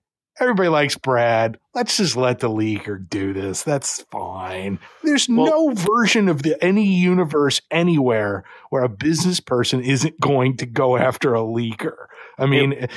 Everybody 0.41 0.69
likes 0.69 0.97
Brad. 0.97 1.59
Let's 1.79 1.97
just 1.97 2.17
let 2.17 2.41
the 2.41 2.51
leaker 2.51 3.09
do 3.09 3.33
this. 3.33 3.63
That's 3.63 4.03
fine. 4.11 4.81
There's 5.05 5.29
well, 5.29 5.47
no 5.47 5.75
version 5.75 6.29
of 6.29 6.43
the 6.43 6.63
any 6.63 6.85
universe 6.85 7.61
anywhere 7.71 8.43
where 8.71 8.83
a 8.83 8.89
business 8.89 9.39
person 9.39 9.81
isn't 9.81 10.19
going 10.19 10.57
to 10.57 10.67
go 10.67 10.97
after 10.97 11.37
a 11.37 11.39
leaker. 11.39 12.07
I 12.37 12.47
mean, 12.47 12.73
it, 12.73 12.91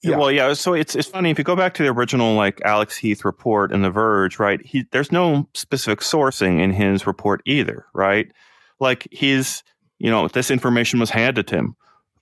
yeah. 0.00 0.16
Well, 0.16 0.30
yeah. 0.30 0.52
So 0.52 0.74
it's 0.74 0.94
it's 0.94 1.08
funny 1.08 1.30
if 1.30 1.38
you 1.38 1.44
go 1.44 1.56
back 1.56 1.74
to 1.74 1.82
the 1.82 1.88
original 1.88 2.36
like 2.36 2.60
Alex 2.64 2.96
Heath 2.96 3.24
report 3.24 3.72
in 3.72 3.82
The 3.82 3.90
Verge, 3.90 4.38
right? 4.38 4.64
He 4.64 4.84
there's 4.92 5.10
no 5.10 5.48
specific 5.52 5.98
sourcing 5.98 6.60
in 6.60 6.72
his 6.72 7.08
report 7.08 7.42
either, 7.46 7.84
right? 7.94 8.30
Like 8.78 9.08
he's 9.10 9.64
you 9.98 10.08
know, 10.08 10.28
this 10.28 10.52
information 10.52 11.00
was 11.00 11.10
handed 11.10 11.48
to 11.48 11.56
him. 11.56 11.76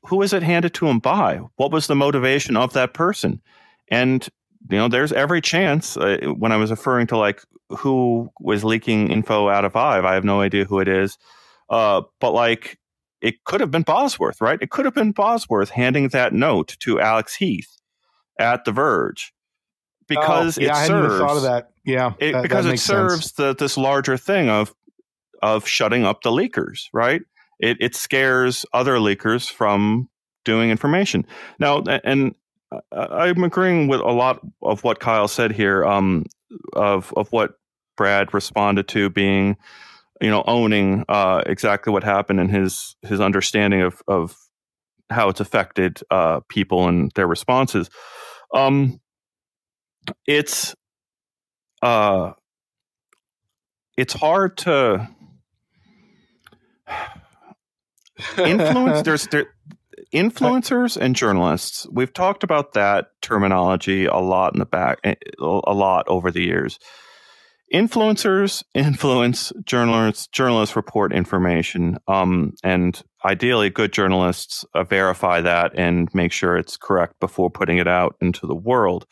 Who 0.07 0.17
was 0.17 0.33
it 0.33 0.43
handed 0.43 0.73
to 0.75 0.87
him 0.87 1.01
by? 1.01 1.43
What 1.57 1.71
was 1.71 1.87
the 1.87 1.95
motivation 1.95 2.57
of 2.57 2.73
that 2.73 2.95
person? 2.95 3.43
And 3.89 4.27
you 4.71 4.77
know, 4.77 4.89
there's 4.89 5.13
every 5.13 5.41
chance 5.41 5.97
uh, 5.97 6.19
when 6.37 6.53
I 6.53 6.57
was 6.57 6.71
referring 6.71 7.07
to 7.09 7.17
like 7.17 7.43
who 7.71 8.31
was 8.41 8.65
leaking 8.65 9.11
info 9.11 9.49
out 9.49 9.65
of 9.65 9.77
Ive. 9.77 10.05
I 10.05 10.15
have 10.15 10.25
no 10.25 10.41
idea 10.41 10.65
who 10.65 10.81
it 10.81 10.89
is, 10.89 11.19
uh, 11.71 12.03
but 12.21 12.33
like 12.33 12.79
it 13.21 13.45
could 13.45 13.61
have 13.61 13.71
been 13.71 13.83
Bosworth, 13.83 14.41
right? 14.41 14.59
It 14.61 14.71
could 14.71 14.85
have 14.85 14.95
been 14.95 15.13
Bosworth 15.13 15.71
handing 15.71 16.09
that 16.09 16.33
note 16.33 16.77
to 16.81 17.01
Alex 17.01 17.37
Heath 17.37 17.79
at 18.39 18.65
The 18.65 18.73
Verge 18.73 19.33
because 20.09 20.59
oh, 20.59 20.63
yeah, 20.63 20.69
it 20.69 20.75
I 20.75 20.87
serves. 20.87 21.19
thought 21.19 21.37
of 21.37 21.43
that. 21.43 21.71
Yeah, 21.85 22.13
it, 22.19 22.33
that, 22.33 22.43
because 22.43 22.65
that 22.67 22.75
it 22.75 22.81
serves 22.81 23.33
the, 23.33 23.55
this 23.55 23.77
larger 23.77 24.17
thing 24.17 24.49
of 24.49 24.75
of 25.43 25.67
shutting 25.67 26.05
up 26.05 26.23
the 26.23 26.31
leakers, 26.31 26.87
right? 26.93 27.23
It 27.59 27.77
it 27.81 27.95
scares 27.95 28.67
other 28.73 28.97
leakers 28.97 29.51
from 29.51 30.09
doing 30.45 30.71
information. 30.71 31.27
Now, 31.59 31.83
and 32.05 32.35
I'm 32.93 33.45
agreeing 33.45 33.89
with 33.89 34.01
a 34.01 34.13
lot 34.13 34.41
of 34.63 34.85
what 34.85 35.01
Kyle 35.01 35.29
said 35.29 35.53
here. 35.53 35.85
Um, 35.85 36.27
of 36.75 37.13
of 37.17 37.31
what 37.33 37.55
Brad 37.97 38.33
responded 38.35 38.89
to 38.89 39.11
being, 39.11 39.57
you 40.21 40.31
know, 40.31 40.45
owning 40.47 41.05
uh, 41.09 41.43
exactly 41.47 41.93
what 41.93 42.05
happened 42.05 42.41
and 42.41 42.51
his 42.51 42.97
his 43.03 43.21
understanding 43.21 43.83
of 43.83 44.03
of 44.09 44.37
how 45.11 45.29
it's 45.29 45.41
affected 45.41 46.01
uh, 46.11 46.41
people 46.49 46.89
and 46.89 47.13
their 47.15 47.27
responses. 47.27 47.91
Um, 48.55 49.01
it's 50.27 50.75
uh, 51.83 52.33
it's 53.97 54.15
hard 54.15 54.57
to 54.59 55.09
influence. 58.39 59.03
there's 59.03 59.27
there, 59.29 59.47
influencers 60.13 60.97
and 60.97 61.17
journalists. 61.17 61.87
We've 61.91 62.13
talked 62.13 62.45
about 62.45 62.75
that 62.75 63.09
terminology 63.23 64.07
a 64.07 64.17
lot 64.17 64.53
in 64.53 64.59
the 64.59 64.67
back, 64.67 64.99
eh, 65.05 65.15
a 65.41 65.45
lot 65.75 66.07
over 66.09 66.31
the 66.31 66.43
years. 66.43 66.79
Influencers 67.73 68.63
influence 68.75 69.53
journalists. 69.65 70.27
Journalists 70.29 70.77
report 70.77 71.13
information, 71.13 71.99
um, 72.07 72.53
and 72.63 73.03
ideally, 73.25 73.71
good 73.71 73.93
journalists 73.93 74.65
uh, 74.75 74.85
verify 74.85 75.41
that 75.41 75.73
and 75.75 76.09
make 76.15 76.33
sure 76.33 76.57
it's 76.57 76.77
correct 76.77 77.19
before 77.19 77.51
putting 77.51 77.79
it 77.79 77.89
out 77.89 78.17
into 78.21 78.47
the 78.47 78.55
world. 78.55 79.07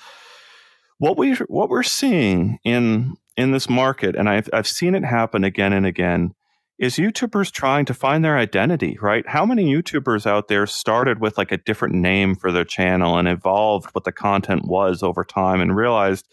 What 0.99 1.17
we 1.17 1.35
what 1.49 1.71
we're 1.71 1.83
seeing 1.83 2.59
in 2.63 3.15
in 3.39 3.53
this 3.53 3.71
market, 3.71 4.15
and 4.15 4.29
I've 4.29 4.51
I've 4.53 4.69
seen 4.69 4.95
it 4.95 5.05
happen 5.05 5.43
again 5.45 5.73
and 5.73 5.87
again, 5.87 6.35
is 6.81 6.97
YouTubers 6.97 7.53
trying 7.53 7.85
to 7.85 7.95
find 7.95 8.25
their 8.25 8.39
identity, 8.39 8.97
right? 9.03 9.29
How 9.29 9.45
many 9.45 9.67
YouTubers 9.67 10.27
out 10.27 10.49
there 10.49 10.67
started 10.67 11.21
with 11.21 11.37
like 11.39 11.53
a 11.53 11.59
different 11.59 11.95
name 11.95 12.35
for 12.35 12.51
their 12.51 12.65
channel 12.65 13.19
and 13.19 13.29
evolved 13.29 13.91
what 13.93 14.05
the 14.05 14.13
content 14.13 14.65
was 14.65 15.03
over 15.03 15.23
time 15.23 15.61
and 15.61 15.77
realized 15.77 16.27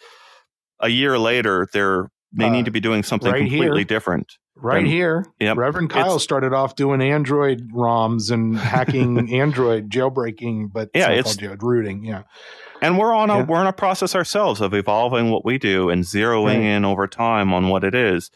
a 0.80 0.88
year 0.90 1.20
later 1.20 1.68
they're 1.74 2.10
they 2.34 2.46
uh, 2.46 2.50
need 2.50 2.66
to 2.66 2.72
be 2.72 2.80
doing 2.80 3.04
something 3.04 3.32
right 3.32 3.40
completely 3.42 3.80
here. 3.80 3.86
different. 3.86 4.34
Right 4.56 4.86
here. 4.86 5.26
Yep. 5.40 5.58
Reverend 5.58 5.90
Kyle 5.92 6.18
started 6.20 6.52
off 6.54 6.76
doing 6.76 7.02
Android 7.02 7.70
ROMs 7.74 8.32
and 8.32 8.58
hacking 8.58 9.32
Android 9.42 9.90
jailbreaking, 9.90 10.72
but 10.74 10.90
Yeah, 10.96 11.12
it's- 11.12 11.38
called 11.38 11.62
rooting. 11.62 12.04
Yeah. 12.04 12.24
And 12.82 12.98
we're 12.98 13.14
on 13.14 13.30
a 13.30 13.38
Yeah. 13.40 13.44
we're 13.46 13.62
in 13.62 13.68
a 13.68 13.74
process 13.74 14.16
ourselves 14.16 14.62
of 14.62 14.74
evolving 14.74 15.30
what 15.30 15.44
we 15.46 15.58
do 15.58 15.90
and 15.90 16.04
zeroing 16.04 16.46
Right. 16.56 16.62
in 16.64 16.86
over 16.86 17.08
time 17.08 17.54
on 17.54 17.70
what 17.70 17.84
it 17.84 17.94
is. 17.96 18.30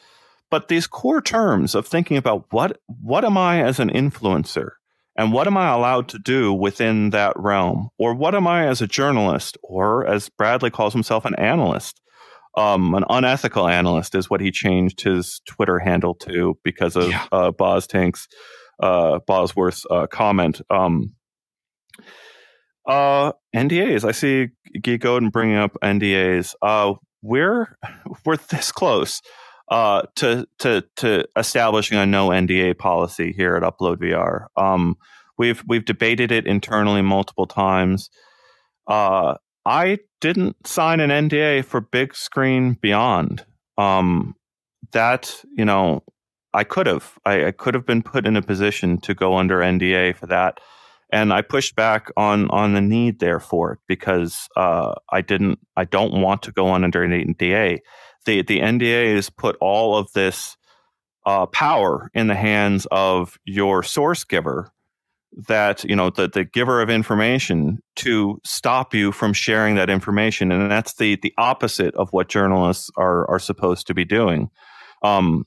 But 0.51 0.67
these 0.67 0.85
core 0.85 1.21
terms 1.21 1.73
of 1.75 1.87
thinking 1.87 2.17
about 2.17 2.45
what 2.51 2.77
what 2.87 3.25
am 3.25 3.37
I 3.37 3.63
as 3.63 3.79
an 3.79 3.89
influencer 3.89 4.71
and 5.17 5.31
what 5.33 5.47
am 5.47 5.57
I 5.57 5.69
allowed 5.71 6.09
to 6.09 6.19
do 6.19 6.53
within 6.53 7.09
that 7.11 7.33
realm? 7.37 7.89
Or 7.97 8.13
what 8.13 8.35
am 8.35 8.45
I 8.47 8.67
as 8.67 8.81
a 8.81 8.87
journalist 8.87 9.57
or 9.63 10.05
as 10.05 10.29
Bradley 10.29 10.69
calls 10.69 10.93
himself 10.93 11.25
an 11.25 11.35
analyst? 11.35 11.99
Um, 12.57 12.93
an 12.95 13.05
unethical 13.09 13.65
analyst 13.67 14.13
is 14.13 14.29
what 14.29 14.41
he 14.41 14.51
changed 14.51 15.01
his 15.01 15.39
Twitter 15.47 15.79
handle 15.79 16.15
to 16.15 16.57
because 16.65 16.97
of 16.97 17.09
Yeah. 17.09 17.25
uh, 17.31 17.51
Boz 17.51 17.87
Tank's 17.87 18.27
uh, 18.83 19.19
Bosworth's 19.25 19.85
uh, 19.89 20.07
comment. 20.07 20.61
Um, 20.69 21.13
uh, 22.85 23.31
NDAs. 23.55 24.03
I 24.03 24.11
see 24.11 24.49
Guy 24.81 24.97
Godin 24.97 25.29
bringing 25.29 25.55
up 25.55 25.77
NDAs. 25.81 26.55
Uh, 26.61 26.95
we're 27.21 27.77
we're 28.25 28.37
this 28.37 28.71
close 28.71 29.21
uh, 29.71 30.03
to 30.15 30.45
to 30.59 30.83
to 30.97 31.25
establishing 31.35 31.97
a 31.97 32.05
no 32.05 32.27
NDA 32.27 32.77
policy 32.77 33.33
here 33.35 33.55
at 33.55 33.63
Upload 33.63 33.97
VR. 33.97 34.47
Um, 34.61 34.97
we've 35.37 35.63
we've 35.65 35.85
debated 35.85 36.31
it 36.31 36.45
internally 36.45 37.01
multiple 37.01 37.47
times. 37.47 38.09
Uh, 38.85 39.35
I 39.65 39.99
didn't 40.19 40.67
sign 40.67 40.99
an 40.99 41.09
NDA 41.09 41.63
for 41.63 41.81
Bigscreen 41.81 42.79
Beyond. 42.81 43.45
Um, 43.77 44.35
that 44.91 45.41
you 45.57 45.63
know, 45.63 46.03
I 46.53 46.65
could 46.65 46.85
have. 46.87 47.17
I, 47.25 47.47
I 47.47 47.51
could 47.51 47.73
have 47.73 47.85
been 47.85 48.03
put 48.03 48.27
in 48.27 48.35
a 48.35 48.41
position 48.41 48.99
to 48.99 49.13
go 49.13 49.37
under 49.37 49.59
NDA 49.59 50.17
for 50.17 50.27
that 50.27 50.59
and 51.11 51.33
I 51.33 51.41
pushed 51.41 51.75
back 51.75 52.09
on 52.15 52.49
on 52.51 52.73
the 52.73 52.81
need 52.81 53.19
there 53.19 53.39
for 53.39 53.73
it 53.73 53.79
because 53.87 54.47
uh, 54.55 54.95
I 55.09 55.21
didn't 55.21 55.59
I 55.75 55.85
don't 55.85 56.21
want 56.21 56.43
to 56.43 56.51
go 56.51 56.67
on 56.67 56.83
under 56.83 57.03
an 57.03 57.11
NDA. 57.11 57.79
The 58.25 58.41
the 58.43 58.59
NDA 58.59 59.15
has 59.15 59.29
put 59.29 59.57
all 59.59 59.97
of 59.97 60.11
this 60.13 60.57
uh, 61.25 61.45
power 61.47 62.09
in 62.13 62.27
the 62.27 62.35
hands 62.35 62.87
of 62.91 63.37
your 63.45 63.83
source 63.83 64.23
giver 64.23 64.71
that 65.47 65.83
you 65.85 65.95
know 65.95 66.09
the 66.09 66.27
the 66.27 66.43
giver 66.43 66.81
of 66.81 66.89
information 66.89 67.79
to 67.95 68.39
stop 68.43 68.93
you 68.93 69.11
from 69.11 69.33
sharing 69.33 69.75
that 69.75 69.89
information. 69.89 70.51
And 70.51 70.69
that's 70.69 70.95
the 70.95 71.17
the 71.21 71.33
opposite 71.37 71.95
of 71.95 72.09
what 72.11 72.27
journalists 72.27 72.89
are 72.97 73.29
are 73.29 73.39
supposed 73.39 73.87
to 73.87 73.93
be 73.93 74.05
doing. 74.05 74.49
Um 75.03 75.45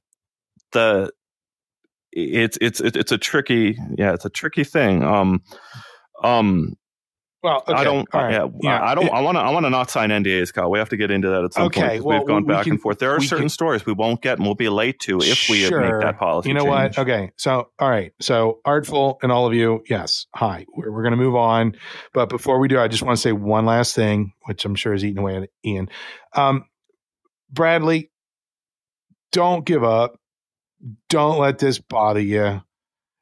the 0.72 1.10
it's 2.12 2.56
it's 2.60 2.80
it's 2.80 3.12
a 3.12 3.18
tricky 3.18 3.76
yeah 3.98 4.14
it's 4.14 4.24
a 4.24 4.30
tricky 4.30 4.64
thing. 4.64 5.02
Um 5.02 5.42
um 6.22 6.76
Well, 7.44 7.62
okay. 7.68 7.74
I 7.74 7.84
don't. 7.84 8.08
right. 8.14 8.32
yeah, 8.32 8.46
Yeah. 8.62 8.82
I 8.82 8.94
don't. 8.94 9.04
It- 9.04 9.12
I 9.12 9.20
want 9.20 9.36
to. 9.36 9.40
I 9.42 9.50
want 9.50 9.66
to 9.66 9.70
not 9.70 9.90
sign 9.90 10.08
NDAs, 10.08 10.50
Kyle. 10.54 10.70
We 10.70 10.78
have 10.78 10.88
to 10.88 10.96
get 10.96 11.10
into 11.10 11.28
that 11.28 11.44
at 11.44 11.52
some 11.52 11.64
Okay, 11.66 12.00
point. 12.00 12.04
well, 12.04 12.18
we've 12.20 12.26
gone 12.26 12.42
we 12.46 12.54
back 12.54 12.62
can- 12.64 12.72
and 12.72 12.80
forth. 12.80 12.98
There 13.00 13.10
are 13.14 13.20
certain 13.20 13.42
can- 13.44 13.48
stories 13.50 13.84
we 13.84 13.92
won't 13.92 14.22
get 14.22 14.38
and 14.38 14.46
we'll 14.46 14.54
be 14.54 14.70
late 14.70 14.98
to 15.00 15.18
if 15.18 15.46
we 15.50 15.58
Sure. 15.66 15.80
make 15.82 16.00
that 16.00 16.18
policy. 16.18 16.48
You 16.48 16.54
know 16.54 16.64
change. 16.64 16.96
what? 16.96 16.98
Okay. 17.00 17.30
So, 17.36 17.68
all 17.78 17.90
right. 17.90 18.12
So, 18.18 18.60
Artful 18.64 19.18
and 19.22 19.30
all 19.30 19.46
of 19.46 19.52
you, 19.52 19.84
yes. 19.90 20.24
Hi. 20.34 20.64
We're, 20.74 20.90
we're 20.90 21.02
going 21.02 21.10
to 21.12 21.18
move 21.18 21.36
on. 21.36 21.76
But 22.14 22.30
before 22.30 22.58
we 22.58 22.66
do, 22.66 22.80
I 22.80 22.88
just 22.88 23.02
want 23.02 23.14
to 23.18 23.20
say 23.20 23.32
one 23.32 23.66
last 23.66 23.94
thing, 23.94 24.32
which 24.46 24.64
I'm 24.64 24.74
sure 24.74 24.94
is 24.94 25.04
eating 25.04 25.18
away 25.18 25.36
at 25.36 25.50
Ian. 25.66 25.90
Um, 26.34 26.64
Bradley, 27.52 28.10
don't 29.32 29.66
give 29.66 29.84
up. 29.84 30.18
Don't 31.10 31.38
let 31.38 31.58
this 31.58 31.78
bother 31.78 32.20
you. 32.20 32.62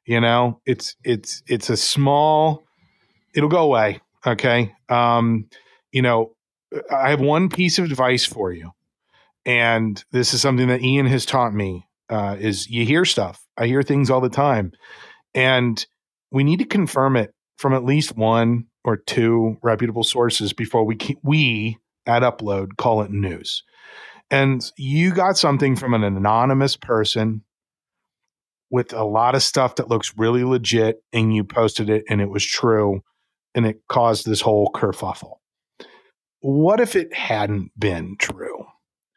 You 0.05 0.19
know, 0.21 0.61
it's 0.65 0.95
it's 1.03 1.43
it's 1.47 1.69
a 1.69 1.77
small. 1.77 2.63
It'll 3.35 3.49
go 3.49 3.63
away. 3.63 3.99
Okay. 4.25 4.73
Um, 4.89 5.47
you 5.91 6.01
know, 6.01 6.35
I 6.91 7.09
have 7.09 7.21
one 7.21 7.49
piece 7.49 7.77
of 7.77 7.85
advice 7.85 8.25
for 8.25 8.51
you, 8.51 8.71
and 9.45 10.03
this 10.11 10.33
is 10.33 10.41
something 10.41 10.67
that 10.67 10.81
Ian 10.81 11.05
has 11.07 11.25
taught 11.25 11.53
me. 11.53 11.87
Uh, 12.09 12.35
is 12.39 12.69
you 12.69 12.85
hear 12.85 13.05
stuff. 13.05 13.45
I 13.57 13.67
hear 13.67 13.81
things 13.81 14.09
all 14.09 14.21
the 14.21 14.29
time, 14.29 14.73
and 15.33 15.85
we 16.31 16.43
need 16.43 16.59
to 16.59 16.65
confirm 16.65 17.15
it 17.15 17.33
from 17.57 17.73
at 17.73 17.85
least 17.85 18.17
one 18.17 18.65
or 18.83 18.97
two 18.97 19.57
reputable 19.63 20.03
sources 20.03 20.53
before 20.53 20.83
we 20.83 20.97
we 21.23 21.77
at 22.05 22.23
Upload 22.23 22.75
call 22.77 23.01
it 23.01 23.11
news. 23.11 23.63
And 24.29 24.63
you 24.77 25.13
got 25.13 25.37
something 25.37 25.75
from 25.75 25.93
an 25.93 26.03
anonymous 26.03 26.75
person 26.75 27.43
with 28.69 28.93
a 28.93 29.03
lot 29.03 29.35
of 29.35 29.43
stuff 29.43 29.75
that 29.75 29.89
looks 29.89 30.17
really 30.17 30.43
legit, 30.43 31.03
and 31.13 31.35
you 31.35 31.43
posted 31.43 31.89
it, 31.89 32.03
and 32.09 32.19
it 32.19 32.29
was 32.29 32.43
true, 32.43 33.03
and 33.55 33.65
it 33.65 33.81
caused 33.87 34.25
this 34.25 34.41
whole 34.41 34.71
kerfuffle. 34.73 35.35
What 36.41 36.79
if 36.79 36.95
it 36.95 37.13
hadn't 37.13 37.71
been 37.77 38.15
true? 38.17 38.65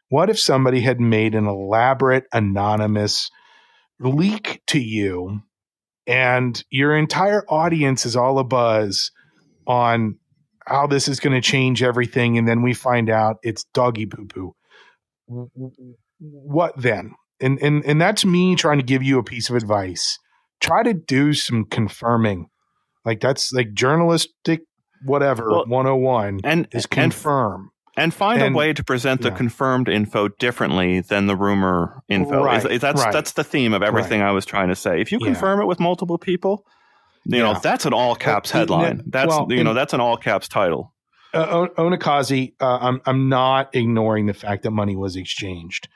What 0.08 0.30
if 0.30 0.38
somebody 0.38 0.80
had 0.80 1.00
made 1.00 1.34
an 1.34 1.46
elaborate 1.46 2.26
anonymous 2.32 3.30
leak 3.98 4.62
to 4.68 4.78
you 4.78 5.42
and 6.06 6.62
your 6.70 6.96
entire 6.96 7.44
audience 7.48 8.06
is 8.06 8.16
all 8.16 8.42
abuzz 8.42 9.10
on 9.66 10.18
how 10.66 10.86
this 10.86 11.08
is 11.08 11.20
going 11.20 11.34
to 11.34 11.40
change 11.40 11.82
everything 11.82 12.38
and 12.38 12.46
then 12.46 12.62
we 12.62 12.74
find 12.74 13.08
out 13.08 13.36
it's 13.42 13.64
doggy 13.72 14.06
poo 14.06 14.26
poo 14.26 14.54
what 16.18 16.76
then 16.76 17.12
and 17.40 17.58
and 17.60 17.84
and 17.84 18.00
that's 18.00 18.24
me 18.24 18.54
trying 18.54 18.78
to 18.78 18.84
give 18.84 19.02
you 19.02 19.18
a 19.18 19.24
piece 19.24 19.48
of 19.48 19.56
advice 19.56 20.18
try 20.60 20.82
to 20.82 20.94
do 20.94 21.32
some 21.32 21.64
confirming 21.64 22.48
like 23.06 23.20
that's 23.20 23.52
like 23.54 23.72
journalistic 23.72 24.60
whatever 25.04 25.48
Well, 25.50 25.64
101 25.66 26.40
and 26.44 26.68
is 26.72 26.84
confirm 26.86 27.70
and 27.96 28.12
find 28.12 28.42
and- 28.42 28.54
a 28.54 28.58
way 28.58 28.72
to 28.74 28.84
present 28.84 29.22
the 29.22 29.28
yeah. 29.30 29.36
confirmed 29.36 29.88
info 29.88 30.28
differently 30.28 31.00
than 31.00 31.26
the 31.28 31.36
rumor 31.36 32.02
info. 32.08 32.42
Right, 32.44 32.64
is- 32.66 32.80
that's 32.82 33.02
right. 33.02 33.12
that's 33.12 33.32
the 33.32 33.44
theme 33.44 33.72
of 33.72 33.82
everything 33.82 34.20
I 34.20 34.32
was 34.32 34.44
trying 34.44 34.68
to 34.68 34.76
say. 34.76 35.00
If 35.00 35.12
you 35.12 35.18
Yeah. 35.20 35.26
confirm 35.28 35.60
it 35.60 35.66
with 35.66 35.80
multiple 35.80 36.18
people, 36.18 36.64
you 37.24 37.38
know 37.42 37.58
that's 37.62 37.86
an 37.86 37.92
all 37.94 38.14
caps 38.14 38.52
Well, 38.52 38.60
headline. 38.60 38.84
and- 39.00 39.02
That's 39.06 39.28
well, 39.28 39.46
you 39.50 39.64
know 39.64 39.70
and- 39.70 39.78
that's 39.78 39.92
an 39.94 40.00
all 40.00 40.16
caps 40.16 40.48
title. 40.48 40.92
uh, 41.34 41.66
Onakazi, 41.78 42.54
uh, 42.60 42.78
I'm 42.80 43.00
I'm 43.06 43.28
not 43.28 43.74
ignoring 43.74 44.26
the 44.26 44.34
fact 44.34 44.62
that 44.64 44.70
money 44.72 44.96
was 44.96 45.16
exchanged. 45.16 45.88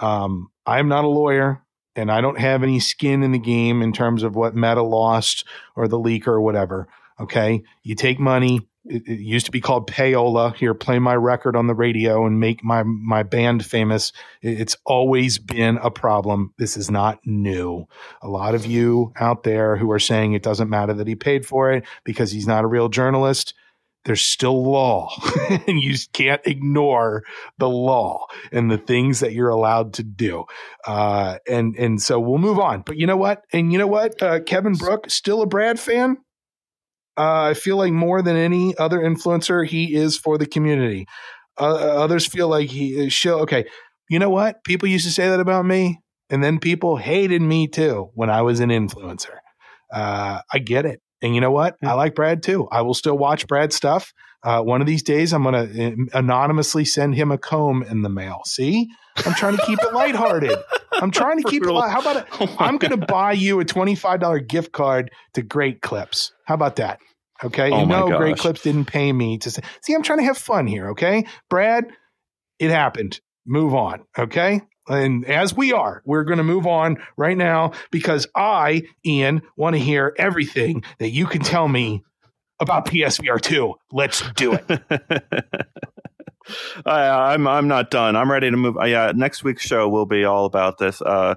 Um, 0.00 0.48
I'm 0.66 0.88
not 0.88 1.04
a 1.04 1.08
lawyer, 1.08 1.62
and 1.98 2.10
I 2.10 2.20
don't 2.20 2.38
have 2.38 2.62
any 2.62 2.80
skin 2.80 3.22
in 3.22 3.32
the 3.32 3.38
game 3.38 3.82
in 3.82 3.92
terms 3.92 4.22
of 4.22 4.36
what 4.36 4.54
Meta 4.54 4.82
lost 4.82 5.44
or 5.76 5.88
the 5.88 5.98
leak 5.98 6.28
or 6.28 6.40
whatever. 6.40 6.88
Okay. 7.20 7.62
You 7.82 7.94
take 7.94 8.20
money. 8.20 8.60
It, 8.84 9.02
it, 9.06 9.18
used 9.18 9.44
to 9.46 9.52
be 9.52 9.60
called 9.60 9.90
payola. 9.90 10.54
Here, 10.54 10.72
play 10.72 10.98
my 10.98 11.14
record 11.14 11.56
on 11.56 11.66
the 11.66 11.74
radio 11.74 12.24
and 12.24 12.40
make 12.40 12.64
my 12.64 12.84
my 12.84 13.22
band 13.22 13.66
famous. 13.66 14.12
It's 14.40 14.76
always 14.86 15.38
been 15.38 15.76
a 15.78 15.90
problem. 15.90 16.54
This 16.56 16.76
is 16.76 16.90
not 16.90 17.18
new. 17.26 17.86
A 18.22 18.28
lot 18.28 18.54
of 18.54 18.64
you 18.64 19.12
out 19.16 19.42
there 19.42 19.76
who 19.76 19.90
are 19.90 19.98
saying 19.98 20.32
it 20.32 20.42
doesn't 20.42 20.70
matter 20.70 20.94
that 20.94 21.08
he 21.08 21.16
paid 21.16 21.44
for 21.44 21.72
it 21.72 21.84
because 22.04 22.30
he's 22.30 22.46
not 22.46 22.64
a 22.64 22.68
real 22.68 22.88
journalist 22.88 23.52
there's 24.08 24.22
still 24.22 24.64
law 24.64 25.10
and 25.66 25.82
you 25.82 25.94
can't 26.14 26.40
ignore 26.46 27.24
the 27.58 27.68
law 27.68 28.24
and 28.50 28.70
the 28.70 28.78
things 28.78 29.20
that 29.20 29.34
you're 29.34 29.50
allowed 29.50 29.92
to 29.92 30.02
do. 30.02 30.46
Uh, 30.86 31.36
and, 31.46 31.76
and 31.76 32.00
so 32.00 32.18
we'll 32.18 32.38
move 32.38 32.58
on, 32.58 32.80
but 32.86 32.96
you 32.96 33.06
know 33.06 33.18
what? 33.18 33.44
And 33.52 33.70
you 33.70 33.78
know 33.78 33.86
what? 33.86 34.20
Uh, 34.22 34.40
Kevin 34.40 34.72
Brook, 34.72 35.10
still 35.10 35.42
a 35.42 35.46
Brad 35.46 35.78
fan. 35.78 36.16
Uh, 37.18 37.50
I 37.50 37.54
feel 37.54 37.76
like 37.76 37.92
more 37.92 38.22
than 38.22 38.34
any 38.34 38.74
other 38.78 39.00
influencer, 39.00 39.66
he 39.66 39.94
is 39.94 40.16
for 40.16 40.38
the 40.38 40.46
community. 40.46 41.06
Uh, 41.60 41.74
others 41.74 42.26
feel 42.26 42.48
like 42.48 42.70
he 42.70 42.98
is 42.98 43.12
show. 43.12 43.40
Okay. 43.40 43.66
You 44.08 44.18
know 44.18 44.30
what? 44.30 44.64
People 44.64 44.88
used 44.88 45.04
to 45.04 45.12
say 45.12 45.28
that 45.28 45.38
about 45.38 45.66
me. 45.66 46.00
And 46.30 46.42
then 46.42 46.60
people 46.60 46.96
hated 46.96 47.42
me 47.42 47.68
too 47.68 48.08
when 48.14 48.30
I 48.30 48.40
was 48.40 48.60
an 48.60 48.70
influencer. 48.70 49.36
Uh, 49.92 50.40
I 50.50 50.58
get 50.60 50.86
it. 50.86 51.02
And 51.22 51.34
you 51.34 51.40
know 51.40 51.50
what? 51.50 51.76
I 51.82 51.94
like 51.94 52.14
Brad 52.14 52.42
too. 52.42 52.68
I 52.70 52.82
will 52.82 52.94
still 52.94 53.18
watch 53.18 53.46
Brad 53.46 53.72
stuff. 53.72 54.12
Uh, 54.42 54.62
one 54.62 54.80
of 54.80 54.86
these 54.86 55.02
days, 55.02 55.32
I'm 55.32 55.42
going 55.42 55.54
to 55.54 55.86
uh, 55.86 56.18
anonymously 56.18 56.84
send 56.84 57.16
him 57.16 57.32
a 57.32 57.38
comb 57.38 57.82
in 57.82 58.02
the 58.02 58.08
mail. 58.08 58.42
See, 58.44 58.88
I'm 59.16 59.34
trying 59.34 59.56
to 59.56 59.66
keep 59.66 59.80
it 59.82 59.92
lighthearted. 59.92 60.56
I'm 60.92 61.10
trying 61.10 61.42
to 61.42 61.44
keep 61.50 61.64
it 61.64 61.72
light. 61.72 61.90
How 61.90 62.00
about 62.00 62.16
it? 62.16 62.26
Oh 62.40 62.56
I'm 62.58 62.78
going 62.78 62.98
to 62.98 63.04
buy 63.04 63.32
you 63.32 63.58
a 63.60 63.64
$25 63.64 64.46
gift 64.46 64.72
card 64.72 65.10
to 65.34 65.42
Great 65.42 65.80
Clips. 65.82 66.32
How 66.44 66.54
about 66.54 66.76
that? 66.76 67.00
Okay. 67.42 67.70
Oh 67.72 67.80
you 67.80 67.86
know, 67.86 68.16
Great 68.16 68.38
Clips 68.38 68.62
didn't 68.62 68.86
pay 68.86 69.12
me 69.12 69.38
to 69.38 69.50
say, 69.50 69.62
see, 69.82 69.94
I'm 69.94 70.02
trying 70.02 70.20
to 70.20 70.24
have 70.24 70.38
fun 70.38 70.66
here. 70.66 70.90
Okay. 70.90 71.26
Brad, 71.50 71.86
it 72.58 72.70
happened. 72.70 73.20
Move 73.44 73.74
on. 73.74 74.04
Okay. 74.16 74.62
And 74.88 75.24
as 75.26 75.54
we 75.54 75.72
are, 75.72 76.02
we're 76.04 76.24
going 76.24 76.38
to 76.38 76.44
move 76.44 76.66
on 76.66 76.98
right 77.16 77.36
now 77.36 77.72
because 77.90 78.26
I, 78.34 78.82
Ian, 79.04 79.42
want 79.56 79.74
to 79.74 79.80
hear 79.80 80.14
everything 80.18 80.82
that 80.98 81.10
you 81.10 81.26
can 81.26 81.42
tell 81.42 81.68
me 81.68 82.04
about 82.60 82.86
PSVR 82.86 83.40
2. 83.40 83.74
Let's 83.92 84.22
do 84.32 84.54
it. 84.54 84.64
I, 86.86 87.34
am 87.34 87.46
I'm, 87.46 87.48
I'm 87.48 87.68
not 87.68 87.90
done. 87.90 88.16
I'm 88.16 88.30
ready 88.30 88.50
to 88.50 88.56
move. 88.56 88.76
Uh, 88.76 88.84
yeah, 88.84 89.12
next 89.14 89.44
week's 89.44 89.64
show 89.64 89.88
will 89.88 90.06
be 90.06 90.24
all 90.24 90.44
about 90.44 90.78
this. 90.78 91.02
Uh, 91.02 91.34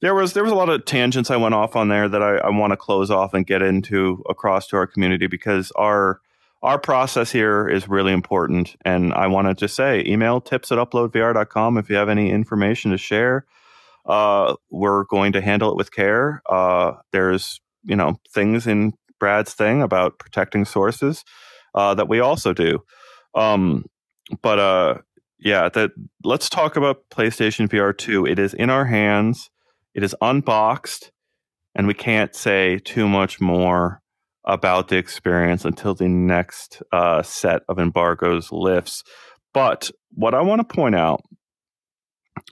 there 0.00 0.14
was 0.14 0.32
there 0.32 0.44
was 0.44 0.52
a 0.52 0.56
lot 0.56 0.68
of 0.68 0.84
tangents 0.84 1.30
I 1.30 1.36
went 1.36 1.54
off 1.54 1.74
on 1.74 1.88
there 1.88 2.08
that 2.08 2.22
I, 2.22 2.36
I 2.36 2.50
want 2.50 2.72
to 2.72 2.76
close 2.76 3.10
off 3.10 3.34
and 3.34 3.46
get 3.46 3.62
into 3.62 4.22
across 4.28 4.68
to 4.68 4.76
our 4.76 4.86
community 4.86 5.26
because 5.26 5.72
our 5.72 6.20
our 6.62 6.78
process 6.78 7.30
here 7.30 7.68
is 7.68 7.88
really 7.88 8.12
important. 8.12 8.76
And 8.84 9.14
I 9.14 9.28
want 9.28 9.48
to 9.48 9.54
just 9.54 9.76
say 9.76 10.02
email 10.06 10.40
tips 10.40 10.72
at 10.72 10.78
uploadvr.com 10.78 11.78
if 11.78 11.88
you 11.88 11.96
have 11.96 12.08
any 12.08 12.30
information 12.30 12.90
to 12.90 12.98
share. 12.98 13.46
Uh, 14.06 14.56
we're 14.70 15.04
going 15.04 15.32
to 15.32 15.40
handle 15.40 15.70
it 15.70 15.76
with 15.76 15.92
care. 15.92 16.42
Uh, 16.48 16.92
there's, 17.12 17.60
you 17.84 17.94
know, 17.94 18.18
things 18.32 18.66
in 18.66 18.94
Brad's 19.20 19.54
thing 19.54 19.82
about 19.82 20.18
protecting 20.18 20.64
sources 20.64 21.24
uh, 21.74 21.94
that 21.94 22.08
we 22.08 22.20
also 22.20 22.52
do. 22.52 22.82
Um, 23.34 23.84
but 24.42 24.58
uh, 24.58 24.94
yeah, 25.38 25.68
that 25.68 25.90
let's 26.24 26.48
talk 26.48 26.76
about 26.76 27.08
PlayStation 27.10 27.68
VR 27.68 27.96
2. 27.96 28.26
It 28.26 28.38
is 28.38 28.54
in 28.54 28.70
our 28.70 28.86
hands, 28.86 29.50
it 29.94 30.02
is 30.02 30.14
unboxed, 30.20 31.12
and 31.74 31.86
we 31.86 31.94
can't 31.94 32.34
say 32.34 32.78
too 32.78 33.08
much 33.08 33.40
more 33.40 34.00
about 34.48 34.88
the 34.88 34.96
experience 34.96 35.64
until 35.64 35.94
the 35.94 36.08
next 36.08 36.82
uh, 36.90 37.22
set 37.22 37.62
of 37.68 37.78
embargoes 37.78 38.50
lifts. 38.50 39.04
But 39.52 39.90
what 40.10 40.34
I 40.34 40.40
want 40.40 40.66
to 40.66 40.74
point 40.74 40.94
out, 40.94 41.22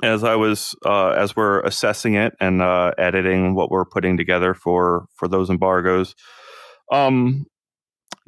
as 0.02 0.23
I 0.23 0.36
was 0.36 0.77
uh, 0.85 1.10
as 1.10 1.35
we're 1.35 1.60
assessing 1.60 2.14
it 2.14 2.35
and 2.39 2.60
uh, 2.60 2.93
editing 2.98 3.55
what 3.55 3.70
we're 3.70 3.86
putting 3.86 4.16
together 4.16 4.52
for 4.52 5.06
for 5.14 5.27
those 5.27 5.48
embargoes, 5.48 6.14
um, 6.93 7.47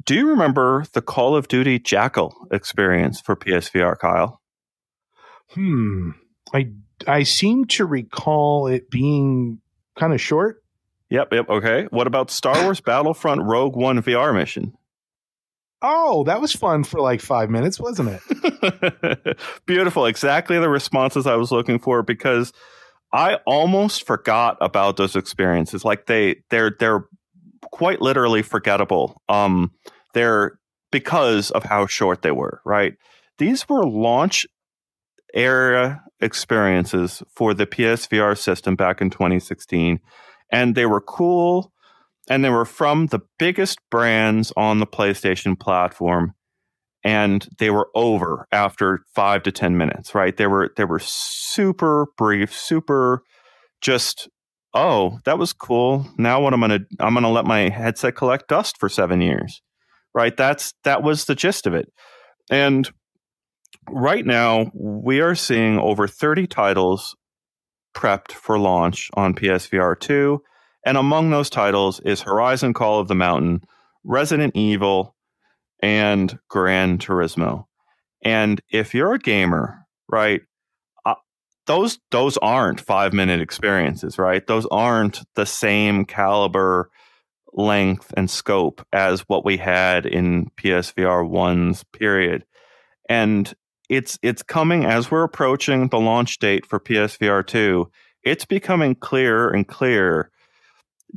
do 0.05 0.15
you 0.15 0.29
remember 0.29 0.85
the 0.93 1.01
Call 1.01 1.35
of 1.35 1.47
Duty 1.47 1.77
Jackal 1.77 2.33
experience 2.51 3.21
for 3.21 3.35
PSVR, 3.35 3.99
Kyle? 3.99 4.41
Hmm, 5.49 6.11
I 6.53 6.71
I 7.05 7.23
seem 7.23 7.65
to 7.65 7.85
recall 7.85 8.67
it 8.67 8.89
being 8.89 9.59
kind 9.97 10.13
of 10.13 10.21
short. 10.21 10.63
Yep, 11.09 11.33
yep. 11.33 11.49
Okay. 11.49 11.87
What 11.89 12.07
about 12.07 12.31
Star 12.31 12.63
Wars 12.63 12.81
Battlefront 12.81 13.41
Rogue 13.43 13.75
One 13.75 14.01
VR 14.01 14.33
mission? 14.33 14.73
Oh, 15.81 16.23
that 16.25 16.41
was 16.41 16.53
fun 16.53 16.83
for 16.83 16.99
like 16.99 17.21
five 17.21 17.49
minutes, 17.49 17.79
wasn't 17.79 18.19
it? 18.21 19.37
Beautiful. 19.65 20.05
Exactly 20.05 20.59
the 20.59 20.69
responses 20.69 21.25
I 21.25 21.35
was 21.35 21.51
looking 21.51 21.79
for 21.79 22.03
because 22.03 22.51
I 23.13 23.35
almost 23.45 24.05
forgot 24.05 24.57
about 24.59 24.97
those 24.97 25.15
experiences. 25.15 25.85
Like 25.85 26.05
they 26.05 26.43
they're 26.49 26.75
they're 26.77 27.05
quite 27.71 28.01
literally 28.01 28.41
forgettable. 28.41 29.21
Um 29.29 29.71
they're 30.13 30.59
because 30.91 31.49
of 31.51 31.63
how 31.63 31.85
short 31.87 32.23
they 32.23 32.31
were, 32.31 32.61
right? 32.65 32.95
These 33.37 33.69
were 33.69 33.85
launch 33.85 34.45
era 35.33 36.03
experiences 36.19 37.23
for 37.35 37.53
the 37.53 37.65
PSVR 37.65 38.37
system 38.37 38.75
back 38.75 38.99
in 38.99 39.09
2016 39.09 39.99
and 40.51 40.75
they 40.75 40.85
were 40.85 41.01
cool 41.01 41.71
and 42.29 42.43
they 42.43 42.49
were 42.49 42.65
from 42.65 43.07
the 43.07 43.19
biggest 43.37 43.79
brands 43.89 44.53
on 44.55 44.79
the 44.79 44.87
PlayStation 44.87 45.59
platform 45.59 46.33
and 47.03 47.47
they 47.57 47.69
were 47.69 47.89
over 47.95 48.47
after 48.51 49.03
5 49.15 49.43
to 49.43 49.51
10 49.51 49.77
minutes 49.77 50.13
right? 50.13 50.35
They 50.35 50.47
were 50.47 50.71
they 50.75 50.85
were 50.85 50.99
super 50.99 52.07
brief 52.17 52.53
super 52.53 53.23
just 53.81 54.29
oh 54.73 55.19
that 55.25 55.39
was 55.39 55.53
cool. 55.53 56.07
Now 56.17 56.41
what 56.41 56.53
i'm 56.53 56.59
going 56.59 56.79
to 56.79 56.85
i'm 56.99 57.13
going 57.13 57.23
to 57.23 57.29
let 57.29 57.45
my 57.45 57.69
headset 57.69 58.15
collect 58.15 58.47
dust 58.47 58.77
for 58.77 58.89
7 58.89 59.21
years. 59.21 59.61
Right? 60.13 60.35
That's 60.35 60.73
that 60.83 61.03
was 61.03 61.25
the 61.25 61.35
gist 61.35 61.67
of 61.67 61.73
it. 61.73 61.91
And 62.51 62.89
right 63.89 64.25
now 64.25 64.71
we 64.73 65.21
are 65.21 65.35
seeing 65.35 65.79
over 65.79 66.07
30 66.07 66.47
titles 66.47 67.15
prepped 67.99 68.31
for 68.31 68.57
launch 68.57 69.09
on 69.15 69.33
PSVR 69.33 69.99
2. 69.99 70.41
And 70.85 70.97
among 70.97 71.29
those 71.29 71.49
titles 71.49 71.99
is 71.99 72.21
Horizon 72.21 72.73
Call 72.73 72.99
of 72.99 73.09
the 73.09 73.15
Mountain, 73.15 73.61
Resident 74.05 74.55
Evil, 74.55 75.15
and 75.81 76.39
Gran 76.47 76.97
Turismo. 76.97 77.65
And 78.23 78.61
if 78.71 78.93
you're 78.93 79.13
a 79.13 79.19
gamer, 79.19 79.85
right, 80.07 80.41
uh, 81.05 81.15
those 81.65 81.99
those 82.11 82.37
aren't 82.37 82.79
five 82.79 83.11
minute 83.11 83.41
experiences, 83.41 84.17
right? 84.17 84.45
Those 84.47 84.65
aren't 84.71 85.21
the 85.35 85.45
same 85.45 86.05
caliber, 86.05 86.89
length, 87.53 88.13
and 88.15 88.29
scope 88.29 88.85
as 88.93 89.21
what 89.21 89.43
we 89.43 89.57
had 89.57 90.05
in 90.05 90.51
PSVR 90.57 91.27
one's 91.27 91.83
period. 91.83 92.45
And 93.09 93.53
it's 93.89 94.19
it's 94.21 94.43
coming 94.43 94.85
as 94.85 95.11
we're 95.11 95.23
approaching 95.23 95.89
the 95.89 95.99
launch 95.99 96.37
date 96.39 96.65
for 96.65 96.79
PSVR 96.79 97.45
2. 97.45 97.89
It's 98.23 98.45
becoming 98.45 98.95
clearer 98.95 99.49
and 99.49 99.67
clearer 99.67 100.29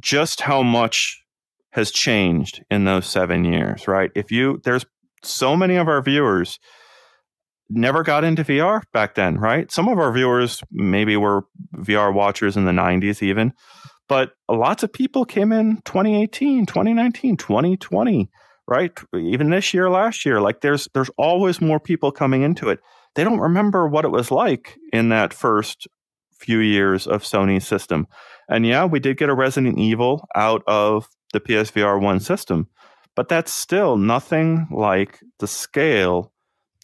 just 0.01 0.41
how 0.41 0.63
much 0.63 1.23
has 1.71 1.91
changed 1.91 2.65
in 2.71 2.85
those 2.85 3.07
7 3.07 3.45
years, 3.45 3.87
right? 3.87 4.11
If 4.15 4.31
you 4.31 4.61
there's 4.65 4.87
so 5.23 5.57
many 5.57 5.77
of 5.77 5.87
our 5.87 6.03
viewers 6.03 6.59
never 7.69 8.03
got 8.03 8.25
into 8.25 8.45
VR 8.45 8.83
back 8.93 9.15
then, 9.15 9.39
right? 9.39 9.71
Some 9.71 9.89
of 9.89 9.99
our 9.99 10.13
viewers 10.13 10.63
maybe 10.71 11.17
were 11.17 11.45
VR 11.77 12.13
watchers 12.13 12.57
in 12.57 12.65
the 12.65 12.73
90s 12.73 13.23
even, 13.23 13.53
but 14.09 14.33
lots 14.51 14.83
of 14.83 14.93
people 14.93 15.25
came 15.25 15.53
in 15.53 15.77
2018, 15.85 16.67
2019, 16.67 17.37
2020 17.37 18.31
right? 18.73 18.99
Even 19.15 19.51
this 19.51 19.75
year, 19.75 19.91
last 19.91 20.25
year, 20.25 20.41
like 20.41 20.63
there's 20.63 20.89
there's 20.95 21.11
always 21.19 21.61
more 21.61 21.79
people 21.79 22.11
coming 22.11 22.41
into 22.41 22.71
it. 22.71 22.81
They 23.15 23.23
don't 23.23 23.39
remember 23.39 23.87
what 23.87 24.07
it 24.07 24.11
was 24.11 24.31
like 24.31 24.79
in 24.95 25.11
that 25.11 25.35
first 25.35 25.87
few 26.33 26.59
years 26.59 27.07
of 27.07 27.23
Sony's 27.23 27.67
system. 27.67 28.07
And 28.49 28.67
yeah, 28.67 28.87
we 28.87 28.99
did 28.99 29.19
get 29.19 29.29
a 29.29 29.35
Resident 29.35 29.79
Evil 29.79 30.27
out 30.35 30.63
of 30.67 31.07
the 31.35 31.41
PSVR 31.41 32.01
1 32.01 32.21
system, 32.21 32.67
but 33.15 33.29
that's 33.29 33.53
still 33.53 33.99
nothing 33.99 34.67
like 34.71 35.21
the 35.39 35.47
scale 35.47 36.33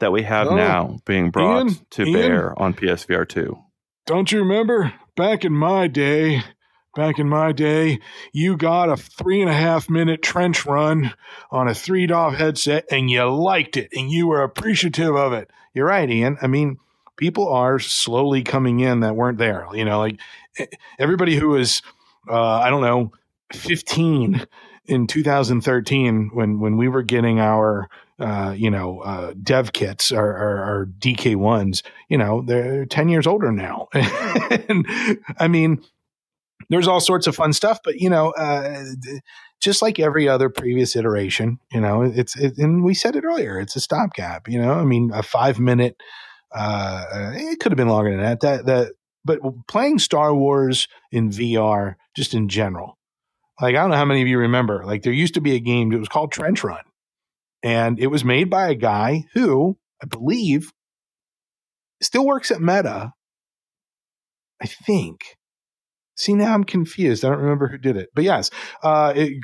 that 0.01 0.13
we 0.13 0.23
have 0.23 0.49
oh, 0.49 0.57
now 0.57 0.99
being 1.07 1.31
brought 1.31 1.69
Ian, 1.69 1.87
to 1.93 2.03
Ian, 2.05 2.13
bear 2.13 2.63
on 2.63 2.75
PSVR 2.75 3.27
2. 3.27 3.57
Don't 4.07 4.31
you 4.31 4.41
remember 4.41 4.93
back 5.17 5.43
in 5.43 5.55
my 5.55 5.87
day, 5.87 6.43
Back 6.95 7.19
in 7.19 7.29
my 7.29 7.53
day, 7.53 8.01
you 8.33 8.57
got 8.57 8.89
a 8.89 8.97
three 8.97 9.41
and 9.41 9.51
a 9.51 9.55
half 9.55 9.89
minute 9.89 10.23
trench 10.23 10.67
run 10.67 11.13
on 11.51 11.69
a 11.69 11.75
three 11.75 12.07
DOF 12.07 12.35
headset 12.35 12.87
and 12.91 13.11
you 13.11 13.25
liked 13.31 13.77
it 13.77 13.91
and 13.95 14.11
you 14.11 14.27
were 14.27 14.43
appreciative 14.43 15.15
of 15.15 15.33
it. 15.33 15.51
You're 15.75 15.87
right, 15.87 16.11
Ian. 16.11 16.39
I 16.43 16.47
mean, 16.47 16.79
people 17.17 17.49
are 17.49 17.79
slowly 17.79 18.43
coming 18.43 18.81
in 18.81 19.01
that 19.01 19.15
weren't 19.15 19.39
there. 19.39 19.67
You 19.73 19.85
know, 19.85 19.99
like 19.99 20.19
everybody 20.99 21.37
who 21.37 21.51
was, 21.51 21.83
uh, 22.29 22.35
I 22.59 22.71
don't 22.71 22.83
know, 22.83 23.13
15 23.53 24.47
in 24.87 25.07
2013 25.07 26.31
when 26.33 26.61
when 26.61 26.77
we 26.77 26.89
were 26.89 27.03
getting 27.03 27.39
our 27.39 27.89
uh, 28.19 28.55
you 28.57 28.71
know 28.71 29.01
uh, 29.01 29.35
dev 29.41 29.73
kits 29.73 30.11
our, 30.11 30.89
DK 30.99 31.37
ones, 31.37 31.83
you 32.09 32.19
know 32.19 32.43
they're 32.43 32.87
10 32.87 33.09
years 33.09 33.27
older 33.27 33.53
now, 33.53 33.89
and 33.93 34.87
I 35.39 35.47
mean 35.49 35.85
there's 36.71 36.89
all 36.89 37.01
sorts 37.01 37.27
of 37.27 37.37
fun 37.37 37.53
stuff, 37.53 37.79
but 37.85 37.97
you 37.97 38.11
know. 38.11 38.31
Uh, 38.31 38.85
just 39.61 39.83
like 39.83 39.99
every 39.99 40.29
other 40.29 40.49
previous 40.49 40.95
iteration, 40.95 41.59
you 41.73 41.81
know, 41.81 42.03
it's 42.03 42.37
it, 42.37 42.59
and 42.59 42.85
we 42.85 42.95
said 42.95 43.17
it 43.17 43.25
earlier, 43.25 43.59
it's 43.59 43.75
a 43.75 43.81
stopgap. 43.81 44.49
You 44.49 44.61
know, 44.63 44.75
I 44.75 44.85
mean, 44.85 45.11
a 45.13 45.23
five 45.23 45.59
minute, 45.59 45.97
uh, 46.55 47.05
it 47.35 47.59
could 47.59 47.73
have 47.73 47.77
been 47.77 47.89
longer 47.89 48.11
than 48.13 48.21
that. 48.21 48.41
That 48.41 48.67
that, 48.67 48.93
but 49.25 49.41
playing 49.67 49.99
Star 49.99 50.35
Wars 50.35 50.87
in 51.11 51.31
VR, 51.31 51.97
just 52.15 52.35
in 52.35 52.49
general, 52.49 52.99
like, 53.61 53.75
I 53.75 53.81
don't 53.81 53.91
know 53.91 53.97
how 53.97 54.05
many 54.05 54.23
of 54.23 54.29
you 54.29 54.39
remember, 54.39 54.85
like, 54.85 55.03
there 55.03 55.13
used 55.13 55.35
to 55.35 55.41
be 55.41 55.55
a 55.55 55.61
game, 55.61 55.93
it 55.93 55.99
was 55.99 56.09
called 56.09 56.31
Trench 56.33 56.63
Run. 56.63 56.85
And 57.63 57.99
it 57.99 58.07
was 58.07 58.25
made 58.25 58.49
by 58.49 58.69
a 58.69 58.77
guy 58.77 59.25
who, 59.35 59.77
I 60.01 60.07
believe, 60.07 60.73
still 62.01 62.25
works 62.25 62.53
at 62.53 62.61
Meta. 62.61 63.13
I 64.63 64.67
think. 64.67 65.38
See, 66.19 66.35
now 66.35 66.53
I'm 66.53 66.65
confused. 66.65 67.25
I 67.25 67.29
don't 67.29 67.39
remember 67.39 67.69
who 67.69 67.79
did 67.79 67.97
it, 67.97 68.11
but 68.13 68.25
yes, 68.25 68.51
uh, 68.83 69.13
it, 69.15 69.35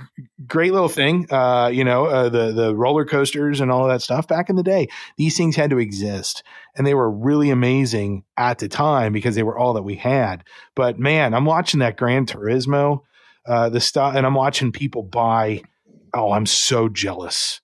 great 0.44 0.72
little 0.72 0.88
thing. 0.88 1.26
Uh, 1.30 1.70
you 1.72 1.84
know, 1.84 2.06
uh, 2.06 2.28
the 2.28 2.50
the 2.50 2.74
roller 2.74 3.04
coasters 3.04 3.60
and 3.60 3.70
all 3.70 3.84
of 3.84 3.90
that 3.90 4.02
stuff. 4.02 4.26
Back 4.26 4.50
in 4.50 4.56
the 4.56 4.64
day, 4.64 4.88
these 5.16 5.36
things 5.36 5.54
had 5.54 5.70
to 5.70 5.78
exist, 5.78 6.42
and 6.74 6.84
they 6.84 6.94
were 6.94 7.08
really 7.08 7.50
amazing 7.50 8.24
at 8.36 8.58
the 8.58 8.66
time 8.66 9.12
because 9.12 9.36
they 9.36 9.44
were 9.44 9.56
all 9.56 9.74
that 9.74 9.84
we 9.84 9.94
had. 9.94 10.42
But 10.74 10.98
man, 10.98 11.32
I'm 11.32 11.44
watching 11.44 11.78
that 11.78 11.96
Gran 11.96 12.26
Turismo 12.26 13.02
uh, 13.46 13.68
the 13.68 13.80
stuff, 13.80 14.14
and 14.16 14.26
I'm 14.26 14.34
watching 14.34 14.72
people 14.72 15.02
buy. 15.04 15.62
Oh, 16.12 16.32
I'm 16.32 16.46
so 16.46 16.88
jealous. 16.88 17.60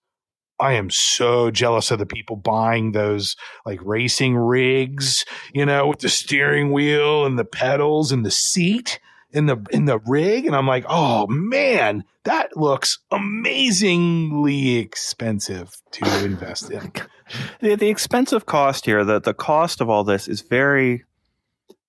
I 0.60 0.74
am 0.74 0.90
so 0.90 1.50
jealous 1.50 1.90
of 1.90 1.98
the 1.98 2.06
people 2.06 2.36
buying 2.36 2.92
those 2.92 3.36
like 3.64 3.80
racing 3.82 4.36
rigs, 4.36 5.24
you 5.54 5.64
know, 5.64 5.86
with 5.88 6.00
the 6.00 6.08
steering 6.08 6.72
wheel 6.72 7.24
and 7.24 7.38
the 7.38 7.44
pedals 7.44 8.12
and 8.12 8.24
the 8.24 8.30
seat 8.30 9.00
in 9.32 9.46
the 9.46 9.64
in 9.70 9.84
the 9.84 9.98
rig 10.00 10.46
and 10.46 10.54
I'm 10.56 10.66
like, 10.66 10.84
"Oh 10.88 11.26
man, 11.28 12.04
that 12.24 12.56
looks 12.56 12.98
amazingly 13.10 14.76
expensive 14.76 15.80
to 15.92 16.24
invest 16.24 16.70
in." 16.70 16.92
the 17.60 17.76
the 17.76 17.88
expensive 17.88 18.46
cost 18.46 18.86
here, 18.86 19.04
the 19.04 19.20
the 19.20 19.34
cost 19.34 19.80
of 19.80 19.88
all 19.88 20.04
this 20.04 20.28
is 20.28 20.42
very 20.42 21.04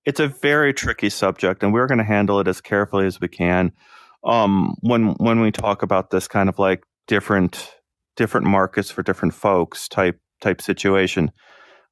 it's 0.04 0.20
a 0.20 0.28
very 0.28 0.72
tricky 0.72 1.10
subject, 1.10 1.62
and 1.62 1.72
we're 1.72 1.86
going 1.86 1.98
to 1.98 2.04
handle 2.04 2.40
it 2.40 2.48
as 2.48 2.60
carefully 2.60 3.06
as 3.06 3.20
we 3.20 3.28
can. 3.28 3.72
Um, 4.24 4.76
when 4.80 5.14
when 5.14 5.40
we 5.40 5.50
talk 5.50 5.82
about 5.82 6.10
this 6.10 6.28
kind 6.28 6.48
of 6.48 6.58
like 6.58 6.84
different 7.06 7.72
different 8.16 8.46
markets 8.46 8.90
for 8.90 9.02
different 9.02 9.34
folks 9.34 9.88
type 9.88 10.18
type 10.40 10.60
situation, 10.60 11.30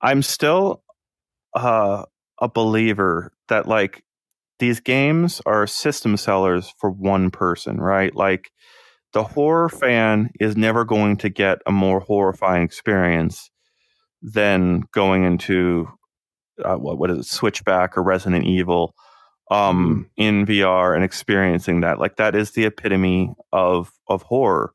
I'm 0.02 0.22
still 0.22 0.82
uh, 1.54 2.04
a 2.40 2.48
believer 2.48 3.32
that 3.48 3.66
like 3.68 4.02
these 4.58 4.80
games 4.80 5.40
are 5.46 5.66
system 5.66 6.16
sellers 6.16 6.72
for 6.78 6.90
one 6.90 7.30
person, 7.30 7.78
right? 7.78 8.14
Like 8.14 8.50
the 9.12 9.24
horror 9.24 9.68
fan 9.68 10.30
is 10.38 10.56
never 10.56 10.84
going 10.84 11.16
to 11.18 11.28
get 11.28 11.58
a 11.66 11.72
more 11.72 12.00
horrifying 12.00 12.62
experience 12.62 13.50
than 14.22 14.82
going 14.92 15.24
into 15.24 15.88
uh, 16.64 16.76
what, 16.76 16.98
what 16.98 17.10
is 17.10 17.18
it, 17.18 17.24
Switchback 17.24 17.96
or 17.96 18.02
Resident 18.02 18.44
Evil 18.44 18.94
um, 19.50 20.10
mm-hmm. 20.18 20.22
in 20.22 20.46
VR 20.46 20.94
and 20.94 21.04
experiencing 21.04 21.80
that. 21.80 21.98
Like 21.98 22.16
that 22.16 22.36
is 22.36 22.52
the 22.52 22.66
epitome 22.66 23.34
of 23.52 23.90
of 24.08 24.22
horror. 24.22 24.72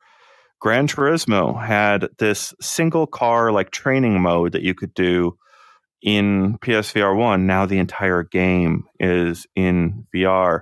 Gran 0.60 0.88
Turismo 0.88 1.62
had 1.64 2.08
this 2.18 2.54
single 2.62 3.08
car 3.08 3.52
like 3.52 3.72
training 3.72 4.22
mode 4.22 4.54
that 4.54 4.64
you 4.64 4.74
could 4.74 4.94
do 4.94 5.38
in 6.02 6.58
PSVR 6.60 7.16
one. 7.18 7.48
Now 7.48 7.66
the 7.66 7.80
entire 7.80 8.24
game 8.24 8.86
is 9.00 9.48
in 9.56 10.08
VR. 10.14 10.62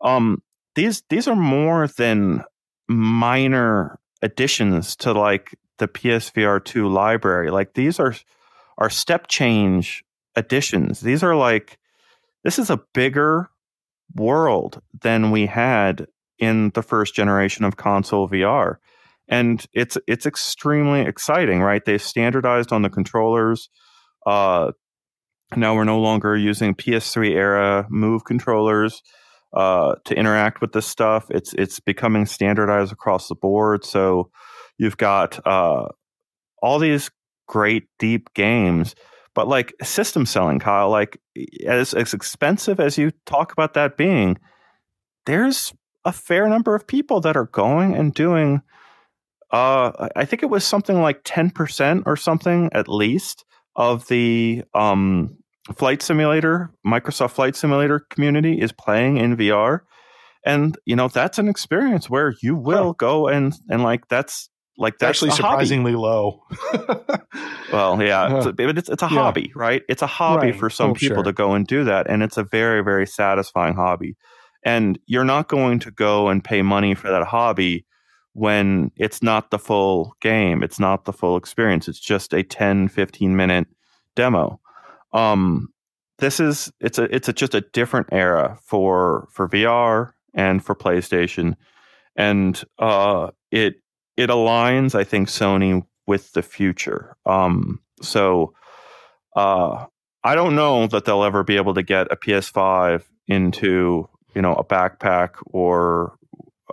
Um, 0.00 0.42
these 0.74 1.02
these 1.10 1.28
are 1.28 1.36
more 1.36 1.88
than 1.88 2.44
minor 2.88 3.98
additions 4.22 4.96
to 4.96 5.12
like 5.12 5.56
the 5.78 5.88
PSVR 5.88 6.64
two 6.64 6.88
library. 6.88 7.50
Like 7.50 7.74
these 7.74 7.98
are 8.00 8.14
are 8.78 8.90
step 8.90 9.26
change 9.26 10.04
additions. 10.36 11.00
These 11.00 11.22
are 11.22 11.36
like 11.36 11.78
this 12.44 12.58
is 12.58 12.70
a 12.70 12.80
bigger 12.94 13.50
world 14.14 14.80
than 15.02 15.30
we 15.30 15.46
had 15.46 16.06
in 16.38 16.70
the 16.70 16.82
first 16.82 17.14
generation 17.14 17.64
of 17.64 17.76
console 17.76 18.28
VR. 18.28 18.76
And 19.28 19.64
it's 19.72 19.98
it's 20.06 20.26
extremely 20.26 21.02
exciting, 21.02 21.60
right? 21.60 21.84
They've 21.84 22.02
standardized 22.02 22.72
on 22.72 22.82
the 22.82 22.90
controllers. 22.90 23.68
Uh, 24.26 24.72
now 25.56 25.74
we're 25.74 25.84
no 25.84 26.00
longer 26.00 26.36
using 26.36 26.74
PS3 26.74 27.30
era 27.30 27.86
Move 27.90 28.24
controllers 28.24 29.02
uh, 29.54 29.96
to 30.04 30.14
interact 30.14 30.60
with 30.60 30.72
this 30.72 30.86
stuff. 30.86 31.26
It's 31.30 31.52
it's 31.54 31.80
becoming 31.80 32.26
standardized 32.26 32.92
across 32.92 33.28
the 33.28 33.34
board. 33.34 33.84
So 33.84 34.30
you've 34.78 34.96
got 34.96 35.44
uh, 35.46 35.88
all 36.62 36.78
these 36.78 37.10
great 37.46 37.84
deep 37.98 38.32
games 38.34 38.94
but 39.38 39.46
like 39.46 39.72
system 39.84 40.26
selling, 40.26 40.58
Kyle, 40.58 40.90
like 40.90 41.20
as, 41.64 41.94
as 41.94 42.12
expensive 42.12 42.80
as 42.80 42.98
you 42.98 43.12
talk 43.24 43.52
about 43.52 43.74
that 43.74 43.96
being, 43.96 44.36
there's 45.26 45.72
a 46.04 46.10
fair 46.10 46.48
number 46.48 46.74
of 46.74 46.88
people 46.88 47.20
that 47.20 47.36
are 47.36 47.46
going 47.46 47.94
and 47.94 48.12
doing 48.12 48.62
uh, 49.50 50.08
I 50.14 50.24
think 50.24 50.42
it 50.42 50.50
was 50.50 50.64
something 50.64 51.00
like 51.00 51.24
10% 51.24 52.02
or 52.06 52.16
something 52.16 52.70
at 52.72 52.88
least 52.88 53.44
of 53.76 54.06
the 54.08 54.64
um, 54.74 55.38
flight 55.76 56.02
simulator, 56.02 56.70
Microsoft 56.86 57.32
Flight 57.32 57.56
Simulator 57.56 58.00
community 58.10 58.60
is 58.60 58.72
playing 58.72 59.16
in 59.16 59.36
VR. 59.36 59.80
And, 60.44 60.76
you 60.84 60.96
know, 60.96 61.08
that's 61.08 61.38
an 61.38 61.48
experience 61.48 62.08
where 62.08 62.34
you 62.42 62.56
will 62.56 62.92
go 62.92 63.28
and, 63.28 63.54
and 63.68 63.82
like, 63.82 64.08
that's 64.08 64.50
like 64.78 64.98
that's 64.98 65.10
actually 65.10 65.32
surprisingly 65.32 65.92
hobby. 65.92 66.02
low. 66.02 66.42
well, 67.72 68.00
yeah, 68.00 68.36
it's 68.36 68.46
a, 68.46 68.54
it's, 68.58 68.88
it's 68.88 69.02
a 69.02 69.08
yeah. 69.10 69.18
hobby, 69.18 69.52
right? 69.54 69.82
It's 69.88 70.02
a 70.02 70.06
hobby 70.06 70.52
right. 70.52 70.56
for 70.58 70.70
some 70.70 70.90
oh, 70.90 70.94
people 70.94 71.16
sure. 71.16 71.24
to 71.24 71.32
go 71.32 71.52
and 71.52 71.66
do 71.66 71.84
that, 71.84 72.08
and 72.08 72.22
it's 72.22 72.36
a 72.36 72.44
very 72.44 72.82
very 72.82 73.06
satisfying 73.06 73.74
hobby. 73.74 74.16
And 74.64 74.98
you're 75.06 75.24
not 75.24 75.48
going 75.48 75.80
to 75.80 75.90
go 75.90 76.28
and 76.28 76.44
pay 76.44 76.62
money 76.62 76.94
for 76.94 77.10
that 77.10 77.26
hobby 77.26 77.86
when 78.38 78.92
it's 78.96 79.20
not 79.20 79.50
the 79.50 79.58
full 79.58 80.14
game, 80.20 80.62
it's 80.62 80.78
not 80.78 81.04
the 81.04 81.12
full 81.12 81.36
experience. 81.36 81.88
It's 81.88 81.98
just 81.98 82.32
a 82.32 82.44
10 82.44 82.88
15 82.88 83.36
minute 83.36 83.66
demo. 84.14 84.60
Um, 85.12 85.72
this 86.18 86.38
is 86.38 86.72
it's 86.80 86.98
a 86.98 87.14
it's 87.14 87.28
a, 87.28 87.32
just 87.32 87.54
a 87.54 87.60
different 87.60 88.08
era 88.12 88.58
for 88.62 89.28
for 89.32 89.48
VR 89.48 90.12
and 90.34 90.64
for 90.64 90.74
PlayStation, 90.74 91.56
and 92.16 92.62
uh, 92.78 93.30
it 93.50 93.76
it 94.16 94.30
aligns, 94.30 94.94
I 94.94 95.04
think, 95.04 95.28
Sony 95.28 95.84
with 96.06 96.32
the 96.32 96.42
future. 96.42 97.16
Um, 97.26 97.80
so 98.02 98.54
uh, 99.36 99.86
I 100.24 100.34
don't 100.34 100.56
know 100.56 100.86
that 100.88 101.04
they'll 101.04 101.24
ever 101.24 101.44
be 101.44 101.56
able 101.56 101.74
to 101.74 101.82
get 101.82 102.12
a 102.12 102.16
PS5 102.16 103.02
into 103.26 104.08
you 104.34 104.42
know 104.42 104.54
a 104.54 104.64
backpack 104.64 105.30
or 105.46 106.18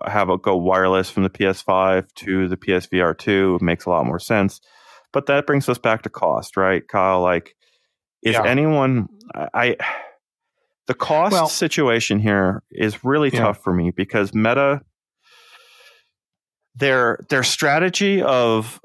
have 0.05 0.29
it 0.29 0.41
go 0.41 0.55
wireless 0.55 1.09
from 1.09 1.23
the 1.23 1.29
PS5 1.29 2.13
to 2.15 2.47
the 2.47 2.57
PSVR 2.57 3.17
2 3.17 3.57
it 3.59 3.61
makes 3.61 3.85
a 3.85 3.89
lot 3.89 4.05
more 4.05 4.19
sense. 4.19 4.61
But 5.13 5.27
that 5.27 5.47
brings 5.47 5.69
us 5.69 5.77
back 5.77 6.01
to 6.01 6.09
cost, 6.09 6.57
right, 6.57 6.85
Kyle? 6.87 7.21
Like, 7.21 7.55
is 8.21 8.33
yeah. 8.33 8.43
anyone 8.43 9.07
I 9.53 9.77
the 10.87 10.93
cost 10.93 11.31
well, 11.31 11.47
situation 11.47 12.19
here 12.19 12.63
is 12.71 13.03
really 13.03 13.29
yeah. 13.31 13.39
tough 13.39 13.63
for 13.63 13.73
me 13.73 13.91
because 13.91 14.33
Meta 14.33 14.81
their 16.75 17.19
their 17.29 17.43
strategy 17.43 18.21
of 18.21 18.79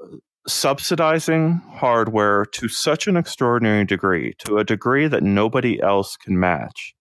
subsidizing 0.47 1.61
hardware 1.73 2.45
to 2.45 2.67
such 2.67 3.07
an 3.07 3.17
extraordinary 3.17 3.85
degree, 3.85 4.33
to 4.39 4.57
a 4.57 4.63
degree 4.63 5.07
that 5.07 5.23
nobody 5.23 5.81
else 5.81 6.17
can 6.17 6.39
match, 6.39 6.95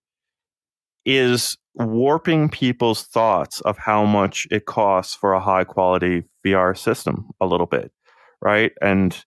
is 1.16 1.56
warping 1.74 2.48
people's 2.48 3.04
thoughts 3.04 3.60
of 3.62 3.78
how 3.78 4.04
much 4.04 4.46
it 4.50 4.66
costs 4.66 5.14
for 5.14 5.32
a 5.32 5.40
high 5.40 5.64
quality 5.64 6.24
VR 6.44 6.76
system 6.76 7.30
a 7.40 7.46
little 7.46 7.66
bit, 7.66 7.92
right? 8.40 8.72
And 8.82 9.24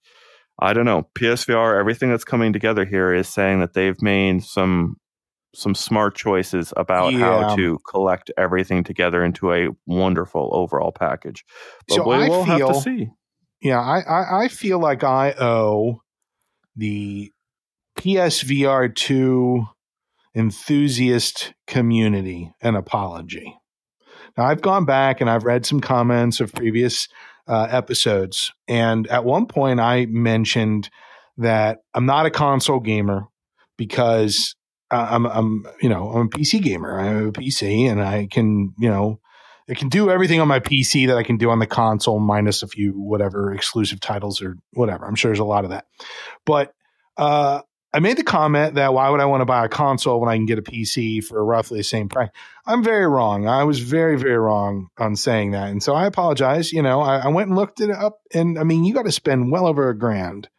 I 0.59 0.73
don't 0.73 0.85
know, 0.85 1.07
PSVR, 1.17 1.79
everything 1.79 2.09
that's 2.09 2.23
coming 2.23 2.53
together 2.53 2.85
here 2.85 3.13
is 3.13 3.27
saying 3.27 3.59
that 3.61 3.73
they've 3.73 4.01
made 4.01 4.43
some 4.43 4.97
some 5.55 5.75
smart 5.75 6.15
choices 6.15 6.73
about 6.75 7.13
yeah. 7.13 7.19
how 7.19 7.55
to 7.55 7.77
collect 7.87 8.31
everything 8.37 8.83
together 8.83 9.23
into 9.23 9.53
a 9.53 9.69
wonderful 9.85 10.49
overall 10.51 10.91
package. 10.91 11.45
But 11.87 11.95
so 11.95 12.09
we 12.09 12.15
I 12.15 12.29
will 12.29 12.45
feel, 12.45 12.67
have 12.67 12.75
to 12.75 12.81
see. 12.81 13.09
Yeah, 13.61 13.79
I, 13.79 13.99
I, 13.99 14.43
I 14.43 14.47
feel 14.47 14.79
like 14.79 15.03
I 15.03 15.33
owe 15.37 16.01
the 16.75 17.31
PSVR 17.97 18.93
2 18.95 19.65
enthusiast 20.35 21.53
community 21.67 22.51
an 22.61 22.75
apology. 22.75 23.57
Now, 24.37 24.45
I've 24.45 24.61
gone 24.61 24.85
back 24.85 25.21
and 25.21 25.29
I've 25.29 25.43
read 25.43 25.65
some 25.65 25.79
comments 25.79 26.39
of 26.39 26.53
previous 26.53 27.07
uh, 27.47 27.67
episodes. 27.69 28.51
And 28.67 29.07
at 29.07 29.25
one 29.25 29.45
point, 29.45 29.79
I 29.79 30.05
mentioned 30.07 30.89
that 31.37 31.79
I'm 31.93 32.05
not 32.05 32.25
a 32.25 32.31
console 32.31 32.79
gamer 32.79 33.27
because 33.77 34.55
I'm, 34.89 35.25
I'm, 35.25 35.65
you 35.81 35.89
know, 35.89 36.09
I'm 36.09 36.27
a 36.27 36.29
PC 36.29 36.61
gamer. 36.61 36.99
I 36.99 37.05
have 37.05 37.25
a 37.27 37.31
PC 37.31 37.89
and 37.89 38.01
I 38.01 38.27
can, 38.27 38.73
you 38.79 38.89
know, 38.89 39.19
I 39.69 39.75
can 39.75 39.89
do 39.89 40.09
everything 40.09 40.41
on 40.41 40.47
my 40.47 40.59
PC 40.59 41.07
that 41.07 41.17
I 41.17 41.23
can 41.23 41.37
do 41.37 41.49
on 41.49 41.59
the 41.59 41.65
console, 41.65 42.19
minus 42.19 42.63
a 42.63 42.67
few 42.67 42.91
whatever 42.91 43.53
exclusive 43.53 43.99
titles 43.99 44.41
or 44.41 44.57
whatever. 44.73 45.05
I'm 45.05 45.15
sure 45.15 45.29
there's 45.29 45.39
a 45.39 45.45
lot 45.45 45.63
of 45.63 45.69
that. 45.69 45.85
But 46.45 46.73
uh, 47.17 47.61
I 47.93 47.99
made 47.99 48.17
the 48.17 48.23
comment 48.23 48.75
that 48.75 48.93
why 48.93 49.09
would 49.09 49.19
I 49.19 49.25
want 49.25 49.41
to 49.41 49.45
buy 49.45 49.65
a 49.65 49.69
console 49.69 50.19
when 50.19 50.29
I 50.29 50.35
can 50.35 50.47
get 50.47 50.57
a 50.57 50.63
PC 50.63 51.23
for 51.23 51.43
roughly 51.45 51.79
the 51.79 51.83
same 51.83 52.09
price? 52.09 52.29
I'm 52.65 52.83
very 52.83 53.07
wrong. 53.07 53.47
I 53.47 53.63
was 53.65 53.79
very, 53.79 54.17
very 54.17 54.37
wrong 54.37 54.87
on 54.97 55.15
saying 55.15 55.51
that. 55.51 55.69
And 55.69 55.81
so 55.81 55.93
I 55.93 56.07
apologize. 56.07 56.73
You 56.73 56.81
know, 56.81 57.01
I, 57.01 57.19
I 57.19 57.27
went 57.27 57.49
and 57.49 57.57
looked 57.57 57.81
it 57.81 57.91
up. 57.91 58.19
And 58.33 58.57
I 58.57 58.63
mean, 58.63 58.83
you 58.83 58.95
got 58.95 59.05
to 59.05 59.11
spend 59.11 59.51
well 59.51 59.67
over 59.67 59.89
a 59.89 59.97
grand 59.97 60.49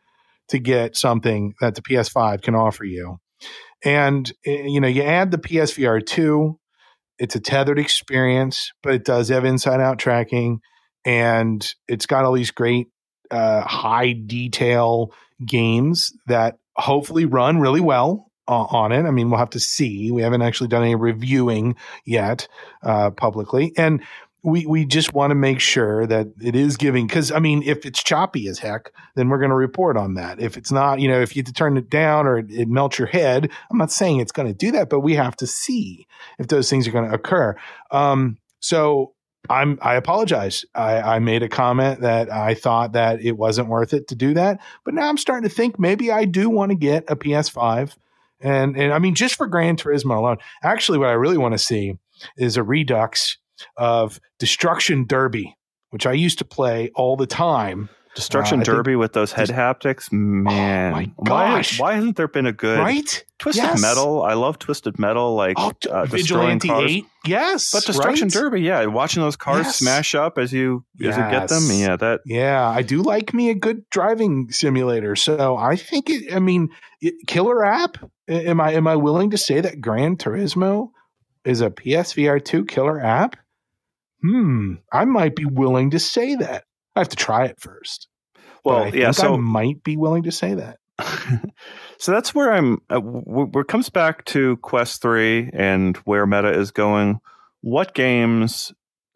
to 0.48 0.60
get 0.60 0.96
something 0.96 1.54
that 1.60 1.74
the 1.74 1.82
PS5 1.82 2.42
can 2.42 2.54
offer 2.54 2.84
you. 2.84 3.18
And, 3.84 4.30
eh, 4.46 4.66
you 4.66 4.80
know, 4.80 4.88
you 4.88 5.02
add 5.02 5.30
the 5.30 5.38
PSVR 5.38 6.04
2, 6.06 6.58
it's 7.18 7.34
a 7.34 7.40
tethered 7.40 7.78
experience, 7.78 8.72
but 8.82 8.94
it 8.94 9.04
does 9.04 9.28
have 9.28 9.44
inside 9.44 9.80
out 9.80 9.98
tracking 9.98 10.60
and 11.04 11.74
it's 11.88 12.06
got 12.06 12.24
all 12.24 12.32
these 12.32 12.50
great 12.50 12.88
uh, 13.30 13.62
high 13.62 14.12
detail 14.12 15.12
games 15.44 16.12
that 16.26 16.58
hopefully 16.76 17.24
run 17.24 17.58
really 17.58 17.80
well 17.80 18.30
uh, 18.48 18.64
on 18.64 18.92
it. 18.92 19.04
I 19.04 19.10
mean, 19.10 19.30
we'll 19.30 19.38
have 19.38 19.50
to 19.50 19.60
see. 19.60 20.10
We 20.10 20.22
haven't 20.22 20.42
actually 20.42 20.68
done 20.68 20.82
any 20.82 20.94
reviewing 20.94 21.76
yet 22.04 22.48
uh, 22.82 23.10
publicly, 23.10 23.72
and 23.76 24.02
we 24.42 24.66
we 24.66 24.84
just 24.84 25.14
want 25.14 25.30
to 25.30 25.34
make 25.34 25.58
sure 25.58 26.06
that 26.06 26.28
it 26.40 26.54
is 26.54 26.76
giving. 26.76 27.06
Because 27.06 27.32
I 27.32 27.38
mean, 27.38 27.62
if 27.62 27.86
it's 27.86 28.02
choppy 28.02 28.46
as 28.48 28.58
heck, 28.58 28.92
then 29.14 29.28
we're 29.28 29.38
going 29.38 29.50
to 29.50 29.56
report 29.56 29.96
on 29.96 30.14
that. 30.14 30.40
If 30.40 30.56
it's 30.56 30.70
not, 30.70 31.00
you 31.00 31.08
know, 31.08 31.20
if 31.20 31.34
you 31.34 31.42
turn 31.42 31.76
it 31.78 31.88
down 31.88 32.26
or 32.26 32.38
it, 32.38 32.50
it 32.50 32.68
melts 32.68 32.98
your 32.98 33.08
head, 33.08 33.50
I'm 33.70 33.78
not 33.78 33.90
saying 33.90 34.20
it's 34.20 34.32
going 34.32 34.48
to 34.48 34.54
do 34.54 34.70
that, 34.72 34.90
but 34.90 35.00
we 35.00 35.14
have 35.14 35.36
to 35.36 35.46
see 35.46 36.06
if 36.38 36.48
those 36.48 36.68
things 36.68 36.86
are 36.86 36.92
going 36.92 37.08
to 37.08 37.14
occur. 37.14 37.56
Um, 37.90 38.36
so 38.60 39.14
I'm 39.50 39.78
I 39.82 39.94
apologize. 39.94 40.64
I, 40.74 41.16
I, 41.16 41.18
made 41.18 41.42
a 41.42 41.48
comment 41.48 42.00
that 42.00 42.32
I 42.32 42.54
thought 42.54 42.92
that 42.92 43.20
it 43.20 43.32
wasn't 43.32 43.68
worth 43.68 43.92
it 43.92 44.08
to 44.08 44.14
do 44.14 44.34
that, 44.34 44.60
but 44.84 44.94
now 44.94 45.08
I'm 45.08 45.18
starting 45.18 45.48
to 45.48 45.54
think 45.54 45.78
maybe 45.78 46.10
I 46.10 46.24
do 46.24 46.48
want 46.48 46.70
to 46.70 46.76
get 46.76 47.04
a 47.08 47.16
PS5, 47.16 47.96
and 48.40 48.76
and 48.76 48.92
I 48.92 48.98
mean 48.98 49.14
just 49.14 49.34
for 49.34 49.46
Gran 49.46 49.76
Turismo 49.76 50.16
alone. 50.16 50.38
Actually, 50.62 50.98
what 50.98 51.08
I 51.08 51.12
really 51.12 51.38
want 51.38 51.52
to 51.52 51.58
see 51.58 51.98
is 52.36 52.56
a 52.56 52.62
redux 52.62 53.36
of 53.76 54.20
Destruction 54.38 55.06
Derby, 55.06 55.56
which 55.90 56.06
I 56.06 56.12
used 56.12 56.38
to 56.38 56.44
play 56.44 56.90
all 56.94 57.16
the 57.16 57.26
time 57.26 57.90
Destruction 58.14 58.60
uh, 58.60 58.64
Derby 58.64 58.94
with 58.94 59.12
those 59.12 59.32
head 59.32 59.48
haptics, 59.48 60.12
man. 60.12 60.92
Oh 60.92 60.96
my 60.96 61.10
gosh! 61.24 61.80
Why, 61.80 61.86
why, 61.86 61.94
hasn't 61.96 62.16
there 62.16 62.28
been 62.28 62.46
a 62.46 62.52
good 62.52 62.78
right? 62.78 63.24
Twisted 63.40 63.64
yes. 63.64 63.82
Metal. 63.82 64.22
I 64.22 64.34
love 64.34 64.60
Twisted 64.60 65.00
Metal, 65.00 65.34
like 65.34 65.56
oh, 65.58 65.72
uh, 65.90 66.04
Vigilante. 66.04 66.70
Eight. 66.70 67.06
Yes, 67.26 67.72
but 67.72 67.84
Destruction 67.84 68.28
right? 68.28 68.32
Derby, 68.32 68.60
yeah, 68.60 68.84
watching 68.86 69.20
those 69.20 69.34
cars 69.34 69.66
yes. 69.66 69.76
smash 69.76 70.14
up 70.14 70.38
as 70.38 70.52
you 70.52 70.84
yes. 70.96 71.14
as 71.14 71.24
you 71.24 71.30
get 71.30 71.48
them, 71.48 71.64
yeah, 71.72 71.96
that. 71.96 72.20
Yeah, 72.24 72.68
I 72.68 72.82
do 72.82 73.02
like 73.02 73.34
me 73.34 73.50
a 73.50 73.54
good 73.54 73.82
driving 73.90 74.48
simulator. 74.50 75.16
So 75.16 75.56
I 75.56 75.74
think 75.74 76.08
it. 76.08 76.32
I 76.32 76.38
mean, 76.38 76.70
it, 77.00 77.14
killer 77.26 77.64
app. 77.64 77.98
Am 78.28 78.60
I 78.60 78.74
am 78.74 78.86
I 78.86 78.94
willing 78.94 79.30
to 79.30 79.38
say 79.38 79.60
that 79.60 79.80
Gran 79.80 80.16
Turismo 80.16 80.90
is 81.44 81.60
a 81.60 81.70
PSVR 81.70 82.44
two 82.44 82.64
killer 82.64 83.00
app? 83.00 83.36
Hmm, 84.22 84.74
I 84.92 85.04
might 85.04 85.34
be 85.34 85.44
willing 85.44 85.90
to 85.90 85.98
say 85.98 86.36
that. 86.36 86.64
I 86.96 87.00
have 87.00 87.08
to 87.08 87.16
try 87.16 87.46
it 87.46 87.60
first. 87.60 88.08
Well, 88.64 88.94
yeah, 88.94 89.10
so 89.10 89.34
I 89.34 89.36
might 89.36 89.82
be 89.84 89.96
willing 89.96 90.22
to 90.24 90.32
say 90.32 90.54
that. 90.54 90.78
so 91.98 92.12
that's 92.12 92.34
where 92.34 92.52
I'm. 92.52 92.80
Uh, 92.88 93.00
where 93.00 93.62
it 93.62 93.68
comes 93.68 93.90
back 93.90 94.24
to 94.26 94.56
Quest 94.58 95.02
Three 95.02 95.50
and 95.52 95.96
where 95.98 96.26
Meta 96.26 96.52
is 96.58 96.70
going. 96.70 97.20
What 97.60 97.94
games 97.94 98.72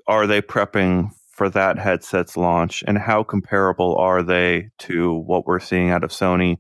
are 0.07 0.27
they 0.27 0.43
prepping 0.43 1.11
for 1.31 1.49
that 1.51 1.79
headset's 1.79 2.37
launch, 2.37 2.83
and 2.87 2.99
how 2.99 3.23
comparable 3.23 3.97
are 3.97 4.23
they 4.23 4.71
to 4.81 5.15
what 5.15 5.47
we're 5.47 5.61
seeing 5.61 5.91
out 5.91 6.05
of 6.05 6.11
Sony? 6.11 6.59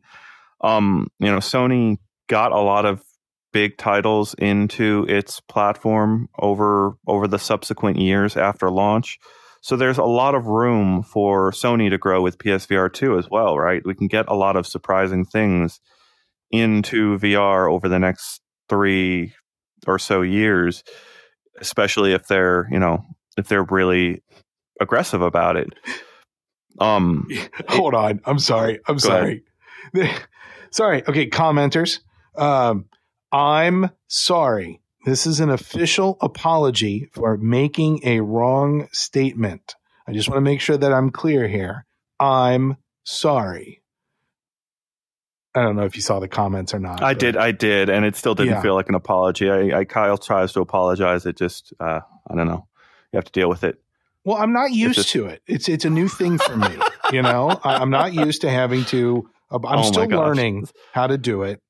Um, 0.61 1.09
you 1.19 1.31
know, 1.31 1.39
Sony 1.39 1.99
got 2.28 2.53
a 2.53 2.61
lot 2.61 2.86
of 2.86 3.03
big 3.53 3.77
titles 3.77 4.35
into 4.39 5.05
its 5.09 5.40
platform 5.40 6.28
over 6.39 6.97
over 7.07 7.27
the 7.27 7.39
subsequent 7.39 7.99
years 7.99 8.36
after 8.36 8.70
launch. 8.70 9.19
So 9.61 9.77
there's 9.77 9.99
a 9.99 10.05
lot 10.05 10.35
of 10.35 10.47
room 10.47 11.03
for 11.03 11.51
Sony 11.51 11.91
to 11.91 11.99
grow 11.99 12.23
with 12.23 12.39
PSVR 12.39 12.93
2 12.93 13.19
as 13.19 13.29
well, 13.31 13.59
right? 13.59 13.83
We 13.85 13.95
can 13.95 14.07
get 14.07 14.27
a 14.29 14.35
lot 14.35 14.57
of 14.57 14.67
surprising 14.67 15.25
things 15.25 15.81
into 16.51 17.19
VR 17.19 17.71
over 17.71 17.89
the 17.89 17.99
next 17.99 18.41
three 18.69 19.35
or 19.87 19.99
so 19.99 20.23
years, 20.23 20.85
especially 21.61 22.13
if 22.13 22.27
they're, 22.29 22.69
you 22.71 22.79
know, 22.79 23.05
if 23.37 23.49
they're 23.49 23.65
really 23.65 24.23
aggressive 24.81 25.23
about 25.23 25.57
it. 25.57 25.69
Um, 26.81 27.29
hold 27.69 27.95
on. 27.95 28.21
I'm 28.25 28.39
sorry. 28.39 28.81
I'm 28.87 28.99
sorry. 28.99 29.45
sorry. 30.71 31.07
Okay. 31.07 31.29
Commenters. 31.29 32.01
Um, 32.37 32.87
I'm 33.33 33.91
sorry. 34.07 34.81
This 35.09 35.27
is 35.27 35.41
an 35.41 35.49
official 35.49 36.19
apology 36.21 37.09
for 37.15 37.39
making 37.39 38.01
a 38.05 38.21
wrong 38.21 38.89
statement. 38.93 39.75
I 40.07 40.13
just 40.13 40.29
want 40.29 40.37
to 40.37 40.43
make 40.43 40.61
sure 40.61 40.77
that 40.77 40.93
I'm 40.93 41.09
clear 41.09 41.49
here. 41.49 41.87
I'm 42.21 42.77
sorry. 43.05 43.83
I 45.55 45.63
don't 45.63 45.77
know 45.77 45.87
if 45.87 45.97
you 45.97 46.03
saw 46.03 46.21
the 46.21 46.29
comments 46.29 46.75
or 46.75 46.79
not. 46.79 47.03
I 47.03 47.15
did, 47.15 47.39
I 47.39 47.53
did, 47.53 47.89
and 47.89 48.05
it 48.05 48.17
still 48.17 48.35
didn't 48.35 48.53
yeah. 48.53 48.61
feel 48.61 48.75
like 48.75 48.91
an 48.91 48.95
apology. 48.95 49.49
I, 49.49 49.79
I, 49.79 49.85
Kyle 49.87 50.19
tries 50.19 50.53
to 50.53 50.61
apologize. 50.61 51.25
It 51.25 51.39
just, 51.39 51.73
uh, 51.81 52.01
I 52.31 52.35
don't 52.35 52.47
know. 52.47 52.69
You 53.11 53.17
have 53.17 53.25
to 53.25 53.33
deal 53.33 53.49
with 53.49 53.65
it. 53.65 53.81
Well, 54.27 54.37
I'm 54.37 54.53
not 54.53 54.73
used 54.73 54.97
just, 54.97 55.09
to 55.13 55.25
it. 55.25 55.41
It's 55.47 55.71
it's 55.71 55.87
a 55.87 55.91
new 55.91 56.09
thing 56.09 56.37
for 56.37 56.55
me. 56.55 56.77
you 57.13 57.23
know, 57.23 57.59
I'm 57.65 57.89
not 57.89 58.13
used 58.13 58.43
to 58.43 58.51
having 58.51 58.85
to. 58.87 59.27
I'm 59.51 59.61
oh 59.65 59.83
still 59.85 60.05
learning 60.05 60.69
how 60.93 61.07
to 61.07 61.17
do 61.17 61.45
it. 61.45 61.63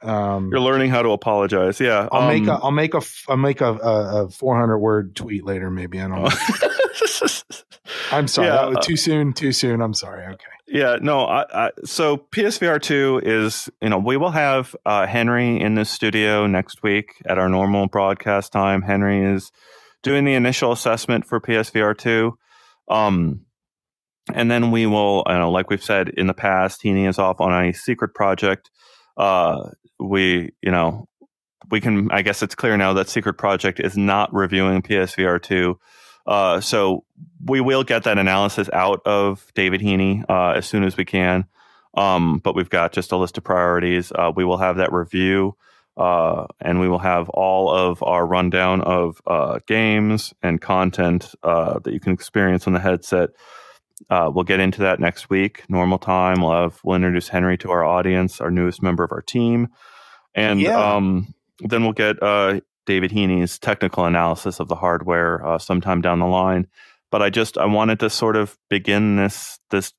Um, 0.00 0.50
You're 0.50 0.60
learning 0.60 0.90
how 0.90 1.02
to 1.02 1.10
apologize. 1.10 1.80
Yeah, 1.80 2.08
I'll 2.12 2.22
um, 2.22 2.28
make 2.28 2.46
a 2.46 2.52
I'll 2.52 2.70
make 2.70 2.94
a 2.94 3.00
I'll 3.28 3.36
make 3.36 3.60
a, 3.60 3.74
a, 3.74 4.24
a 4.24 4.30
400 4.30 4.78
word 4.78 5.16
tweet 5.16 5.44
later. 5.44 5.70
Maybe 5.70 6.00
I 6.00 6.08
don't 6.08 6.22
know. 6.22 6.30
I'm 8.12 8.28
sorry. 8.28 8.48
Yeah, 8.48 8.78
uh, 8.78 8.80
too 8.80 8.96
soon. 8.96 9.32
Too 9.32 9.52
soon. 9.52 9.80
I'm 9.80 9.94
sorry. 9.94 10.26
Okay. 10.26 10.44
Yeah. 10.68 10.98
No. 11.00 11.24
I, 11.24 11.44
I, 11.52 11.70
so 11.84 12.16
PSVR 12.16 12.80
two 12.80 13.20
is 13.24 13.68
you 13.82 13.88
know 13.88 13.98
we 13.98 14.16
will 14.16 14.30
have 14.30 14.76
uh, 14.86 15.06
Henry 15.06 15.60
in 15.60 15.74
the 15.74 15.84
studio 15.84 16.46
next 16.46 16.82
week 16.82 17.14
at 17.26 17.38
our 17.38 17.48
normal 17.48 17.88
broadcast 17.88 18.52
time. 18.52 18.82
Henry 18.82 19.24
is 19.24 19.50
doing 20.02 20.24
the 20.24 20.34
initial 20.34 20.70
assessment 20.70 21.26
for 21.26 21.40
PSVR 21.40 21.96
two. 21.96 22.38
Um, 22.88 23.40
and 24.34 24.50
then 24.50 24.70
we 24.70 24.86
will, 24.86 25.24
you 25.26 25.34
know, 25.34 25.50
like 25.50 25.70
we've 25.70 25.82
said 25.82 26.10
in 26.10 26.26
the 26.26 26.34
past, 26.34 26.82
Heaney 26.82 27.08
is 27.08 27.18
off 27.18 27.40
on 27.40 27.52
a 27.52 27.72
secret 27.72 28.14
project. 28.14 28.70
Uh, 29.18 29.70
we, 29.98 30.52
you 30.62 30.70
know, 30.70 31.08
we 31.70 31.80
can, 31.80 32.10
I 32.10 32.22
guess 32.22 32.42
it's 32.42 32.54
clear 32.54 32.76
now 32.76 32.94
that 32.94 33.08
Secret 33.08 33.34
Project 33.34 33.80
is 33.80 33.96
not 33.96 34.32
reviewing 34.32 34.80
PSVR 34.80 35.42
2. 35.42 35.78
Uh, 36.26 36.60
so 36.60 37.04
we 37.44 37.60
will 37.60 37.84
get 37.84 38.04
that 38.04 38.18
analysis 38.18 38.68
out 38.72 39.00
of 39.04 39.50
David 39.54 39.80
Heaney 39.80 40.24
uh, 40.28 40.52
as 40.56 40.66
soon 40.66 40.84
as 40.84 40.96
we 40.96 41.04
can. 41.04 41.46
Um, 41.94 42.38
but 42.38 42.54
we've 42.54 42.70
got 42.70 42.92
just 42.92 43.12
a 43.12 43.16
list 43.16 43.38
of 43.38 43.44
priorities. 43.44 44.12
Uh, 44.12 44.30
we 44.34 44.44
will 44.44 44.58
have 44.58 44.76
that 44.76 44.92
review, 44.92 45.56
uh, 45.96 46.46
and 46.60 46.78
we 46.78 46.88
will 46.88 46.98
have 46.98 47.28
all 47.30 47.74
of 47.74 48.02
our 48.02 48.24
rundown 48.26 48.82
of 48.82 49.20
uh, 49.26 49.58
games 49.66 50.32
and 50.42 50.60
content 50.60 51.34
uh, 51.42 51.78
that 51.80 51.92
you 51.92 51.98
can 51.98 52.12
experience 52.12 52.66
on 52.66 52.72
the 52.72 52.80
headset. 52.80 53.30
We'll 54.10 54.44
get 54.44 54.60
into 54.60 54.82
that 54.82 55.00
next 55.00 55.30
week, 55.30 55.64
normal 55.68 55.98
time. 55.98 56.40
We'll 56.40 56.52
have 56.52 56.80
we'll 56.84 56.96
introduce 56.96 57.28
Henry 57.28 57.58
to 57.58 57.70
our 57.70 57.84
audience, 57.84 58.40
our 58.40 58.50
newest 58.50 58.82
member 58.82 59.04
of 59.04 59.12
our 59.12 59.22
team 59.22 59.68
and 60.38 60.60
yeah. 60.60 60.94
um, 60.94 61.34
then 61.60 61.82
we'll 61.82 61.92
get 61.92 62.22
uh, 62.22 62.60
David 62.86 63.10
Heaney's 63.10 63.58
technical 63.58 64.04
analysis 64.04 64.60
of 64.60 64.68
the 64.68 64.76
hardware 64.76 65.44
uh, 65.44 65.58
sometime 65.58 66.00
down 66.00 66.20
the 66.20 66.26
line. 66.26 66.68
But 67.10 67.22
I 67.22 67.30
just 67.30 67.58
I 67.58 67.66
wanted 67.66 68.00
to 68.00 68.10
sort 68.10 68.36
of 68.36 68.56
begin 68.70 69.16
this 69.16 69.58
this 69.70 69.92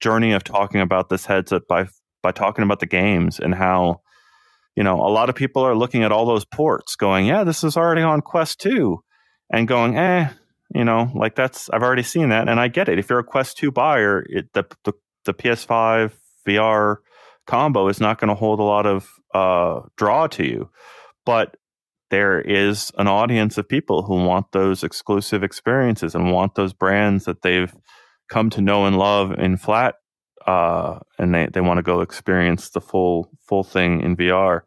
journey 0.00 0.32
of 0.32 0.44
talking 0.44 0.80
about 0.80 1.08
this 1.08 1.24
headset 1.24 1.62
by 1.68 1.86
by 2.22 2.32
talking 2.32 2.64
about 2.64 2.80
the 2.80 2.86
games 2.86 3.38
and 3.38 3.54
how 3.54 4.02
you 4.76 4.82
know 4.82 4.96
a 4.96 5.08
lot 5.08 5.30
of 5.30 5.36
people 5.36 5.62
are 5.62 5.76
looking 5.76 6.02
at 6.02 6.12
all 6.12 6.26
those 6.26 6.44
ports, 6.44 6.96
going, 6.96 7.26
"Yeah, 7.26 7.44
this 7.44 7.64
is 7.64 7.76
already 7.76 8.02
on 8.02 8.20
Quest 8.20 8.60
2," 8.60 9.02
and 9.50 9.66
going, 9.66 9.96
"Eh." 9.96 10.28
You 10.74 10.84
know, 10.84 11.10
like 11.14 11.34
that's 11.34 11.68
I've 11.70 11.82
already 11.82 12.02
seen 12.02 12.30
that, 12.30 12.48
and 12.48 12.58
I 12.58 12.68
get 12.68 12.88
it. 12.88 12.98
If 12.98 13.10
you're 13.10 13.18
a 13.18 13.24
Quest 13.24 13.58
2 13.58 13.70
buyer, 13.70 14.24
it, 14.28 14.52
the, 14.52 14.64
the 14.84 14.92
the 15.24 15.34
PS5 15.34 16.12
VR 16.46 16.96
combo 17.46 17.88
is 17.88 18.00
not 18.00 18.18
going 18.18 18.28
to 18.28 18.34
hold 18.34 18.58
a 18.58 18.64
lot 18.64 18.86
of 18.86 19.08
uh, 19.34 19.80
draw 19.96 20.26
to 20.28 20.46
you. 20.46 20.70
But 21.24 21.56
there 22.10 22.40
is 22.40 22.90
an 22.98 23.06
audience 23.06 23.58
of 23.58 23.68
people 23.68 24.02
who 24.02 24.16
want 24.24 24.52
those 24.52 24.82
exclusive 24.82 25.42
experiences 25.42 26.14
and 26.14 26.32
want 26.32 26.54
those 26.54 26.72
brands 26.72 27.24
that 27.24 27.42
they've 27.42 27.74
come 28.28 28.50
to 28.50 28.60
know 28.60 28.86
and 28.86 28.98
love 28.98 29.32
in 29.38 29.56
flat 29.56 29.96
uh, 30.46 30.98
and 31.18 31.34
they, 31.34 31.46
they 31.52 31.60
want 31.60 31.78
to 31.78 31.82
go 31.82 32.00
experience 32.00 32.70
the 32.70 32.80
full 32.80 33.30
full 33.46 33.64
thing 33.64 34.00
in 34.00 34.16
VR. 34.16 34.62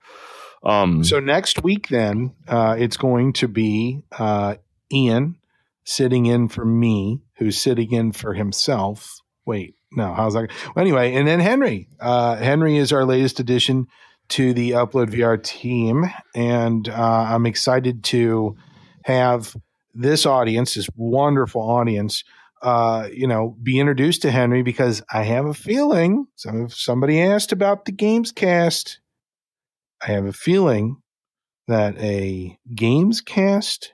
Um, 0.63 1.03
so 1.03 1.19
next 1.19 1.63
week, 1.63 1.89
then 1.89 2.33
uh, 2.47 2.75
it's 2.77 2.97
going 2.97 3.33
to 3.33 3.47
be 3.47 4.01
uh, 4.11 4.55
Ian 4.91 5.37
sitting 5.85 6.25
in 6.25 6.49
for 6.49 6.65
me, 6.65 7.21
who's 7.37 7.57
sitting 7.57 7.91
in 7.91 8.11
for 8.11 8.33
himself. 8.33 9.19
Wait, 9.45 9.75
no, 9.91 10.13
how's 10.13 10.33
that? 10.33 10.51
Well, 10.75 10.81
anyway, 10.81 11.13
and 11.13 11.27
then 11.27 11.39
Henry. 11.39 11.87
Uh, 11.99 12.35
Henry 12.35 12.77
is 12.77 12.91
our 12.91 13.05
latest 13.05 13.39
addition 13.39 13.87
to 14.29 14.53
the 14.53 14.71
Upload 14.71 15.11
VR 15.11 15.41
team, 15.41 16.05
and 16.33 16.89
uh, 16.89 17.27
I'm 17.29 17.45
excited 17.45 18.03
to 18.05 18.57
have 19.03 19.55
this 19.93 20.25
audience, 20.25 20.73
this 20.73 20.89
wonderful 20.95 21.61
audience, 21.61 22.23
uh, 22.61 23.07
you 23.13 23.27
know, 23.27 23.55
be 23.61 23.79
introduced 23.79 24.23
to 24.23 24.31
Henry 24.31 24.63
because 24.63 25.03
I 25.13 25.23
have 25.23 25.45
a 25.45 25.53
feeling. 25.53 26.25
Some 26.35 26.69
somebody 26.69 27.21
asked 27.21 27.51
about 27.51 27.85
the 27.85 27.91
games 27.91 28.31
cast, 28.31 28.99
I 30.01 30.11
have 30.11 30.25
a 30.25 30.33
feeling 30.33 30.97
that 31.67 31.97
a 31.99 32.57
Gamescast 32.73 33.89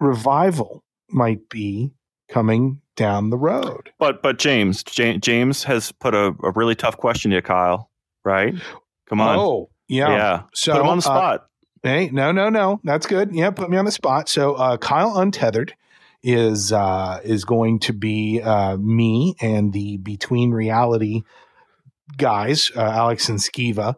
revival 0.00 0.84
might 1.10 1.48
be 1.48 1.92
coming 2.28 2.80
down 2.96 3.30
the 3.30 3.38
road. 3.38 3.90
But 3.98 4.22
but 4.22 4.38
James 4.38 4.82
James 4.82 5.64
has 5.64 5.92
put 5.92 6.14
a, 6.14 6.34
a 6.42 6.50
really 6.54 6.74
tough 6.74 6.96
question 6.96 7.30
to 7.30 7.36
you, 7.36 7.42
Kyle. 7.42 7.90
Right? 8.24 8.54
Come 9.08 9.20
on. 9.20 9.38
Oh 9.38 9.70
yeah. 9.88 10.10
Yeah. 10.10 10.42
So 10.54 10.72
put 10.72 10.80
him 10.80 10.86
on 10.88 10.98
the 10.98 11.08
uh, 11.08 11.14
spot. 11.14 11.40
Uh, 11.40 11.88
hey, 11.88 12.10
no, 12.10 12.32
no, 12.32 12.48
no. 12.50 12.80
That's 12.84 13.06
good. 13.06 13.34
Yeah, 13.34 13.50
put 13.50 13.70
me 13.70 13.76
on 13.76 13.84
the 13.84 13.92
spot. 13.92 14.28
So 14.28 14.54
uh, 14.54 14.76
Kyle 14.76 15.16
Untethered 15.16 15.74
is 16.22 16.72
uh, 16.72 17.20
is 17.24 17.44
going 17.44 17.80
to 17.80 17.92
be 17.92 18.40
uh, 18.42 18.76
me 18.76 19.34
and 19.40 19.72
the 19.72 19.96
Between 19.98 20.50
Reality 20.50 21.22
guys, 22.16 22.72
uh, 22.76 22.80
Alex 22.80 23.28
and 23.28 23.38
Skeeva, 23.38 23.94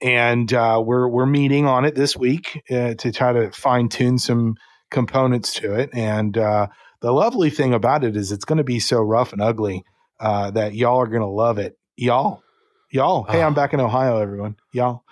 and 0.00 0.52
uh, 0.52 0.82
we're 0.84 1.08
we're 1.08 1.26
meeting 1.26 1.66
on 1.66 1.84
it 1.84 1.94
this 1.94 2.16
week 2.16 2.62
uh, 2.70 2.94
to 2.94 3.12
try 3.12 3.32
to 3.32 3.50
fine 3.50 3.88
tune 3.88 4.18
some 4.18 4.54
components 4.94 5.52
to 5.54 5.74
it. 5.74 5.90
And 5.92 6.38
uh, 6.38 6.68
the 7.00 7.12
lovely 7.12 7.50
thing 7.50 7.74
about 7.74 8.04
it 8.04 8.16
is 8.16 8.32
it's 8.32 8.46
going 8.46 8.58
to 8.58 8.64
be 8.64 8.80
so 8.80 9.00
rough 9.00 9.32
and 9.32 9.42
ugly 9.42 9.84
that 10.18 10.74
y'all 10.74 11.00
are 11.00 11.06
going 11.06 11.20
to 11.20 11.26
love 11.26 11.58
it, 11.58 11.76
y'all. 11.96 12.42
Y'all, 12.90 13.24
hey, 13.24 13.42
I'm 13.42 13.52
ah. 13.52 13.56
back 13.56 13.74
in 13.74 13.80
Ohio, 13.80 14.18
everyone. 14.18 14.56
Y'all, 14.72 15.02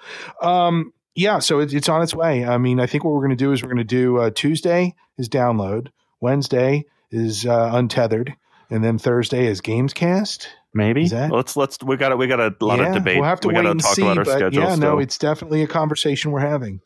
um, 0.41 0.93
yeah. 1.17 1.41
So 1.41 1.59
it's, 1.59 1.75
it's 1.75 1.89
on 1.89 2.01
its 2.01 2.15
way. 2.15 2.45
I 2.45 2.57
mean, 2.57 2.79
I 2.79 2.87
think 2.87 3.03
what 3.03 3.13
we're 3.13 3.27
going 3.27 3.31
to 3.31 3.45
do 3.45 3.51
is 3.51 3.61
we're 3.61 3.71
going 3.71 3.79
to 3.79 3.85
do 3.85 4.31
Tuesday 4.31 4.95
is 5.19 5.29
download. 5.29 5.89
Wednesday 6.21 6.85
is 7.11 7.45
uh, 7.45 7.71
Untethered, 7.75 8.35
and 8.71 8.83
then 8.83 8.99
Thursday 8.99 9.47
is 9.47 9.61
Gamescast. 9.61 10.47
Maybe 10.75 11.09
let's 11.09 11.57
let's 11.57 11.79
we 11.83 11.97
got 11.99 12.17
we 12.17 12.27
got 12.27 12.41
a 12.41 12.55
lot 12.65 12.79
yeah, 12.79 12.89
of 12.89 12.95
debate. 12.95 13.19
We'll 13.19 13.29
have 13.29 13.41
to 13.41 13.49
we 13.49 13.55
wait 13.55 13.67
and 13.67 13.83
see. 13.83 14.03
but 14.03 14.55
yeah, 14.55 14.75
still. 14.75 14.77
no, 14.79 14.99
it's 14.99 15.19
definitely 15.19 15.63
a 15.63 15.67
conversation 15.67 16.33
we're 16.33 16.41
having. 16.41 16.81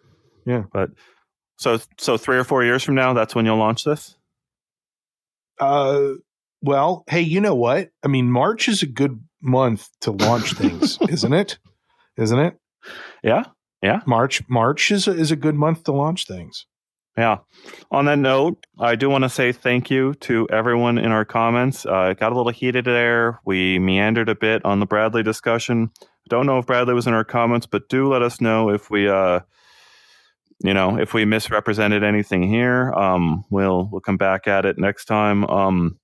Yeah, 0.44 0.64
but 0.73 0.90
so 1.57 1.78
so 1.99 2.16
three 2.16 2.37
or 2.37 2.45
four 2.45 2.65
years 2.65 2.83
from 2.83 2.95
now, 2.95 3.12
that's 3.12 3.35
when 3.35 3.47
you'll 3.47 3.57
launch 3.57 3.85
this. 3.85 4.16
Uh, 5.59 6.12
well, 6.62 7.05
hey, 7.09 7.23
you 7.23 7.41
know 7.41 7.55
what? 7.55 7.91
I 8.05 8.09
mean, 8.09 8.31
March 8.31 8.69
is 8.69 8.83
a 8.83 8.87
good 8.87 9.20
month 9.41 9.89
to 10.03 10.11
launch 10.11 10.53
things, 10.53 10.99
isn't 11.09 11.33
it? 11.33 11.59
Isn't 12.16 12.39
it? 12.39 12.59
Yeah, 13.23 13.45
yeah. 13.83 14.01
March 14.07 14.43
March 14.49 14.91
is 14.91 15.09
a, 15.09 15.12
is 15.12 15.31
a 15.31 15.37
good 15.37 15.55
month 15.55 15.85
to 15.85 15.93
launch 15.93 16.27
things. 16.27 16.66
Yeah. 17.16 17.39
On 17.91 18.05
that 18.05 18.19
note, 18.19 18.66
I 18.78 18.95
do 18.95 19.09
want 19.09 19.24
to 19.24 19.31
say 19.31 19.51
thank 19.51 19.91
you 19.91 20.12
to 20.15 20.47
everyone 20.51 20.99
in 20.99 21.12
our 21.12 21.24
comments. 21.24 21.87
Uh, 21.87 22.09
it 22.11 22.20
got 22.20 22.33
a 22.33 22.37
little 22.37 22.53
heated 22.53 22.85
there. 22.85 23.41
We 23.47 23.78
meandered 23.78 24.28
a 24.28 24.35
bit 24.35 24.62
on 24.66 24.81
the 24.81 24.87
Bradley 24.87 25.23
discussion. 25.23 25.91
Don't 26.28 26.45
know 26.45 26.59
if 26.59 26.66
Bradley 26.66 26.93
was 26.93 27.07
in 27.07 27.15
our 27.15 27.24
comments, 27.24 27.65
but 27.65 27.89
do 27.89 28.07
let 28.09 28.20
us 28.20 28.41
know 28.41 28.69
if 28.69 28.91
we, 28.91 29.09
uh, 29.09 29.41
you 30.61 30.74
know, 30.74 30.99
if 30.99 31.15
we 31.15 31.24
misrepresented 31.24 32.03
anything 32.03 32.43
here. 32.43 32.93
Um, 32.93 33.45
we'll 33.51 33.89
we'll 33.91 34.01
come 34.01 34.16
back 34.16 34.47
at 34.47 34.65
it 34.65 34.78
next 34.78 35.05
time. 35.05 35.45
Um, 35.45 35.99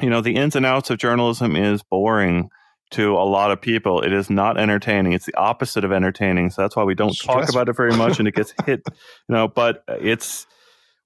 you 0.00 0.10
know, 0.10 0.20
the 0.20 0.36
ins 0.36 0.56
and 0.56 0.66
outs 0.66 0.90
of 0.90 0.98
journalism 0.98 1.56
is 1.56 1.82
boring 1.82 2.50
to 2.92 3.16
a 3.16 3.22
lot 3.22 3.50
of 3.50 3.60
people. 3.60 4.02
It 4.02 4.12
is 4.12 4.30
not 4.30 4.58
entertaining. 4.58 5.12
It's 5.12 5.26
the 5.26 5.36
opposite 5.36 5.84
of 5.84 5.92
entertaining. 5.92 6.50
So 6.50 6.62
that's 6.62 6.76
why 6.76 6.84
we 6.84 6.94
don't 6.94 7.16
talk 7.16 7.48
about 7.48 7.68
it 7.68 7.76
very 7.76 7.94
much 7.94 8.18
and 8.18 8.26
it 8.26 8.34
gets 8.34 8.52
hit, 8.66 8.82
you 8.86 9.34
know, 9.34 9.48
but 9.48 9.84
it's, 9.88 10.46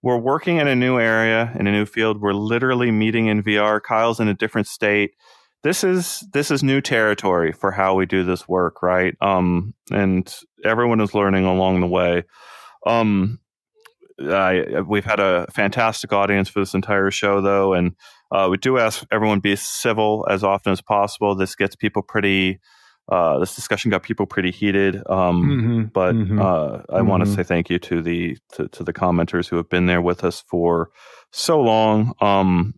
we're 0.03 0.19
working 0.19 0.59
in 0.59 0.69
a 0.69 0.77
new 0.77 0.99
area 0.99 1.55
in 1.59 1.67
a 1.67 1.73
new 1.73 1.87
field. 1.87 2.21
We're 2.21 2.35
literally 2.35 2.91
meeting 2.91 3.27
in 3.27 3.43
VR. 3.43 3.83
Kyle's 3.83 4.21
in 4.21 4.29
a 4.29 4.35
different 4.35 4.67
state. 4.67 5.13
This 5.63 5.83
is 5.83 6.23
this 6.35 6.51
is 6.51 6.63
new 6.63 6.83
territory 6.83 7.53
for 7.53 7.71
how 7.71 7.95
we 7.95 8.05
do 8.05 8.23
this 8.23 8.47
work, 8.47 8.83
right? 8.83 9.15
Um, 9.23 9.73
and 9.91 10.33
everyone 10.63 11.01
is 11.01 11.15
learning 11.15 11.47
along 11.47 11.81
the 11.81 11.87
way. 11.87 12.25
Um, 12.87 13.41
I, 14.21 14.81
we've 14.87 15.05
had 15.05 15.21
a 15.21 15.47
fantastic 15.53 16.13
audience 16.13 16.49
for 16.49 16.61
this 16.61 16.75
entire 16.75 17.11
show, 17.11 17.41
though, 17.41 17.73
and 17.73 17.95
uh, 18.31 18.49
we 18.51 18.59
do 18.59 18.79
ask 18.79 19.05
everyone 19.11 19.41
be 19.41 19.57
civil 19.57 20.27
as 20.31 20.45
often 20.45 20.73
as 20.73 20.81
possible. 20.81 21.35
This 21.35 21.55
gets 21.55 21.77
people 21.77 22.03
pretty. 22.03 22.61
Uh, 23.07 23.39
this 23.39 23.55
discussion 23.55 23.91
got 23.91 24.03
people 24.03 24.25
pretty 24.25 24.51
heated, 24.51 24.97
um, 25.11 25.43
mm-hmm, 25.43 25.83
but 25.93 26.15
mm-hmm, 26.15 26.41
uh, 26.41 26.45
I 26.89 27.01
mm-hmm. 27.01 27.07
want 27.07 27.25
to 27.25 27.31
say 27.31 27.43
thank 27.43 27.69
you 27.69 27.79
to 27.81 28.01
the 28.01 28.39
to, 28.55 28.67
to, 28.69 28.83
the 28.83 28.95
commenters 28.95 29.47
who 29.47 29.57
have 29.57 29.69
been 29.69 29.85
there 29.85 30.01
with 30.01 30.25
us 30.25 30.43
for 30.49 30.89
so 31.31 31.61
long. 31.61 32.15
Um, 32.23 32.75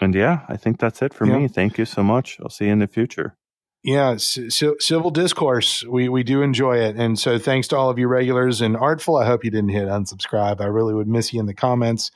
and 0.00 0.14
yeah, 0.14 0.44
I 0.48 0.56
think 0.56 0.78
that's 0.78 1.02
it 1.02 1.12
for 1.12 1.26
yeah. 1.26 1.38
me. 1.38 1.48
Thank 1.48 1.76
you 1.76 1.86
so 1.86 2.04
much. 2.04 2.38
I'll 2.40 2.50
see 2.50 2.66
you 2.66 2.72
in 2.72 2.78
the 2.78 2.86
future. 2.86 3.36
Yeah, 3.84 4.16
civil 4.16 5.10
discourse. 5.10 5.84
We 5.84 6.08
we 6.08 6.22
do 6.22 6.40
enjoy 6.40 6.78
it, 6.78 6.96
and 6.96 7.18
so 7.18 7.38
thanks 7.38 7.68
to 7.68 7.76
all 7.76 7.90
of 7.90 7.98
you 7.98 8.08
regulars 8.08 8.62
and 8.62 8.78
artful. 8.78 9.16
I 9.16 9.26
hope 9.26 9.44
you 9.44 9.50
didn't 9.50 9.72
hit 9.72 9.86
unsubscribe. 9.88 10.62
I 10.62 10.66
really 10.66 10.94
would 10.94 11.06
miss 11.06 11.34
you 11.34 11.40
in 11.40 11.44
the 11.44 11.52
comments, 11.52 12.10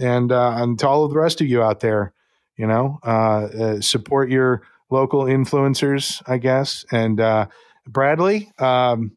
and 0.00 0.32
uh, 0.32 0.54
and 0.56 0.76
to 0.80 0.88
all 0.88 1.04
of 1.04 1.12
the 1.12 1.18
rest 1.20 1.40
of 1.40 1.46
you 1.46 1.62
out 1.62 1.78
there, 1.78 2.12
you 2.56 2.66
know, 2.66 2.98
uh, 3.06 3.08
uh, 3.08 3.80
support 3.80 4.30
your 4.30 4.62
local 4.90 5.22
influencers, 5.26 6.20
I 6.26 6.38
guess. 6.38 6.84
And 6.90 7.20
uh, 7.20 7.46
Bradley, 7.86 8.50
um, 8.58 9.16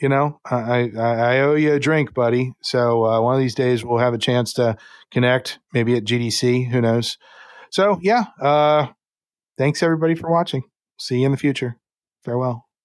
you 0.00 0.08
know, 0.08 0.40
I, 0.44 0.90
I, 0.96 1.00
I 1.00 1.40
owe 1.42 1.54
you 1.54 1.74
a 1.74 1.78
drink, 1.78 2.12
buddy. 2.12 2.54
So 2.60 3.04
uh, 3.04 3.20
one 3.20 3.34
of 3.34 3.40
these 3.40 3.54
days 3.54 3.84
we'll 3.84 3.98
have 3.98 4.14
a 4.14 4.18
chance 4.18 4.52
to 4.54 4.76
connect, 5.12 5.60
maybe 5.72 5.96
at 5.96 6.04
GDC. 6.04 6.70
Who 6.72 6.80
knows? 6.80 7.18
So 7.70 8.00
yeah, 8.02 8.24
uh, 8.40 8.88
thanks 9.56 9.80
everybody 9.80 10.16
for 10.16 10.28
watching. 10.28 10.64
See 10.98 11.20
you 11.20 11.26
in 11.26 11.32
the 11.32 11.38
future. 11.38 11.78
Farewell. 12.24 12.65